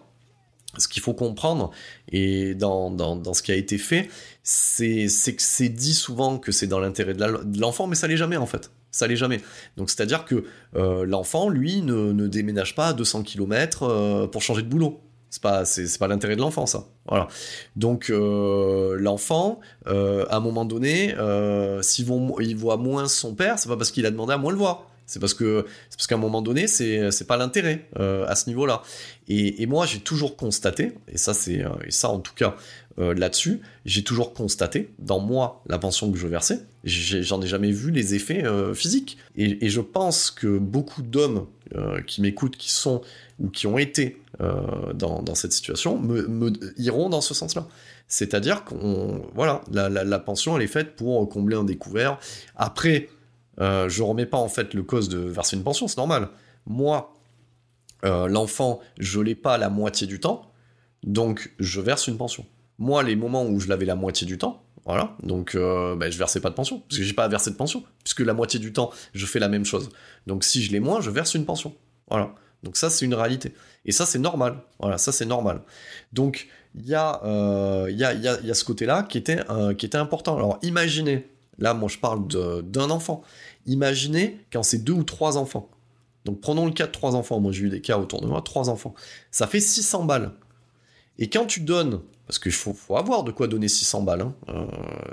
ce 0.77 0.87
qu'il 0.87 1.01
faut 1.01 1.13
comprendre, 1.13 1.71
et 2.11 2.53
dans, 2.53 2.91
dans, 2.91 3.15
dans, 3.15 3.33
ce 3.33 3.41
qui 3.41 3.51
a 3.51 3.55
été 3.55 3.77
fait, 3.77 4.09
c'est 4.43 5.07
que 5.07 5.41
c'est 5.41 5.69
dit 5.69 5.93
souvent 5.95 6.37
que 6.37 6.51
c'est 6.51 6.67
dans 6.67 6.79
l'intérêt 6.79 7.15
de 7.15 7.59
l'enfant, 7.59 7.87
mais 7.87 7.95
ça 7.95 8.07
l'est 8.07 8.17
jamais 8.17 8.37
en 8.37 8.45
fait. 8.45 8.71
Ça 8.91 9.07
l'est 9.07 9.15
jamais. 9.15 9.41
Donc 9.77 9.89
c'est-à-dire 9.89 10.25
que 10.25 10.45
euh, 10.75 11.05
l'enfant, 11.05 11.49
lui, 11.49 11.81
ne, 11.81 12.27
déménage 12.27 12.75
pas 12.75 12.87
à 12.87 12.93
200 12.93 13.23
km 13.23 13.83
euh, 13.83 14.27
pour 14.27 14.41
changer 14.41 14.63
de 14.63 14.67
boulot. 14.67 15.01
C'est 15.29 15.43
pas, 15.43 15.63
c'est, 15.63 15.99
pas 15.99 16.07
l'intérêt 16.07 16.35
de 16.35 16.41
l'enfant, 16.41 16.65
ça. 16.65 16.85
Voilà. 17.07 17.27
Donc 17.75 18.09
euh, 18.09 18.97
l'enfant, 18.99 19.59
à 19.85 20.35
un 20.35 20.39
moment 20.39 20.65
donné, 20.65 21.13
s'il 21.81 22.07
il 22.39 22.55
voit 22.55 22.77
moins 22.77 23.07
son 23.07 23.35
père, 23.35 23.59
c'est 23.59 23.69
pas 23.69 23.77
parce 23.77 23.91
qu'il 23.91 24.05
a 24.07 24.11
demandé 24.11 24.33
à 24.33 24.37
moins 24.37 24.51
le 24.51 24.57
voir. 24.57 24.87
C'est 25.05 25.19
parce 25.19 25.33
que 25.33 25.65
c'est 25.89 25.97
parce 25.97 26.05
qu'à 26.05 26.15
un 26.15 26.19
moment 26.19 26.43
donné, 26.43 26.67
c'est 26.67 27.11
c'est 27.11 27.25
pas 27.25 27.37
l'intérêt 27.37 27.89
à 27.95 28.35
ce 28.35 28.49
niveau-là. 28.49 28.81
Et, 29.27 29.61
et 29.61 29.65
moi, 29.67 29.85
j'ai 29.85 29.99
toujours 29.99 30.35
constaté, 30.35 30.95
et 31.07 31.17
ça 31.19 31.35
c'est 31.35 31.63
et 31.85 31.91
ça 31.91 32.09
en 32.09 32.19
tout 32.19 32.33
cas, 32.35 32.55
euh, 32.99 33.13
là-dessus, 33.13 33.61
j'ai 33.85 34.03
toujours 34.03 34.33
constaté, 34.33 34.89
dans 34.99 35.19
moi, 35.19 35.63
la 35.67 35.79
pension 35.79 36.11
que 36.11 36.17
je 36.17 36.27
versais, 36.27 36.65
j'en 36.83 37.41
ai, 37.41 37.47
jamais 37.47 37.71
vu 37.71 37.91
les 37.91 38.13
effets 38.13 38.43
euh, 38.43 38.73
physiques. 38.73 39.17
Et, 39.37 39.69
je 39.69 39.79
pense 39.79 40.31
que 40.31 40.57
beaucoup 40.57 41.01
d'hommes 41.01 41.45
euh, 41.75 42.01
qui 42.01 42.21
m'écoutent, 42.21 42.57
qui 42.57 42.71
sont 42.71 43.01
ou 43.39 43.49
qui 43.49 43.67
ont 43.67 43.77
été 43.77 44.17
dans, 44.93 45.35
cette 45.35 45.51
situation, 45.53 46.01
iront 46.77 47.09
dans 47.09 47.21
ce 47.21 47.33
sens-là. 47.33 47.67
C'est-à-dire 48.07 48.63
qu'on, 48.63 49.21
voilà, 49.33 49.61
la, 49.71 50.19
pension, 50.19 50.57
elle 50.57 50.63
est 50.63 50.67
faite 50.67 50.95
pour 50.95 51.27
combler 51.29 51.55
un 51.55 51.63
découvert. 51.63 52.19
Après, 52.55 53.09
je 53.59 54.01
remets 54.01 54.25
pas 54.25 54.37
en 54.37 54.49
fait 54.49 54.73
le 54.73 54.83
cause 54.83 55.09
de 55.09 55.19
verser 55.19 55.55
une 55.55 55.63
pension, 55.63 55.87
c'est 55.87 55.97
normal. 55.97 56.29
Moi, 56.65 57.13
l'enfant, 58.03 58.81
je 58.97 59.21
l'ai 59.21 59.35
pas 59.35 59.57
la 59.57 59.69
moitié 59.69 60.07
du 60.07 60.19
temps, 60.19 60.51
donc 61.03 61.53
je 61.59 61.79
verse 61.79 62.07
une 62.07 62.17
pension. 62.17 62.45
Moi, 62.79 63.03
les 63.03 63.15
moments 63.15 63.45
où 63.45 63.59
je 63.59 63.67
l'avais 63.67 63.85
la 63.85 63.95
moitié 63.95 64.25
du 64.25 64.37
temps, 64.37 64.63
voilà, 64.85 65.15
donc 65.21 65.53
euh, 65.53 65.95
ben, 65.95 66.11
je 66.11 66.17
versais 66.17 66.39
pas 66.39 66.49
de 66.49 66.55
pension, 66.55 66.79
parce 66.79 66.97
que 66.97 67.03
j'ai 67.03 67.13
pas 67.13 67.25
à 67.25 67.27
verser 67.27 67.51
de 67.51 67.55
pension, 67.55 67.83
puisque 68.03 68.21
la 68.21 68.33
moitié 68.33 68.59
du 68.59 68.73
temps, 68.73 68.89
je 69.13 69.25
fais 69.25 69.39
la 69.39 69.49
même 69.49 69.65
chose. 69.65 69.89
Donc 70.25 70.43
si 70.43 70.63
je 70.63 70.71
l'ai 70.71 70.79
moins, 70.79 71.01
je 71.01 71.11
verse 71.11 71.35
une 71.35 71.45
pension. 71.45 71.75
Voilà. 72.09 72.33
Donc 72.63 72.75
ça, 72.75 72.89
c'est 72.89 73.05
une 73.05 73.13
réalité. 73.13 73.53
Et 73.85 73.91
ça, 73.91 74.05
c'est 74.05 74.19
normal. 74.19 74.61
Voilà, 74.79 74.97
ça, 74.97 75.11
c'est 75.11 75.25
normal. 75.25 75.61
Donc, 76.13 76.47
il 76.75 76.87
y, 76.87 76.95
euh, 76.95 77.89
y, 77.89 78.03
a, 78.03 78.53
ce 78.53 78.63
côté-là 78.63 79.03
qui, 79.03 79.17
était, 79.17 79.39
euh, 79.49 79.73
qui 79.73 79.85
était 79.85 79.97
important. 79.97 80.35
Alors, 80.37 80.59
imaginez, 80.61 81.27
là, 81.57 81.73
moi, 81.73 81.89
je 81.89 81.97
parle 81.97 82.27
d'un 82.27 82.89
enfant. 82.89 83.21
Imaginez 83.65 84.39
quand 84.51 84.63
c'est 84.63 84.79
deux 84.79 84.93
ou 84.93 85.03
trois 85.03 85.37
enfants. 85.37 85.69
Donc, 86.25 86.41
prenons 86.41 86.65
le 86.65 86.71
cas 86.71 86.87
de 86.87 86.91
trois 86.91 87.15
enfants. 87.15 87.39
Moi, 87.39 87.51
j'ai 87.51 87.63
eu 87.63 87.69
des 87.69 87.81
cas 87.81 87.97
autour 87.97 88.21
de 88.21 88.27
moi, 88.27 88.41
trois 88.41 88.69
enfants. 88.69 88.93
Ça 89.31 89.47
fait 89.47 89.61
600 89.61 90.03
balles. 90.03 90.31
Et 91.17 91.29
quand 91.29 91.45
tu 91.45 91.61
donnes 91.61 92.01
parce 92.29 92.37
qu'il 92.37 92.51
faut, 92.51 92.75
avoir 92.95 93.23
de 93.23 93.31
quoi 93.31 93.47
donner 93.47 93.67
600 93.67 94.03
balles. 94.03 94.21
Hein. 94.21 94.35
Euh, 94.49 94.67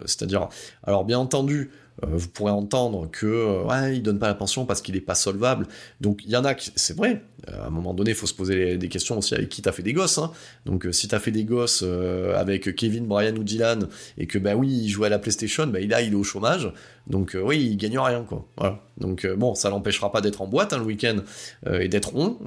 c'est-à-dire, 0.04 0.50
alors 0.82 1.06
bien 1.06 1.18
entendu, 1.18 1.70
vous 2.02 2.28
pourrez 2.28 2.52
entendre 2.52 3.08
que 3.10 3.26
euh, 3.26 3.62
ouais, 3.64 3.96
il 3.96 4.02
donne 4.02 4.18
pas 4.18 4.28
la 4.28 4.34
pension 4.34 4.66
parce 4.66 4.82
qu'il 4.82 4.94
n'est 4.94 5.00
pas 5.00 5.14
solvable. 5.14 5.66
Donc 6.00 6.20
il 6.24 6.30
y 6.30 6.36
en 6.36 6.44
a 6.44 6.54
qui, 6.54 6.70
c'est 6.76 6.96
vrai. 6.96 7.22
à 7.46 7.66
un 7.66 7.70
moment 7.70 7.94
donné, 7.94 8.10
il 8.10 8.16
faut 8.16 8.26
se 8.26 8.34
poser 8.34 8.76
des 8.76 8.88
questions 8.88 9.16
aussi 9.18 9.34
avec 9.34 9.48
qui 9.48 9.62
t'as 9.62 9.72
fait 9.72 9.82
des 9.82 9.94
gosses. 9.94 10.18
Hein. 10.18 10.30
Donc 10.66 10.86
si 10.92 11.08
t'as 11.08 11.18
fait 11.18 11.30
des 11.30 11.44
gosses 11.44 11.82
avec 12.34 12.74
Kevin, 12.76 13.06
Brian 13.06 13.34
ou 13.36 13.44
Dylan 13.44 13.88
et 14.18 14.26
que 14.26 14.38
bah 14.38 14.54
oui, 14.56 14.68
il 14.68 14.88
jouait 14.88 15.06
à 15.06 15.10
la 15.10 15.18
PlayStation, 15.18 15.66
bah 15.66 15.80
là 15.80 16.02
il 16.02 16.12
est 16.12 16.16
au 16.16 16.24
chômage. 16.24 16.70
Donc 17.06 17.36
oui, 17.40 17.64
il 17.64 17.76
gagne 17.76 17.98
rien 17.98 18.24
quoi. 18.24 18.46
Donc 18.98 19.26
bon, 19.26 19.54
ça 19.54 19.70
l'empêchera 19.70 20.12
pas 20.12 20.20
d'être 20.20 20.42
en 20.42 20.46
boîte 20.46 20.72
hein, 20.72 20.78
le 20.78 20.84
week-end 20.84 21.16
et 21.70 21.88
d'être 21.88 22.10
rond 22.10 22.38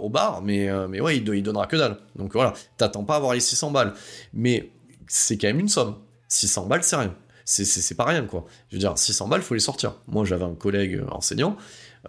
au 0.00 0.08
bar, 0.08 0.42
mais 0.42 0.68
mais 0.88 1.00
ouais, 1.00 1.18
il, 1.18 1.28
il, 1.28 1.42
donnera 1.42 1.66
que 1.66 1.76
dalle. 1.76 1.98
Donc 2.16 2.32
voilà, 2.32 2.54
t'attends 2.76 3.04
pas 3.04 3.14
à 3.14 3.16
avoir 3.18 3.34
les 3.34 3.40
600 3.40 3.70
balles, 3.70 3.92
mais 4.34 4.70
c'est 5.06 5.38
quand 5.38 5.48
même 5.48 5.60
une 5.60 5.68
somme. 5.68 5.94
600 6.28 6.66
balles, 6.66 6.82
c'est 6.82 6.96
rien 6.96 7.14
c'est 7.46 7.94
pas 7.94 8.04
rien, 8.04 8.24
quoi. 8.24 8.44
Je 8.68 8.76
veux 8.76 8.80
dire, 8.80 8.98
600 8.98 9.28
balles, 9.28 9.40
faut 9.40 9.54
les 9.54 9.60
sortir. 9.60 9.94
Moi, 10.08 10.24
j'avais 10.24 10.44
un 10.44 10.54
collègue 10.54 11.02
enseignant, 11.10 11.56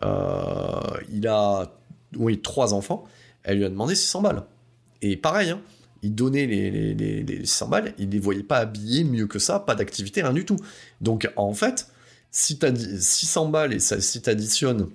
euh, 0.03 0.81
il 1.13 1.27
a, 1.27 1.77
oui, 2.17 2.41
trois 2.41 2.73
enfants, 2.73 3.03
elle 3.43 3.59
lui 3.59 3.65
a 3.65 3.69
demandé 3.69 3.95
600 3.95 4.21
balles. 4.21 4.43
Et 5.01 5.15
pareil, 5.15 5.51
hein, 5.51 5.61
il 6.01 6.15
donnait 6.15 6.47
les, 6.47 6.93
les, 6.95 7.45
600 7.45 7.67
balles, 7.67 7.93
il 7.99 8.09
les 8.09 8.19
voyait 8.19 8.43
pas 8.43 8.57
habillés 8.57 9.03
mieux 9.03 9.27
que 9.27 9.39
ça, 9.39 9.59
pas 9.59 9.75
d'activité, 9.75 10.23
rien 10.23 10.33
du 10.33 10.43
tout. 10.43 10.57
Donc, 11.01 11.31
en 11.35 11.53
fait, 11.53 11.87
si 12.31 12.57
t'as 12.57 12.73
600 12.75 13.49
balles 13.49 13.73
et 13.73 13.79
ça, 13.79 14.01
si 14.01 14.21
t'additionnes 14.21 14.87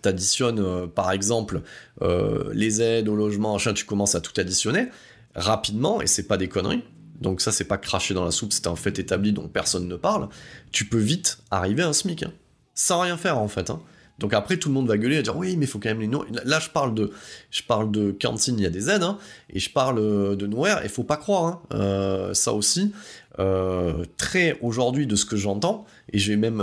t'additionnes 0.00 0.60
euh, 0.60 0.86
par 0.86 1.10
exemple 1.10 1.60
euh, 2.02 2.50
les 2.54 2.80
aides 2.80 3.08
au 3.08 3.16
logement, 3.16 3.56
tu 3.58 3.84
commences 3.84 4.14
à 4.14 4.20
tout 4.20 4.32
additionner 4.40 4.88
rapidement, 5.34 6.00
et 6.00 6.06
c'est 6.06 6.26
pas 6.26 6.36
des 6.36 6.48
conneries, 6.48 6.84
donc 7.20 7.40
ça 7.40 7.52
c'est 7.52 7.64
pas 7.64 7.78
cracher 7.78 8.14
dans 8.14 8.24
la 8.24 8.30
soupe, 8.30 8.52
c'est 8.52 8.66
un 8.66 8.76
fait 8.76 8.98
établi 8.98 9.32
dont 9.32 9.48
personne 9.48 9.88
ne 9.88 9.96
parle, 9.96 10.28
tu 10.70 10.84
peux 10.84 10.98
vite 10.98 11.38
arriver 11.50 11.82
à 11.82 11.88
un 11.88 11.92
SMIC, 11.92 12.24
hein. 12.24 12.32
sans 12.74 13.00
rien 13.00 13.16
faire 13.16 13.38
en 13.38 13.48
fait. 13.48 13.70
Hein. 13.70 13.80
Donc 14.18 14.34
après 14.34 14.56
tout 14.56 14.68
le 14.68 14.74
monde 14.74 14.86
va 14.86 14.98
gueuler 14.98 15.16
et 15.16 15.22
dire 15.22 15.36
oui 15.36 15.56
mais 15.56 15.64
il 15.64 15.68
faut 15.68 15.78
quand 15.78 15.88
même 15.88 16.00
les 16.00 16.06
nourrir. 16.06 16.30
Là 16.44 16.60
je 16.60 16.68
parle 16.68 16.94
de 16.94 17.10
je 17.50 17.62
parle 17.62 17.90
de 17.90 18.12
cantine, 18.12 18.56
il 18.58 18.62
y 18.62 18.66
a 18.66 18.70
des 18.70 18.88
aides, 18.88 19.02
hein, 19.02 19.18
et 19.50 19.58
je 19.58 19.70
parle 19.70 19.98
euh, 19.98 20.36
de 20.36 20.46
nourrir, 20.46 20.80
il 20.82 20.88
faut 20.88 21.04
pas 21.04 21.16
croire, 21.16 21.62
euh, 21.72 22.32
ça 22.34 22.52
aussi, 22.52 22.92
euh, 23.38 24.04
très 24.16 24.58
aujourd'hui 24.60 25.06
de 25.06 25.16
ce 25.16 25.24
que 25.24 25.36
j'entends, 25.36 25.86
et 26.12 26.18
j'ai 26.18 26.36
même, 26.36 26.62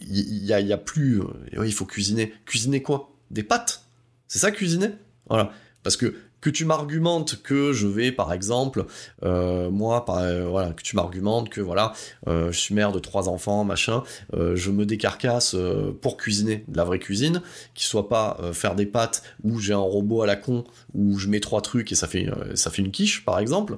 il 0.00 0.44
y, 0.44 0.52
a, 0.52 0.78
plus, 0.78 1.22
il 1.52 1.72
faut 1.72 1.84
cuisiner, 1.84 2.32
cuisiner 2.44 2.82
quoi? 2.82 3.12
Des 3.30 3.42
pâtes? 3.42 3.82
C'est 4.28 4.38
ça 4.38 4.50
cuisiner? 4.50 4.90
Voilà, 5.28 5.52
parce 5.82 5.96
que 5.96 6.14
que 6.40 6.50
tu 6.50 6.64
m'argumentes 6.64 7.42
que 7.42 7.72
je 7.72 7.86
vais, 7.86 8.12
par 8.12 8.32
exemple, 8.32 8.86
euh, 9.24 9.70
moi, 9.70 10.04
euh, 10.08 10.46
voilà, 10.48 10.72
que 10.72 10.82
tu 10.82 10.96
m'argumentes 10.96 11.48
que 11.48 11.60
voilà, 11.60 11.92
euh, 12.28 12.52
je 12.52 12.58
suis 12.58 12.74
mère 12.74 12.92
de 12.92 12.98
trois 12.98 13.28
enfants, 13.28 13.64
machin, 13.64 14.02
je 14.32 14.70
me 14.70 14.84
décarcasse 14.84 15.56
pour 16.02 16.16
cuisiner 16.16 16.64
de 16.68 16.76
la 16.76 16.84
vraie 16.84 16.98
cuisine, 16.98 17.42
qui 17.74 17.86
soit 17.86 18.08
pas 18.08 18.38
faire 18.52 18.74
des 18.74 18.86
pâtes 18.86 19.22
où 19.42 19.58
j'ai 19.58 19.72
un 19.72 19.78
robot 19.78 20.22
à 20.22 20.26
la 20.26 20.36
con 20.36 20.64
où 20.94 21.18
je 21.18 21.28
mets 21.28 21.40
trois 21.40 21.62
trucs 21.62 21.92
et 21.92 21.94
ça 21.94 22.06
fait 22.06 22.26
ça 22.54 22.70
fait 22.70 22.82
une 22.82 22.90
quiche, 22.90 23.24
par 23.24 23.38
exemple. 23.38 23.76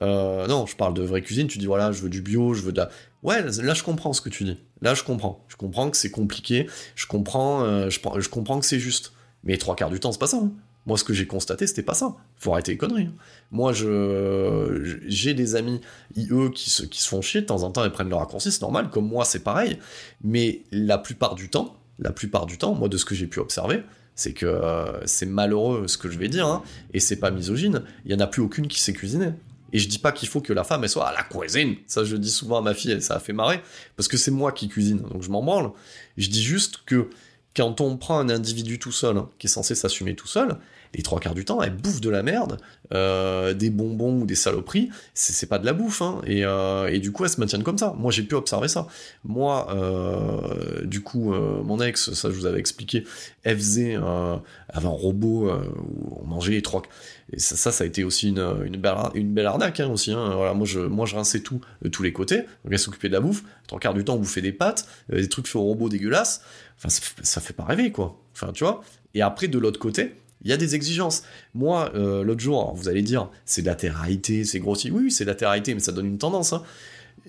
non, 0.00 0.66
je 0.66 0.76
parle 0.76 0.94
de 0.94 1.02
vraie 1.02 1.22
cuisine. 1.22 1.46
Tu 1.46 1.58
dis 1.58 1.66
voilà, 1.66 1.92
je 1.92 2.02
veux 2.02 2.10
du 2.10 2.22
bio, 2.22 2.54
je 2.54 2.62
veux 2.62 2.72
de 2.72 2.78
la 2.78 2.90
Ouais, 3.22 3.42
là 3.42 3.74
je 3.74 3.82
comprends 3.82 4.12
ce 4.12 4.20
que 4.20 4.28
tu 4.28 4.44
dis. 4.44 4.58
Là 4.80 4.94
je 4.94 5.02
comprends. 5.02 5.44
Je 5.48 5.56
comprends 5.56 5.90
que 5.90 5.96
c'est 5.96 6.10
compliqué. 6.10 6.68
Je 6.94 7.06
comprends, 7.06 7.88
je, 7.88 7.98
je 8.18 8.28
comprends 8.28 8.60
que 8.60 8.66
c'est 8.66 8.80
juste. 8.80 9.12
Mais 9.44 9.56
trois 9.56 9.76
quarts 9.76 9.90
du 9.90 10.00
temps 10.00 10.12
c'est 10.12 10.18
pas 10.18 10.26
ça. 10.26 10.38
Hein. 10.38 10.52
Moi, 10.88 10.96
ce 10.96 11.04
que 11.04 11.12
j'ai 11.12 11.26
constaté, 11.26 11.66
c'était 11.66 11.82
pas 11.82 11.92
ça. 11.92 12.16
Faut 12.38 12.50
arrêter 12.52 12.72
les 12.72 12.78
conneries. 12.78 13.10
Moi, 13.50 13.74
je 13.74 14.98
j'ai 15.06 15.34
des 15.34 15.54
amis, 15.54 15.82
eux, 16.30 16.48
qui 16.48 16.70
se, 16.70 16.82
qui 16.82 17.02
se 17.02 17.08
font 17.10 17.20
chier 17.20 17.42
de 17.42 17.46
temps 17.46 17.62
en 17.62 17.70
temps, 17.70 17.84
ils 17.84 17.90
prennent 17.90 18.08
le 18.08 18.16
raccourci, 18.16 18.50
c'est 18.50 18.62
normal. 18.62 18.88
Comme 18.88 19.06
moi, 19.06 19.26
c'est 19.26 19.44
pareil. 19.44 19.78
Mais 20.24 20.62
la 20.72 20.96
plupart 20.96 21.34
du 21.34 21.50
temps, 21.50 21.76
la 21.98 22.10
plupart 22.10 22.46
du 22.46 22.56
temps, 22.56 22.74
moi, 22.74 22.88
de 22.88 22.96
ce 22.96 23.04
que 23.04 23.14
j'ai 23.14 23.26
pu 23.26 23.38
observer, 23.38 23.82
c'est 24.14 24.32
que 24.32 24.46
euh, 24.46 25.04
c'est 25.04 25.26
malheureux 25.26 25.88
ce 25.88 25.98
que 25.98 26.08
je 26.08 26.18
vais 26.18 26.28
dire, 26.28 26.46
hein, 26.46 26.62
et 26.94 27.00
c'est 27.00 27.16
pas 27.16 27.30
misogyne. 27.30 27.82
Il 28.06 28.12
y 28.12 28.14
en 28.14 28.20
a 28.20 28.26
plus 28.26 28.40
aucune 28.40 28.66
qui 28.66 28.80
sait 28.80 28.94
cuisiner. 28.94 29.32
Et 29.74 29.78
je 29.78 29.88
dis 29.88 29.98
pas 29.98 30.12
qu'il 30.12 30.28
faut 30.30 30.40
que 30.40 30.54
la 30.54 30.64
femme 30.64 30.84
elle 30.84 30.88
soit 30.88 31.06
à 31.06 31.12
la 31.12 31.22
cuisine. 31.22 31.76
Ça, 31.86 32.02
je 32.02 32.16
dis 32.16 32.30
souvent 32.30 32.56
à 32.56 32.62
ma 32.62 32.72
fille, 32.72 32.92
et 32.92 33.00
ça 33.02 33.16
a 33.16 33.20
fait 33.20 33.34
marrer, 33.34 33.60
parce 33.96 34.08
que 34.08 34.16
c'est 34.16 34.30
moi 34.30 34.52
qui 34.52 34.68
cuisine, 34.68 35.02
donc 35.02 35.22
je 35.22 35.28
m'en 35.28 35.42
branle. 35.42 35.70
Je 36.16 36.30
dis 36.30 36.42
juste 36.42 36.78
que 36.86 37.10
quand 37.54 37.80
on 37.82 37.98
prend 37.98 38.18
un 38.18 38.30
individu 38.30 38.78
tout 38.78 38.92
seul, 38.92 39.18
hein, 39.18 39.28
qui 39.38 39.48
est 39.48 39.50
censé 39.50 39.74
s'assumer 39.74 40.14
tout 40.14 40.28
seul, 40.28 40.56
les 40.94 41.02
trois 41.02 41.20
quarts 41.20 41.34
du 41.34 41.44
temps, 41.44 41.62
elle 41.62 41.74
bouffe 41.74 42.00
de 42.00 42.10
la 42.10 42.22
merde, 42.22 42.58
euh, 42.94 43.54
des 43.54 43.70
bonbons 43.70 44.22
ou 44.22 44.26
des 44.26 44.34
saloperies, 44.34 44.90
c'est 45.14 45.48
pas 45.48 45.58
de 45.58 45.66
la 45.66 45.72
bouffe, 45.72 46.02
hein, 46.02 46.20
et, 46.26 46.44
euh, 46.44 46.98
du 46.98 47.12
coup, 47.12 47.24
elles 47.24 47.30
se 47.30 47.40
maintiennent 47.40 47.62
comme 47.62 47.78
ça. 47.78 47.94
Moi, 47.98 48.10
j'ai 48.10 48.22
pu 48.22 48.34
observer 48.34 48.68
ça. 48.68 48.86
Moi, 49.24 49.68
euh, 49.74 50.84
du 50.84 51.02
coup, 51.02 51.32
mon 51.32 51.80
ex, 51.80 52.12
ça 52.12 52.30
je 52.30 52.34
vous 52.34 52.46
avais 52.46 52.58
expliqué, 52.58 53.04
elle 53.42 53.56
faisait, 53.56 53.96
avait 53.96 54.86
un 54.86 54.88
robot 54.88 55.50
où 55.50 56.18
on 56.22 56.26
mangeait 56.26 56.52
les 56.52 56.62
trois... 56.62 56.82
Et 57.30 57.38
ça, 57.38 57.70
ça, 57.70 57.84
a 57.84 57.86
été 57.86 58.04
aussi 58.04 58.30
une, 58.30 58.38
une, 58.64 58.78
belle, 58.78 58.94
une 59.12 59.34
belle 59.34 59.44
arnaque, 59.44 59.80
hein, 59.80 59.90
aussi. 59.90 60.12
Hein. 60.12 60.34
Voilà, 60.34 60.54
moi, 60.54 60.66
je, 60.66 60.80
moi, 60.80 61.04
je 61.04 61.14
rinçais 61.14 61.40
tout 61.40 61.60
de 61.82 61.88
tous 61.90 62.02
les 62.02 62.14
côtés, 62.14 62.38
donc 62.38 62.72
elle 62.72 62.78
s'occupait 62.78 63.08
de 63.08 63.12
la 63.12 63.20
bouffe, 63.20 63.42
trois 63.66 63.78
quarts 63.78 63.92
du 63.92 64.02
temps, 64.02 64.14
on 64.14 64.18
bouffait 64.18 64.40
des 64.40 64.52
pâtes, 64.52 64.88
des 65.10 65.28
trucs 65.28 65.46
faits 65.46 65.56
au 65.56 65.64
robot 65.64 65.90
dégueulasses, 65.90 66.42
enfin, 66.78 66.88
ça, 66.88 67.02
ça 67.22 67.40
fait 67.42 67.52
pas 67.52 67.64
rêver, 67.64 67.92
quoi. 67.92 68.18
Enfin, 68.32 68.50
tu 68.52 68.64
vois 68.64 68.80
Et 69.12 69.20
après, 69.20 69.48
de 69.48 69.58
l'autre 69.58 69.78
côté, 69.78 70.14
il 70.42 70.50
y 70.50 70.52
a 70.52 70.56
des 70.56 70.74
exigences. 70.74 71.22
Moi, 71.54 71.90
euh, 71.94 72.22
l'autre 72.22 72.40
jour, 72.40 72.72
vous 72.74 72.88
allez 72.88 73.02
dire, 73.02 73.30
c'est 73.44 73.62
de 73.62 73.66
la 73.66 73.74
terrarité, 73.74 74.44
c'est 74.44 74.60
grossi. 74.60 74.90
Oui, 74.90 75.10
c'est 75.10 75.24
de 75.24 75.30
la 75.30 75.34
terrarité, 75.34 75.74
mais 75.74 75.80
ça 75.80 75.92
donne 75.92 76.06
une 76.06 76.18
tendance. 76.18 76.52
Hein. 76.52 76.62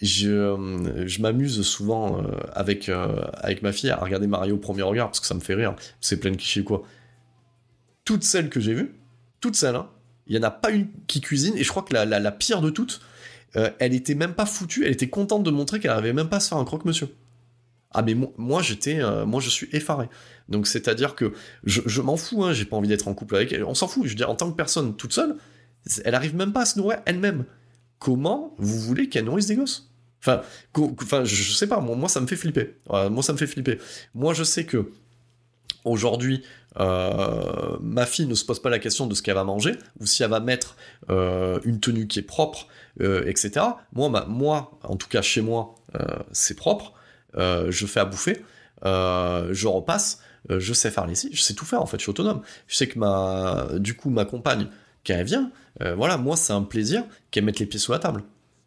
Je, 0.02 0.30
euh, 0.30 1.08
je 1.08 1.22
m'amuse 1.22 1.62
souvent 1.64 2.22
euh, 2.22 2.28
avec, 2.54 2.90
avec 2.90 3.64
ma 3.64 3.72
fille 3.72 3.90
à 3.90 3.98
regarder 3.98 4.28
Mario 4.28 4.56
au 4.56 4.60
premier 4.60 4.84
regard, 4.84 5.08
parce 5.08 5.20
que 5.20 5.28
ça 5.28 5.34
me 5.34 5.40
fait 5.40 5.56
rire. 5.56 5.76
C'est 6.02 6.20
plein 6.20 6.32
de 6.32 6.38
clichés, 6.38 6.64
quoi. 6.64 6.84
Toutes 8.06 8.24
celles 8.24 8.50
que 8.50 8.60
j'ai 8.60 8.74
vues, 8.74 8.96
toutes 9.42 9.56
celles, 9.56 9.76
hein, 9.76 9.90
il 10.28 10.34
n'y 10.34 10.40
en 10.40 10.48
a 10.48 10.52
pas 10.52 10.70
une 10.70 10.88
qui 11.08 11.22
cuisine, 11.22 11.56
et 11.58 11.64
je 11.64 11.70
crois 11.70 11.84
que 11.84 11.94
la, 11.94 12.06
la, 12.06 12.32
pire 12.32 12.62
de 12.62 12.70
toutes, 12.70 13.02
elle 13.54 13.94
était 13.94 14.16
même 14.16 14.34
pas 14.34 14.46
foutue, 14.46 14.86
elle 14.86 14.92
était 14.92 15.10
contente 15.10 15.44
de 15.44 15.52
montrer 15.52 15.80
qu'elle 15.80 15.92
avait 15.92 16.14
même 16.14 16.30
pas 16.30 16.38
à 16.38 16.40
se 16.40 16.50
faire 16.50 16.58
un 16.58 16.66
croque-monsieur. 16.66 17.10
Ah 17.92 18.04
mais 18.04 18.16
moi, 18.38 18.62
j'étais, 18.62 19.02
euh, 19.02 19.26
moi 19.26 19.42
je 19.42 19.50
suis 19.50 19.68
effaré. 19.72 20.10
Donc 20.48 20.68
c'est-à-dire 20.68 21.16
que 21.16 21.34
je, 21.64 21.82
je 21.86 22.02
m'en 22.02 22.18
fous, 22.18 22.44
hein, 22.44 22.54
j'ai 22.54 22.66
pas 22.66 22.78
envie 22.78 22.88
d'être 22.88 23.08
en 23.08 23.14
couple 23.14 23.36
avec 23.36 23.52
elle. 23.52 23.64
On 23.64 23.74
s'en 23.74 23.88
fout. 23.88 24.04
Je 24.06 24.10
veux 24.10 24.16
dire, 24.16 24.30
en 24.30 24.36
tant 24.36 24.52
que 24.52 24.56
personne 24.56 24.96
toute 24.96 25.14
seule, 25.14 25.38
elle 26.06 26.14
arrive 26.16 26.36
même 26.36 26.54
pas 26.54 26.62
à 26.62 26.66
se 26.66 26.78
nourrir 26.78 27.00
elle-même. 27.06 27.46
Comment 27.98 28.54
vous 28.58 28.80
voulez 28.80 29.10
qu'elle 29.10 29.26
nourrisse 29.26 29.48
des 29.48 29.56
gosses? 29.56 29.90
Enfin, 30.22 30.42
enfin, 31.02 31.24
je, 31.24 31.54
sais 31.54 31.68
pas. 31.68 31.80
Moi, 31.80 31.96
moi, 31.96 32.10
ça 32.10 32.22
me 32.22 32.28
fait 32.28 32.36
flipper. 32.36 32.76
Moi, 32.88 33.24
ça 33.24 33.34
me 33.34 33.38
fait 33.38 33.48
flipper. 33.48 33.80
Moi, 34.14 34.34
je 34.34 34.44
sais 34.44 34.66
que 34.66 34.92
aujourd'hui, 35.84 36.44
euh, 36.80 37.78
ma 37.82 38.06
fille 38.06 38.28
ne 38.28 38.36
se 38.36 38.46
pose 38.46 38.62
pas 38.62 38.70
la 38.70 38.80
question 38.80 39.08
de 39.08 39.16
ce 39.16 39.22
qu'elle 39.22 39.36
va 39.36 39.44
manger 39.44 39.76
ou 40.00 40.06
si 40.06 40.24
elle 40.24 40.30
va 40.30 40.40
mettre 40.40 40.76
euh, 41.10 41.60
une 41.64 41.80
tenue 41.80 42.08
qui 42.08 42.20
est 42.20 42.24
propre, 42.24 42.68
etc. 43.00 43.66
Moi, 43.94 44.10
ma, 44.10 44.26
moi, 44.26 44.78
en 44.84 44.96
tout 44.96 45.08
cas 45.08 45.22
chez 45.22 45.42
moi, 45.42 45.76
c'est 46.32 46.56
propre. 46.56 46.94
Je 47.36 47.86
fais 47.86 48.00
à 48.00 48.06
bouffer. 48.06 48.44
je 48.84 49.68
repasse. 49.68 50.22
je 50.50 50.74
sais 50.74 50.92
faire 50.92 51.06
les 51.06 51.16
je 51.16 51.42
sais 51.42 51.54
tout 51.54 51.66
faire 51.66 51.82
en 51.82 51.86
fait. 51.86 51.98
Je 51.98 52.04
suis 52.04 52.10
autonome. 52.10 52.42
Je 52.68 52.76
sais 52.76 52.88
que 52.88 53.00
ma, 53.00 53.68
du 53.76 53.96
coup, 53.96 54.10
ma 54.10 54.26
compagne, 54.26 54.68
quand 55.06 55.14
elle 55.14 55.26
vient, 55.26 55.52
voilà, 55.80 56.18
moi, 56.18 56.36
c'est 56.36 56.54
un 56.54 56.64
plaisir 56.64 57.04
qu'elle 57.32 57.46
mette 57.46 57.60
les 57.60 57.66
pieds 57.66 57.80
sous 57.80 57.92
la 57.92 58.00
table. 58.00 58.24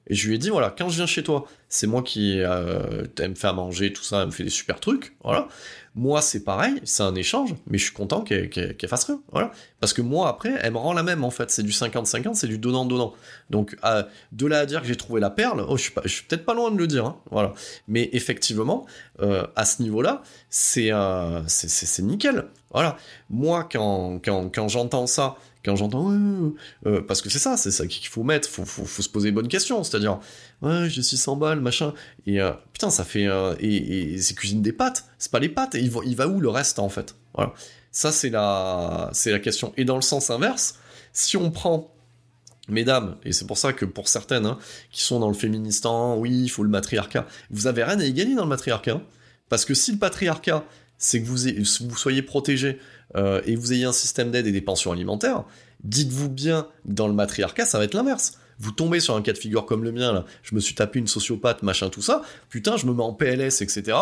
Et 0.08 0.14
je 0.14 0.28
lui 0.28 0.34
ai 0.34 0.38
dit, 0.38 0.50
voilà, 0.50 0.74
quand 0.76 0.88
je 0.88 0.96
viens 0.96 1.06
chez 1.06 1.22
toi, 1.22 1.46
c'est 1.68 1.86
moi 1.86 2.02
qui 2.02 2.40
euh, 2.40 3.04
elle 3.18 3.30
me 3.30 3.34
fait 3.34 3.46
à 3.46 3.52
manger, 3.52 3.92
tout 3.92 4.02
ça, 4.02 4.22
elle 4.22 4.26
me 4.26 4.32
fait 4.32 4.44
des 4.44 4.50
super 4.50 4.80
trucs, 4.80 5.16
voilà. 5.22 5.48
Moi, 5.94 6.22
c'est 6.22 6.42
pareil, 6.42 6.80
c'est 6.84 7.02
un 7.02 7.14
échange, 7.14 7.54
mais 7.66 7.76
je 7.76 7.84
suis 7.84 7.92
content 7.92 8.22
qu'elle 8.22 8.48
qu 8.48 8.74
qu 8.74 8.86
fasse 8.88 9.04
rien, 9.04 9.20
voilà. 9.30 9.52
Parce 9.78 9.92
que 9.92 10.00
moi, 10.00 10.28
après, 10.28 10.54
elle 10.62 10.72
me 10.72 10.78
rend 10.78 10.94
la 10.94 11.02
même, 11.02 11.22
en 11.22 11.30
fait. 11.30 11.50
C'est 11.50 11.62
du 11.62 11.70
50-50, 11.70 12.34
c'est 12.34 12.46
du 12.46 12.56
donnant-donnant. 12.56 13.12
Donc, 13.50 13.76
euh, 13.84 14.02
de 14.32 14.46
là 14.46 14.60
à 14.60 14.66
dire 14.66 14.80
que 14.80 14.86
j'ai 14.86 14.96
trouvé 14.96 15.20
la 15.20 15.28
perle, 15.28 15.66
oh, 15.68 15.76
je 15.76 15.82
suis, 15.82 15.92
suis 16.06 16.24
peut-être 16.24 16.46
pas 16.46 16.54
loin 16.54 16.70
de 16.70 16.78
le 16.78 16.86
dire, 16.86 17.04
hein, 17.04 17.18
voilà. 17.30 17.52
Mais 17.88 18.08
effectivement, 18.14 18.86
euh, 19.20 19.46
à 19.54 19.66
ce 19.66 19.82
niveau-là, 19.82 20.22
c'est 20.48 20.90
euh, 20.92 21.42
c'est 21.46 22.02
nickel, 22.02 22.46
voilà. 22.70 22.96
Moi, 23.28 23.68
quand, 23.70 24.18
quand, 24.24 24.48
quand 24.54 24.68
j'entends 24.68 25.06
ça, 25.06 25.36
quand 25.64 25.76
j'entends 25.76 26.10
ouais, 26.10 26.52
euh, 26.86 27.02
parce 27.02 27.22
que 27.22 27.30
c'est 27.30 27.38
ça, 27.38 27.56
c'est 27.56 27.70
ça 27.70 27.86
qu'il 27.86 28.08
faut 28.08 28.22
mettre, 28.22 28.48
faut, 28.48 28.64
faut, 28.64 29.02
se 29.02 29.08
poser 29.08 29.28
les 29.28 29.32
bonnes 29.32 29.48
questions, 29.48 29.84
c'est-à-dire 29.84 30.18
ouais 30.62 30.88
j'ai 30.88 31.02
600 31.02 31.36
balles 31.36 31.60
machin 31.60 31.94
et 32.26 32.40
euh, 32.40 32.52
putain 32.72 32.90
ça 32.90 33.04
fait 33.04 33.26
euh, 33.26 33.54
et, 33.60 34.18
c'est 34.20 34.34
cuisine 34.34 34.62
des 34.62 34.72
pâtes, 34.72 35.04
c'est 35.18 35.30
pas 35.30 35.38
les 35.38 35.48
pâtes, 35.48 35.74
et 35.74 35.80
il 35.80 36.16
va, 36.16 36.26
où 36.26 36.40
le 36.40 36.48
reste 36.48 36.78
en 36.78 36.88
fait, 36.88 37.14
voilà. 37.34 37.54
Ça 37.90 38.10
c'est 38.10 38.30
la 38.30 39.10
c'est 39.12 39.30
la 39.30 39.38
question. 39.38 39.74
Et 39.76 39.84
dans 39.84 39.96
le 39.96 40.02
sens 40.02 40.30
inverse, 40.30 40.76
si 41.12 41.36
on 41.36 41.50
prend 41.50 41.88
Mesdames, 42.68 43.16
et 43.24 43.32
c'est 43.32 43.44
pour 43.44 43.58
ça 43.58 43.72
que 43.72 43.84
pour 43.84 44.06
certaines 44.06 44.46
hein, 44.46 44.56
qui 44.92 45.02
sont 45.02 45.18
dans 45.18 45.26
le 45.26 45.34
féministan, 45.34 46.16
oui, 46.16 46.44
il 46.44 46.48
faut 46.48 46.62
le 46.62 46.68
matriarcat, 46.68 47.26
vous 47.50 47.66
avez 47.66 47.82
rien 47.82 47.98
à 47.98 48.04
y 48.04 48.12
gagner 48.12 48.36
dans 48.36 48.44
le 48.44 48.48
matriarcat. 48.48 48.92
Hein, 48.92 49.02
parce 49.48 49.64
que 49.64 49.74
si 49.74 49.90
le 49.90 49.98
patriarcat, 49.98 50.64
c'est 50.96 51.20
que 51.20 51.26
vous, 51.26 51.38
vous 51.88 51.96
soyez 51.96 52.22
protégé 52.22 52.78
euh, 53.16 53.40
et 53.44 53.56
vous 53.56 53.72
ayez 53.72 53.84
un 53.84 53.92
système 53.92 54.30
d'aide 54.30 54.46
et 54.46 54.52
des 54.52 54.60
pensions 54.60 54.92
alimentaires, 54.92 55.44
dites-vous 55.84 56.28
bien, 56.28 56.68
dans 56.84 57.08
le 57.08 57.14
matriarcat, 57.14 57.64
ça 57.64 57.78
va 57.78 57.84
être 57.84 57.94
l'inverse. 57.94 58.38
Vous 58.58 58.70
tombez 58.70 59.00
sur 59.00 59.16
un 59.16 59.22
cas 59.22 59.32
de 59.32 59.38
figure 59.38 59.66
comme 59.66 59.82
le 59.82 59.92
mien, 59.92 60.24
je 60.42 60.54
me 60.54 60.60
suis 60.60 60.74
tapé 60.74 60.98
une 60.98 61.06
sociopathe, 61.06 61.62
machin, 61.62 61.88
tout 61.88 62.02
ça, 62.02 62.22
putain, 62.48 62.76
je 62.76 62.86
me 62.86 62.92
mets 62.92 63.02
en 63.02 63.12
PLS, 63.12 63.60
etc. 63.60 63.96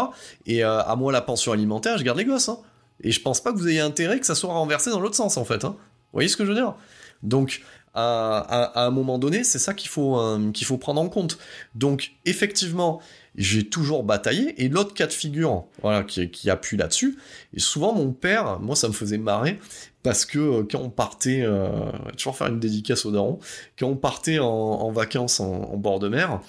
Et 0.47 0.65
euh, 0.65 0.83
à 0.83 0.97
moi, 0.97 1.13
la 1.13 1.23
pension 1.23 1.53
alimentaire, 1.53 1.97
je 1.97 2.05
garde 2.05 2.19
les 2.19 2.25
gosses. 2.25 2.49
Hein. 2.49 2.59
Et 3.03 3.13
je 3.13 3.21
pense 3.23 3.41
pas 3.41 3.53
que 3.53 3.59
vous 3.59 3.69
ayez 3.69 3.81
intérêt 3.81 4.21
que 4.21 4.27
ça 4.27 4.35
soit 4.35 4.53
renversé 4.53 4.91
dans 4.91 5.01
l'autre 5.01 5.15
sens, 5.15 5.37
en 5.37 5.45
fait. 5.45 5.65
Hein. 5.65 5.77
Vous 5.79 6.17
voyez 6.17 6.29
ce 6.29 6.37
que 6.37 6.45
je 6.45 6.51
veux 6.51 6.57
dire? 6.57 6.75
Donc, 7.23 7.63
à, 7.95 8.85
un 8.87 8.91
moment 8.91 9.19
donné, 9.19 9.45
c'est 9.45 9.59
ça 9.59 9.75
qu'il 9.75 9.91
faut, 9.91 10.19
euh, 10.19 10.51
qu'il 10.53 10.67
faut 10.67 10.79
prendre 10.79 11.01
en 11.01 11.09
compte. 11.09 11.39
Donc, 11.75 12.13
effectivement, 12.25 13.01
j'ai 13.37 13.65
toujours 13.65 14.05
bataillé. 14.05 14.63
Et 14.63 14.69
l'autre 14.69 14.95
cas 14.95 15.07
de 15.07 15.13
figure, 15.13 15.65
voilà, 15.83 16.05
qui, 16.05 16.51
appuie 16.51 16.77
là-dessus, 16.77 17.19
et 17.55 17.61
souvent 17.61 17.95
mon 17.95 18.13
père, 18.13 18.61
moi 18.61 18.77
ça 18.77 18.89
me 18.89 18.93
faisait 18.93 19.19
marrer, 19.19 19.59
parce 20.03 20.25
que 20.25 20.39
euh, 20.39 20.63
quand 20.71 20.81
on 20.81 20.91
partait, 20.91 21.43
euh, 21.43 21.91
toujours 22.17 22.37
faire 22.37 22.49
une 22.49 22.61
dédicace 22.61 23.05
au 23.07 23.13
daron, 23.13 23.39
quand 23.79 23.87
on 23.87 23.97
partait 23.97 24.39
en, 24.39 24.91
vacances 24.91 25.41
en, 25.41 25.77
bord 25.77 25.99
de 25.99 26.09
mer, 26.09 26.41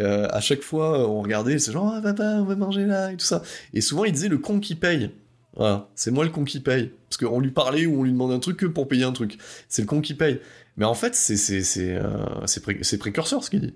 euh, 0.00 0.28
à 0.30 0.40
chaque 0.40 0.62
fois 0.62 1.08
on 1.08 1.22
regardait, 1.22 1.58
c'est 1.58 1.72
genre, 1.72 1.92
ah 1.94 2.00
papa, 2.00 2.36
on 2.38 2.44
va 2.44 2.56
manger 2.56 2.84
là, 2.86 3.12
et 3.12 3.16
tout 3.16 3.26
ça. 3.26 3.42
Et 3.74 3.80
souvent 3.80 4.04
il 4.04 4.12
disait 4.12 4.28
le 4.28 4.38
con 4.38 4.60
qui 4.60 4.74
paye. 4.74 5.10
Voilà, 5.56 5.88
c'est 5.96 6.12
moi 6.12 6.24
le 6.24 6.30
con 6.30 6.44
qui 6.44 6.60
paye. 6.60 6.92
Parce 7.08 7.16
qu'on 7.16 7.40
lui 7.40 7.50
parlait 7.50 7.84
ou 7.84 8.00
on 8.00 8.02
lui 8.04 8.12
demande 8.12 8.30
un 8.30 8.38
truc 8.38 8.56
que 8.56 8.66
pour 8.66 8.86
payer 8.86 9.02
un 9.02 9.10
truc. 9.10 9.36
C'est 9.68 9.82
le 9.82 9.88
con 9.88 10.00
qui 10.00 10.14
paye. 10.14 10.40
Mais 10.80 10.86
en 10.86 10.94
fait, 10.94 11.14
c'est 11.14 11.36
c'est 11.36 11.62
c'est 11.62 11.94
euh, 11.94 12.46
pré 12.62 12.74
précurseur 12.98 13.44
ce 13.44 13.50
qu'il 13.50 13.60
dit. 13.60 13.74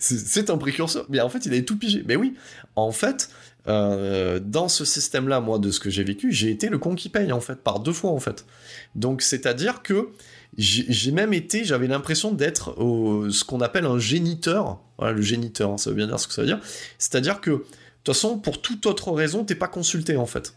C'est 0.00 0.50
un 0.50 0.58
précurseur. 0.58 1.06
Mais 1.08 1.20
en 1.20 1.28
fait, 1.28 1.46
il 1.46 1.52
avait 1.52 1.64
tout 1.64 1.78
pigé. 1.78 2.02
Mais 2.04 2.16
oui, 2.16 2.34
en 2.74 2.90
fait, 2.90 3.30
euh, 3.68 4.40
dans 4.40 4.66
ce 4.68 4.84
système-là, 4.84 5.40
moi, 5.40 5.60
de 5.60 5.70
ce 5.70 5.78
que 5.78 5.88
j'ai 5.88 6.02
vécu, 6.02 6.32
j'ai 6.32 6.50
été 6.50 6.68
le 6.68 6.78
con 6.78 6.96
qui 6.96 7.10
paye 7.10 7.30
en 7.30 7.40
fait 7.40 7.62
par 7.62 7.78
deux 7.78 7.92
fois 7.92 8.10
en 8.10 8.18
fait. 8.18 8.44
Donc, 8.96 9.22
c'est-à-dire 9.22 9.82
que 9.82 10.08
j'ai 10.58 11.12
même 11.12 11.32
été, 11.32 11.64
j'avais 11.64 11.86
l'impression 11.86 12.32
d'être 12.32 12.74
ce 13.30 13.44
qu'on 13.44 13.60
appelle 13.60 13.86
un 13.86 14.00
géniteur. 14.00 14.80
Voilà, 14.98 15.12
le 15.12 15.22
géniteur, 15.22 15.70
hein, 15.70 15.78
ça 15.78 15.90
veut 15.90 15.96
bien 15.96 16.08
dire 16.08 16.18
ce 16.18 16.26
que 16.26 16.34
ça 16.34 16.42
veut 16.42 16.48
dire. 16.48 16.60
C'est-à-dire 16.98 17.40
que 17.40 17.50
de 17.50 17.56
toute 18.02 18.16
façon, 18.16 18.36
pour 18.40 18.60
toute 18.60 18.84
autre 18.86 19.12
raison, 19.12 19.44
t'es 19.44 19.54
pas 19.54 19.68
consulté 19.68 20.16
en 20.16 20.26
fait. 20.26 20.56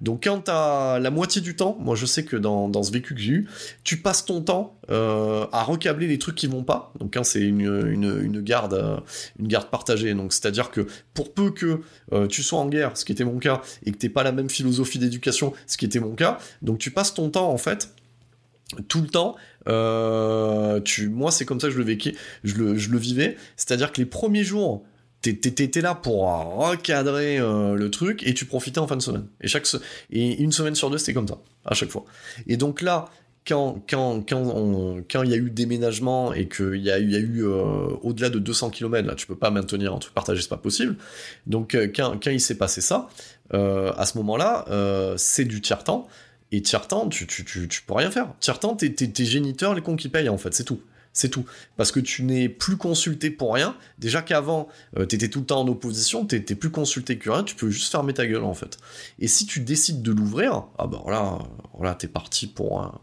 Donc 0.00 0.24
quand 0.24 0.40
t'as 0.40 0.98
la 0.98 1.10
moitié 1.10 1.40
du 1.40 1.56
temps, 1.56 1.76
moi 1.80 1.94
je 1.94 2.06
sais 2.06 2.24
que 2.24 2.36
dans, 2.36 2.68
dans 2.68 2.82
ce 2.82 2.90
vécu 2.92 3.14
que 3.14 3.20
j'ai 3.20 3.32
eu, 3.32 3.48
tu 3.84 3.98
passes 3.98 4.24
ton 4.24 4.40
temps 4.40 4.78
euh, 4.90 5.46
à 5.52 5.62
recabler 5.62 6.06
les 6.06 6.18
trucs 6.18 6.34
qui 6.34 6.46
vont 6.46 6.64
pas. 6.64 6.92
Donc 6.98 7.14
quand 7.14 7.24
c'est 7.24 7.42
une, 7.42 7.60
une, 7.60 8.20
une, 8.22 8.40
garde 8.40 8.74
euh, 8.74 8.96
une 9.38 9.48
garde 9.48 9.70
partagée. 9.70 10.12
Donc 10.14 10.32
c'est-à-dire 10.32 10.70
que 10.70 10.86
pour 11.14 11.32
peu 11.32 11.50
que 11.50 11.80
euh, 12.12 12.26
tu 12.26 12.42
sois 12.42 12.58
en 12.58 12.68
guerre, 12.68 12.96
ce 12.96 13.04
qui 13.04 13.12
était 13.12 13.24
mon 13.24 13.38
cas, 13.38 13.62
et 13.84 13.92
que 13.92 13.96
t'aies 13.96 14.08
pas 14.08 14.24
la 14.24 14.32
même 14.32 14.50
philosophie 14.50 14.98
d'éducation, 14.98 15.52
ce 15.66 15.76
qui 15.76 15.84
était 15.84 16.00
mon 16.00 16.14
cas, 16.14 16.38
donc 16.62 16.78
tu 16.78 16.90
passes 16.90 17.14
ton 17.14 17.30
temps 17.30 17.50
en 17.50 17.58
fait 17.58 17.90
tout 18.88 19.02
le 19.02 19.06
temps, 19.06 19.36
tu, 20.84 21.08
moi 21.08 21.30
c'est 21.30 21.44
comme 21.44 21.60
ça 21.60 21.68
que 21.68 21.72
je 21.74 21.78
le 21.78 21.84
vécu, 21.84 22.16
je 22.42 22.56
le, 22.56 22.76
je 22.76 22.90
le 22.90 22.98
vivais, 22.98 23.36
c'est-à-dire 23.56 23.92
que 23.92 24.00
les 24.00 24.06
premiers 24.06 24.42
jours 24.42 24.84
t'étais 25.32 25.80
là 25.80 25.94
pour 25.94 26.22
recadrer 26.56 27.38
euh, 27.38 27.74
le 27.74 27.90
truc 27.90 28.26
et 28.26 28.34
tu 28.34 28.44
profitais 28.44 28.78
en 28.78 28.86
fin 28.86 28.96
de 28.96 29.02
semaine. 29.02 29.26
Et 29.40 29.48
chaque 29.48 29.66
une 30.10 30.52
semaine 30.52 30.74
sur 30.74 30.90
deux, 30.90 30.98
c'était 30.98 31.14
comme 31.14 31.28
ça 31.28 31.38
à 31.64 31.74
chaque 31.74 31.90
fois. 31.90 32.04
Et 32.46 32.56
donc 32.56 32.82
là, 32.82 33.06
quand 33.46 33.82
quand 33.88 34.22
quand 34.28 35.02
quand 35.10 35.22
il 35.22 35.30
y 35.30 35.34
a 35.34 35.36
eu 35.36 35.50
déménagement 35.50 36.32
et 36.32 36.48
qu'il 36.48 36.76
y 36.76 36.90
a 36.90 36.98
y 36.98 37.16
a 37.16 37.18
eu 37.18 37.44
euh, 37.44 37.88
au-delà 38.02 38.30
de 38.30 38.38
200 38.38 38.70
km, 38.70 39.06
là, 39.06 39.14
tu 39.14 39.26
peux 39.26 39.36
pas 39.36 39.50
maintenir 39.50 39.94
un 39.94 39.98
truc 39.98 40.14
partagé, 40.14 40.42
c'est 40.42 40.48
pas 40.48 40.56
possible. 40.56 40.96
Donc 41.46 41.74
euh, 41.74 41.88
quand 41.94 42.30
il 42.30 42.40
s'est 42.40 42.58
passé 42.58 42.80
ça, 42.80 43.08
à 43.50 44.06
ce 44.06 44.18
moment-là, 44.18 44.64
c'est 45.16 45.44
du 45.44 45.60
tiers 45.60 45.84
temps. 45.84 46.08
Et 46.52 46.62
tiers-temps, 46.62 47.08
tu, 47.08 47.26
tu, 47.26 47.44
tu, 47.44 47.66
tu, 47.66 47.82
peux 47.82 47.94
rien 47.94 48.12
faire. 48.12 48.28
Tiers-temps, 48.38 48.76
t'es, 48.76 48.90
t'es, 48.90 49.24
géniteur, 49.24 49.74
les 49.74 49.80
cons 49.80 49.96
qui 49.96 50.08
payent, 50.08 50.28
en 50.28 50.38
fait, 50.38 50.54
c'est 50.54 50.62
tout. 50.62 50.80
C'est 51.14 51.28
tout. 51.28 51.46
Parce 51.76 51.92
que 51.92 52.00
tu 52.00 52.24
n'es 52.24 52.48
plus 52.48 52.76
consulté 52.76 53.30
pour 53.30 53.54
rien. 53.54 53.76
Déjà 53.98 54.20
qu'avant, 54.20 54.68
euh, 54.98 55.06
t'étais 55.06 55.28
tout 55.28 55.40
le 55.40 55.46
temps 55.46 55.60
en 55.60 55.68
opposition, 55.68 56.26
t'étais 56.26 56.56
plus 56.56 56.70
consulté 56.70 57.18
que 57.18 57.30
rien, 57.30 57.44
tu 57.44 57.54
peux 57.54 57.70
juste 57.70 57.90
fermer 57.90 58.12
ta 58.12 58.26
gueule, 58.26 58.42
en 58.42 58.52
fait. 58.52 58.78
Et 59.20 59.28
si 59.28 59.46
tu 59.46 59.60
décides 59.60 60.02
de 60.02 60.12
l'ouvrir, 60.12 60.64
ah 60.76 60.86
bah 60.88 61.00
voilà 61.04 61.94
t'es 61.94 62.08
parti 62.08 62.48
pour 62.48 62.80
un 62.80 63.00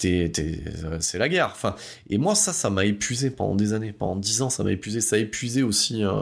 c'est 0.00 1.18
la 1.18 1.28
guerre. 1.28 1.50
Enfin, 1.52 1.76
et 2.08 2.18
moi, 2.18 2.34
ça, 2.34 2.52
ça 2.52 2.70
m'a 2.70 2.84
épuisé 2.84 3.30
pendant 3.30 3.54
des 3.54 3.72
années. 3.72 3.92
Pendant 3.92 4.16
dix 4.16 4.42
ans, 4.42 4.50
ça 4.50 4.64
m'a 4.64 4.72
épuisé. 4.72 5.00
Ça 5.00 5.16
a 5.16 5.18
épuisé 5.18 5.62
aussi 5.62 6.04
euh, 6.04 6.12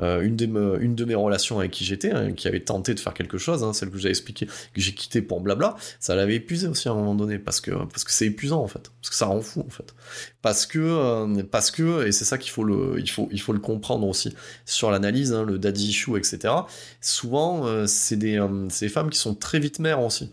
euh, 0.00 0.22
une, 0.22 0.36
de 0.36 0.46
une 0.80 0.94
de 0.94 1.04
mes 1.04 1.14
relations 1.14 1.58
avec 1.58 1.70
qui 1.70 1.84
j'étais, 1.84 2.10
hein, 2.10 2.32
qui 2.32 2.48
avait 2.48 2.60
tenté 2.60 2.94
de 2.94 3.00
faire 3.00 3.14
quelque 3.14 3.38
chose, 3.38 3.62
hein, 3.62 3.72
celle 3.72 3.90
que 3.90 3.98
j'ai 3.98 4.08
expliqué, 4.08 4.46
que 4.46 4.80
j'ai 4.80 4.92
quitté 4.92 5.22
pour 5.22 5.40
blabla. 5.40 5.76
Ça 6.00 6.14
l'avait 6.14 6.36
épuisé 6.36 6.66
aussi 6.66 6.88
à 6.88 6.92
un 6.92 6.94
moment 6.94 7.14
donné, 7.14 7.38
parce 7.38 7.60
que 7.60 7.70
parce 7.70 8.04
que 8.04 8.12
c'est 8.12 8.26
épuisant 8.26 8.62
en 8.62 8.68
fait, 8.68 8.90
parce 9.00 9.10
que 9.10 9.16
ça 9.16 9.26
rend 9.26 9.40
fou 9.40 9.60
en 9.66 9.70
fait, 9.70 9.94
parce 10.40 10.66
que 10.66 11.42
parce 11.42 11.70
que 11.70 12.06
et 12.06 12.12
c'est 12.12 12.24
ça 12.24 12.38
qu'il 12.38 12.50
faut 12.50 12.64
le 12.64 12.96
il 12.98 13.10
faut 13.10 13.28
il 13.30 13.40
faut 13.40 13.52
le 13.52 13.60
comprendre 13.60 14.06
aussi 14.06 14.34
sur 14.64 14.90
l'analyse, 14.90 15.32
hein, 15.32 15.44
le 15.44 15.58
daddy 15.58 15.88
issue, 15.88 16.16
etc. 16.16 16.54
Souvent, 17.00 17.86
c'est 17.86 18.16
des, 18.16 18.44
des 18.80 18.88
femmes 18.88 19.10
qui 19.10 19.18
sont 19.18 19.34
très 19.34 19.58
vite 19.58 19.78
mères 19.78 20.00
aussi. 20.00 20.30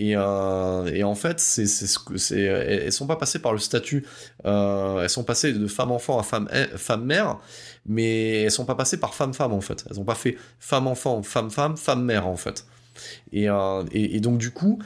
Euh, 0.00 0.86
et, 0.92 1.04
en 1.04 1.14
fait, 1.14 1.40
c'est, 1.40 1.66
c'est, 1.66 2.40
elles 2.40 2.92
sont 2.92 3.06
pas 3.06 3.16
passées 3.16 3.38
par 3.38 3.52
le 3.52 3.58
statut, 3.58 4.06
euh, 4.46 5.02
elles 5.02 5.10
sont 5.10 5.24
passées 5.24 5.52
de 5.52 5.66
femme-enfant 5.66 6.18
à 6.18 6.22
femme-mère, 6.22 6.78
femme 6.78 7.42
mais 7.86 8.42
elles 8.42 8.50
sont 8.50 8.64
pas 8.64 8.74
passées 8.74 8.98
par 8.98 9.14
femme-femme 9.14 9.52
en 9.52 9.60
fait. 9.60 9.84
Elles 9.90 10.00
ont 10.00 10.04
pas 10.04 10.14
fait 10.14 10.36
femme-enfant, 10.58 11.22
femme-femme, 11.22 11.76
femme-mère 11.76 12.26
en 12.26 12.36
fait. 12.36 12.66
Et, 13.32 13.48
euh, 13.48 13.84
et, 13.92 14.20
donc 14.20 14.38
du 14.38 14.50
coup, 14.50 14.78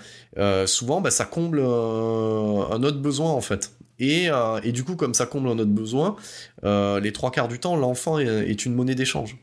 souvent, 0.67 1.01
bah, 1.01 1.11
ça 1.11 1.25
comble 1.25 1.61
un 1.61 2.83
autre 2.83 2.99
besoin 2.99 3.31
en 3.31 3.41
fait. 3.41 3.73
Et, 4.01 4.29
du 4.73 4.85
coup, 4.85 4.97
comme 4.97 5.15
ça 5.15 5.27
comble 5.27 5.49
un 5.49 5.59
autre 5.59 5.71
besoin, 5.71 6.17
les 6.65 7.13
trois 7.13 7.31
quarts 7.31 7.49
du 7.49 7.61
temps, 7.61 7.77
l'enfant 7.77 8.19
est 8.19 8.67
une 8.67 8.75
monnaie 8.75 8.95
d'échange 8.97 9.37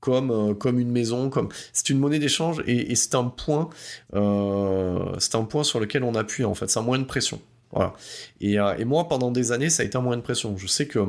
comme, 0.00 0.30
euh, 0.30 0.54
comme 0.54 0.78
une 0.78 0.90
maison, 0.90 1.30
comme 1.30 1.48
c'est 1.72 1.90
une 1.90 1.98
monnaie 1.98 2.18
d'échange 2.18 2.62
et, 2.66 2.94
c'est 2.94 3.14
un 3.14 3.24
point, 3.24 3.68
euh, 4.14 5.14
c'est 5.18 5.34
un 5.34 5.44
point 5.44 5.64
sur 5.64 5.80
lequel 5.80 6.04
on 6.04 6.14
appuie 6.14 6.44
en 6.44 6.54
fait, 6.54 6.70
c'est 6.70 6.78
un 6.78 6.82
moyen 6.82 7.02
de 7.02 7.08
pression. 7.08 7.40
Voilà. 7.72 7.92
Et, 8.40 8.58
euh, 8.58 8.76
et, 8.78 8.84
moi, 8.84 9.08
pendant 9.08 9.30
des 9.30 9.52
années, 9.52 9.70
ça 9.70 9.82
a 9.82 9.86
été 9.86 9.98
un 9.98 10.00
moyen 10.00 10.18
de 10.18 10.22
pression. 10.22 10.56
Je 10.56 10.66
sais 10.66 10.86
que 10.86 11.00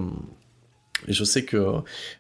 et 1.08 1.14
je 1.14 1.24
sais 1.24 1.46
que 1.46 1.76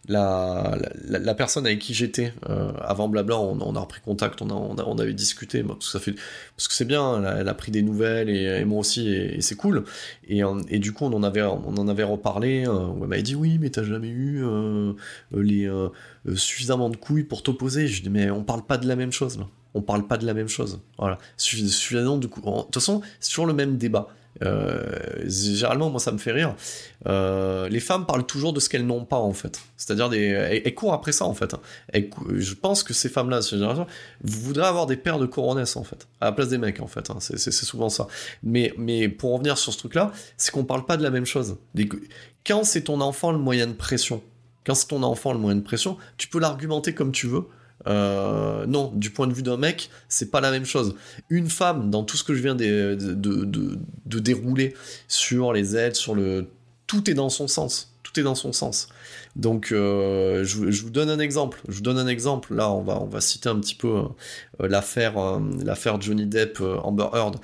la, 0.07 0.77
la, 1.07 1.35
personne 1.35 1.65
avec 1.65 1.79
qui 1.79 1.93
j'étais 1.93 2.33
euh, 2.49 2.71
avant 2.81 3.07
Blabla, 3.07 3.39
on, 3.39 3.75
a 3.75 3.79
repris 3.79 4.01
contact, 4.01 4.41
on, 4.41 4.49
a, 4.49 4.83
on, 4.83 4.97
avait 4.97 5.13
discuté, 5.13 5.63
parce 5.63 5.79
que 5.79 5.91
ça 5.91 5.99
fait, 5.99 6.13
parce 6.55 6.67
que 6.67 6.73
c'est 6.73 6.85
bien, 6.85 7.23
elle 7.37 7.47
a, 7.47 7.53
pris 7.53 7.71
des 7.71 7.81
nouvelles 7.81 8.29
et, 8.29 8.65
moi 8.65 8.79
aussi, 8.79 9.09
et, 9.09 9.41
c'est 9.41 9.55
cool. 9.55 9.83
Et, 10.27 10.41
et, 10.69 10.79
du 10.79 10.93
coup, 10.93 11.05
on 11.05 11.13
en 11.13 11.23
avait, 11.23 11.41
on 11.41 11.77
en 11.77 11.87
avait 11.87 12.03
reparlé. 12.03 12.65
Euh, 12.67 12.89
elle 13.01 13.07
m'avait 13.07 13.23
dit 13.23 13.35
oui, 13.35 13.57
mais 13.59 13.69
t'as 13.69 13.83
jamais 13.83 14.09
eu 14.09 14.43
euh, 14.43 14.93
les 15.33 15.67
euh, 15.67 15.89
suffisamment 16.35 16.89
de 16.89 16.97
couilles 16.97 17.23
pour 17.23 17.43
t'opposer. 17.43 17.87
Je 17.87 18.01
dis 18.03 18.09
mais 18.09 18.29
on 18.29 18.43
parle 18.43 18.65
pas 18.65 18.77
de 18.77 18.87
la 18.87 18.95
même 18.95 19.11
chose 19.11 19.37
là. 19.37 19.47
On 19.75 19.81
parle 19.81 20.07
pas 20.07 20.17
de 20.17 20.25
la 20.25 20.33
même 20.33 20.47
chose. 20.47 20.81
Voilà. 20.97 21.19
Suffisamment 21.37 22.17
de 22.17 22.27
couilles. 22.27 22.43
De 22.43 22.61
toute 22.63 22.73
façon, 22.73 23.01
c'est 23.19 23.29
toujours 23.29 23.45
le 23.45 23.53
même 23.53 23.77
débat. 23.77 24.07
Euh, 24.43 24.85
généralement, 25.25 25.89
moi, 25.89 25.99
ça 25.99 26.11
me 26.11 26.17
fait 26.17 26.31
rire. 26.31 26.55
Euh, 27.07 27.67
les 27.69 27.79
femmes 27.79 28.05
parlent 28.05 28.25
toujours 28.25 28.53
de 28.53 28.59
ce 28.59 28.69
qu'elles 28.69 28.85
n'ont 28.85 29.05
pas, 29.05 29.17
en 29.17 29.33
fait. 29.33 29.61
C'est-à-dire, 29.77 30.09
des... 30.09 30.61
elles, 30.65 30.75
courent 30.75 30.93
après 30.93 31.11
ça, 31.11 31.25
en 31.25 31.33
fait. 31.33 31.55
je 31.93 32.53
pense 32.53 32.83
que 32.83 32.93
ces 32.93 33.09
femmes-là, 33.09 33.41
vous 34.21 34.41
voudrez 34.41 34.65
avoir 34.65 34.85
des 34.85 34.97
paires 34.97 35.19
de 35.19 35.25
coronesses, 35.25 35.75
en 35.75 35.83
fait, 35.83 36.07
à 36.21 36.25
la 36.25 36.31
place 36.31 36.49
des 36.49 36.57
mecs, 36.57 36.79
en 36.79 36.87
fait. 36.87 37.09
Hein. 37.09 37.17
C'est 37.19 37.51
souvent 37.51 37.89
ça. 37.89 38.07
Mais, 38.43 38.73
mais 38.77 39.09
pour 39.09 39.33
revenir 39.33 39.57
sur 39.57 39.73
ce 39.73 39.77
truc-là, 39.77 40.11
c'est 40.37 40.51
qu'on 40.51 40.65
parle 40.65 40.85
pas 40.85 40.97
de 40.97 41.03
la 41.03 41.11
même 41.11 41.25
chose. 41.25 41.57
Quand 42.45 42.63
c'est 42.63 42.83
ton 42.83 43.01
enfant 43.01 43.31
le 43.31 43.37
moyen 43.37 43.67
de 43.67 43.73
pression, 43.73 44.21
quand 44.65 44.75
c'est 44.75 44.87
ton 44.87 45.03
enfant 45.03 45.33
le 45.33 45.39
moyen 45.39 45.57
de 45.57 45.63
pression, 45.63 45.97
tu 46.17 46.27
peux 46.27 46.39
l'argumenter 46.39 46.93
comme 46.93 47.11
tu 47.11 47.27
veux. 47.27 47.45
Euh, 47.87 48.65
non, 48.65 48.91
du 48.93 49.09
point 49.09 49.27
de 49.27 49.33
vue 49.33 49.43
d'un 49.43 49.57
mec, 49.57 49.89
c'est 50.07 50.31
pas 50.31 50.41
la 50.41 50.51
même 50.51 50.65
chose. 50.65 50.95
Une 51.29 51.49
femme, 51.49 51.89
dans 51.89 52.03
tout 52.03 52.17
ce 52.17 52.23
que 52.23 52.33
je 52.33 52.41
viens 52.41 52.55
de, 52.55 52.95
de, 52.95 54.19
dérouler 54.19 54.75
sur 55.07 55.53
les 55.53 55.75
aides, 55.75 55.95
sur 55.95 56.15
le. 56.15 56.47
Tout 56.87 57.09
est 57.09 57.13
dans 57.13 57.29
son 57.29 57.47
sens. 57.47 57.93
Tout 58.03 58.19
est 58.19 58.23
dans 58.23 58.35
son 58.35 58.51
sens. 58.51 58.89
Donc, 59.35 59.71
euh, 59.71 60.43
je, 60.43 60.81
vous 60.81 60.89
donne 60.89 61.11
un 61.11 61.19
exemple. 61.19 61.61
Je 61.67 61.75
vous 61.75 61.81
donne 61.81 61.99
un 61.99 62.07
exemple. 62.07 62.55
Là, 62.55 62.71
on 62.71 62.81
va, 62.81 62.99
on 62.99 63.05
va 63.05 63.21
citer 63.21 63.49
un 63.49 63.59
petit 63.59 63.75
peu 63.75 63.87
euh, 64.61 64.67
l'affaire, 64.67 65.39
l'affaire 65.63 66.01
Johnny 66.01 66.25
Depp, 66.25 66.59
Amber 66.83 67.09
Heard. 67.13 67.35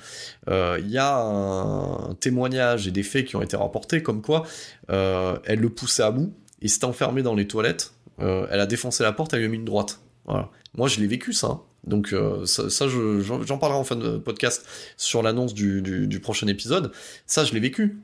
Il 0.80 0.90
y 0.90 0.98
a 0.98 1.16
un, 1.16 2.14
témoignage 2.18 2.88
et 2.88 2.90
des 2.90 3.04
faits 3.04 3.26
qui 3.26 3.36
ont 3.36 3.42
été 3.42 3.56
rapportés 3.56 4.02
comme 4.02 4.22
quoi 4.22 4.44
elle 4.88 5.60
le 5.60 5.68
poussait 5.68 6.02
à 6.02 6.10
bout. 6.10 6.34
Il 6.60 6.70
s'est 6.70 6.84
enfermé 6.84 7.22
dans 7.22 7.34
les 7.34 7.46
toilettes. 7.46 7.92
elle 8.18 8.60
a 8.60 8.66
défoncé 8.66 9.04
la 9.04 9.12
porte. 9.12 9.32
Elle 9.34 9.40
lui 9.40 9.46
a 9.46 9.50
mis 9.50 9.58
une 9.58 9.64
droite. 9.64 10.00
Moi, 10.26 10.88
je 10.88 11.00
l'ai 11.00 11.06
vécu, 11.06 11.32
ça. 11.32 11.60
Donc, 11.86 12.12
euh, 12.12 12.44
ça, 12.46 12.88
j'en 12.88 13.58
parlerai 13.58 13.78
en 13.78 13.84
fin 13.84 13.96
de 13.96 14.18
podcast 14.18 14.66
sur 14.96 15.22
l'annonce 15.22 15.54
du, 15.54 16.20
prochain 16.22 16.46
épisode. 16.48 16.92
Ça, 17.26 17.44
je 17.44 17.52
l'ai 17.52 17.60
vécu. 17.60 17.98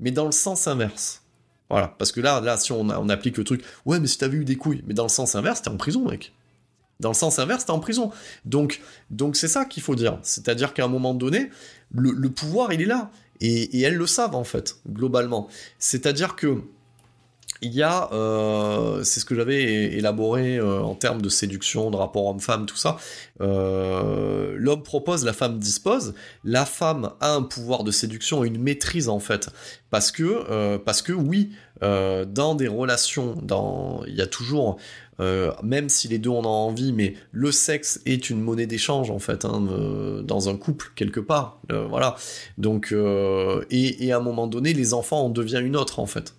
Mais 0.00 0.10
dans 0.10 0.26
le 0.26 0.32
sens 0.32 0.66
inverse. 0.66 1.22
Voilà. 1.70 1.94
Parce 1.98 2.12
que 2.12 2.20
là, 2.20 2.40
là 2.40 2.56
si 2.56 2.72
on, 2.72 2.88
applique 3.08 3.36
le 3.36 3.44
truc, 3.44 3.62
ouais, 3.84 4.00
mais 4.00 4.06
si 4.06 4.18
t'avais 4.18 4.36
eu 4.36 4.44
des 4.44 4.56
couilles. 4.56 4.82
Mais 4.86 4.94
dans 4.94 5.04
le 5.04 5.08
sens 5.08 5.34
inverse, 5.34 5.62
t'es 5.62 5.70
en 5.70 5.76
prison, 5.76 6.08
mec. 6.08 6.32
Dans 7.00 7.10
le 7.10 7.14
sens 7.14 7.38
inverse, 7.38 7.64
t'es 7.64 7.70
en 7.70 7.78
prison. 7.78 8.10
Donc, 8.44 8.80
donc 9.10 9.36
c'est 9.36 9.48
ça 9.48 9.64
qu'il 9.64 9.82
faut 9.82 9.94
dire. 9.94 10.18
C'est-à-dire 10.22 10.74
qu'à 10.74 10.84
un 10.84 10.88
moment 10.88 11.14
donné, 11.14 11.50
le, 11.92 12.28
pouvoir, 12.30 12.72
il 12.72 12.82
est 12.82 12.86
là. 12.86 13.10
Et 13.40 13.80
elles 13.82 13.94
le 13.94 14.06
savent, 14.06 14.34
en 14.34 14.42
fait, 14.42 14.78
globalement. 14.88 15.48
C'est-à-dire 15.78 16.34
que 16.34 16.62
il 17.60 17.74
y 17.74 17.82
a, 17.82 18.08
euh, 18.12 19.02
c'est 19.02 19.20
ce 19.20 19.24
que 19.24 19.34
j'avais 19.34 19.62
élaboré 19.96 20.58
euh, 20.58 20.80
en 20.80 20.94
termes 20.94 21.20
de 21.20 21.28
séduction, 21.28 21.90
de 21.90 21.96
rapport 21.96 22.26
homme-femme, 22.26 22.66
tout 22.66 22.76
ça. 22.76 22.98
Euh, 23.40 24.54
l'homme 24.56 24.82
propose, 24.82 25.24
la 25.24 25.32
femme 25.32 25.58
dispose. 25.58 26.14
La 26.44 26.64
femme 26.64 27.10
a 27.20 27.34
un 27.34 27.42
pouvoir 27.42 27.82
de 27.84 27.90
séduction 27.90 28.44
une 28.44 28.62
maîtrise 28.62 29.08
en 29.08 29.18
fait, 29.18 29.50
parce 29.90 30.12
que, 30.12 30.76
parce 30.78 31.02
que 31.02 31.12
oui, 31.12 31.50
dans 31.80 32.54
des 32.54 32.68
relations, 32.68 33.36
dans, 33.42 34.02
il 34.06 34.14
y 34.14 34.22
a 34.22 34.26
toujours, 34.26 34.78
même 35.18 35.88
si 35.88 36.08
les 36.08 36.18
deux 36.18 36.30
en 36.30 36.44
ont 36.44 36.48
envie, 36.48 36.92
mais 36.92 37.14
le 37.32 37.50
sexe 37.52 38.00
est 38.06 38.30
une 38.30 38.40
monnaie 38.40 38.66
d'échange 38.66 39.10
en 39.10 39.18
fait, 39.18 39.44
hein, 39.44 39.66
dans 40.22 40.48
un 40.48 40.56
couple 40.56 40.92
quelque 40.94 41.20
part, 41.20 41.60
voilà. 41.70 42.16
Donc, 42.56 42.94
et, 43.70 44.06
et 44.06 44.12
à 44.12 44.18
un 44.18 44.22
moment 44.22 44.46
donné, 44.46 44.72
les 44.72 44.94
enfants 44.94 45.24
en 45.24 45.28
deviennent 45.28 45.66
une 45.66 45.76
autre 45.76 45.98
en 45.98 46.06
fait. 46.06 46.34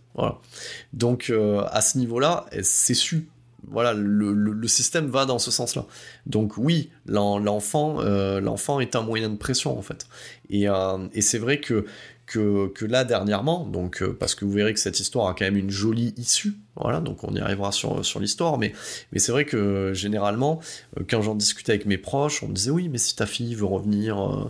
Donc 0.94 1.30
euh, 1.30 1.64
à 1.70 1.82
ce 1.82 1.98
niveau-là, 1.98 2.46
c'est 2.62 2.94
su. 2.94 3.30
Voilà, 3.68 3.94
le, 3.94 4.68
système 4.68 5.08
va 5.08 5.26
dans 5.26 5.38
ce 5.38 5.52
sens-là. 5.52 5.86
Donc 6.26 6.58
oui, 6.58 6.90
l'enfant, 7.06 7.98
euh, 8.00 8.40
l'enfant 8.40 8.80
est 8.80 8.96
un 8.96 9.02
moyen 9.02 9.30
de 9.30 9.36
pression 9.36 9.78
en 9.78 9.82
fait. 9.82 10.08
Et, 10.50 10.68
euh, 10.68 10.98
c'est 11.20 11.38
vrai 11.38 11.60
que, 11.60 11.86
que, 12.26 12.86
là 12.86 13.04
dernièrement, 13.04 13.66
donc 13.66 14.04
parce 14.20 14.34
que 14.34 14.46
vous 14.46 14.52
verrez 14.52 14.74
que 14.74 14.80
cette 14.80 15.00
histoire 15.00 15.28
a 15.28 15.34
quand 15.34 15.46
même 15.46 15.58
une 15.58 15.70
jolie 15.70 16.14
issue. 16.18 16.54
Voilà, 16.78 17.00
donc 17.00 17.24
on 17.24 17.36
y 17.36 17.40
arrivera 17.40 17.72
sur, 17.72 18.04
sur 18.04 18.20
l'histoire, 18.20 18.58
mais, 18.58 18.74
mais 19.12 19.20
c'est 19.20 19.32
vrai 19.32 19.46
que 19.46 19.94
généralement, 19.94 20.62
quand 21.08 21.22
j'en 21.22 21.36
discutais 21.36 21.74
avec 21.74 21.86
mes 21.86 21.98
proches, 21.98 22.42
on 22.42 22.48
me 22.48 22.54
disait 22.54 22.72
oui, 22.72 22.88
mais 22.88 22.98
si 22.98 23.16
ta 23.16 23.26
fille 23.28 23.54
veut 23.54 23.66
revenir, 23.66 24.50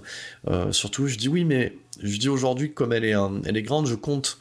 surtout, 0.72 1.08
je 1.08 1.18
dis 1.18 1.28
oui, 1.28 1.44
mais 1.44 1.76
je 2.02 2.18
dis 2.18 2.30
aujourd'hui, 2.30 2.72
comme 2.72 2.94
elle 2.94 3.06
est, 3.06 3.16
elle 3.46 3.58
est 3.58 3.64
grande, 3.64 3.88
je 3.88 3.96
compte 3.96 4.40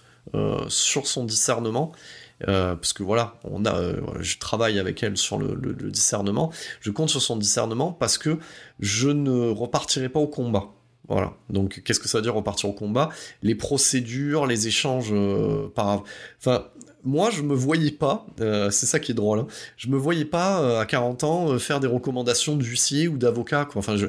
sur 0.68 1.06
son 1.06 1.24
discernement. 1.24 1.92
Euh, 2.46 2.76
parce 2.76 2.92
que 2.92 3.02
voilà, 3.02 3.34
on 3.42 3.64
a, 3.64 3.74
euh, 3.74 4.00
je 4.20 4.38
travaille 4.38 4.78
avec 4.78 5.02
elle 5.02 5.16
sur 5.16 5.38
le, 5.38 5.56
discernement. 5.90 6.52
Je 6.80 6.90
compte 6.90 7.08
sur 7.08 7.22
son 7.22 7.36
discernement 7.36 7.92
parce 7.92 8.18
que 8.18 8.38
je 8.78 9.08
ne 9.08 9.50
repartirai 9.50 10.08
pas 10.08 10.20
au 10.20 10.28
combat. 10.28 10.66
Voilà. 11.08 11.32
Donc, 11.48 11.82
qu'est-ce 11.84 12.00
que 12.00 12.08
ça 12.08 12.18
veut 12.18 12.22
dire 12.22 12.34
repartir 12.34 12.68
au 12.68 12.74
combat? 12.74 13.08
Les 13.42 13.54
procédures, 13.54 14.46
les 14.46 14.68
échanges 14.68 15.12
par. 15.74 16.04
Enfin, 16.38 16.66
moi, 17.04 17.30
je 17.30 17.42
me 17.42 17.54
voyais 17.54 17.90
pas, 17.90 18.26
euh, 18.40 18.70
c'est 18.70 18.86
ça 18.86 18.98
qui 18.98 19.12
est 19.12 19.14
drôle, 19.14 19.40
hein, 19.40 19.46
je 19.76 19.88
me 19.88 19.96
voyais 19.96 20.24
pas 20.24 20.60
euh, 20.60 20.80
à 20.80 20.86
40 20.86 21.24
ans 21.24 21.52
euh, 21.52 21.58
faire 21.58 21.80
des 21.80 21.86
recommandations 21.86 22.56
d'huissier 22.56 23.08
ou 23.08 23.16
d'avocat, 23.16 23.64
quoi. 23.64 23.78
Enfin, 23.78 23.96
je, 23.96 24.06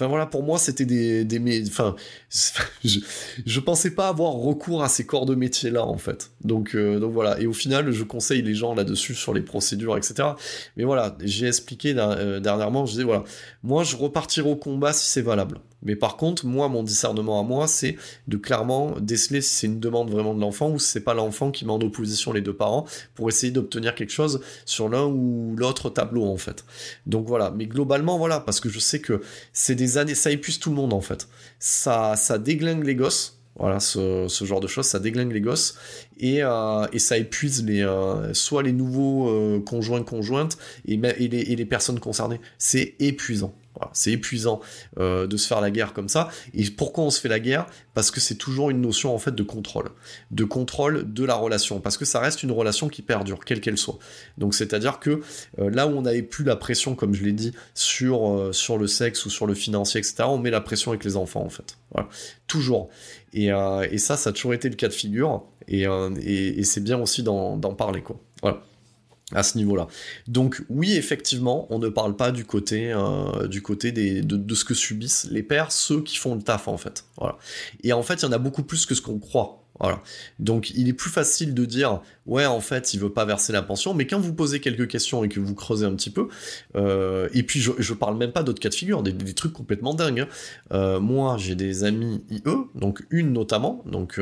enfin 0.00 0.08
voilà, 0.08 0.26
pour 0.26 0.42
moi, 0.42 0.58
c'était 0.58 0.84
des, 0.84 1.24
des, 1.24 1.68
enfin, 1.68 1.94
je, 2.84 3.00
je, 3.44 3.60
pensais 3.60 3.90
pas 3.90 4.08
avoir 4.08 4.32
recours 4.32 4.82
à 4.82 4.88
ces 4.88 5.04
corps 5.04 5.26
de 5.26 5.34
métier 5.34 5.70
là, 5.70 5.84
en 5.84 5.98
fait. 5.98 6.30
Donc, 6.42 6.76
donc 6.76 7.12
voilà. 7.12 7.40
Et 7.40 7.46
au 7.46 7.52
final, 7.52 7.90
je 7.92 8.04
conseille 8.04 8.42
les 8.42 8.54
gens 8.54 8.74
là-dessus 8.74 9.14
sur 9.14 9.34
les 9.34 9.42
procédures, 9.42 9.96
etc. 9.96 10.30
Mais 10.76 10.84
voilà, 10.84 11.16
j'ai 11.20 11.46
expliqué 11.46 11.94
dernièrement, 11.94 12.86
je 12.86 12.92
disais 12.92 13.04
voilà, 13.04 13.24
moi, 13.62 13.84
je 13.84 13.96
repartirai 13.96 14.48
au 14.48 14.56
combat 14.56 14.92
si 14.92 15.08
c'est 15.08 15.22
valable. 15.22 15.60
Mais 15.82 15.96
par 15.96 16.16
contre, 16.16 16.46
moi, 16.46 16.68
mon 16.68 16.82
discernement 16.82 17.40
à 17.40 17.42
moi, 17.42 17.66
c'est 17.66 17.96
de 18.28 18.36
clairement 18.36 18.98
déceler 19.00 19.40
si 19.40 19.54
c'est 19.54 19.66
une 19.66 19.80
demande 19.80 20.10
vraiment 20.10 20.34
de 20.34 20.40
l'enfant 20.40 20.70
ou 20.70 20.78
si 20.78 20.90
c'est 20.90 21.00
pas 21.00 21.14
l'enfant 21.14 21.50
qui 21.50 21.64
met 21.64 21.72
en 21.72 21.80
opposition 21.80 22.32
les 22.32 22.42
deux 22.42 22.54
parents 22.54 22.86
pour 23.14 23.28
essayer 23.28 23.52
d'obtenir 23.52 23.94
quelque 23.94 24.12
chose 24.12 24.40
sur 24.66 24.88
l'un 24.88 25.06
ou 25.06 25.54
l'autre 25.56 25.90
tableau, 25.90 26.24
en 26.24 26.36
fait. 26.36 26.64
Donc 27.06 27.26
voilà. 27.26 27.50
Mais 27.50 27.66
globalement, 27.66 28.18
voilà, 28.18 28.40
parce 28.40 28.60
que 28.60 28.68
je 28.68 28.78
sais 28.78 29.00
que 29.00 29.22
c'est 29.52 29.74
des 29.74 29.89
années, 29.96 30.14
ça 30.14 30.30
épuise 30.30 30.58
tout 30.58 30.70
le 30.70 30.76
monde, 30.76 30.92
en 30.92 31.00
fait. 31.00 31.28
Ça, 31.58 32.16
ça 32.16 32.38
déglingue 32.38 32.84
les 32.84 32.94
gosses. 32.94 33.36
Voilà, 33.56 33.78
ce, 33.78 34.26
genre 34.42 34.60
de 34.60 34.68
choses, 34.68 34.86
ça 34.86 34.98
déglingue 34.98 35.32
les 35.32 35.42
gosses 35.42 35.76
et, 36.18 36.42
euh, 36.42 36.86
ça 36.96 37.18
épuise 37.18 37.62
les, 37.62 37.82
euh, 37.82 38.32
soit 38.32 38.62
les 38.62 38.72
nouveaux 38.72 39.28
euh, 39.28 39.60
conjoints 39.60 40.02
conjointes 40.02 40.56
les, 40.86 40.96
et 40.96 41.56
les 41.56 41.64
personnes 41.66 42.00
concernées. 42.00 42.40
C'est 42.56 42.94
épuisant 43.00 43.52
c'est 43.92 44.12
épuisant 44.12 44.60
euh, 44.98 45.26
de 45.26 45.36
se 45.36 45.46
faire 45.46 45.60
la 45.60 45.70
guerre 45.70 45.92
comme 45.92 46.08
ça. 46.08 46.28
Et 46.54 46.68
pourquoi 46.70 47.04
on 47.04 47.10
se 47.10 47.20
fait 47.20 47.28
la 47.28 47.40
guerre? 47.40 47.66
Parce 47.94 48.10
que 48.10 48.20
c'est 48.20 48.34
toujours 48.34 48.70
une 48.70 48.80
notion 48.80 49.14
en 49.14 49.18
fait 49.18 49.34
de 49.34 49.42
contrôle, 49.42 49.90
de 50.30 50.44
contrôle 50.44 51.12
de 51.12 51.24
la 51.24 51.34
relation, 51.34 51.80
parce 51.80 51.96
que 51.96 52.04
ça 52.04 52.20
reste 52.20 52.42
une 52.42 52.52
relation 52.52 52.88
qui 52.88 53.02
perdure, 53.02 53.44
quelle 53.44 53.60
qu'elle 53.60 53.78
soit. 53.78 53.98
Donc 54.38 54.54
c'est-à-dire 54.54 55.00
que 55.00 55.20
euh, 55.58 55.70
là 55.70 55.86
où 55.86 55.90
on 55.90 56.02
n'avait 56.02 56.22
plus 56.22 56.44
la 56.44 56.56
pression, 56.56 56.94
comme 56.94 57.14
je 57.14 57.24
l'ai 57.24 57.32
dit, 57.32 57.52
sur 57.74 58.30
euh, 58.30 58.52
sur 58.52 58.78
le 58.78 58.86
sexe 58.86 59.24
ou 59.26 59.30
sur 59.30 59.46
le 59.46 59.54
financier, 59.54 59.98
etc., 59.98 60.24
on 60.26 60.38
met 60.38 60.50
la 60.50 60.60
pression 60.60 60.90
avec 60.92 61.04
les 61.04 61.16
enfants 61.16 61.44
en 61.44 61.50
fait. 61.50 61.76
Toujours. 62.46 62.90
Et, 63.32 63.50
ça, 63.98 64.16
ça 64.16 64.30
a 64.30 64.32
toujours 64.32 64.54
été 64.54 64.68
le 64.68 64.76
cas 64.76 64.88
de 64.88 64.92
figure. 64.92 65.44
Et 65.68 66.64
c'est 66.64 66.82
bien 66.82 67.00
aussi 67.00 67.22
d'en 67.22 67.74
parler 67.74 68.02
quoi. 68.02 68.20
Voilà 68.42 68.62
à 69.32 69.42
ce 69.42 69.56
niveau-là. 69.58 69.86
Donc 70.28 70.62
oui, 70.68 70.94
effectivement, 70.94 71.66
on 71.70 71.78
ne 71.78 71.88
parle 71.88 72.16
pas 72.16 72.32
du 72.32 72.44
côté, 72.44 72.92
euh, 72.92 73.46
du 73.46 73.62
côté 73.62 73.92
des, 73.92 74.22
de, 74.22 74.54
ce 74.54 74.64
que 74.64 74.74
subissent 74.74 75.28
les 75.30 75.42
pères, 75.42 75.72
ceux 75.72 76.02
qui 76.02 76.16
font 76.16 76.34
le 76.34 76.42
taf 76.42 76.68
en 76.68 76.76
fait. 76.76 77.04
Voilà. 77.16 77.38
Et 77.82 77.92
en 77.92 78.02
fait, 78.02 78.14
il 78.14 78.22
y 78.22 78.26
en 78.26 78.32
a 78.32 78.38
beaucoup 78.38 78.62
plus 78.62 78.86
que 78.86 78.94
ce 78.94 79.02
qu'on 79.02 79.18
croit. 79.18 79.56
Voilà. 79.78 80.02
Donc 80.38 80.72
il 80.74 80.90
est 80.90 80.92
plus 80.92 81.08
facile 81.08 81.54
de 81.54 81.64
dire 81.64 82.02
ouais 82.26 82.44
en 82.44 82.60
fait 82.60 82.92
il 82.92 83.00
veut 83.00 83.12
pas 83.12 83.24
verser 83.24 83.50
la 83.54 83.62
pension, 83.62 83.94
mais 83.94 84.06
quand 84.06 84.20
vous 84.20 84.34
posez 84.34 84.60
quelques 84.60 84.86
questions 84.88 85.24
et 85.24 85.30
que 85.30 85.40
vous 85.40 85.54
creusez 85.54 85.86
un 85.86 85.94
petit 85.94 86.10
peu, 86.10 86.28
euh, 86.76 87.30
et 87.32 87.42
puis 87.44 87.60
je, 87.60 87.70
je 87.78 87.94
parle 87.94 88.18
même 88.18 88.32
pas 88.32 88.42
d'autres 88.42 88.60
cas 88.60 88.68
de 88.68 88.74
figure, 88.74 89.02
des, 89.02 89.14
trucs 89.32 89.54
complètement 89.54 89.94
dingues. 89.94 90.20
Hein. 90.20 90.28
Euh, 90.72 91.00
moi 91.00 91.38
j'ai 91.38 91.54
des 91.54 91.84
amis 91.84 92.22
IE, 92.28 92.42
donc 92.74 93.06
une 93.08 93.32
notamment, 93.32 93.82
donc 93.86 94.20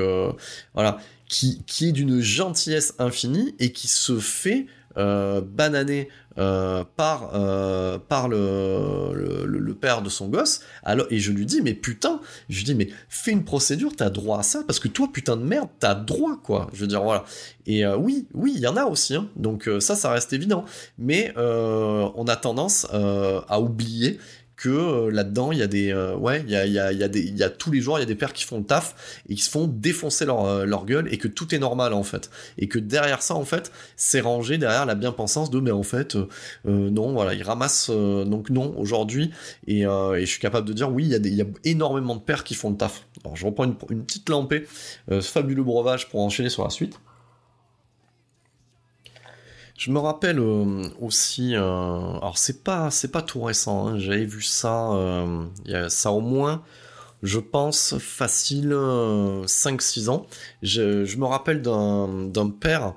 voilà, 0.74 0.98
qui, 1.28 1.62
qui 1.66 1.88
est 1.88 1.92
d'une 1.92 2.20
gentillesse 2.20 2.94
infinie 3.00 3.56
et 3.58 3.72
qui 3.72 3.88
se 3.88 4.20
fait 4.20 4.66
euh, 4.98 5.40
banané 5.40 6.08
euh, 6.38 6.82
par, 6.96 7.30
euh, 7.32 7.98
le, 8.28 9.74
père 9.74 10.02
de 10.02 10.08
son 10.08 10.28
gosse. 10.28 10.60
Alors, 10.82 11.06
et 11.10 11.20
je 11.20 11.30
lui 11.30 11.46
dis, 11.46 11.62
mais 11.62 11.74
putain, 11.74 12.20
je 12.48 12.58
lui 12.58 12.64
dis, 12.64 12.74
mais 12.74 12.88
fais 13.08 13.30
une 13.30 13.44
procédure, 13.44 13.94
t'as 13.94 14.10
droit 14.10 14.40
à 14.40 14.42
ça, 14.42 14.64
parce 14.66 14.80
que 14.80 14.88
toi, 14.88 15.08
putain 15.12 15.36
de 15.36 15.44
merde, 15.44 15.68
t'as 15.78 15.94
droit, 15.94 16.36
quoi. 16.42 16.68
Je 16.72 16.80
veux 16.80 16.88
dire, 16.88 17.02
voilà. 17.02 17.24
Et 17.66 17.86
oui, 17.86 18.26
oui, 18.34 18.54
il 18.56 18.60
y 18.60 18.66
en 18.66 18.76
a 18.76 18.86
aussi, 18.86 19.14
hein. 19.14 19.28
donc 19.36 19.70
ça, 19.78 19.94
ça 19.94 20.10
reste 20.10 20.32
évident. 20.32 20.64
Mais 20.98 21.32
on 21.36 22.24
a 22.26 22.36
tendance 22.36 22.86
à 22.92 23.60
oublier 23.60 24.18
que 24.58 24.68
euh, 24.68 25.10
là-dedans, 25.10 25.52
il 25.52 25.58
y 25.58 25.62
a 25.62 25.68
des, 25.68 25.92
euh, 25.92 26.16
ouais, 26.16 26.42
il 26.44 26.50
y 26.50 26.56
a, 26.56 26.66
y, 26.66 26.78
a, 26.78 26.92
y, 26.92 27.04
a 27.04 27.08
y 27.08 27.42
a 27.44 27.48
tous 27.48 27.70
les 27.70 27.80
jours, 27.80 27.98
il 27.98 28.02
y 28.02 28.02
a 28.02 28.06
des 28.06 28.16
pères 28.16 28.32
qui 28.32 28.44
font 28.44 28.58
le 28.58 28.64
taf 28.64 29.22
et 29.28 29.36
qui 29.36 29.40
se 29.40 29.48
font 29.48 29.68
défoncer 29.68 30.26
leur, 30.26 30.44
euh, 30.44 30.64
leur 30.66 30.84
gueule 30.84 31.08
et 31.12 31.16
que 31.16 31.28
tout 31.28 31.54
est 31.54 31.60
normal 31.60 31.92
en 31.92 32.02
fait. 32.02 32.28
Et 32.58 32.66
que 32.66 32.80
derrière 32.80 33.22
ça, 33.22 33.36
en 33.36 33.44
fait, 33.44 33.70
c'est 33.96 34.20
rangé 34.20 34.58
derrière 34.58 34.84
la 34.84 34.96
bien-pensance 34.96 35.50
de, 35.50 35.60
mais 35.60 35.70
en 35.70 35.84
fait, 35.84 36.16
non, 36.64 37.12
voilà, 37.12 37.34
ils 37.34 37.42
ramassent, 37.42 37.90
donc 37.90 38.50
non, 38.50 38.74
aujourd'hui, 38.76 39.30
et, 39.66 39.82
et, 39.82 39.84
je 39.84 40.26
suis 40.26 40.40
capable 40.40 40.66
de 40.66 40.72
dire, 40.72 40.90
oui, 40.92 41.04
il 41.04 41.10
y, 41.10 41.14
a 41.14 41.18
des, 41.20 41.30
y 41.30 41.42
a 41.42 41.46
énormément 41.64 42.16
de 42.16 42.20
pères 42.20 42.42
qui 42.42 42.54
font 42.54 42.70
le 42.70 42.76
taf. 42.76 43.06
Alors, 43.24 43.36
je 43.36 43.46
reprends 43.46 43.64
une, 43.64 43.76
une 43.90 44.04
petite 44.04 44.28
lampée, 44.28 44.66
fabuleux 45.20 45.62
breuvage 45.62 46.08
pour 46.08 46.20
enchaîner 46.20 46.48
sur 46.48 46.64
la 46.64 46.70
suite. 46.70 46.98
Je 49.78 49.92
me 49.92 50.00
rappelle 50.00 50.40
euh, 50.40 50.82
aussi, 51.00 51.54
euh, 51.54 51.60
alors 51.60 52.36
c'est 52.36 52.64
pas 52.64 52.90
c'est 52.90 53.12
pas 53.12 53.22
tout 53.22 53.40
récent, 53.40 53.86
hein, 53.86 53.98
j'avais 54.00 54.24
vu 54.24 54.42
ça, 54.42 54.90
euh, 54.92 55.44
y 55.66 55.74
a 55.74 55.88
ça 55.88 56.10
au 56.10 56.20
moins, 56.20 56.64
je 57.22 57.38
pense 57.38 57.96
facile 57.98 58.72
5-6 58.72 60.08
ans. 60.08 60.26
Je, 60.62 61.16
me 61.16 61.26
rappelle 61.26 61.62
d'un 61.62 62.50
père 62.60 62.94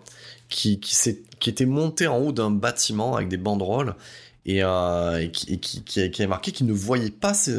qui 0.50 0.80
qui, 0.80 0.96
qui 1.40 1.50
était 1.52 1.68
monté 1.68 2.08
en 2.08 2.18
haut 2.18 2.32
d'un 2.32 2.50
bâtiment 2.50 3.16
avec 3.16 3.30
des 3.30 3.38
banderoles 3.38 3.94
et, 4.48 4.64
qui, 5.32 5.60
qui, 5.60 5.84
qui, 5.84 6.02
avait 6.02 6.28
marqué 6.28 6.52
qu'il 6.52 6.66
ne 6.66 6.74
voyait 6.74 7.12
pas 7.12 7.36
ses, 7.36 7.54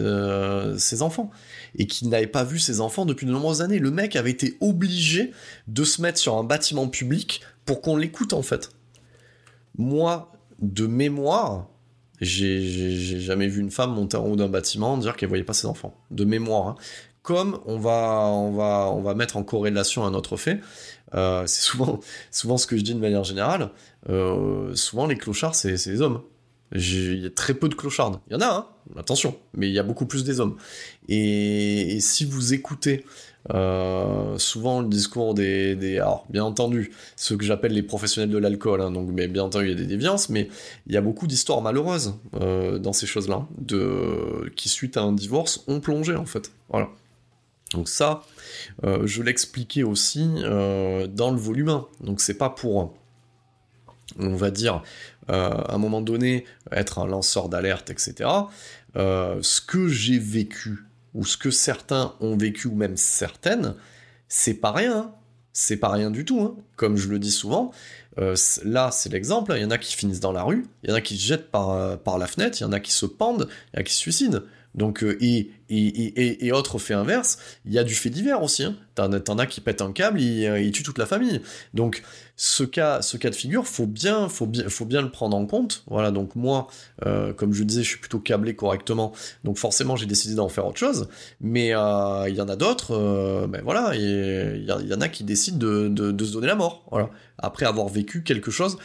ses 0.78 1.00
enfants 1.00 1.30
et 1.78 1.86
qu'il 1.86 2.08
n'avait 2.08 2.26
pas 2.26 2.42
vu 2.42 2.58
ses 2.58 2.80
enfants 2.80 3.06
depuis 3.06 3.26
de 3.26 3.30
nombreuses 3.30 3.62
années. 3.62 3.78
Le 3.78 3.92
mec 3.92 4.16
avait 4.16 4.32
été 4.32 4.56
obligé 4.60 5.30
de 5.68 5.84
se 5.84 6.02
mettre 6.02 6.18
sur 6.18 6.36
un 6.36 6.44
bâtiment 6.44 6.88
public 6.88 7.42
pour 7.64 7.82
qu'on 7.82 7.96
l'écoute 7.96 8.32
en 8.32 8.42
fait 8.42 8.72
moi, 9.76 10.32
de 10.60 10.86
mémoire, 10.86 11.68
j'ai 12.20 13.20
jamais 13.20 13.48
vu 13.48 13.60
une 13.60 13.70
femme 13.70 13.92
monter 13.94 14.16
en 14.16 14.26
haut 14.26 14.36
d'un 14.36 14.48
bâtiment 14.48 14.96
dire 14.96 15.16
qu'elle 15.16 15.28
voyait 15.28 15.44
pas 15.44 15.54
ses 15.54 15.66
enfants. 15.66 15.94
De 16.10 16.24
mémoire. 16.24 16.68
Hein. 16.68 16.76
Comme 17.22 17.58
on 17.66 17.78
va, 17.78 18.26
on, 18.26 18.52
va, 18.52 18.90
on 18.92 19.00
va 19.00 19.14
mettre 19.14 19.36
en 19.36 19.44
corrélation 19.44 20.04
un 20.04 20.14
autre 20.14 20.36
fait, 20.36 20.60
euh, 21.14 21.44
c'est 21.46 21.62
souvent, 21.62 22.00
souvent 22.30 22.58
ce 22.58 22.66
que 22.66 22.76
je 22.76 22.82
dis 22.82 22.94
de 22.94 23.00
manière 23.00 23.24
générale, 23.24 23.70
euh, 24.08 24.74
souvent 24.74 25.06
les 25.06 25.16
clochards, 25.16 25.54
c'est 25.54 25.72
les 25.86 26.00
hommes. 26.00 26.22
Il 26.74 27.22
y 27.22 27.26
a 27.26 27.30
très 27.30 27.54
peu 27.54 27.68
de 27.68 27.74
clochards. 27.74 28.20
Il 28.28 28.32
y 28.32 28.36
en 28.36 28.40
a, 28.40 28.46
hein, 28.46 28.66
attention, 28.96 29.36
mais 29.54 29.68
il 29.68 29.74
y 29.74 29.78
a 29.78 29.82
beaucoup 29.82 30.06
plus 30.06 30.24
des 30.24 30.40
hommes. 30.40 30.56
Et, 31.08 31.96
et 31.96 32.00
si 32.00 32.24
vous 32.24 32.54
écoutez 32.54 33.04
euh, 33.50 34.38
souvent 34.38 34.80
le 34.80 34.88
discours 34.88 35.34
des, 35.34 35.74
des, 35.74 35.98
alors 35.98 36.26
bien 36.30 36.44
entendu 36.44 36.92
ceux 37.16 37.36
que 37.36 37.44
j'appelle 37.44 37.72
les 37.72 37.82
professionnels 37.82 38.30
de 38.30 38.38
l'alcool 38.38 38.80
hein, 38.80 38.92
donc 38.92 39.08
mais 39.12 39.26
bien 39.26 39.42
entendu 39.42 39.64
il 39.64 39.70
y 39.70 39.72
a 39.72 39.76
des 39.76 39.86
déviances 39.86 40.28
mais 40.28 40.48
il 40.86 40.94
y 40.94 40.96
a 40.96 41.00
beaucoup 41.00 41.26
d'histoires 41.26 41.60
malheureuses 41.60 42.14
euh, 42.40 42.78
dans 42.78 42.92
ces 42.92 43.06
choses 43.06 43.28
là 43.28 43.48
de 43.58 44.52
qui 44.54 44.68
suite 44.68 44.96
à 44.96 45.02
un 45.02 45.12
divorce 45.12 45.64
ont 45.66 45.80
plongé 45.80 46.14
en 46.14 46.24
fait. 46.24 46.52
Voilà. 46.68 46.90
Donc 47.72 47.88
ça 47.88 48.22
euh, 48.84 49.06
je 49.06 49.24
l'expliquais 49.24 49.82
aussi 49.82 50.24
dans 50.44 51.30
le 51.32 51.36
volume 51.36 51.70
1 51.70 51.86
donc 52.02 52.20
c'est 52.20 52.38
pas 52.38 52.50
pour 52.50 52.94
on 54.20 54.36
va 54.36 54.52
dire 54.52 54.82
à 55.26 55.74
un 55.74 55.78
moment 55.78 56.00
donné 56.00 56.44
être 56.70 57.00
un 57.00 57.06
lanceur 57.06 57.48
d'alerte 57.48 57.90
etc 57.90 58.30
ce 58.94 59.60
que 59.60 59.88
j'ai 59.88 60.18
vécu 60.18 60.84
ou 61.14 61.24
ce 61.24 61.36
que 61.36 61.50
certains 61.50 62.14
ont 62.20 62.36
vécu, 62.36 62.68
ou 62.68 62.74
même 62.74 62.96
certaines, 62.96 63.74
c'est 64.28 64.54
pas 64.54 64.72
rien. 64.72 64.96
Hein. 64.96 65.14
C'est 65.52 65.76
pas 65.76 65.90
rien 65.90 66.10
du 66.10 66.24
tout. 66.24 66.40
Hein. 66.40 66.56
Comme 66.76 66.96
je 66.96 67.08
le 67.08 67.18
dis 67.18 67.30
souvent, 67.30 67.72
euh, 68.18 68.34
là 68.64 68.90
c'est 68.90 69.10
l'exemple, 69.10 69.52
il 69.54 69.62
y 69.62 69.64
en 69.64 69.70
a 69.70 69.78
qui 69.78 69.94
finissent 69.94 70.20
dans 70.20 70.32
la 70.32 70.42
rue, 70.42 70.66
il 70.82 70.90
y 70.90 70.92
en 70.92 70.96
a 70.96 71.00
qui 71.00 71.16
se 71.16 71.26
jettent 71.26 71.50
par, 71.50 71.70
euh, 71.70 71.96
par 71.96 72.18
la 72.18 72.26
fenêtre, 72.26 72.58
il 72.60 72.62
y 72.62 72.66
en 72.66 72.72
a 72.72 72.80
qui 72.80 72.92
se 72.92 73.06
pendent, 73.06 73.48
il 73.72 73.76
y 73.76 73.78
en 73.78 73.80
a 73.80 73.84
qui 73.84 73.92
se 73.92 73.98
suicident. 73.98 74.40
Donc, 74.74 75.02
euh, 75.02 75.16
et, 75.20 75.50
et, 75.68 76.46
et, 76.46 76.52
autre 76.52 76.78
fait 76.78 76.94
inverse, 76.94 77.38
il 77.64 77.72
y 77.72 77.78
a 77.78 77.84
du 77.84 77.94
fait 77.94 78.10
divers 78.10 78.42
aussi. 78.42 78.64
Hein. 78.64 78.76
T'en, 78.94 79.38
as 79.38 79.46
qui 79.46 79.60
pètent 79.60 79.82
un 79.82 79.92
câble, 79.92 80.20
il, 80.20 80.44
il 80.62 80.72
tue 80.72 80.82
toute 80.82 80.98
la 80.98 81.06
famille. 81.06 81.40
Donc, 81.74 82.02
ce 82.36 82.64
cas, 82.64 83.02
ce 83.02 83.16
cas 83.16 83.30
de 83.30 83.34
figure, 83.34 83.66
faut 83.66 83.86
bien, 83.86 84.28
faut 84.28 84.46
bien, 84.46 84.68
faut 84.68 84.84
bien 84.84 85.00
le 85.00 85.10
prendre 85.10 85.36
en 85.36 85.46
compte. 85.46 85.84
Voilà, 85.86 86.10
donc 86.10 86.34
moi, 86.34 86.66
euh, 87.06 87.32
comme 87.32 87.52
je 87.52 87.62
disais, 87.62 87.82
je 87.84 87.88
suis 87.88 87.98
plutôt 87.98 88.18
câblé 88.18 88.56
correctement, 88.56 89.12
donc 89.44 89.58
forcément 89.58 89.94
j'ai 89.94 90.06
décidé 90.06 90.34
d'en 90.34 90.48
faire 90.48 90.66
autre 90.66 90.78
chose. 90.78 91.08
Mais 91.40 91.72
euh, 91.72 92.28
il 92.28 92.34
y 92.34 92.40
en 92.40 92.48
a 92.48 92.56
d'autres, 92.56 92.96
euh, 92.96 93.46
ben 93.46 93.62
voilà, 93.62 93.94
il 93.94 94.64
y, 94.64 94.94
en 94.94 95.00
a 95.00 95.08
qui 95.08 95.24
décident 95.24 95.58
de, 95.58 95.88
de, 95.88 96.24
se 96.24 96.32
donner 96.32 96.48
la 96.48 96.56
mort, 96.56 96.84
voilà, 96.90 97.10
après 97.38 97.66
avoir 97.66 97.88
vécu 97.88 98.24
quelque 98.24 98.50
chose 98.50 98.76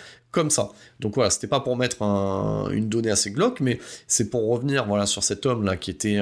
ça. 0.49 0.69
Donc 0.99 1.15
voilà, 1.15 1.29
c'était 1.29 1.47
pas 1.47 1.59
pour 1.59 1.75
mettre 1.77 2.01
une 2.01 2.89
donnée 2.89 3.11
assez 3.11 3.31
glauque, 3.31 3.59
mais 3.59 3.79
c'est 4.07 4.29
pour 4.29 4.47
revenir 4.49 4.85
voilà 4.85 5.05
sur 5.05 5.23
cet 5.23 5.45
homme 5.45 5.63
là 5.63 5.75
qui 5.75 5.91
était 5.91 6.19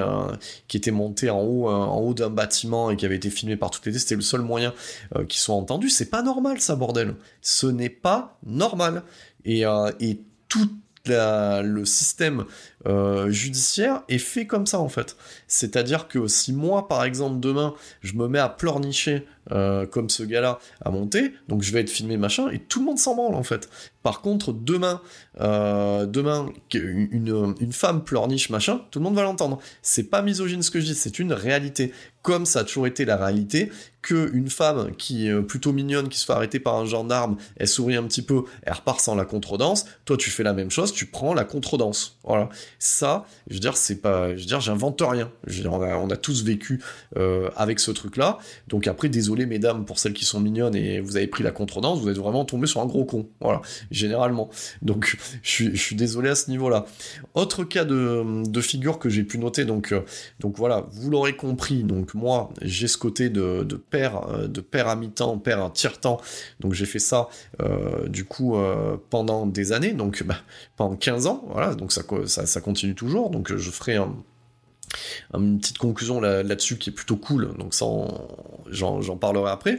qui 0.68 0.78
était 0.78 0.92
monté 0.92 1.30
en 1.30 1.42
haut 1.42 1.68
en 1.70 1.98
haut 2.00 2.14
d'un 2.14 2.30
bâtiment 2.30 2.92
et 2.92 2.98
qui 2.98 3.06
avait 3.06 3.16
été 3.16 3.30
filmé 3.30 3.58
par 3.58 3.72
toutes 3.72 3.86
les 3.86 3.98
C'était 3.98 4.16
le 4.16 4.22
seul 4.22 4.42
moyen 4.42 4.74
qu'ils 5.28 5.40
soient 5.40 5.56
entendus. 5.56 5.90
C'est 5.90 6.10
pas 6.10 6.22
normal 6.22 6.60
ça 6.60 6.76
bordel. 6.76 7.16
Ce 7.42 7.68
n'est 7.68 7.90
pas 7.90 8.38
normal. 8.46 9.04
Et, 9.46 9.66
euh, 9.66 9.92
et 10.00 10.20
tout 10.50 10.70
le 11.08 11.86
système 11.86 12.46
euh, 12.88 13.30
judiciaire 13.30 14.03
est 14.10 14.18
fait 14.18 14.45
comme 14.45 14.66
ça 14.66 14.80
en 14.80 14.90
fait. 14.90 15.16
C'est-à-dire 15.48 16.07
que 16.07 16.28
si 16.28 16.53
moi 16.53 16.88
par 16.88 17.03
exemple 17.03 17.40
demain 17.40 17.74
je 18.02 18.14
me 18.14 18.28
mets 18.28 18.40
à 18.40 18.49
pleurnicher 18.49 19.26
euh, 19.52 19.86
comme 19.86 20.10
ce 20.10 20.24
gars-là 20.24 20.60
à 20.84 20.90
monter, 20.90 21.34
donc 21.48 21.62
je 21.62 21.72
vais 21.72 21.82
être 21.82 21.90
filmé 21.90 22.18
machin 22.18 22.49
et 22.49 22.60
tout 22.60 22.80
le 22.80 22.86
monde 22.86 22.99
s'en 22.99 23.16
branle 23.16 23.36
en 23.36 23.44
fait. 23.44 23.70
Par 24.03 24.22
contre 24.22 24.53
demain, 24.53 25.02
demain 25.40 26.48
une, 26.74 27.56
une 27.60 27.74
femme 27.74 28.03
pleurniche 28.03 28.52
machin, 28.52 28.82
tout 28.91 28.99
le 28.99 29.03
monde 29.03 29.16
va 29.16 29.24
l'entendre. 29.24 29.60
C'est 29.82 30.03
pas 30.03 30.22
misogyne 30.22 30.62
ce 30.62 30.70
que 30.70 30.80
je 30.80 30.86
dis, 30.86 30.95
c'est 30.95 31.18
une 31.18 31.34
réalité 31.34 31.91
comme 32.26 32.48
ça 32.48 32.62
a 32.62 32.64
toujours 32.64 32.88
été 32.88 33.06
la 33.06 33.18
réalité, 33.18 33.72
qu'une 34.02 34.49
femme 34.49 34.95
qui 34.95 35.28
est 35.28 35.32
euh, 35.32 35.44
plutôt 35.44 35.72
mignonne, 35.72 36.10
qui 36.10 36.18
se 36.18 36.26
fait 36.26 36.34
arrêter 36.34 36.60
par 36.60 36.74
un 36.74 36.86
gendarme, 36.86 37.38
elle 37.56 37.68
sourit 37.68 37.95
un 37.95 38.03
petit 38.03 38.24
peu, 38.24 38.45
elle 38.64 38.74
repart 38.74 38.99
sans 38.99 39.14
la 39.14 39.26
contredanse, 39.26 39.86
toi 40.06 40.18
tu 40.18 40.32
fais 40.32 40.41
la 40.41 40.53
même 40.53 40.72
chose, 40.72 40.91
tu 40.91 41.06
prends 41.06 41.36
la 41.36 41.44
contredanse. 41.44 42.18
Voilà. 42.24 42.49
Ça, 42.80 43.26
je 43.47 43.56
veux 43.56 43.60
dire, 43.60 43.77
c'est 43.77 44.02
pas, 44.02 44.35
je 44.35 44.41
veux 44.41 44.45
dire, 44.45 44.60
j'invente 44.60 45.02
rien. 45.02 45.31
on, 45.65 46.10
a, 46.10 46.18
tous 46.18 46.43
vécu 46.43 46.81
euh, 47.18 47.49
avec 47.56 47.80
ce 47.80 47.91
truc-là. 47.91 48.38
Donc 48.68 48.88
après, 48.88 49.10
désolé 49.10 49.45
mesdames 49.45 49.85
pour 49.85 49.99
celles 49.99 50.14
qui 50.14 50.26
sont 50.26 50.39
mignonnes 50.39 50.76
et 50.76 50.99
vous 50.99 51.18
avez 51.18 51.27
pris 51.27 51.43
la 51.43 51.52
contredanse, 51.52 51.99
vous 51.99 52.10
êtes 52.10 52.18
vraiment 52.18 52.45
tombé 52.45 52.68
sur 52.68 52.81
un 52.81 52.85
gros 52.85 53.06
con. 53.06 53.27
Voilà, 53.41 53.61
généralement. 53.91 54.49
Donc 54.81 55.18
je 55.41 55.76
suis, 55.76 55.95
désolé 55.95 56.30
à 56.30 56.35
ce 56.35 56.49
niveau-là. 56.49 56.85
Autre 57.34 57.64
cas 57.64 57.85
de, 57.85 58.61
figure 58.61 58.97
que 58.97 59.10
j'ai 59.10 59.23
pu 59.23 59.38
noter, 59.38 59.64
donc, 59.64 59.91
euh, 59.91 60.02
donc 60.39 60.57
voilà, 60.57 60.85
vous 60.91 61.11
l'aurez 61.11 61.35
compris. 61.35 61.84
Donc 61.84 62.14
moi, 62.15 62.49
j'ai 62.61 62.88
ce 62.88 62.97
côté 62.97 63.30
de, 63.30 63.64
père, 63.89 64.27
euh, 64.30 64.47
de 64.47 64.61
père 64.61 64.88
à 64.88 64.95
mi-temps, 64.95 65.38
père 65.38 65.64
à 65.64 65.69
tiers-temps. 65.69 66.19
Donc 66.60 66.73
j'ai 66.73 66.85
fait 66.85 66.99
ça 66.99 67.30
du 68.07 68.26
coup 68.26 68.56
pendant 69.10 69.45
des 69.45 69.72
années, 69.72 69.93
donc 69.93 70.23
bah, 70.23 70.38
pendant 70.77 70.95
15 70.95 71.27
ans. 71.27 71.45
Voilà, 71.49 71.76
donc 71.76 71.91
ça, 71.91 72.02
ça, 72.26 72.61
continue 72.66 72.96
toujours. 72.96 73.30
Donc 73.30 73.56
je 73.56 73.70
ferai 73.70 73.98
une 75.34 75.60
petite 75.60 75.78
conclusion 75.78 76.20
là-dessus 76.20 76.78
qui 76.78 76.90
est 76.90 76.94
plutôt 76.94 77.16
cool, 77.16 77.56
donc 77.58 77.74
ça, 77.74 77.86
j'en 78.72 79.18
parlerai 79.18 79.52
après. 79.52 79.78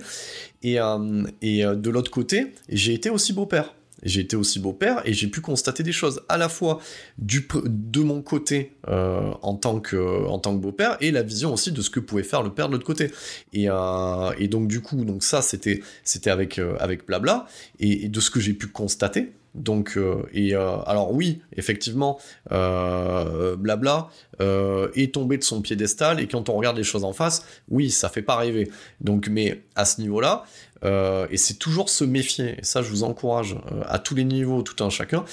Et, 0.63 0.81
euh, 0.81 1.25
et 1.43 1.65
euh, 1.65 1.75
de 1.75 1.91
l'autre 1.91 2.11
côté, 2.11 2.55
j'ai 2.69 2.95
été 2.95 3.11
aussi 3.11 3.33
beau-père. 3.33 3.75
J'ai 4.03 4.21
été 4.21 4.37
aussi 4.37 4.61
beau-père 4.61 5.01
et 5.07 5.15
j'ai 5.15 5.27
pu 5.27 5.41
constater 5.41 5.83
des 5.83 5.91
choses 5.91 6.21
à 6.29 6.37
la 6.37 6.51
fois 6.51 6.81
du, 7.17 7.49
de 7.65 8.01
mon 8.03 8.21
côté 8.21 8.77
euh, 8.89 9.33
en 9.41 9.55
tant 9.55 9.81
que, 9.81 10.27
en 10.27 10.39
tant 10.39 10.55
que 10.55 10.61
beau-père 10.61 10.99
et 11.01 11.11
la 11.11 11.23
vision 11.23 11.55
aussi 11.55 11.73
de 11.73 11.81
ce 11.81 11.89
que 11.89 11.99
pouvait 11.99 12.23
faire 12.23 12.43
le 12.43 12.53
père 12.53 12.69
de 12.69 12.75
l'autre 12.75 12.85
côté. 12.85 13.11
Et, 13.55 13.69
et, 14.39 14.49
donc 14.49 14.69
du 14.69 14.83
coup, 14.83 15.03
donc 15.07 15.25
ça 15.25 15.41
c'était 15.41 15.83
c'était 16.05 16.31
avec 16.31 16.61
avec 16.79 17.07
blabla 17.07 17.47
et, 17.81 18.09
de 18.11 18.21
ce 18.21 18.31
que 18.31 18.39
j'ai 18.39 18.53
pu 18.53 18.67
constater. 18.67 19.33
Donc, 19.57 19.95
euh, 19.97 20.23
et 20.33 20.55
euh, 20.55 20.77
alors 20.87 21.13
oui, 21.13 21.41
effectivement, 21.57 22.19
euh, 22.53 23.57
blabla 23.57 24.09
est 24.39 25.15
tombé 25.15 25.39
de 25.39 25.43
son 25.43 25.63
piédestal 25.63 26.21
et 26.21 26.29
quand 26.29 26.51
on 26.51 26.57
regarde 26.57 26.77
les 26.77 26.85
choses 26.85 27.05
en 27.05 27.15
face, 27.15 27.45
oui, 27.71 27.91
ça 27.91 28.11
fait 28.11 28.23
pas 28.23 28.37
rêver. 28.37 28.71
Donc, 29.01 29.29
mais 29.29 29.63
à 29.75 29.87
ce 29.87 30.01
niveau-là, 30.03 30.45
et 30.85 31.37
c'est 31.37 31.55
toujours 31.55 31.89
se 31.89 32.05
méfier. 32.05 32.57
Et 32.59 32.65
ça, 32.65 32.83
je 32.83 32.91
vous 32.91 33.03
encourage 33.03 33.57
à 33.87 33.99
tous 33.99 34.15
les 34.15 34.25
niveaux, 34.25 34.61
tout 34.61 34.85
un 34.85 34.91
chacun, 34.91 35.25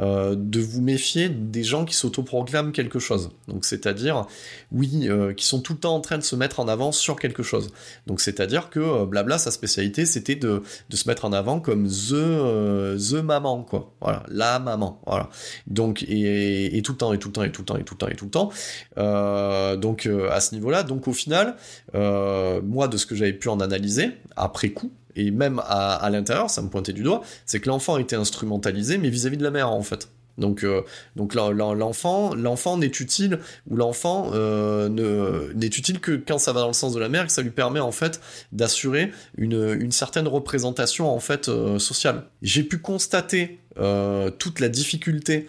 euh, 0.00 0.34
de 0.36 0.58
vous 0.58 0.80
méfier 0.80 1.28
des 1.28 1.62
gens 1.62 1.84
qui 1.84 1.94
s'autoproclament 1.94 2.72
quelque 2.72 2.98
chose. 2.98 3.30
Donc 3.46 3.66
c'est-à-dire, 3.66 4.26
oui, 4.72 5.06
euh, 5.08 5.34
qui 5.34 5.44
sont 5.44 5.60
tout 5.60 5.74
le 5.74 5.78
temps 5.78 5.94
en 5.94 6.00
train 6.00 6.16
de 6.16 6.22
se 6.22 6.34
mettre 6.34 6.60
en 6.60 6.68
avant 6.68 6.92
sur 6.92 7.20
quelque 7.20 7.42
chose. 7.42 7.68
Donc 8.06 8.22
c'est-à-dire 8.22 8.70
que 8.70 8.80
euh, 8.80 9.04
blabla, 9.04 9.36
sa 9.36 9.50
spécialité, 9.50 10.06
c'était 10.06 10.34
de, 10.34 10.62
se 10.90 11.08
mettre 11.08 11.26
en 11.26 11.32
avant 11.34 11.60
comme 11.60 11.88
the, 11.88 12.96
the 13.10 13.22
maman, 13.22 13.64
quoi. 13.64 13.92
Voilà, 14.00 14.22
la 14.28 14.58
maman. 14.58 14.98
Voilà. 15.06 15.28
Donc, 15.66 16.02
et, 16.08 16.80
tout 16.82 16.92
le 16.92 16.98
temps, 16.98 17.12
et 17.12 17.18
tout 17.18 17.28
le 17.28 17.32
temps, 17.32 17.44
et 17.44 17.52
tout 17.52 17.60
le 17.60 17.66
temps, 17.66 17.76
et 17.76 17.84
tout 17.84 17.94
le 17.94 17.98
temps, 17.98 18.08
et 18.08 18.14
tout 18.14 18.24
le 18.24 18.30
temps. 18.30 19.76
donc 19.76 20.08
à 20.30 20.40
ce 20.40 20.54
niveau-là, 20.54 20.84
donc 20.84 21.06
au 21.06 21.12
final, 21.12 21.56
moi, 21.94 22.88
de 22.88 22.96
ce 22.96 23.04
que 23.04 23.14
j'avais 23.14 23.34
pu 23.34 23.48
en 23.48 23.60
analyser, 23.60 24.10
après 24.36 24.70
coup, 24.70 24.90
et 25.16 25.30
même 25.30 25.60
à, 25.64 26.08
l'intérieur, 26.10 26.50
ça 26.50 26.62
me 26.62 26.68
pointait 26.68 26.92
du 26.92 27.02
doigt, 27.02 27.22
c'est 27.46 27.60
que 27.60 27.68
l'enfant 27.68 27.98
était 27.98 28.16
instrumentalisé, 28.16 28.98
mais 28.98 29.08
vis-à-vis 29.08 29.36
de 29.36 29.44
la 29.44 29.50
mère, 29.50 29.70
en 29.70 29.82
fait. 29.82 30.08
Donc, 30.38 30.64
euh, 30.64 30.82
donc 31.16 31.34
l'enfant, 31.34 32.34
l'enfant 32.34 32.78
n'est 32.78 32.86
utile 32.86 33.38
ou 33.68 33.76
l'enfant 33.76 34.30
euh, 34.32 34.88
n'est 35.54 35.66
utile 35.66 36.00
que 36.00 36.12
quand 36.12 36.38
ça 36.38 36.52
va 36.52 36.60
dans 36.60 36.68
le 36.68 36.72
sens 36.72 36.94
de 36.94 37.00
la 37.00 37.08
mère, 37.08 37.26
que 37.26 37.32
ça 37.32 37.42
lui 37.42 37.50
permet 37.50 37.80
en 37.80 37.92
fait 37.92 38.20
d'assurer 38.50 39.12
une, 39.36 39.92
certaine 39.92 40.26
représentation 40.26 41.10
en 41.10 41.20
fait 41.20 41.48
euh, 41.48 41.78
sociale. 41.78 42.24
J'ai 42.40 42.62
pu 42.62 42.78
constater 42.78 43.58
toute 44.38 44.60
la 44.60 44.68
difficulté 44.68 45.48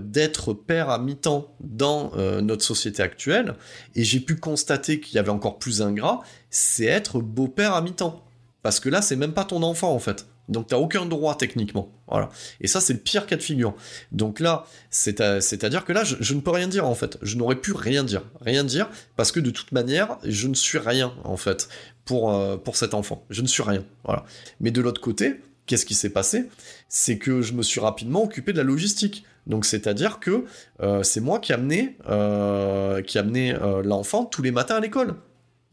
d'être 0.00 0.54
père 0.54 0.88
à 0.88 0.98
mi-temps 0.98 1.54
dans 1.60 2.12
notre 2.40 2.64
société 2.64 3.02
actuelle, 3.02 3.54
et 3.94 4.02
j'ai 4.02 4.20
pu 4.20 4.36
constater 4.36 4.98
qu'il 4.98 5.16
y 5.16 5.18
avait 5.18 5.28
encore 5.28 5.58
plus 5.58 5.82
ingrat, 5.82 6.20
c'est 6.48 6.86
être 6.86 7.20
beau-père 7.20 7.74
à 7.74 7.82
mi-temps. 7.82 8.24
Parce 8.62 8.80
que 8.80 8.88
là, 8.88 9.02
c'est 9.02 9.16
même 9.16 9.32
pas 9.32 9.44
ton 9.44 9.62
enfant 9.62 9.92
en 9.92 9.98
fait. 9.98 10.26
Donc 10.50 10.66
t'as 10.66 10.76
aucun 10.76 11.06
droit 11.06 11.36
techniquement. 11.36 11.92
Voilà. 12.08 12.28
Et 12.60 12.66
ça, 12.66 12.80
c'est 12.80 12.92
le 12.92 12.98
pire 12.98 13.26
cas 13.26 13.36
de 13.36 13.42
figure. 13.42 13.74
Donc 14.12 14.40
là, 14.40 14.66
c'est-à-dire 14.90 15.84
que 15.84 15.92
là, 15.92 16.02
je, 16.04 16.34
ne 16.34 16.40
peux 16.40 16.50
rien 16.50 16.66
dire 16.68 16.86
en 16.86 16.94
fait. 16.94 17.18
Je 17.22 17.36
n'aurais 17.36 17.54
pu 17.54 17.72
rien 17.72 18.04
dire. 18.04 18.22
Rien 18.40 18.64
dire 18.64 18.90
parce 19.16 19.32
que 19.32 19.40
de 19.40 19.50
toute 19.50 19.72
manière, 19.72 20.18
je 20.24 20.48
ne 20.48 20.54
suis 20.54 20.78
rien 20.78 21.14
en 21.24 21.36
fait 21.36 21.68
pour, 22.04 22.34
euh, 22.34 22.56
pour 22.56 22.76
cet 22.76 22.94
enfant. 22.94 23.24
Je 23.30 23.42
ne 23.42 23.46
suis 23.46 23.62
rien. 23.62 23.84
Voilà. 24.04 24.24
Mais 24.58 24.72
de 24.72 24.80
l'autre 24.80 25.00
côté, 25.00 25.40
qu'est-ce 25.66 25.86
qui 25.86 25.94
s'est 25.94 26.10
passé? 26.10 26.50
C'est 26.88 27.16
que 27.16 27.42
je 27.42 27.52
me 27.52 27.62
suis 27.62 27.80
rapidement 27.80 28.24
occupé 28.24 28.52
de 28.52 28.58
la 28.58 28.64
logistique. 28.64 29.24
Donc 29.46 29.64
c'est-à-dire 29.64 30.18
que 30.18 30.44
euh, 30.82 31.02
c'est 31.04 31.20
moi 31.20 31.38
qui 31.38 31.52
amenais, 31.52 31.96
euh, 32.08 33.02
qui 33.02 33.18
amenais 33.18 33.56
l'enfant 33.84 34.24
tous 34.24 34.42
les 34.42 34.50
matins 34.50 34.76
à 34.76 34.80
l'école. 34.80 35.14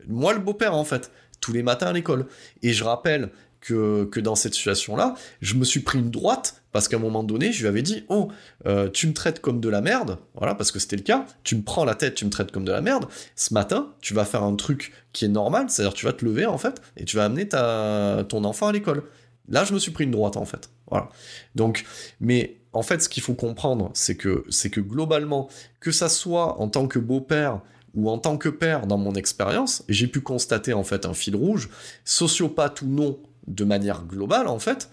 Moi 0.07 0.33
le 0.33 0.39
beau-père 0.39 0.75
en 0.75 0.85
fait 0.85 1.11
tous 1.41 1.53
les 1.53 1.63
matins 1.63 1.87
à 1.87 1.93
l'école. 1.93 2.27
Et 2.63 2.73
je 2.73 2.83
rappelle 2.83 3.29
que, 3.61 4.05
que, 4.05 4.19
dans 4.19 4.35
cette 4.35 4.53
situation-là, 4.53 5.15
je 5.41 5.55
me 5.55 5.65
suis 5.65 5.79
pris 5.79 5.99
une 5.99 6.11
droite 6.11 6.61
parce 6.71 6.87
qu'à 6.87 6.97
un 6.97 6.99
moment 6.99 7.23
donné, 7.23 7.51
je 7.51 7.61
lui 7.61 7.67
avais 7.67 7.81
dit 7.81 8.05
Oh, 8.07 8.29
euh, 8.65 8.89
tu 8.89 9.07
me 9.07 9.13
traites 9.13 9.39
comme 9.41 9.59
de 9.59 9.69
la 9.69 9.81
merde, 9.81 10.19
voilà, 10.35 10.53
parce 10.55 10.71
que 10.71 10.79
c'était 10.79 10.95
le 10.95 11.01
cas, 11.01 11.25
tu 11.43 11.55
me 11.55 11.63
prends 11.63 11.85
la 11.85 11.95
tête, 11.95 12.15
tu 12.15 12.25
me 12.25 12.29
traites 12.29 12.51
comme 12.51 12.65
de 12.65 12.71
la 12.71 12.81
merde. 12.81 13.07
Ce 13.35 13.53
matin, 13.53 13.93
tu 13.99 14.13
vas 14.13 14.25
faire 14.25 14.43
un 14.43 14.55
truc 14.55 14.93
qui 15.11 15.25
est 15.25 15.29
normal, 15.29 15.69
c'est-à-dire 15.69 15.93
tu 15.93 16.05
vas 16.05 16.13
te 16.13 16.23
lever 16.23 16.45
en 16.45 16.57
fait, 16.57 16.81
et 16.97 17.05
tu 17.05 17.17
vas 17.17 17.25
amener 17.25 17.47
ton 17.49 18.43
enfant 18.43 18.67
à 18.67 18.71
l'école. 18.71 19.03
Là, 19.49 19.63
je 19.63 19.73
me 19.73 19.79
suis 19.79 19.91
pris 19.91 20.03
une 20.03 20.11
droite 20.11 20.37
en 20.37 20.45
fait. 20.45 20.69
Voilà. 20.89 21.09
Donc, 21.55 21.85
mais 22.19 22.57
en 22.73 22.83
fait, 22.83 23.01
ce 23.01 23.09
qu'il 23.09 23.23
faut 23.23 23.33
comprendre, 23.33 23.89
c'est 23.93 24.15
que, 24.15 24.45
c'est 24.49 24.69
que 24.69 24.81
globalement, 24.81 25.49
que 25.79 25.91
ça 25.91 26.09
soit 26.09 26.61
en 26.61 26.67
tant 26.67 26.87
que 26.87 26.99
beau-père, 26.99 27.61
ou 27.97 28.09
en 28.09 28.17
tant 28.17 28.37
que 28.37 28.47
père 28.47 28.87
dans 28.87 28.97
mon 28.97 29.13
expérience, 29.15 29.83
j'ai 29.89 30.07
pu 30.07 30.21
constater 30.21 30.71
en 30.71 30.85
fait 30.85 31.05
un 31.05 31.13
fil 31.13 31.35
rouge, 31.35 31.67
sociopathe 32.05 32.81
ou 32.81 32.87
non, 32.87 33.19
de 33.47 33.65
manière 33.65 34.05
globale 34.05 34.47
en 34.47 34.59
fait, 34.59 34.89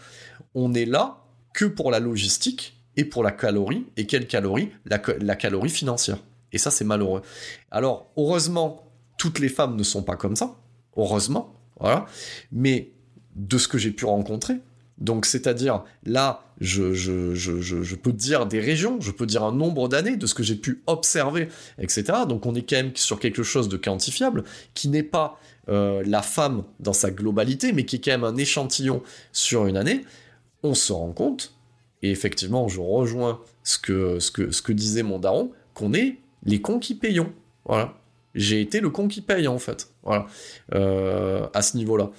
on 0.57 0.75
est 0.75 0.85
là 0.87 1.19
que 1.53 1.65
pour 1.67 1.93
la 1.93 2.01
logistique 2.01 2.77
et 2.97 3.05
pour 3.05 3.23
la 3.23 3.31
calorie, 3.31 3.87
et 3.97 4.07
quelle 4.07 4.27
calorie? 4.27 4.71
La, 4.87 5.01
la 5.21 5.37
calorie 5.37 5.71
financière. 5.71 6.19
Et 6.51 6.59
ça 6.59 6.73
c'est 6.73 6.85
malheureux. 6.85 7.23
Alors 7.71 8.11
heureusement, 8.17 8.91
toutes 9.19 9.39
les 9.39 9.49
femmes 9.49 9.77
ne 9.77 9.85
sont 9.85 10.03
pas 10.03 10.17
comme 10.17 10.35
ça, 10.35 10.57
heureusement, 10.97 11.55
voilà, 11.79 12.07
mais 12.51 12.91
de 13.37 13.59
ce 13.59 13.69
que 13.69 13.79
j'ai 13.79 13.93
pu 13.93 14.05
rencontrer, 14.05 14.57
donc, 14.99 15.27
c'est-à-dire, 15.27 15.85
là, 16.05 16.44
je, 16.61 17.95
peux 17.95 18.13
dire 18.13 18.47
des 18.47 18.61
régions, 18.61 19.01
je 19.01 19.11
peux 19.11 19.27
dire 19.27 19.43
un 19.43 19.53
nombre 19.53 19.89
d'années 19.89 20.17
de 20.17 20.27
ce 20.27 20.35
que 20.35 20.43
j'ai 20.43 20.57
pu 20.57 20.83
observer, 20.87 21.49
etc. 21.79 22.05
Donc, 22.29 22.47
on 22.47 22.55
est 22.55 22.63
quand 22.63 22.77
même 22.77 22.93
sur 22.95 23.19
quelque 23.19 23.43
chose 23.43 23.69
de 23.69 23.77
quantifiable, 23.77 24.45
qui 24.75 24.89
n'est 24.89 25.03
pas 25.03 25.39
euh, 25.69 26.03
la 26.07 26.23
femme 26.23 26.65
dans 26.81 26.93
sa 26.93 27.11
globalité, 27.11 27.73
mais 27.73 27.85
qui 27.85 27.97
est 27.97 28.01
quand 28.01 28.13
même 28.13 28.25
un 28.25 28.37
échantillon 28.37 29.03
sur 29.33 29.67
une 29.67 29.77
année. 29.77 30.05
On 30.63 30.75
se 30.75 30.93
rend 30.93 31.13
compte, 31.13 31.55
et 32.03 32.11
effectivement, 32.11 32.69
je 32.69 32.81
rejoins 32.81 33.41
ce 33.63 33.79
que, 33.79 34.73
disait 34.73 35.03
mon 35.03 35.19
daron, 35.19 35.53
qu'on 35.75 35.93
est 35.93 36.19
les 36.45 36.61
cons 36.61 36.79
qui 36.79 36.95
payons. 36.95 37.33
Voilà. 37.65 37.95
J'ai 38.35 38.61
été 38.61 38.81
le 38.81 38.91
con 38.91 39.09
qui 39.09 39.21
paye, 39.21 39.49
en 39.49 39.59
fait. 39.59 39.89
Voilà. 40.03 40.27
Euh, 40.75 41.47
à 41.55 41.63
ce 41.63 41.77
niveau-là. 41.77 42.11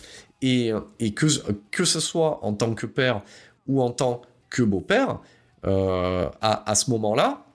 Et, 0.41 0.71
que 1.15 1.85
ce 1.85 1.99
soit 1.99 2.43
en 2.43 2.53
tant 2.53 2.73
que 2.73 2.85
père 2.85 3.21
ou 3.67 3.81
en 3.81 3.91
tant 3.91 4.21
que 4.49 4.63
beau-père, 4.63 5.19
euh, 5.65 6.29
à, 6.41 6.75
ce 6.75 6.89
moment-là, 6.91 7.45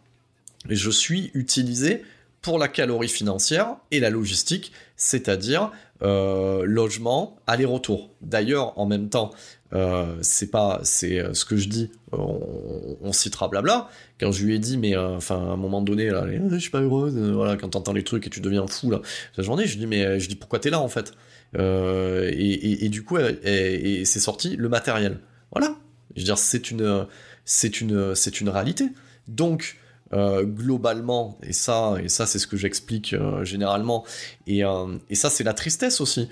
je 0.69 0.91
suis 0.91 1.31
utilisé 1.35 2.03
pour 2.43 2.59
la 2.59 2.69
calorie 2.69 3.09
financière 3.09 3.77
et 3.91 4.01
la 4.01 4.11
logistique, 4.11 4.73
c'est-à-dire 4.97 5.71
euh, 6.03 6.65
logement, 6.65 7.37
aller-retour. 7.47 8.11
D'ailleurs, 8.23 8.79
en 8.79 8.87
même 8.87 9.11
temps, 9.11 9.31
euh, 9.73 10.17
c'est 10.23 10.51
pas, 10.51 10.81
c'est 10.83 11.35
ce 11.35 11.45
que 11.45 11.57
je 11.57 11.69
dis, 11.69 11.91
on, 12.13 13.13
citera 13.13 13.49
blabla. 13.49 13.89
Quand 14.19 14.33
je 14.33 14.45
lui 14.45 14.55
ai 14.55 14.59
dit, 14.59 14.79
mais 14.79 14.97
enfin, 14.97 15.37
à 15.37 15.53
un 15.53 15.57
moment 15.57 15.83
donné, 15.83 16.11
là, 16.11 16.27
je 16.51 16.57
suis 16.59 16.71
pas 16.71 16.81
heureuse, 16.81 17.17
voilà, 17.17 17.57
quand 17.57 17.69
t'entends 17.69 17.93
les 17.93 18.05
trucs 18.05 18.27
et 18.27 18.31
tu 18.31 18.41
deviens 18.41 18.67
fou 18.67 18.91
là, 18.91 19.01
la 19.37 19.45
journée, 19.45 19.67
je 19.67 19.79
dis, 19.79 19.87
mais 19.87 20.19
je 20.19 20.29
dis 20.29 20.37
pourquoi 20.37 20.59
t'es 20.59 20.71
là 20.71 20.81
en 20.81 20.89
fait? 20.89 21.13
Euh, 21.59 22.31
et, 22.33 22.89
du 22.89 23.03
coup, 23.05 23.19
et, 23.19 24.05
c'est 24.05 24.21
sorti 24.21 24.57
le 24.57 24.69
matériel. 24.69 25.19
Voilà. 25.53 25.75
Je 26.15 26.21
veux 26.21 26.25
dire, 26.25 26.39
c'est 26.39 26.71
une, 26.71 27.07
c'est 27.45 27.81
une, 27.81 28.15
c'est 28.15 28.41
une 28.41 28.49
réalité. 28.49 28.89
Donc, 29.29 29.79
euh, 30.13 30.45
globalement, 30.45 31.39
et 31.43 31.53
ça, 31.53 31.95
et 32.03 32.09
ça 32.09 32.27
c'est 32.27 32.41
ce 32.41 32.49
que 32.49 32.57
j'explique 32.57 33.13
euh, 33.13 33.45
généralement, 33.45 34.05
et, 34.49 34.63
et 35.09 35.15
ça 35.15 35.31
c'est 35.31 35.45
la 35.45 35.55
tristesse 35.55 36.01
aussi. 36.01 36.29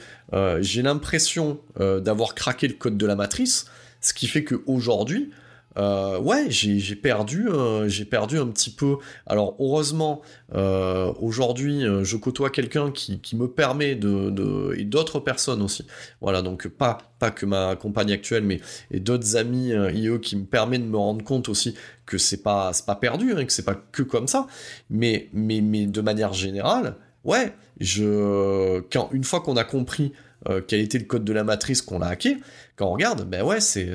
j'ai 0.60 0.82
l'impression 0.82 1.60
d'avoir 1.78 2.34
craqué 2.34 2.66
le 2.66 2.74
code 2.74 2.98
de 2.98 3.06
la 3.06 3.14
matrice, 3.14 3.66
ce 4.00 4.12
qui 4.14 4.26
fait 4.26 4.44
qu'aujourd'hui, 4.44 5.30
euh, 5.76 6.18
ouais, 6.18 6.46
j'ai 6.50 6.96
perdu, 6.96 7.48
euh, 7.48 7.88
j'ai 7.88 8.04
perdu 8.04 8.38
un 8.38 8.46
petit 8.48 8.70
peu. 8.70 8.96
Alors 9.26 9.54
heureusement, 9.60 10.22
euh, 10.54 11.12
aujourd'hui, 11.20 11.84
je 12.02 12.16
côtoie 12.16 12.50
quelqu'un 12.50 12.90
qui, 12.90 13.20
qui, 13.20 13.36
me 13.36 13.48
permet 13.48 13.94
de, 13.94 14.30
de 14.30 14.74
et 14.76 14.84
d'autres 14.84 15.20
personnes 15.20 15.62
aussi. 15.62 15.86
Voilà, 16.20 16.42
donc 16.42 16.66
pas 16.68 16.98
pas 17.18 17.30
que 17.30 17.46
ma 17.46 17.76
compagne 17.76 18.12
actuelle, 18.12 18.44
mais 18.44 18.60
et 18.90 19.00
d'autres 19.00 19.36
amis 19.36 19.70
IE 19.70 20.20
qui 20.20 20.36
me 20.36 20.44
permet 20.44 20.78
de 20.78 20.84
me 20.84 20.96
rendre 20.96 21.24
compte 21.24 21.48
aussi 21.48 21.74
que 22.06 22.18
c'est 22.18 22.42
pas 22.42 22.72
pas 22.86 22.96
perdu, 22.96 23.32
hein, 23.32 23.44
que 23.44 23.52
c'est 23.52 23.64
pas 23.64 23.76
que 23.92 24.02
comme 24.02 24.26
ça. 24.26 24.46
Mais 24.90 25.28
mais 25.32 25.60
mais 25.60 25.86
de 25.86 26.00
manière 26.00 26.32
générale, 26.32 26.96
ouais, 27.24 27.54
je 27.80 28.80
quand 28.92 29.10
une 29.12 29.24
fois 29.24 29.40
qu'on 29.40 29.56
a 29.56 29.64
compris 29.64 30.12
euh, 30.48 30.60
quel 30.66 30.80
était 30.80 30.98
le 30.98 31.04
code 31.04 31.24
de 31.24 31.32
la 31.32 31.44
matrice 31.44 31.82
qu'on 31.82 32.00
a 32.00 32.06
hacké, 32.06 32.38
quand 32.76 32.86
on 32.86 32.92
regarde, 32.92 33.28
ben 33.28 33.42
ouais, 33.42 33.60
c'est 33.60 33.94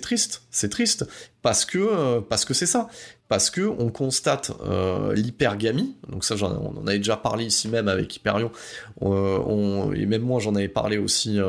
triste, 0.00 0.42
c'est 0.50 0.68
triste, 0.68 1.08
parce 1.42 1.64
que 1.64 1.78
euh, 1.78 2.20
parce 2.20 2.44
que 2.44 2.54
c'est 2.54 2.66
ça, 2.66 2.88
parce 3.26 3.50
que 3.50 3.62
on 3.62 3.90
constate 3.90 4.52
euh, 4.64 5.12
l'hypergamie, 5.14 5.96
donc 6.08 6.24
ça 6.24 6.36
on 6.40 6.78
en 6.78 6.86
avait 6.86 6.98
déjà 6.98 7.16
parlé 7.16 7.44
ici 7.44 7.66
même 7.68 7.88
avec 7.88 8.14
Hyperion, 8.14 8.52
et 9.02 10.06
même 10.06 10.22
moi 10.22 10.38
j'en 10.38 10.54
avais 10.54 10.68
parlé 10.68 10.96
aussi, 10.96 11.40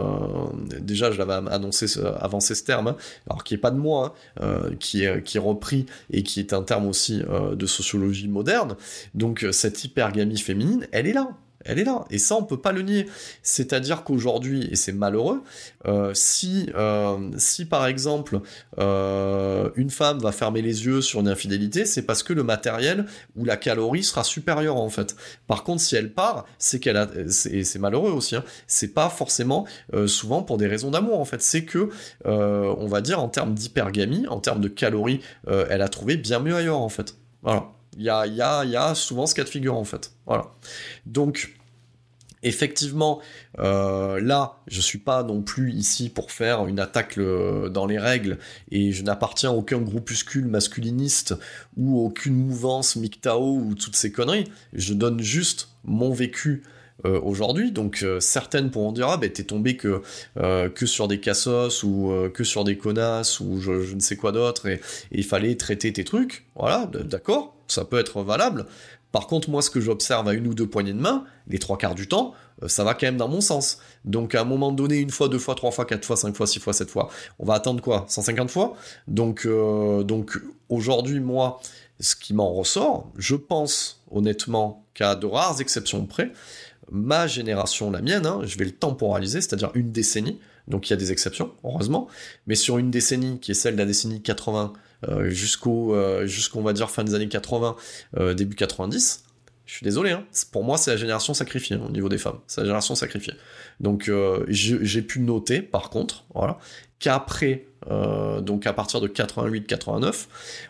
déjà 0.80 1.12
je 1.12 1.20
l'avais 1.20 1.48
annoncé 1.52 1.86
avancé 2.20 2.56
ce 2.56 2.64
terme, 2.64 2.96
alors 3.30 3.44
qui 3.44 3.54
est 3.54 3.60
pas 3.60 3.72
de 3.72 3.78
moi, 3.78 4.16
hein, 4.42 4.72
qui, 4.80 5.04
est, 5.04 5.22
qui 5.24 5.38
est 5.38 5.42
repris 5.42 5.86
et 6.12 6.24
qui 6.24 6.40
est 6.40 6.54
un 6.54 6.64
terme 6.64 6.88
aussi 6.88 7.22
de 7.22 7.66
sociologie 7.68 8.28
moderne, 8.28 8.76
donc 9.14 9.46
cette 9.52 9.84
hypergamie 9.84 10.40
féminine, 10.40 10.88
elle 10.92 11.06
est 11.06 11.14
là, 11.14 11.38
elle 11.66 11.80
est 11.80 11.84
là. 11.84 12.06
Et 12.10 12.18
ça, 12.18 12.36
on 12.36 12.44
peut 12.44 12.60
pas 12.60 12.72
le 12.72 12.82
nier. 12.82 13.08
C'est-à-dire 13.44 14.04
qu'aujourd'hui, 14.04 14.68
et 14.72 14.76
c'est 14.76 14.92
malheureux, 14.92 15.42
euh, 15.88 16.12
si, 16.14 16.70
euh, 16.76 17.18
si 17.38 17.66
par 17.66 17.86
exemple 17.88 18.40
euh, 18.78 19.70
une 19.76 19.90
femme 19.90 20.20
va 20.20 20.32
fermer 20.32 20.62
les 20.62 20.86
yeux 20.86 21.02
sur 21.02 21.20
une 21.20 21.28
infidélité, 21.28 21.86
c'est 21.86 22.04
parce 22.04 22.24
que 22.24 22.34
le 22.34 22.44
matériel 22.44 23.06
ou 23.36 23.46
la 23.46 23.58
calorie 23.58 24.04
sera 24.04 24.24
supérieure 24.24 24.78
en 24.78 24.90
fait. 24.90 25.16
Par 25.48 25.64
contre, 25.64 25.82
si 25.82 25.96
elle 25.96 26.14
part, 26.14 26.46
c'est 26.58 26.80
qu'elle 26.80 26.98
a, 26.98 27.08
et 27.50 27.64
c'est 27.64 27.80
malheureux 27.80 28.12
aussi. 28.12 28.36
Hein, 28.36 28.44
c'est 28.68 28.94
pas 28.94 29.10
forcément 29.10 29.66
souvent 30.08 30.44
pour 30.44 30.58
des 30.58 30.68
raisons 30.68 30.92
d'amour 30.92 31.20
en 31.20 31.26
fait. 31.26 31.42
C'est 31.42 31.66
que, 31.66 31.90
on 32.26 32.88
va 32.88 33.02
dire 33.02 33.22
en 33.22 33.30
termes 33.30 33.54
d'hypergamie, 33.54 34.28
en 34.28 34.40
termes 34.40 34.62
de 34.62 34.68
calories, 34.68 35.22
elle 35.48 35.82
a 35.82 35.90
trouvé 35.90 36.18
bien 36.18 36.40
mieux 36.40 36.56
ailleurs 36.56 36.80
en 36.80 36.90
fait. 36.90 37.16
Voilà. 37.42 37.72
Il 37.98 38.04
y 38.04 38.10
a, 38.10 38.26
y, 38.28 38.42
a, 38.42 38.64
y 38.66 38.76
a 38.76 38.96
souvent 38.96 39.26
ce 39.26 39.36
cas 39.36 39.44
de 39.44 39.50
figure 39.50 39.76
en 39.76 39.84
fait. 39.84 40.12
Voilà. 40.26 40.46
Donc 41.06 41.56
effectivement, 42.44 43.20
euh, 43.60 44.20
là, 44.22 44.60
je 44.68 44.82
suis 44.82 44.98
pas 44.98 45.24
non 45.24 45.42
plus 45.42 45.74
ici 45.74 46.10
pour 46.10 46.32
faire 46.32 46.68
une 46.68 46.80
attaque 46.80 47.20
dans 47.20 47.86
les 47.86 48.00
règles, 48.00 48.38
et 48.72 48.92
je 48.92 49.04
n'appartiens 49.04 49.50
à 49.50 49.54
aucun 49.54 49.80
groupuscule 49.80 50.46
masculiniste 50.46 51.36
ou 51.78 52.00
aucune 52.00 52.36
mouvance 52.36 52.96
MGTOW 52.96 53.60
ou 53.60 53.76
toutes 53.76 53.96
ces 53.96 54.12
conneries. 54.12 54.46
Je 54.74 54.94
donne 54.94 55.20
juste 55.20 55.70
mon 55.84 56.12
vécu 56.12 56.64
euh, 57.06 57.20
aujourd'hui. 57.22 57.72
Donc 57.72 58.04
euh, 58.04 58.20
certaines 58.20 58.72
pourront 58.72 58.92
dire 58.92 59.08
ah 59.10 59.18
ben 59.18 59.32
t'es 59.32 59.44
tombé 59.44 59.78
que 59.78 60.02
que 60.36 60.86
sur 60.86 61.08
des 61.08 61.20
cassos 61.20 61.84
ou 61.84 62.12
que 62.34 62.44
sur 62.44 62.64
des 62.64 62.78
connasses 62.78 63.40
ou 63.40 63.60
je, 63.60 63.94
ne 63.94 64.00
sais 64.00 64.16
quoi 64.16 64.32
d'autre 64.32 64.68
et 64.68 64.82
il 65.12 65.24
fallait 65.24 65.56
traiter 65.56 65.94
tes 65.94 66.04
trucs. 66.04 66.46
Voilà, 66.56 66.90
d'accord 66.94 67.56
ça 67.72 67.86
peut 67.86 68.00
être 68.00 68.24
valable. 68.24 68.66
Par 69.12 69.28
contre, 69.28 69.50
moi, 69.50 69.62
ce 69.62 69.70
que 69.70 69.82
j'observe 69.82 70.28
à 70.28 70.34
une 70.34 70.48
ou 70.48 70.54
deux 70.54 70.68
poignées 70.68 70.94
de 70.94 71.00
main, 71.00 71.24
les 71.48 71.58
trois 71.58 71.78
quarts 71.78 71.96
du 71.96 72.08
temps, 72.08 72.34
euh, 72.62 72.68
ça 72.68 72.84
va 72.84 72.94
quand 72.94 73.08
même 73.08 73.18
dans 73.18 73.28
mon 73.28 73.42
sens. 73.42 73.80
Donc, 74.06 74.36
à 74.36 74.42
un 74.42 74.44
moment 74.44 74.72
donné, 74.72 74.98
une 74.98 75.10
fois, 75.10 75.30
deux 75.30 75.40
fois, 75.40 75.56
trois 75.56 75.72
fois, 75.72 75.86
quatre 75.86 76.06
fois, 76.06 76.16
cinq 76.16 76.36
fois, 76.36 76.46
six 76.46 76.60
fois, 76.60 76.74
sept 76.74 76.90
fois, 76.90 77.10
on 77.40 77.46
va 77.46 77.56
attendre 77.56 77.82
quoi? 77.82 78.06
150 78.08 78.52
fois? 78.52 78.76
Donc, 79.08 79.46
euh, 79.46 80.04
donc 80.04 80.40
aujourd'hui, 80.70 81.20
moi, 81.20 81.60
ce 82.00 82.16
qui 82.16 82.34
m'en 82.34 82.54
ressort, 82.54 83.12
je 83.18 83.36
pense 83.36 84.04
honnêtement 84.12 84.86
qu'à 84.94 85.16
de 85.16 85.26
rares 85.26 85.60
exceptions 85.60 86.06
près, 86.06 86.32
ma 86.92 87.28
génération, 87.28 87.92
la 87.92 88.02
mienne, 88.02 88.26
hein, 88.26 88.42
je 88.44 88.58
vais 88.58 88.66
le 88.66 88.72
temporaliser, 88.72 89.42
c'est-à-dire 89.42 89.72
une 89.74 89.92
décennie, 89.92 90.40
donc 90.68 90.88
il 90.88 90.92
y 90.92 90.94
a 90.94 90.98
des 90.98 91.12
exceptions, 91.12 91.52
heureusement, 91.64 92.08
mais 92.48 92.56
sur 92.56 92.78
une 92.78 92.92
décennie 92.92 93.40
qui 93.40 93.52
est 93.52 93.56
celle 93.56 93.74
de 93.74 93.80
la 93.80 93.86
décennie 93.86 94.22
80 94.22 94.74
euh, 95.08 95.30
jusqu'au, 95.30 95.96
euh, 95.96 96.26
jusqu'on 96.26 96.62
va 96.62 96.74
dire 96.74 96.90
fin 96.90 97.04
des 97.04 97.16
années 97.16 97.30
80, 97.30 97.76
euh, 98.18 98.34
début 98.34 98.56
90. 98.56 99.24
Je 99.66 99.74
suis 99.74 99.84
désolé, 99.84 100.12
hein. 100.12 100.26
pour 100.52 100.64
moi 100.64 100.78
c'est 100.78 100.90
la 100.90 100.98
génération 100.98 101.36
sacrifiée 101.36 101.76
hein, 101.76 101.86
au 101.88 101.92
niveau 101.92 102.10
des 102.10 102.18
femmes, 102.18 102.40
c'est 102.48 102.62
la 102.62 102.66
génération 102.66 102.96
sacrifiée. 102.96 103.36
Donc 103.80 104.12
j'ai 104.48 105.02
pu 105.04 105.20
noter 105.20 105.62
par 105.62 105.92
contre, 105.92 106.26
voilà, 106.34 106.58
qu'après, 106.98 107.68
donc 107.88 108.68
à 108.68 108.74
partir 108.74 109.02
de 109.02 109.08
88-89, 109.08 110.28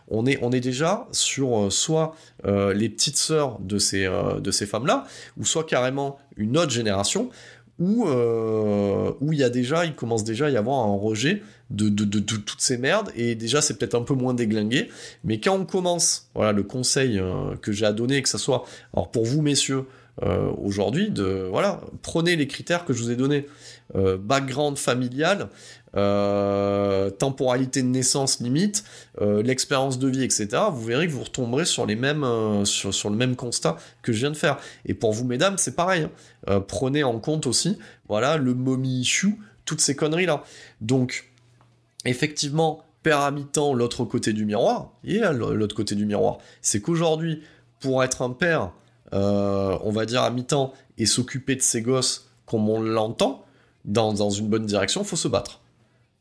on 0.10 0.26
est, 0.26 0.60
déjà 0.60 1.08
sur 1.12 1.72
soit 1.72 2.16
les 2.46 2.90
petites 2.90 3.18
sœurs 3.18 3.60
de 3.60 3.78
ces, 3.78 4.08
de 4.40 4.52
femmes-là, 4.52 5.06
ou 5.38 5.46
soit 5.46 5.64
carrément 5.64 6.20
une 6.38 6.58
autre 6.58 6.72
génération 6.72 7.30
où 7.80 8.06
où 8.08 9.34
il 9.34 9.40
y 9.40 9.44
a 9.44 9.50
déjà, 9.50 9.86
il 9.86 9.96
commence 9.96 10.24
déjà 10.24 10.48
à 10.48 10.50
y 10.50 10.58
avoir 10.58 10.80
un 10.80 10.96
rejet 10.96 11.42
de, 11.70 11.90
de, 11.90 12.20
toutes 12.20 12.62
ces 12.62 12.78
merdes, 12.78 13.12
et 13.16 13.36
déjà 13.36 13.62
c'est 13.62 13.78
peut-être 13.78 13.96
un 13.96 14.02
peu 14.02 14.16
moins 14.16 14.34
déglingué, 14.34 14.90
mais 15.24 15.40
quand 15.40 15.56
on 15.56 15.66
commence, 15.66 16.30
voilà 16.34 16.52
le 16.52 16.64
conseil 16.64 17.20
euh, 17.20 17.56
que 17.62 17.72
j'ai 17.72 17.86
à 17.86 17.94
donner, 17.94 18.22
que 18.22 18.30
ça 18.30 18.38
soit, 18.38 18.66
alors 18.94 19.12
pour 19.12 19.26
vous 19.26 19.42
messieurs, 19.42 19.86
euh, 20.24 20.52
aujourd'hui, 20.58 21.12
de 21.12 21.48
voilà, 21.50 21.80
prenez 22.02 22.36
les 22.36 22.48
critères 22.48 22.86
que 22.86 22.94
je 22.94 23.04
vous 23.04 23.12
ai 23.12 23.16
donnés, 23.16 23.46
euh, 23.96 24.18
background 24.18 24.78
familial, 24.78 25.50
temporalité 25.94 27.82
de 27.82 27.88
naissance 27.88 28.40
limite, 28.40 28.84
l'expérience 29.20 30.00
de 30.00 30.08
vie, 30.08 30.24
etc. 30.24 30.48
Vous 30.72 30.84
verrez 30.84 31.08
que 31.08 31.12
vous 31.12 31.24
retomberez 31.24 31.66
sur 31.66 31.86
les 31.86 31.96
mêmes, 31.96 32.26
sur, 32.66 32.94
sur, 32.94 33.10
le 33.10 33.16
même 33.16 33.36
constat 33.36 33.78
que 34.02 34.14
je 34.14 34.20
viens 34.20 34.32
de 34.32 34.38
faire. 34.38 34.58
Et 34.86 34.94
pour 34.94 35.14
vous, 35.14 35.26
mesdames, 35.26 35.58
c'est 35.58 35.76
pareil. 35.76 36.08
Hein. 36.48 36.64
prenez 36.68 37.04
en 37.04 37.20
compte 37.20 37.48
aussi, 37.48 37.78
voilà, 38.08 38.38
le 38.38 38.54
mommy 38.54 39.02
issue, 39.02 39.40
toutes 39.66 39.82
ces 39.82 39.96
conneries 39.96 40.26
là. 40.26 40.44
Donc 40.82 41.32
effectivement, 42.06 42.84
mi-temps, 43.32 43.74
l'autre 43.74 44.06
côté 44.06 44.34
du 44.34 44.46
miroir, 44.46 44.92
et 45.04 45.20
l'autre 45.20 45.76
côté 45.76 45.96
du 45.96 46.06
miroir, 46.06 46.38
c'est 46.62 46.82
qu'aujourd'hui, 46.82 47.44
pour 47.80 48.04
être 48.04 48.22
un 48.22 48.32
père, 48.32 48.72
euh, 49.14 49.78
on 49.84 49.92
va 49.92 50.06
dire 50.06 50.24
à 50.24 50.30
mi-temps, 50.30 50.74
et 50.98 51.06
s'occuper 51.06 51.56
de 51.56 51.62
ses 51.62 51.82
gosses 51.82 52.30
comme 52.46 52.70
on 52.70 52.82
l'entend, 52.82 53.46
dans, 53.86 54.30
une 54.30 54.50
bonne 54.50 54.66
direction, 54.66 55.04
faut 55.04 55.16
se 55.16 55.28
battre. 55.28 55.62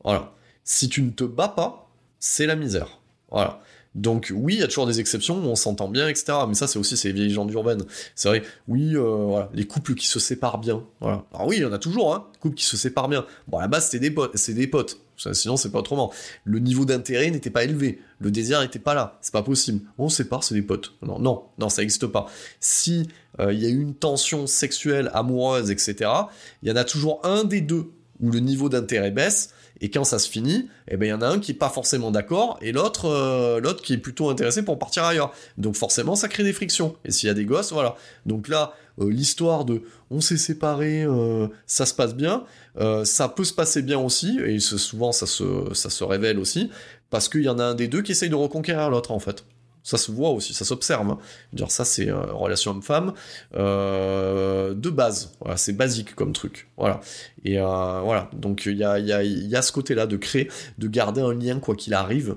Voilà. 0.03 0.33
Si 0.63 0.89
tu 0.89 1.01
ne 1.01 1.11
te 1.11 1.23
bats 1.23 1.49
pas, 1.49 1.89
c'est 2.19 2.45
la 2.45 2.55
misère. 2.55 2.99
Voilà. 3.31 3.61
Donc 3.95 4.31
oui, 4.35 4.53
il 4.55 4.59
y 4.59 4.63
a 4.63 4.67
toujours 4.67 4.85
des 4.85 4.99
exceptions, 4.99 5.35
on 5.35 5.55
s'entend 5.55 5.87
bien, 5.87 6.07
etc. 6.07 6.37
Mais 6.47 6.53
ça, 6.53 6.67
c'est 6.67 6.77
aussi 6.77 6.95
ces 6.95 7.11
vieilles 7.11 7.31
gens 7.31 7.47
urbaines. 7.49 7.83
C'est 8.13 8.29
vrai, 8.29 8.43
oui, 8.67 8.95
euh, 8.95 9.01
voilà, 9.01 9.49
les 9.53 9.65
couples 9.65 9.95
qui 9.95 10.07
se 10.07 10.19
séparent 10.19 10.59
bien. 10.59 10.83
Voilà. 10.99 11.25
Alors 11.33 11.47
oui, 11.47 11.57
il 11.57 11.63
y 11.63 11.65
en 11.65 11.73
a 11.73 11.79
toujours, 11.79 12.13
hein, 12.13 12.27
couples 12.39 12.55
qui 12.55 12.65
se 12.65 12.77
séparent 12.77 13.09
bien. 13.09 13.25
Bon, 13.47 13.57
à 13.57 13.61
la 13.61 13.67
base, 13.67 13.85
c'était 13.85 13.99
des 13.99 14.11
potes, 14.11 14.37
c'est 14.37 14.53
des 14.53 14.67
potes. 14.67 15.01
Sinon, 15.33 15.57
c'est 15.57 15.71
pas 15.71 15.79
autrement. 15.79 16.13
Le 16.45 16.59
niveau 16.59 16.85
d'intérêt 16.85 17.29
n'était 17.29 17.49
pas 17.49 17.65
élevé. 17.65 17.99
Le 18.19 18.31
désir 18.31 18.61
n'était 18.61 18.79
pas 18.79 18.93
là. 18.93 19.17
C'est 19.21 19.33
pas 19.33 19.43
possible. 19.43 19.81
On 19.97 20.07
se 20.07 20.17
sépare, 20.17 20.45
c'est 20.45 20.55
des 20.55 20.61
potes. 20.61 20.93
Non, 21.01 21.19
non, 21.19 21.43
non, 21.57 21.67
ça 21.67 21.81
n'existe 21.81 22.07
pas. 22.07 22.27
Si 22.61 23.09
euh, 23.39 23.51
il 23.51 23.61
y 23.61 23.65
a 23.65 23.69
une 23.69 23.95
tension 23.95 24.47
sexuelle, 24.47 25.11
amoureuse, 25.13 25.71
etc., 25.71 26.09
il 26.63 26.69
y 26.69 26.71
en 26.71 26.77
a 26.77 26.85
toujours 26.85 27.19
un 27.25 27.43
des 27.43 27.59
deux 27.59 27.91
où 28.19 28.31
le 28.31 28.39
niveau 28.39 28.69
d'intérêt 28.69 29.11
baisse 29.11 29.49
et 29.81 29.89
quand 29.89 30.03
ça 30.03 30.19
se 30.19 30.29
finit, 30.29 30.69
eh 30.89 30.97
ben 30.97 31.05
il 31.05 31.09
y 31.09 31.13
en 31.13 31.21
a 31.21 31.27
un 31.27 31.39
qui 31.39 31.51
est 31.51 31.55
pas 31.55 31.69
forcément 31.69 32.11
d'accord 32.11 32.57
et 32.61 32.71
l'autre 32.71 33.05
euh, 33.05 33.59
l'autre 33.59 33.81
qui 33.81 33.93
est 33.93 33.97
plutôt 33.97 34.29
intéressé 34.29 34.63
pour 34.63 34.77
partir 34.77 35.03
ailleurs. 35.03 35.31
Donc 35.57 35.75
forcément 35.75 36.15
ça 36.15 36.27
crée 36.27 36.43
des 36.43 36.53
frictions. 36.53 36.95
Et 37.05 37.11
s'il 37.11 37.27
y 37.27 37.29
a 37.29 37.33
des 37.33 37.45
gosses, 37.45 37.71
voilà. 37.71 37.95
Donc 38.25 38.47
là 38.49 38.73
euh, 38.99 39.09
l'histoire 39.09 39.63
de 39.63 39.83
on 40.09 40.19
s'est 40.19 40.37
séparés, 40.37 41.03
euh, 41.03 41.47
ça 41.65 41.85
se 41.85 41.93
passe 41.93 42.15
bien, 42.15 42.43
ça 43.03 43.29
peut 43.29 43.43
se 43.43 43.53
passer 43.53 43.81
bien 43.81 43.99
aussi 43.99 44.39
et 44.39 44.59
souvent 44.59 45.11
ça 45.11 45.25
se 45.25 45.73
ça 45.73 45.89
se 45.89 46.03
révèle 46.03 46.39
aussi 46.39 46.69
parce 47.09 47.29
qu'il 47.29 47.43
y 47.43 47.49
en 47.49 47.59
a 47.59 47.63
un 47.63 47.75
des 47.75 47.87
deux 47.87 48.01
qui 48.01 48.11
essaye 48.13 48.29
de 48.29 48.35
reconquérir 48.35 48.89
l'autre 48.89 49.11
en 49.11 49.19
fait. 49.19 49.43
Ça 49.89 49.97
se 49.97 50.11
voit 50.11 50.29
aussi, 50.29 50.53
ça 50.53 50.65
s'observe. 50.65 51.09
Hein. 51.09 51.17
Dire 51.51 51.71
ça, 51.71 51.83
c'est 51.83 52.09
euh, 52.09 52.21
relation 52.31 52.69
homme-femme 52.69 53.13
euh, 53.55 54.75
de 54.75 54.89
base. 54.91 55.31
Voilà, 55.39 55.57
c'est 55.57 55.73
basique 55.73 56.13
comme 56.13 56.31
truc. 56.31 56.69
Voilà. 56.77 57.01
Et 57.43 57.59
euh, 57.59 58.01
voilà. 58.03 58.29
Donc 58.33 58.67
il 58.67 58.77
y 58.77 58.83
a, 58.83 59.61
ce 59.63 59.71
côté-là 59.71 60.05
de 60.05 60.15
créer, 60.15 60.47
de 60.77 60.87
garder 60.87 61.21
un 61.21 61.33
lien 61.33 61.59
quoi 61.59 61.75
qu'il 61.75 61.95
arrive, 61.95 62.35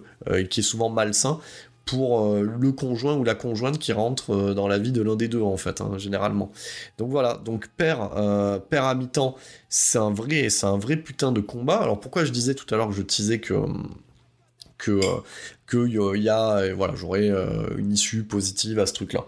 qui 0.49 0.61
est 0.61 0.63
souvent 0.63 0.89
malsain 0.89 1.41
pour 1.85 2.37
le 2.37 2.73
conjoint 2.73 3.17
ou 3.17 3.25
la 3.25 3.35
conjointe 3.35 3.79
qui 3.79 3.93
rentre 3.93 4.55
dans 4.55 4.69
la 4.69 4.79
vie 4.79 4.93
de 4.93 5.03
l'un 5.03 5.17
des 5.17 5.29
deux 5.29 5.43
en 5.43 5.59
fait, 5.59 5.83
hein, 5.83 5.99
généralement. 5.99 6.51
Donc 6.97 7.11
voilà. 7.11 7.35
Donc 7.45 7.69
père, 7.77 8.13
père 8.71 8.85
à 8.85 8.95
mi-temps, 8.95 9.37
c'est 9.69 9.99
un 9.99 10.11
vrai, 10.11 10.49
c'est 10.49 10.67
un 10.67 10.79
vrai 10.79 10.97
putain 10.97 11.33
de 11.33 11.41
combat. 11.41 11.81
Alors 11.83 12.01
pourquoi 12.01 12.25
je 12.25 12.33
disais 12.33 12.55
tout 12.55 12.73
à 12.75 12.79
l'heure 12.79 12.89
que 12.89 12.95
je 12.95 13.03
disais 13.03 13.41
que 13.41 13.55
que 14.83 15.01
qu'il 15.71 16.23
y 16.23 16.29
a, 16.29 16.75
voilà, 16.75 16.95
j'aurais 16.95 17.31
euh, 17.31 17.77
une 17.79 17.93
issue 17.93 18.25
positive 18.25 18.79
à 18.79 18.87
ce 18.87 18.93
truc-là. 18.93 19.25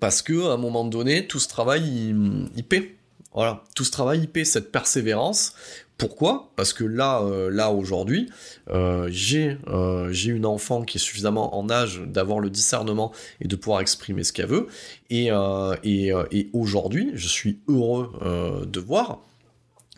Parce 0.00 0.22
que 0.22 0.48
à 0.48 0.52
un 0.52 0.56
moment 0.56 0.84
donné, 0.84 1.26
tout 1.26 1.38
ce 1.38 1.48
travail, 1.48 2.14
il, 2.56 2.64
paie. 2.64 2.96
Voilà, 3.34 3.62
tout 3.74 3.84
ce 3.84 3.90
travail, 3.90 4.20
il 4.20 4.28
paie 4.28 4.44
cette 4.44 4.72
persévérance 4.72 5.54
Pourquoi? 5.98 6.52
Parce 6.56 6.72
que 6.72 6.84
là, 6.84 7.20
euh, 7.20 7.50
là 7.50 7.70
aujourd'hui, 7.70 8.30
euh, 8.70 9.08
j'ai 9.10 9.58
euh, 9.66 10.10
j'ai 10.10 10.30
une 10.30 10.46
enfant 10.46 10.82
qui 10.82 10.96
est 10.96 11.00
suffisamment 11.00 11.58
en 11.58 11.68
âge 11.68 12.00
d'avoir 12.06 12.38
le 12.38 12.48
discernement 12.48 13.12
et 13.40 13.48
de 13.48 13.56
pouvoir 13.56 13.80
exprimer 13.80 14.24
ce 14.24 14.32
qu'elle 14.32 14.46
veut. 14.46 14.68
Et, 15.10 15.30
et, 15.82 16.12
et 16.30 16.50
aujourd'hui, 16.54 17.10
je 17.14 17.28
suis 17.28 17.58
heureux 17.68 18.64
de 18.66 18.80
voir 18.80 19.20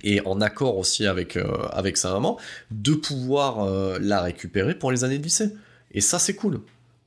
et 0.03 0.21
en 0.27 0.41
accord 0.41 0.79
aussi 0.79 1.07
avec, 1.07 1.39
avec 1.73 1.97
sa 1.97 2.13
maman, 2.13 2.39
de 2.71 2.95
pouvoir 2.95 3.99
la 3.99 4.21
récupérer 4.21 4.75
pour 4.75 4.91
les 4.93 5.05
années 5.05 5.19
de 5.19 5.23
lycée. 5.23 5.53
Et 5.93 6.01
ça, 6.01 6.19
c'est 6.19 6.35
cool. 6.35 6.61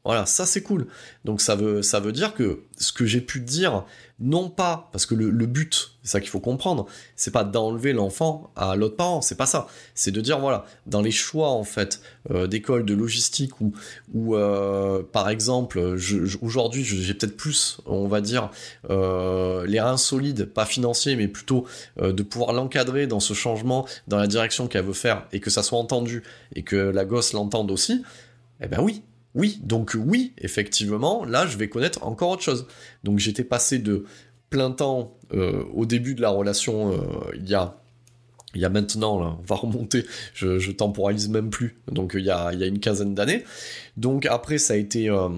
Voilà, 0.06 0.26
ça 0.26 0.46
c'est 0.46 0.64
cool. 0.64 0.88
Donc 1.26 1.42
ça 1.42 1.56
veut, 1.56 1.82
ça 1.82 2.00
veut 2.00 2.12
dire 2.12 2.34
que 2.34 2.62
ce 2.78 2.92
que 2.92 3.06
j'ai 3.06 3.22
pu 3.22 3.42
dire, 3.42 3.86
non 4.20 4.50
pas, 4.50 4.90
parce 4.92 5.06
que 5.06 5.16
le, 5.16 5.46
but, 5.46 5.92
c'est 6.04 6.12
ça 6.12 6.20
qu'il 6.20 6.30
faut 6.30 6.40
comprendre, 6.40 6.88
c'est 7.16 7.32
pas 7.32 7.44
d'enlever 7.44 7.94
l'enfant 7.94 8.52
à 8.56 8.76
l'autre 8.76 8.96
parent, 8.96 9.22
c'est 9.22 9.38
pas 9.38 9.46
ça. 9.46 9.68
C'est 9.96 10.12
de 10.12 10.20
dire, 10.20 10.40
voilà, 10.40 10.66
dans 10.88 11.02
les 11.02 11.12
choix 11.12 11.50
en 11.50 11.64
fait 11.64 12.02
euh, 12.32 12.48
d'école, 12.48 12.86
de 12.86 12.94
logistique, 12.94 13.54
ou, 13.62 13.74
euh, 14.36 15.04
par 15.04 15.30
exemple, 15.30 15.98
aujourd'hui 16.42 16.84
j'ai 16.84 17.14
peut-être 17.14 17.38
plus, 17.38 17.80
on 17.86 18.08
va 18.08 18.20
dire, 18.20 18.50
euh, 18.90 19.66
les 19.66 19.80
reins 19.80 19.98
solides, 19.98 20.46
pas 20.46 20.66
financiers, 20.66 21.16
mais 21.16 21.28
plutôt 21.28 21.66
de 22.02 22.24
pouvoir 22.24 22.54
l'encadrer 22.54 23.08
dans 23.08 23.20
ce 23.20 23.34
changement, 23.34 23.88
dans 24.08 24.18
la 24.18 24.28
direction 24.28 24.68
qu'elle 24.68 24.86
veut 24.86 24.94
faire, 24.94 25.28
et 25.32 25.40
que 25.40 25.50
ça 25.50 25.64
soit 25.64 25.80
entendu, 25.80 26.24
et 26.56 26.64
que 26.64 26.76
la 26.76 27.06
gosse 27.06 27.34
l'entende 27.34 27.72
aussi, 27.72 28.04
eh 28.62 28.68
ben 28.68 28.82
oui, 28.82 29.04
oui, 29.36 29.60
donc 29.64 29.96
oui, 29.98 30.34
effectivement, 30.40 31.24
là, 31.24 31.46
je 31.46 31.58
vais 31.58 31.70
connaître 31.70 32.04
encore 32.04 32.32
autre 32.32 32.42
chose. 32.42 32.68
Donc 33.04 33.20
j'étais 33.20 33.44
passé 33.44 33.80
de 33.80 34.06
plein 34.50 34.72
temps 34.72 35.18
euh, 35.34 35.64
au 35.74 35.86
début 35.86 36.16
de 36.16 36.22
la 36.22 36.30
relation, 36.30 36.92
euh, 36.92 36.98
il 37.36 37.48
y 37.48 37.56
a 37.56 37.76
il 38.56 38.62
y 38.62 38.66
a 38.66 38.70
maintenant, 38.70 39.38
on 39.40 39.44
va 39.46 39.56
remonter, 39.56 40.08
je, 40.34 40.72
temporalise 40.72 41.30
même 41.30 41.52
plus, 41.52 41.80
donc 41.88 42.14
il 42.16 42.26
y 42.26 42.32
a, 42.32 42.52
il 42.52 42.60
y 42.60 42.64
a 42.64 42.66
une 42.66 42.80
quinzaine 42.80 43.14
d'années. 43.14 43.44
Donc 43.96 44.26
après, 44.26 44.58
ça 44.58 44.74
a 44.74 44.78
été, 44.78 45.08
euh, 45.08 45.30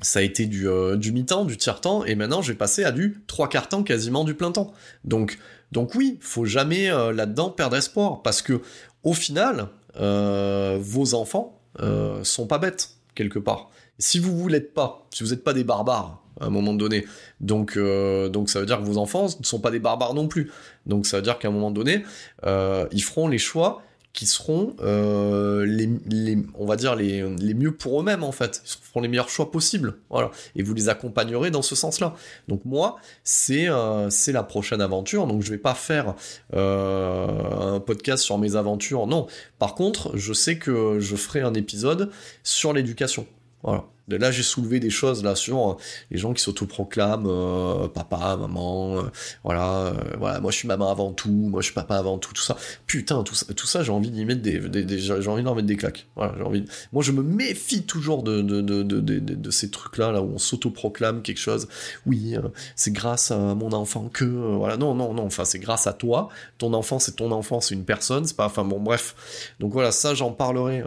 ça 0.00 0.20
a 0.20 0.22
été 0.22 0.46
du, 0.46 0.66
mi-temps, 1.12 1.44
du 1.44 1.58
tiers-temps, 1.58 2.06
et 2.06 2.14
maintenant 2.14 2.40
je 2.40 2.52
vais 2.52 2.56
passer 2.56 2.82
à 2.82 2.92
du 2.92 3.22
trois 3.26 3.50
quarts 3.50 3.68
temps, 3.68 3.82
quasiment 3.82 4.24
du 4.24 4.32
plein 4.32 4.52
temps. 4.52 4.72
Donc, 5.04 5.38
donc 5.70 5.94
oui, 5.94 6.16
faut 6.22 6.46
jamais 6.46 6.88
là-dedans 6.88 7.50
perdre 7.50 7.76
espoir, 7.76 8.22
parce 8.22 8.40
que 8.40 8.62
au 9.02 9.12
final, 9.12 9.68
vos 9.94 11.12
enfants, 11.12 11.57
euh, 11.80 12.22
sont 12.24 12.46
pas 12.46 12.58
bêtes, 12.58 12.90
quelque 13.14 13.38
part. 13.38 13.70
Si 13.98 14.18
vous 14.18 14.36
vous 14.36 14.48
l'êtes 14.48 14.74
pas, 14.74 15.06
si 15.10 15.24
vous 15.24 15.30
n'êtes 15.30 15.44
pas 15.44 15.54
des 15.54 15.64
barbares, 15.64 16.22
à 16.40 16.46
un 16.46 16.50
moment 16.50 16.72
donné, 16.72 17.04
donc, 17.40 17.76
euh, 17.76 18.28
donc 18.28 18.48
ça 18.48 18.60
veut 18.60 18.66
dire 18.66 18.78
que 18.78 18.84
vos 18.84 18.98
enfants 18.98 19.26
ne 19.38 19.44
sont 19.44 19.60
pas 19.60 19.70
des 19.70 19.80
barbares 19.80 20.14
non 20.14 20.28
plus. 20.28 20.52
Donc 20.86 21.06
ça 21.06 21.16
veut 21.16 21.22
dire 21.22 21.38
qu'à 21.38 21.48
un 21.48 21.50
moment 21.50 21.70
donné, 21.70 22.04
euh, 22.44 22.86
ils 22.92 23.02
feront 23.02 23.28
les 23.28 23.38
choix 23.38 23.82
qui 24.18 24.26
seront 24.26 24.74
euh, 24.80 25.64
les, 25.64 26.38
on 26.58 26.66
va 26.66 26.74
dire 26.74 26.96
les, 26.96 27.22
mieux 27.54 27.70
pour 27.70 28.00
eux-mêmes 28.00 28.24
en 28.24 28.32
fait. 28.32 28.60
Ils 28.64 28.84
feront 28.84 29.00
les 29.00 29.06
meilleurs 29.06 29.28
choix 29.28 29.52
possibles, 29.52 29.94
voilà. 30.10 30.32
Et 30.56 30.64
vous 30.64 30.74
les 30.74 30.88
accompagnerez 30.88 31.52
dans 31.52 31.62
ce 31.62 31.76
sens-là. 31.76 32.16
Donc 32.48 32.64
moi, 32.64 32.96
c'est 33.22 33.68
euh, 33.68 34.10
c'est 34.10 34.32
la 34.32 34.42
prochaine 34.42 34.80
aventure. 34.80 35.28
Donc 35.28 35.42
je 35.42 35.50
vais 35.52 35.58
pas 35.58 35.74
faire 35.74 36.16
euh, 36.54 37.76
un 37.76 37.78
podcast 37.78 38.24
sur 38.24 38.38
mes 38.38 38.56
aventures, 38.56 39.06
non. 39.06 39.28
Par 39.60 39.76
contre, 39.76 40.16
je 40.16 40.32
sais 40.32 40.58
que 40.58 40.98
je 40.98 41.14
ferai 41.14 41.42
un 41.42 41.54
épisode 41.54 42.10
sur 42.42 42.72
l'éducation. 42.72 43.24
Voilà. 43.62 43.84
Là, 44.08 44.30
j'ai 44.30 44.42
soulevé 44.42 44.80
des 44.80 44.90
choses 44.90 45.22
là 45.22 45.34
sur 45.34 45.70
euh, 45.70 45.74
les 46.10 46.18
gens 46.18 46.32
qui 46.32 46.42
s'autoproclament 46.42 47.26
euh, 47.26 47.88
papa, 47.88 48.36
maman, 48.40 48.98
euh, 48.98 49.02
voilà, 49.44 49.92
voilà, 50.18 50.40
moi 50.40 50.50
je 50.50 50.56
suis 50.56 50.68
maman 50.68 50.90
avant 50.90 51.12
tout, 51.12 51.30
moi 51.30 51.60
je 51.60 51.66
suis 51.66 51.74
papa 51.74 51.96
avant 51.96 52.18
tout, 52.18 52.32
tout 52.32 52.42
ça. 52.42 52.56
Putain, 52.86 53.22
tout 53.22 53.66
ça, 53.66 53.82
j'ai 53.82 53.92
envie 53.92 54.10
d'y 54.10 54.24
mettre 54.24 54.40
des, 54.40 54.98
j'ai 54.98 55.18
d'en 55.18 55.54
mettre 55.54 55.66
des 55.66 55.76
claques. 55.76 56.06
Moi, 56.16 57.02
je 57.02 57.12
me 57.12 57.22
méfie 57.22 57.82
toujours 57.82 58.22
de 58.22 58.40
de, 58.40 58.62
de, 58.62 59.50
ces 59.50 59.70
trucs 59.70 59.98
là, 59.98 60.12
là 60.12 60.22
où 60.22 60.32
on 60.34 60.38
s'autoproclame 60.38 61.22
quelque 61.22 61.38
chose. 61.38 61.68
Oui, 62.06 62.36
c'est 62.76 62.92
grâce 62.92 63.30
à 63.30 63.36
mon 63.36 63.72
enfant 63.72 64.08
que, 64.12 64.24
voilà, 64.24 64.76
non, 64.76 64.94
non, 64.94 65.12
non. 65.12 65.24
Enfin, 65.24 65.44
c'est 65.44 65.58
grâce 65.58 65.86
à 65.86 65.92
toi. 65.92 66.28
Ton 66.58 66.72
enfant, 66.72 66.98
c'est 66.98 67.16
ton 67.16 67.30
enfant, 67.32 67.60
c'est 67.60 67.74
une 67.74 67.84
personne. 67.84 68.24
C'est 68.24 68.36
pas, 68.36 68.46
enfin 68.46 68.64
bon, 68.64 68.80
bref. 68.80 69.52
Donc 69.60 69.72
voilà, 69.72 69.92
ça, 69.92 70.14
j'en 70.14 70.30
parlerai 70.30 70.82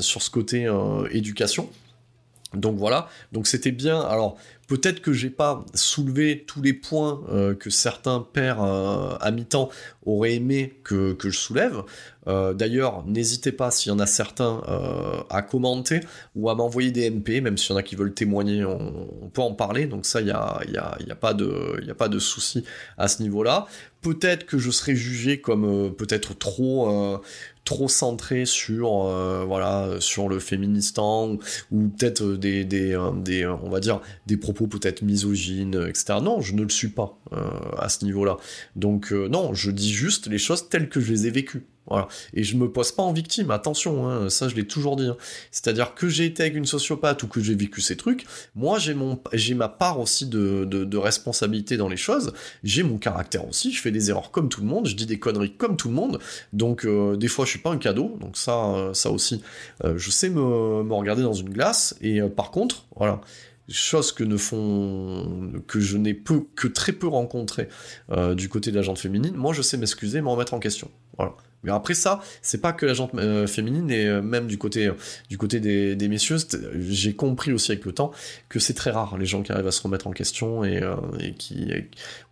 sur 0.00 0.22
ce 0.22 0.30
côté 0.30 0.70
éducation. 1.10 1.68
Donc 2.54 2.76
voilà, 2.76 3.08
donc 3.32 3.46
c'était 3.46 3.72
bien. 3.72 4.00
Alors 4.00 4.36
peut-être 4.72 5.02
que 5.02 5.12
j'ai 5.12 5.28
pas 5.28 5.66
soulevé 5.74 6.44
tous 6.46 6.62
les 6.62 6.72
points 6.72 7.20
euh, 7.30 7.54
que 7.54 7.68
certains 7.68 8.20
pères 8.20 8.62
euh, 8.62 9.14
à 9.20 9.30
mi-temps 9.30 9.68
auraient 10.06 10.34
aimé 10.34 10.78
que, 10.82 11.14
je 11.22 11.30
soulève. 11.30 11.82
Euh, 12.26 12.54
d'ailleurs, 12.54 13.04
n'hésitez 13.06 13.52
pas 13.52 13.70
s'il 13.70 13.92
y 13.92 13.94
en 13.94 13.98
a 13.98 14.06
certains 14.06 14.62
à 15.28 15.42
commenter 15.42 16.00
ou 16.36 16.48
à 16.48 16.54
m'envoyer 16.54 16.90
des 16.90 17.10
MP, 17.10 17.42
même 17.42 17.58
s'il 17.58 17.72
y 17.72 17.74
en 17.74 17.76
a 17.76 17.82
qui 17.82 17.96
veulent 17.96 18.14
témoigner, 18.14 18.64
on, 18.64 19.30
peut 19.32 19.42
en 19.42 19.52
parler. 19.52 19.86
Donc 19.86 20.06
ça, 20.06 20.20
il 20.20 20.26
n'y 20.26 20.30
a, 20.30 20.60
y 20.68 20.78
a, 20.78 20.96
y 21.06 21.10
a, 21.10 21.16
pas 21.16 21.34
de, 21.34 21.82
y 21.82 22.08
de 22.08 22.18
souci 22.18 22.64
à 22.96 23.08
ce 23.08 23.22
niveau-là. 23.22 23.66
Peut-être 24.00 24.46
que 24.46 24.58
je 24.58 24.70
serai 24.70 24.96
jugé 24.96 25.40
comme 25.40 25.94
peut-être 25.94 26.36
trop 26.36 27.20
trop 27.64 27.88
centré 27.88 28.44
sur 28.44 29.04
euh, 29.06 29.44
voilà 29.46 30.00
sur 30.00 30.28
le 30.28 30.38
féministan 30.40 31.38
ou, 31.70 31.88
peut-être 31.88 32.34
des, 32.34 32.64
des, 32.64 32.92
euh, 32.92 33.12
des, 33.12 33.46
on 33.46 33.70
va 33.70 33.80
dire 33.80 34.00
des 34.26 34.36
propos 34.36 34.66
peut-être 34.66 35.02
misogynes 35.02 35.86
etc 35.88 36.18
non 36.22 36.40
je 36.40 36.54
ne 36.54 36.62
le 36.62 36.68
suis 36.68 36.88
pas 36.88 37.18
euh, 37.32 37.38
à 37.78 37.88
ce 37.88 38.04
niveau 38.04 38.24
là 38.24 38.36
donc 38.74 39.12
non 39.12 39.54
je 39.54 39.70
dis 39.70 39.92
juste 39.92 40.26
les 40.26 40.38
choses 40.38 40.68
telles 40.68 40.88
que 40.88 41.00
je 41.00 41.12
les 41.12 41.26
ai 41.28 41.30
vécues 41.30 41.64
Et 42.32 42.44
je 42.44 42.56
me 42.56 42.70
pose 42.70 42.92
pas 42.92 43.02
en 43.02 43.12
victime, 43.12 43.50
attention, 43.50 44.08
hein, 44.08 44.30
ça 44.30 44.48
je 44.48 44.54
l'ai 44.54 44.66
toujours 44.66 44.96
dit. 44.96 45.06
Hein. 45.06 45.16
C'est-à-dire 45.50 45.94
que 45.94 46.08
j'ai 46.08 46.24
été 46.24 46.42
avec 46.42 46.54
une 46.54 46.64
sociopathe 46.64 47.22
ou 47.22 47.28
que 47.28 47.40
j'ai 47.40 47.54
vécu 47.54 47.80
ces 47.80 47.96
trucs, 47.96 48.24
moi 48.54 48.78
j'ai 48.78 48.94
mon 48.94 49.20
j'ai 49.32 49.54
ma 49.54 49.68
part 49.68 50.00
aussi 50.00 50.26
de, 50.26 50.64
de, 50.64 50.96
responsabilité 50.96 51.76
dans 51.76 51.88
les 51.88 51.96
choses, 51.96 52.32
j'ai 52.62 52.82
mon 52.82 52.98
caractère 52.98 53.46
aussi, 53.46 53.72
je 53.72 53.80
fais 53.80 53.90
des 53.90 54.10
erreurs 54.10 54.30
comme 54.30 54.48
tout 54.48 54.60
le 54.60 54.66
monde, 54.66 54.86
je 54.86 54.94
dis 54.94 55.06
des 55.06 55.18
conneries 55.18 55.54
comme 55.54 55.76
tout 55.76 55.88
le 55.88 55.94
monde, 55.94 56.18
donc 56.52 56.86
euh, 56.86 57.16
des 57.16 57.28
fois 57.28 57.44
je 57.44 57.50
suis 57.50 57.58
pas 57.58 57.70
un 57.70 57.78
cadeau, 57.78 58.16
donc 58.20 58.36
ça, 58.36 58.66
euh, 58.66 58.94
ça 58.94 59.10
aussi, 59.10 59.42
euh, 59.84 59.94
je 59.96 60.10
sais 60.10 60.30
me, 60.30 60.82
me, 60.82 60.94
regarder 60.94 61.22
dans 61.22 61.32
une 61.32 61.50
glace, 61.50 61.96
et 62.00 62.22
par 62.22 62.50
contre, 62.52 62.86
voilà, 62.96 63.20
chose 63.68 64.12
que 64.12 64.22
ne 64.22 64.36
font 64.36 65.62
que 65.66 65.80
je 65.80 65.96
n'ai 65.96 66.14
peu 66.14 66.44
que 66.54 66.68
très 66.68 66.92
peu 66.92 67.08
rencontré 67.08 67.68
du 68.34 68.48
côté 68.48 68.70
de 68.70 68.76
la 68.76 68.82
gente 68.82 68.98
féminine 68.98 69.34
moi 69.34 69.54
je 69.54 69.62
sais 69.62 69.78
m'excuser 69.78 70.20
me 70.20 70.28
remettre 70.28 70.52
en 70.52 70.58
question. 70.58 70.90
Voilà 71.16 71.34
mais 71.62 71.70
après 71.70 71.94
ça, 71.94 72.20
c'est 72.40 72.60
pas 72.60 72.72
que 72.72 72.86
la 72.86 72.94
jante 72.94 73.14
euh, 73.14 73.46
féminine 73.46 73.90
et 73.90 74.06
euh, 74.06 74.22
même 74.22 74.46
du 74.46 74.58
côté 74.58 74.86
euh, 74.86 74.94
du 75.28 75.38
côté 75.38 75.60
des, 75.60 76.08
messieurs, 76.08 76.36
j'ai 76.78 77.14
compris 77.14 77.52
aussi 77.52 77.72
avec 77.72 77.84
le 77.84 77.92
temps 77.92 78.10
que 78.48 78.58
c'est 78.58 78.74
très 78.74 78.90
rare 78.90 79.16
les 79.16 79.26
gens 79.26 79.42
qui 79.42 79.52
arrivent 79.52 79.66
à 79.66 79.72
se 79.72 79.82
remettre 79.82 80.06
en 80.06 80.10
question 80.10 80.64
et, 80.64 80.82
qui, 81.38 81.72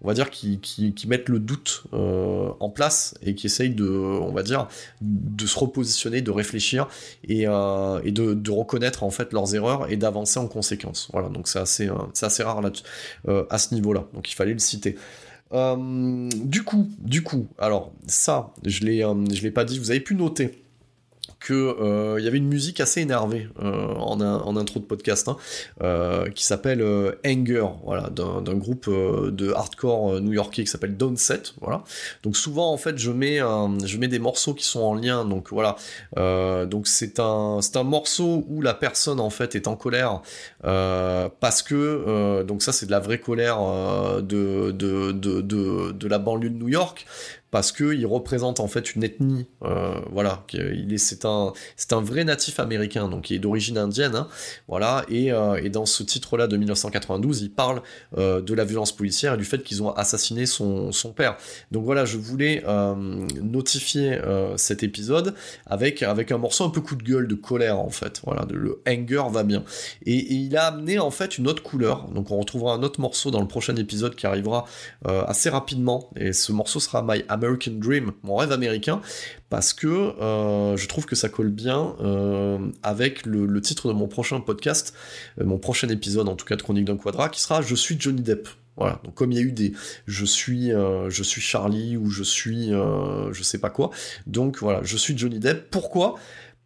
on 0.02 0.09
va 0.09 0.15
dire, 0.15 0.31
qui, 0.31 0.59
qui, 0.61 1.07
mettent 1.07 1.28
le 1.28 1.39
doute 1.39 1.85
en 1.93 2.70
place 2.70 3.15
et 3.23 3.35
qui 3.35 3.47
essayent 3.47 3.74
de, 3.74 3.89
on 3.89 4.32
va 4.32 4.43
dire, 4.43 4.69
de 5.01 5.47
se 5.47 5.59
repositionner, 5.59 6.20
de 6.20 6.31
réfléchir 6.31 6.89
et, 7.24 7.44
de, 7.44 8.51
reconnaître 8.51 9.02
en 9.02 9.11
fait 9.11 9.32
leurs 9.32 9.55
erreurs 9.55 9.90
et 9.90 9.97
d'avancer 9.97 10.39
en 10.39 10.48
conséquence. 10.48 11.09
Voilà, 11.12 11.28
donc 11.28 11.48
c'est 11.48 11.61
assez, 11.61 11.89
assez 12.20 12.43
rare 12.43 12.61
là, 12.61 12.70
à 13.48 13.59
ce 13.59 13.74
niveau-là. 13.74 14.07
Donc 14.15 14.31
il 14.31 14.35
fallait 14.35 14.52
le 14.52 14.59
citer. 14.59 14.97
Euh, 15.52 16.28
du 16.36 16.62
coup, 16.62 16.89
du 16.98 17.22
coup, 17.22 17.48
alors 17.59 17.93
ça, 18.06 18.52
je 18.64 18.85
l'ai, 18.85 19.05
euh, 19.05 19.14
je 19.32 19.43
l'ai 19.43 19.51
pas 19.51 19.64
dit. 19.64 19.78
Vous 19.78 19.90
avez 19.90 20.01
pu 20.01 20.14
noter 20.14 20.64
que 21.41 21.55
euh, 21.55 22.17
il 22.19 22.25
y 22.25 22.29
avait 22.29 22.39
une 22.39 22.49
musique 22.49 22.81
assez 22.81 23.01
énervée 23.01 23.49
euh, 23.62 23.95
en, 23.95 24.21
en, 24.21 24.57
intro 24.57 24.79
de 24.79 24.85
podcast 24.85 25.27
hein, 25.29 25.39
euh, 25.83 26.29
qui 26.31 26.45
s'appelle 26.45 26.83
Anger, 27.27 27.67
voilà, 27.85 28.11
d'un 28.11 28.57
groupe 28.57 28.89
de 28.89 29.53
hardcore 29.53 30.21
new-yorkais 30.21 30.65
qui 30.65 30.71
s'appelle 30.71 30.97
Downset, 30.97 31.43
voilà. 31.61 31.83
Donc 32.23 32.37
souvent 32.37 32.73
en 32.73 32.77
fait 32.77 32.99
je 32.99 33.11
mets 33.11 33.39
je 33.39 33.99
mets 33.99 34.09
des 34.09 34.19
morceaux 34.19 34.55
qui 34.55 34.65
sont 34.65 34.81
en 34.81 34.95
lien, 34.95 35.25
donc 35.25 35.49
voilà. 35.51 35.77
donc 36.67 36.87
c'est 36.87 37.19
un 37.19 37.59
c'est 37.62 37.77
un 37.77 37.85
morceau 37.85 38.45
où 38.49 38.61
la 38.61 38.75
personne 38.75 39.19
en 39.19 39.31
fait 39.31 39.55
est 39.55 39.67
en 39.67 39.77
colère 39.77 40.21
parce 40.62 41.62
que 41.62 42.43
donc 42.43 42.62
ça 42.62 42.73
c'est 42.73 42.87
de 42.87 42.91
la 42.91 43.01
vraie 43.01 43.21
colère 43.21 43.61
de, 44.23 44.73
de, 44.73 45.12
de, 45.12 45.93
de 45.93 46.09
la 46.09 46.19
banlieue 46.19 46.51
de 46.51 46.57
New 46.57 46.69
York 46.69 47.07
parce 47.51 47.72
que 47.72 47.94
il 47.94 48.06
représente 48.06 48.60
en 48.60 48.68
fait 48.68 48.94
une 48.94 49.02
ethnie, 49.02 49.47
euh, 49.64 49.94
voilà, 50.10 50.44
il 50.52 50.93
est, 50.93 50.98
c'est 50.98 51.24
un, 51.24 51.52
c'est 51.77 51.93
un 51.93 52.01
vrai 52.01 52.24
natif 52.24 52.60
américain, 52.60 53.09
donc 53.09 53.31
il 53.31 53.36
est 53.36 53.39
d'origine 53.39 53.78
indienne, 53.78 54.14
hein, 54.14 54.28
voilà, 54.68 55.05
et, 55.09 55.32
euh, 55.32 55.60
et, 55.62 55.68
dans 55.68 55.86
ce 55.86 56.02
titre-là 56.02 56.47
de 56.47 56.56
1992, 56.56 57.43
il 57.43 57.51
parle 57.51 57.82
euh, 58.16 58.40
de 58.40 58.55
la 58.55 58.64
violence 58.64 58.93
policière 58.93 59.35
et 59.35 59.36
du 59.36 59.44
fait 59.44 59.62
qu'ils 59.62 59.82
ont 59.82 59.90
assassiné 59.93 60.47
son, 60.47 60.93
son 60.93 61.12
père. 61.12 61.36
Donc 61.70 61.85
voilà, 61.85 62.05
je 62.05 62.18
voulais 62.18 62.62
notifier 63.40 64.20
cet 64.56 64.82
épisode 64.82 65.35
avec 65.66 66.02
avec 66.02 66.32
un 66.32 66.39
morceau 66.39 66.64
un 66.64 66.70
peu 66.70 66.81
coup 66.81 66.97
de 66.97 67.02
gueule, 67.02 67.27
de 67.27 67.35
colère 67.35 67.78
en 67.78 67.90
fait, 67.90 68.20
voilà, 68.24 68.44
de, 68.44 68.55
le 68.55 68.82
anger 68.86 69.22
va 69.31 69.43
bien, 69.43 69.64
et, 70.06 70.14
et, 70.14 70.35
il 70.35 70.56
a 70.56 70.66
amené 70.66 70.98
en 70.98 71.10
fait 71.10 71.39
une 71.39 71.48
autre 71.48 71.62
couleur, 71.62 72.09
donc 72.09 72.31
on 72.31 72.39
retrouvera 72.39 72.74
un 72.74 72.82
autre 72.82 73.01
morceau 73.01 73.31
dans 73.31 73.40
le 73.40 73.48
prochain 73.48 73.77
épisode 73.77 74.14
qui 74.14 74.27
arrivera 74.27 74.64
assez 75.05 75.51
rapidement, 75.51 76.10
et 76.16 76.32
ce 76.32 76.52
morceau 76.52 76.81
sera 76.81 77.02
My 77.02 77.24
American 77.41 77.73
Dream, 77.73 78.12
mon 78.23 78.37
rêve 78.37 78.53
américain, 78.53 79.01
parce 79.49 79.73
que 79.73 79.87
euh, 79.87 80.77
je 80.77 80.87
trouve 80.89 81.07
que 81.07 81.17
ça 81.17 81.29
colle 81.29 81.51
bien 81.51 81.95
euh, 82.01 82.59
avec 82.83 83.27
le, 83.27 83.61
titre 83.61 83.89
de 83.89 83.93
mon 83.93 84.09
prochain 84.09 84.41
podcast, 84.41 84.95
mon 85.43 85.59
prochain 85.59 85.89
épisode 85.89 86.29
en 86.29 86.37
tout 86.37 86.47
cas 86.47 86.57
de 86.57 86.62
Chronique 86.62 86.85
d'un 86.85 86.97
Quadra, 86.97 87.29
qui 87.29 87.41
sera 87.41 87.62
Je 87.62 87.75
suis 87.75 87.97
Johnny 87.99 88.23
Depp. 88.23 88.49
Voilà. 88.77 89.01
Donc 89.05 89.15
comme 89.15 89.33
il 89.33 89.39
y 89.39 89.41
a 89.41 89.45
eu 89.45 89.53
des 89.53 89.73
je 90.07 90.25
suis 90.25 90.71
je 90.71 91.23
suis 91.23 91.41
Charlie 91.41 91.99
ou 91.99 92.09
je 92.09 92.23
suis 92.23 92.69
je 92.71 93.43
sais 93.43 93.59
pas 93.59 93.69
quoi. 93.69 93.91
Donc 94.27 94.59
voilà, 94.59 94.81
je 94.83 94.97
suis 94.97 95.19
Johnny 95.19 95.39
Depp. 95.39 95.71
Pourquoi? 95.71 96.15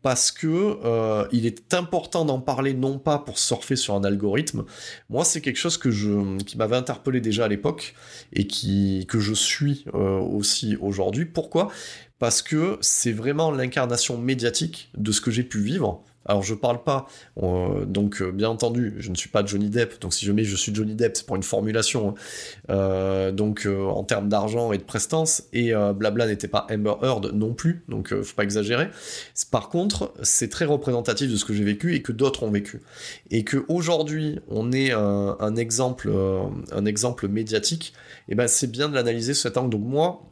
Parce 0.05 0.33
que 0.33 0.79
euh, 0.85 1.27
il 1.33 1.47
est 1.47 1.73
important 1.73 2.27
d'en 2.27 2.39
parler 2.39 2.75
non 2.75 2.99
pas 2.99 3.19
pour 3.19 3.39
surfer 3.39 3.75
sur 3.75 3.95
un 3.95 4.05
algorithme. 4.05 4.67
Moi, 5.09 5.25
c'est 5.25 5.41
quelque 5.41 5.57
chose 5.57 5.79
qui 5.79 6.59
m'avait 6.59 6.77
interpellé 6.77 7.23
déjà 7.23 7.47
à 7.47 7.49
l'époque 7.49 7.95
et 8.35 8.47
qui 8.47 9.07
que 9.09 9.19
je 9.19 9.33
suis 9.33 9.87
euh, 9.95 10.19
aussi 10.19 10.77
aujourd'hui. 10.77 11.25
Pourquoi? 11.25 11.69
Parce 12.19 12.43
que 12.43 12.77
c'est 12.83 13.13
vraiment 13.13 13.51
l'incarnation 13.51 14.19
médiatique 14.19 14.91
de 14.95 15.11
ce 15.11 15.23
que 15.23 15.31
j'ai 15.31 15.43
pu 15.43 15.61
vivre 15.61 16.05
alors 16.27 16.43
je 16.43 16.55
parle 16.55 16.83
pas, 16.83 17.07
euh, 17.43 17.85
donc 17.85 18.23
euh, 18.23 18.31
bien 18.31 18.49
entendu, 18.49 18.95
je 18.99 19.11
ne 19.11 19.15
suis 19.15 19.29
pas 19.29 19.45
Johnny 19.45 19.69
Depp, 19.69 20.01
donc 20.01 20.15
si 20.15 20.25
je 20.25 20.33
mets 20.33 20.45
je 20.45 20.57
suis 20.57 20.75
Johnny 20.75 20.95
Depp, 20.95 21.17
c'est 21.17 21.27
pour 21.27 21.37
une 21.37 21.43
formulation. 21.43 22.11
Hein. 22.11 22.15
Euh, 22.71 23.33
donc 23.33 23.67
en 23.67 24.05
termes 24.05 24.29
d'argent 24.29 24.73
et 24.73 24.79
de 24.79 24.83
prestance, 24.83 25.45
et 25.53 25.73
Blabla 25.95 26.27
n'était 26.27 26.49
pas 26.49 26.67
Amber 26.71 26.95
Heard 27.03 27.33
non 27.35 27.55
plus, 27.55 27.85
donc 27.89 28.15
faut 28.15 28.37
pas 28.37 28.45
exagérer. 28.45 28.89
Par 29.51 29.69
contre, 29.69 30.13
c'est 30.23 30.49
très 30.49 30.65
représentatif 30.65 31.31
de 31.31 31.37
ce 31.37 31.45
que 31.45 31.53
j'ai 31.53 31.65
vécu 31.65 31.95
et 31.95 32.03
que 32.03 32.13
d'autres 32.13 32.43
ont 32.43 32.51
vécu. 32.51 32.81
Et 33.31 33.45
que 33.45 33.65
aujourd'hui 33.69 34.41
on 34.49 34.73
est 34.73 34.93
un, 34.93 35.57
exemple, 35.57 36.09
médiatique, 37.29 37.93
et 38.29 38.35
ben 38.35 38.49
c'est 38.49 38.71
bien 38.71 38.89
de 38.89 38.95
l'analyser 38.95 39.35
cet 39.35 39.57
angle. 39.57 39.71
Donc 39.71 39.83
moi, 39.85 40.23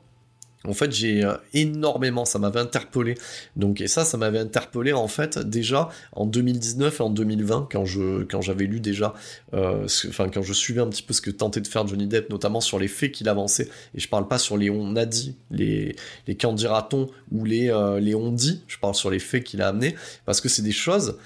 en 0.67 0.75
fait, 0.75 0.93
j'ai 0.93 1.25
euh, 1.25 1.35
énormément, 1.55 2.25
ça 2.25 2.39
m'avait 2.39 2.61
interpellé. 2.61 3.17
Donc, 3.57 3.81
et 3.81 3.89
ça, 3.89 4.05
ça 4.05 4.17
m'avait 4.17 4.39
interpellé 4.39 4.93
en 4.93 5.09
fait 5.09 5.39
déjà 5.39 5.89
en 6.13 6.27
2019 6.27 7.01
et 7.01 7.03
en 7.03 7.11
2020 7.11 7.69
quand 7.71 7.85
je 7.85 8.23
quand 8.25 8.41
j'avais 8.41 8.67
lu 8.67 8.81
déjà, 8.81 9.15
euh, 9.55 9.87
enfin 10.09 10.29
quand 10.29 10.43
je 10.43 10.53
suivais 10.53 10.81
un 10.81 10.89
petit 10.89 11.03
peu 11.03 11.15
ce 11.15 11.21
que 11.21 11.31
tentait 11.31 11.61
de 11.61 11.69
faire 11.69 11.87
Johnny 11.87 12.07
Depp, 12.07 12.31
notamment 12.31 12.61
sur 12.61 12.79
les 12.79 12.89
faits 12.89 13.13
qu'il 13.13 13.29
avançait. 13.29 13.69
Et 13.95 14.01
je 14.01 14.09
parle 14.09 14.29
pas 14.29 14.39
sur 14.39 14.57
les 14.57 14.71
on 14.71 14.97
a 14.97 15.05
dit, 15.05 15.37
les 15.51 15.97
les 16.27 16.37
qu'en 16.37 16.53
dira-t-on 16.53 17.09
ou 17.33 17.45
les 17.45 17.71
euh, 17.71 17.99
les 17.99 18.15
on 18.15 18.31
dit. 18.31 18.63
Je 18.69 18.79
parle 18.79 18.95
sur 18.95 19.11
les 19.11 19.19
faits 19.19 19.45
qu'il 19.45 19.63
a 19.63 19.69
amenés 19.69 19.95
parce 20.27 20.41
que 20.41 20.49
c'est 20.49 20.63
des 20.63 20.73
choses 20.73 21.19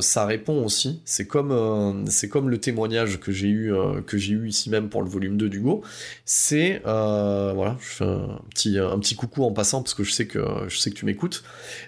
ça 0.00 0.24
répond 0.24 0.64
aussi. 0.64 1.00
C'est 1.04 1.26
comme, 1.26 1.50
euh, 1.50 2.06
c'est 2.06 2.28
comme 2.28 2.48
le 2.48 2.58
témoignage 2.58 3.18
que 3.18 3.32
j'ai 3.32 3.48
eu, 3.48 3.74
euh, 3.74 4.00
que 4.02 4.16
j'ai 4.16 4.34
eu 4.34 4.48
ici 4.48 4.70
même 4.70 4.88
pour 4.88 5.02
le 5.02 5.08
volume 5.08 5.36
2 5.36 5.48
d'Hugo. 5.48 5.82
C'est, 6.24 6.82
euh, 6.86 7.52
voilà, 7.54 7.76
je 7.80 7.86
fais 7.86 8.04
un 8.04 8.40
petit, 8.50 8.78
un 8.78 8.98
petit 8.98 9.16
coucou 9.16 9.44
en 9.44 9.52
passant 9.52 9.82
parce 9.82 9.94
que 9.94 10.04
je 10.04 10.12
sais 10.12 10.26
que, 10.26 10.40
je 10.68 10.78
sais 10.78 10.90
que 10.90 10.96
tu 10.96 11.06
m'écoutes. 11.06 11.42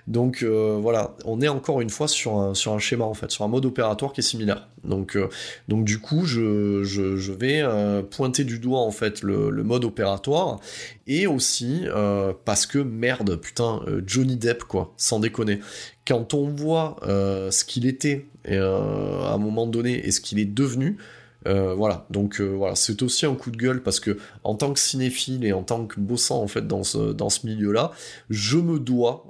Donc 0.06 0.42
voilà, 0.42 1.14
on 1.24 1.40
est 1.40 1.48
encore 1.48 1.80
une 1.80 1.90
fois 1.90 2.08
sur 2.08 2.38
un, 2.38 2.54
sur 2.54 2.72
un 2.72 2.78
schéma 2.78 3.04
en 3.04 3.14
fait, 3.14 3.30
sur 3.30 3.44
un 3.44 3.48
mode 3.48 3.64
opératoire 3.64 4.12
qui 4.12 4.20
est 4.20 4.24
similaire. 4.24 4.68
Donc, 4.84 5.18
donc 5.68 5.84
du 5.84 5.98
coup, 5.98 6.24
je, 6.24 6.82
je, 6.84 7.32
vais 7.32 7.62
pointer 8.10 8.44
du 8.44 8.58
doigt 8.58 8.80
en 8.80 8.90
fait 8.90 9.22
le 9.22 9.62
mode 9.62 9.84
opératoire 9.84 10.60
et 11.06 11.26
aussi 11.26 11.84
parce 12.44 12.66
que 12.66 12.78
merde, 12.78 13.36
putain, 13.36 13.82
Johnny 14.06 14.36
Depp 14.36 14.64
quoi, 14.64 14.92
sans 14.96 15.20
déconner 15.20 15.60
quand 16.06 16.34
on 16.34 16.48
voit 16.48 16.96
euh, 17.02 17.50
ce 17.50 17.64
qu'il 17.64 17.86
était 17.86 18.26
euh, 18.48 19.22
à 19.22 19.32
un 19.32 19.38
moment 19.38 19.66
donné 19.66 20.06
et 20.06 20.10
ce 20.10 20.20
qu'il 20.20 20.38
est 20.38 20.44
devenu, 20.44 20.98
euh, 21.46 21.74
voilà, 21.74 22.06
donc 22.10 22.40
voilà, 22.40 22.74
c'est 22.74 23.02
aussi 23.02 23.24
un 23.24 23.36
coup 23.36 23.52
de 23.52 23.56
gueule 23.56 23.80
parce 23.80 24.00
que 24.00 24.18
en 24.42 24.56
tant 24.56 24.72
que 24.72 24.80
cinéphile 24.80 25.44
et 25.44 25.52
en 25.52 25.62
tant 25.62 25.86
que 25.86 26.00
bossant 26.00 26.42
en 26.42 26.48
fait 26.48 26.66
dans 26.66 26.82
ce, 26.82 27.46
milieu-là, 27.46 27.92
je 28.30 28.58
me 28.58 28.80
dois 28.80 29.26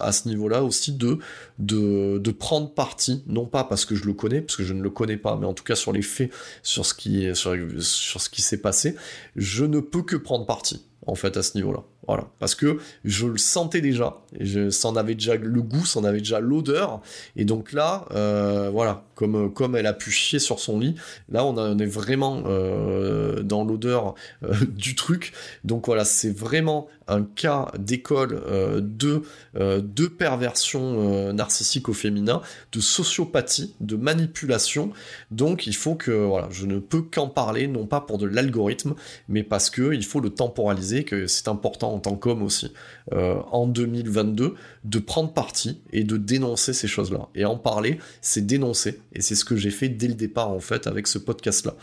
à 0.00 0.10
ce 0.10 0.26
niveau-là 0.28 0.64
aussi 0.64 0.92
de, 0.92 1.18
de, 1.60 2.30
prendre 2.32 2.74
parti, 2.74 3.22
non 3.28 3.46
pas 3.46 3.62
parce 3.62 3.84
que 3.84 3.94
je 3.94 4.04
le 4.04 4.14
connais, 4.14 4.40
parce 4.40 4.56
que 4.56 4.64
je 4.64 4.74
ne 4.74 4.82
le 4.82 4.90
connais 4.90 5.16
pas, 5.16 5.36
mais 5.36 5.46
en 5.46 5.54
tout 5.54 5.62
cas 5.62 5.76
sur 5.76 5.92
les 5.92 6.02
faits, 6.02 6.32
sur 6.64 6.84
ce 6.84 6.92
qui, 6.92 7.28
sur 7.34 8.20
ce 8.20 8.28
qui 8.28 8.42
s'est 8.42 8.60
passé, 8.60 8.96
je 9.36 9.64
ne 9.64 9.78
peux 9.78 10.02
que 10.02 10.16
prendre 10.16 10.46
parti 10.46 10.84
en 11.06 11.14
fait 11.14 11.36
à 11.36 11.44
ce 11.44 11.56
niveau-là. 11.56 11.84
Voilà, 12.06 12.26
parce 12.38 12.54
que 12.54 12.78
je 13.04 13.26
le 13.26 13.38
sentais 13.38 13.80
déjà, 13.80 14.18
je, 14.38 14.68
s'en 14.68 14.94
avait 14.96 15.14
déjà 15.14 15.36
le 15.36 15.62
goût, 15.62 15.86
s'en 15.86 16.04
avait 16.04 16.18
déjà 16.18 16.38
l'odeur, 16.38 17.00
et 17.34 17.46
donc 17.46 17.72
là, 17.72 18.04
euh, 18.12 18.68
voilà, 18.70 19.04
comme 19.14 19.52
comme 19.52 19.74
elle 19.74 19.86
a 19.86 19.94
pu 19.94 20.10
chier 20.10 20.38
sur 20.38 20.60
son 20.60 20.78
lit, 20.78 20.96
là 21.30 21.46
on, 21.46 21.78
est 21.78 21.86
vraiment 21.86 22.42
euh, 22.46 23.42
dans 23.42 23.64
l'odeur 23.64 24.14
euh, 24.42 24.54
du 24.68 24.94
truc, 24.96 25.32
donc 25.64 25.86
voilà, 25.86 26.04
c'est 26.04 26.36
vraiment 26.36 26.88
un 27.06 27.22
cas 27.22 27.70
d'école 27.78 28.40
de 28.80 29.22
de 29.54 30.06
perversion 30.06 31.32
narcissique 31.34 31.90
au 31.90 31.92
féminin, 31.92 32.40
de 32.72 32.80
sociopathie, 32.80 33.74
de 33.80 33.96
manipulation, 33.96 34.90
donc 35.30 35.66
il 35.66 35.76
faut 35.76 35.96
que 35.96 36.10
voilà, 36.10 36.48
je 36.50 36.64
ne 36.64 36.78
peux 36.78 37.02
qu'en 37.02 37.28
parler, 37.28 37.66
non 37.66 37.84
pas 37.84 38.00
pour 38.00 38.16
de 38.16 38.26
l'algorithme, 38.26 38.94
mais 39.28 39.42
parce 39.42 39.68
que 39.68 39.92
il 39.92 40.02
faut 40.02 40.20
le 40.20 40.30
temporaliser, 40.30 41.04
que 41.04 41.26
c'est 41.26 41.48
important 41.48 41.93
en 41.94 42.00
tant 42.00 42.16
qu'homme 42.16 42.42
aussi, 42.42 42.72
euh, 43.12 43.36
en 43.50 43.66
2022, 43.66 44.54
de 44.84 44.98
prendre 44.98 45.32
parti 45.32 45.80
et 45.92 46.04
de 46.04 46.16
dénoncer 46.16 46.72
ces 46.72 46.88
choses-là. 46.88 47.28
Et 47.34 47.44
en 47.44 47.56
parler, 47.56 47.98
c'est 48.20 48.44
dénoncer. 48.44 49.00
Et 49.12 49.22
c'est 49.22 49.34
ce 49.34 49.44
que 49.44 49.56
j'ai 49.56 49.70
fait 49.70 49.88
dès 49.88 50.08
le 50.08 50.14
départ, 50.14 50.50
en 50.50 50.60
fait, 50.60 50.86
avec 50.86 51.06
ce 51.06 51.18
podcast-là. 51.18 51.74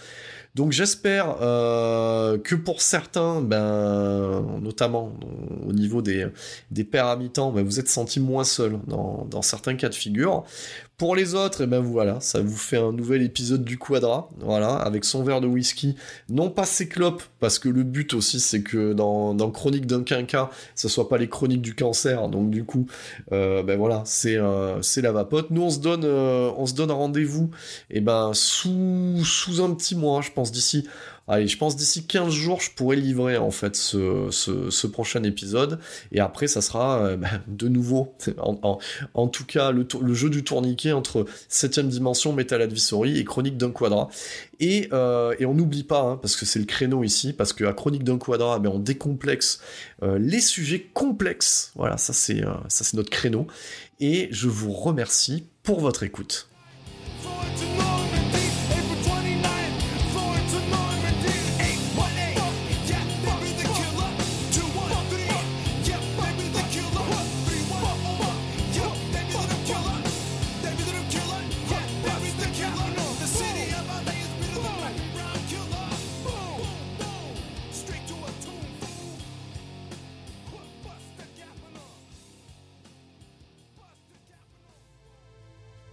Donc 0.53 0.73
j'espère 0.73 1.37
euh, 1.41 2.37
que 2.37 2.55
pour 2.55 2.81
certains, 2.81 3.41
ben, 3.41 4.45
notamment 4.61 5.13
au 5.65 5.71
niveau 5.71 6.01
des, 6.01 6.27
pères 6.83 7.07
à 7.07 7.15
mi-temps, 7.15 7.51
ben, 7.51 7.63
vous 7.63 7.79
êtes 7.79 7.87
senti 7.87 8.19
moins 8.19 8.43
seul 8.43 8.79
dans, 8.87 9.41
certains 9.41 9.75
cas 9.75 9.87
de 9.87 9.95
figure. 9.95 10.43
Pour 10.97 11.15
les 11.15 11.33
autres, 11.33 11.61
et 11.61 11.63
eh 11.63 11.67
ben 11.67 11.79
voilà, 11.79 12.19
ça 12.19 12.41
vous 12.41 12.55
fait 12.55 12.77
un 12.77 12.91
nouvel 12.91 13.23
épisode 13.23 13.63
du 13.63 13.79
Quadra, 13.79 14.29
voilà, 14.39 14.75
avec 14.75 15.03
son 15.03 15.23
verre 15.23 15.41
de 15.41 15.47
whisky, 15.47 15.95
non 16.29 16.51
pas 16.51 16.63
ses 16.63 16.87
clopes, 16.87 17.23
parce 17.39 17.57
que 17.57 17.69
le 17.69 17.81
but 17.81 18.13
aussi 18.13 18.39
c'est 18.39 18.61
que 18.61 18.93
dans, 18.93 19.33
Chronique 19.49 19.87
d'un 19.87 20.03
quinquat, 20.03 20.51
ce 20.75 20.87
soit 20.87 21.09
pas 21.09 21.17
les 21.17 21.27
chroniques 21.27 21.63
du 21.63 21.73
cancer, 21.73 22.27
donc 22.27 22.51
du 22.51 22.65
coup, 22.65 22.85
euh, 23.31 23.63
ben 23.63 23.79
voilà, 23.79 24.03
c'est 24.05 24.35
euh, 24.35 24.79
la 24.97 25.11
vapote. 25.11 25.49
Nous 25.49 25.63
on 25.63 25.71
se 25.71 25.79
donne 25.79 26.03
euh, 26.05 26.51
on 26.55 26.95
rendez-vous, 26.95 27.49
et 27.89 27.97
eh 27.97 27.99
ben 27.99 28.31
sous 28.35 29.23
sous 29.25 29.59
un 29.59 29.73
petit 29.73 29.95
mois, 29.95 30.21
je 30.21 30.29
pense 30.29 30.40
d'ici 30.49 30.87
Allez, 31.27 31.47
je 31.47 31.57
pense 31.57 31.77
d'ici 31.77 32.05
15 32.05 32.33
jours, 32.33 32.59
je 32.59 32.71
pourrais 32.71 32.97
livrer 32.97 33.37
en 33.37 33.51
fait 33.51 33.75
ce, 33.77 34.87
prochain 34.87 35.23
épisode. 35.23 35.79
Et 36.11 36.19
après, 36.19 36.47
ça 36.47 36.61
sera 36.61 36.99
euh, 36.99 37.17
bah, 37.17 37.29
de 37.47 37.67
nouveau, 37.69 38.13
en, 39.13 39.27
tout 39.27 39.45
cas, 39.45 39.71
le, 39.71 39.85
jeu 40.13 40.29
du 40.29 40.43
tourniquet 40.43 40.91
entre 40.91 41.25
7ème 41.49 41.87
dimension, 41.87 42.33
Metal 42.33 42.61
Advisory 42.61 43.17
et 43.17 43.23
Chronique 43.23 43.55
d'un 43.55 43.71
Quadra. 43.71 44.09
Et, 44.59 44.89
euh, 44.91 45.33
on 45.39 45.53
n'oublie 45.53 45.83
pas, 45.83 46.01
hein, 46.01 46.17
parce 46.17 46.35
que 46.35 46.45
c'est 46.45 46.59
le 46.59 46.65
créneau 46.65 47.03
ici, 47.03 47.31
parce 47.31 47.53
qu'à 47.53 47.71
Chronique 47.71 48.03
d'un 48.03 48.17
Quadra, 48.17 48.59
ben, 48.59 48.69
on 48.69 48.79
décomplexe 48.79 49.61
euh, 50.03 50.17
les 50.19 50.41
sujets 50.41 50.89
complexes. 50.93 51.71
Voilà, 51.75 51.97
ça 51.97 52.11
c'est 52.11 52.41
ça 52.67 52.83
c'est 52.83 52.97
notre 52.97 53.09
créneau. 53.09 53.47
Et 54.01 54.27
je 54.31 54.49
vous 54.49 54.73
remercie 54.73 55.45
pour 55.63 55.79
votre 55.79 56.03
écoute. 56.03 56.49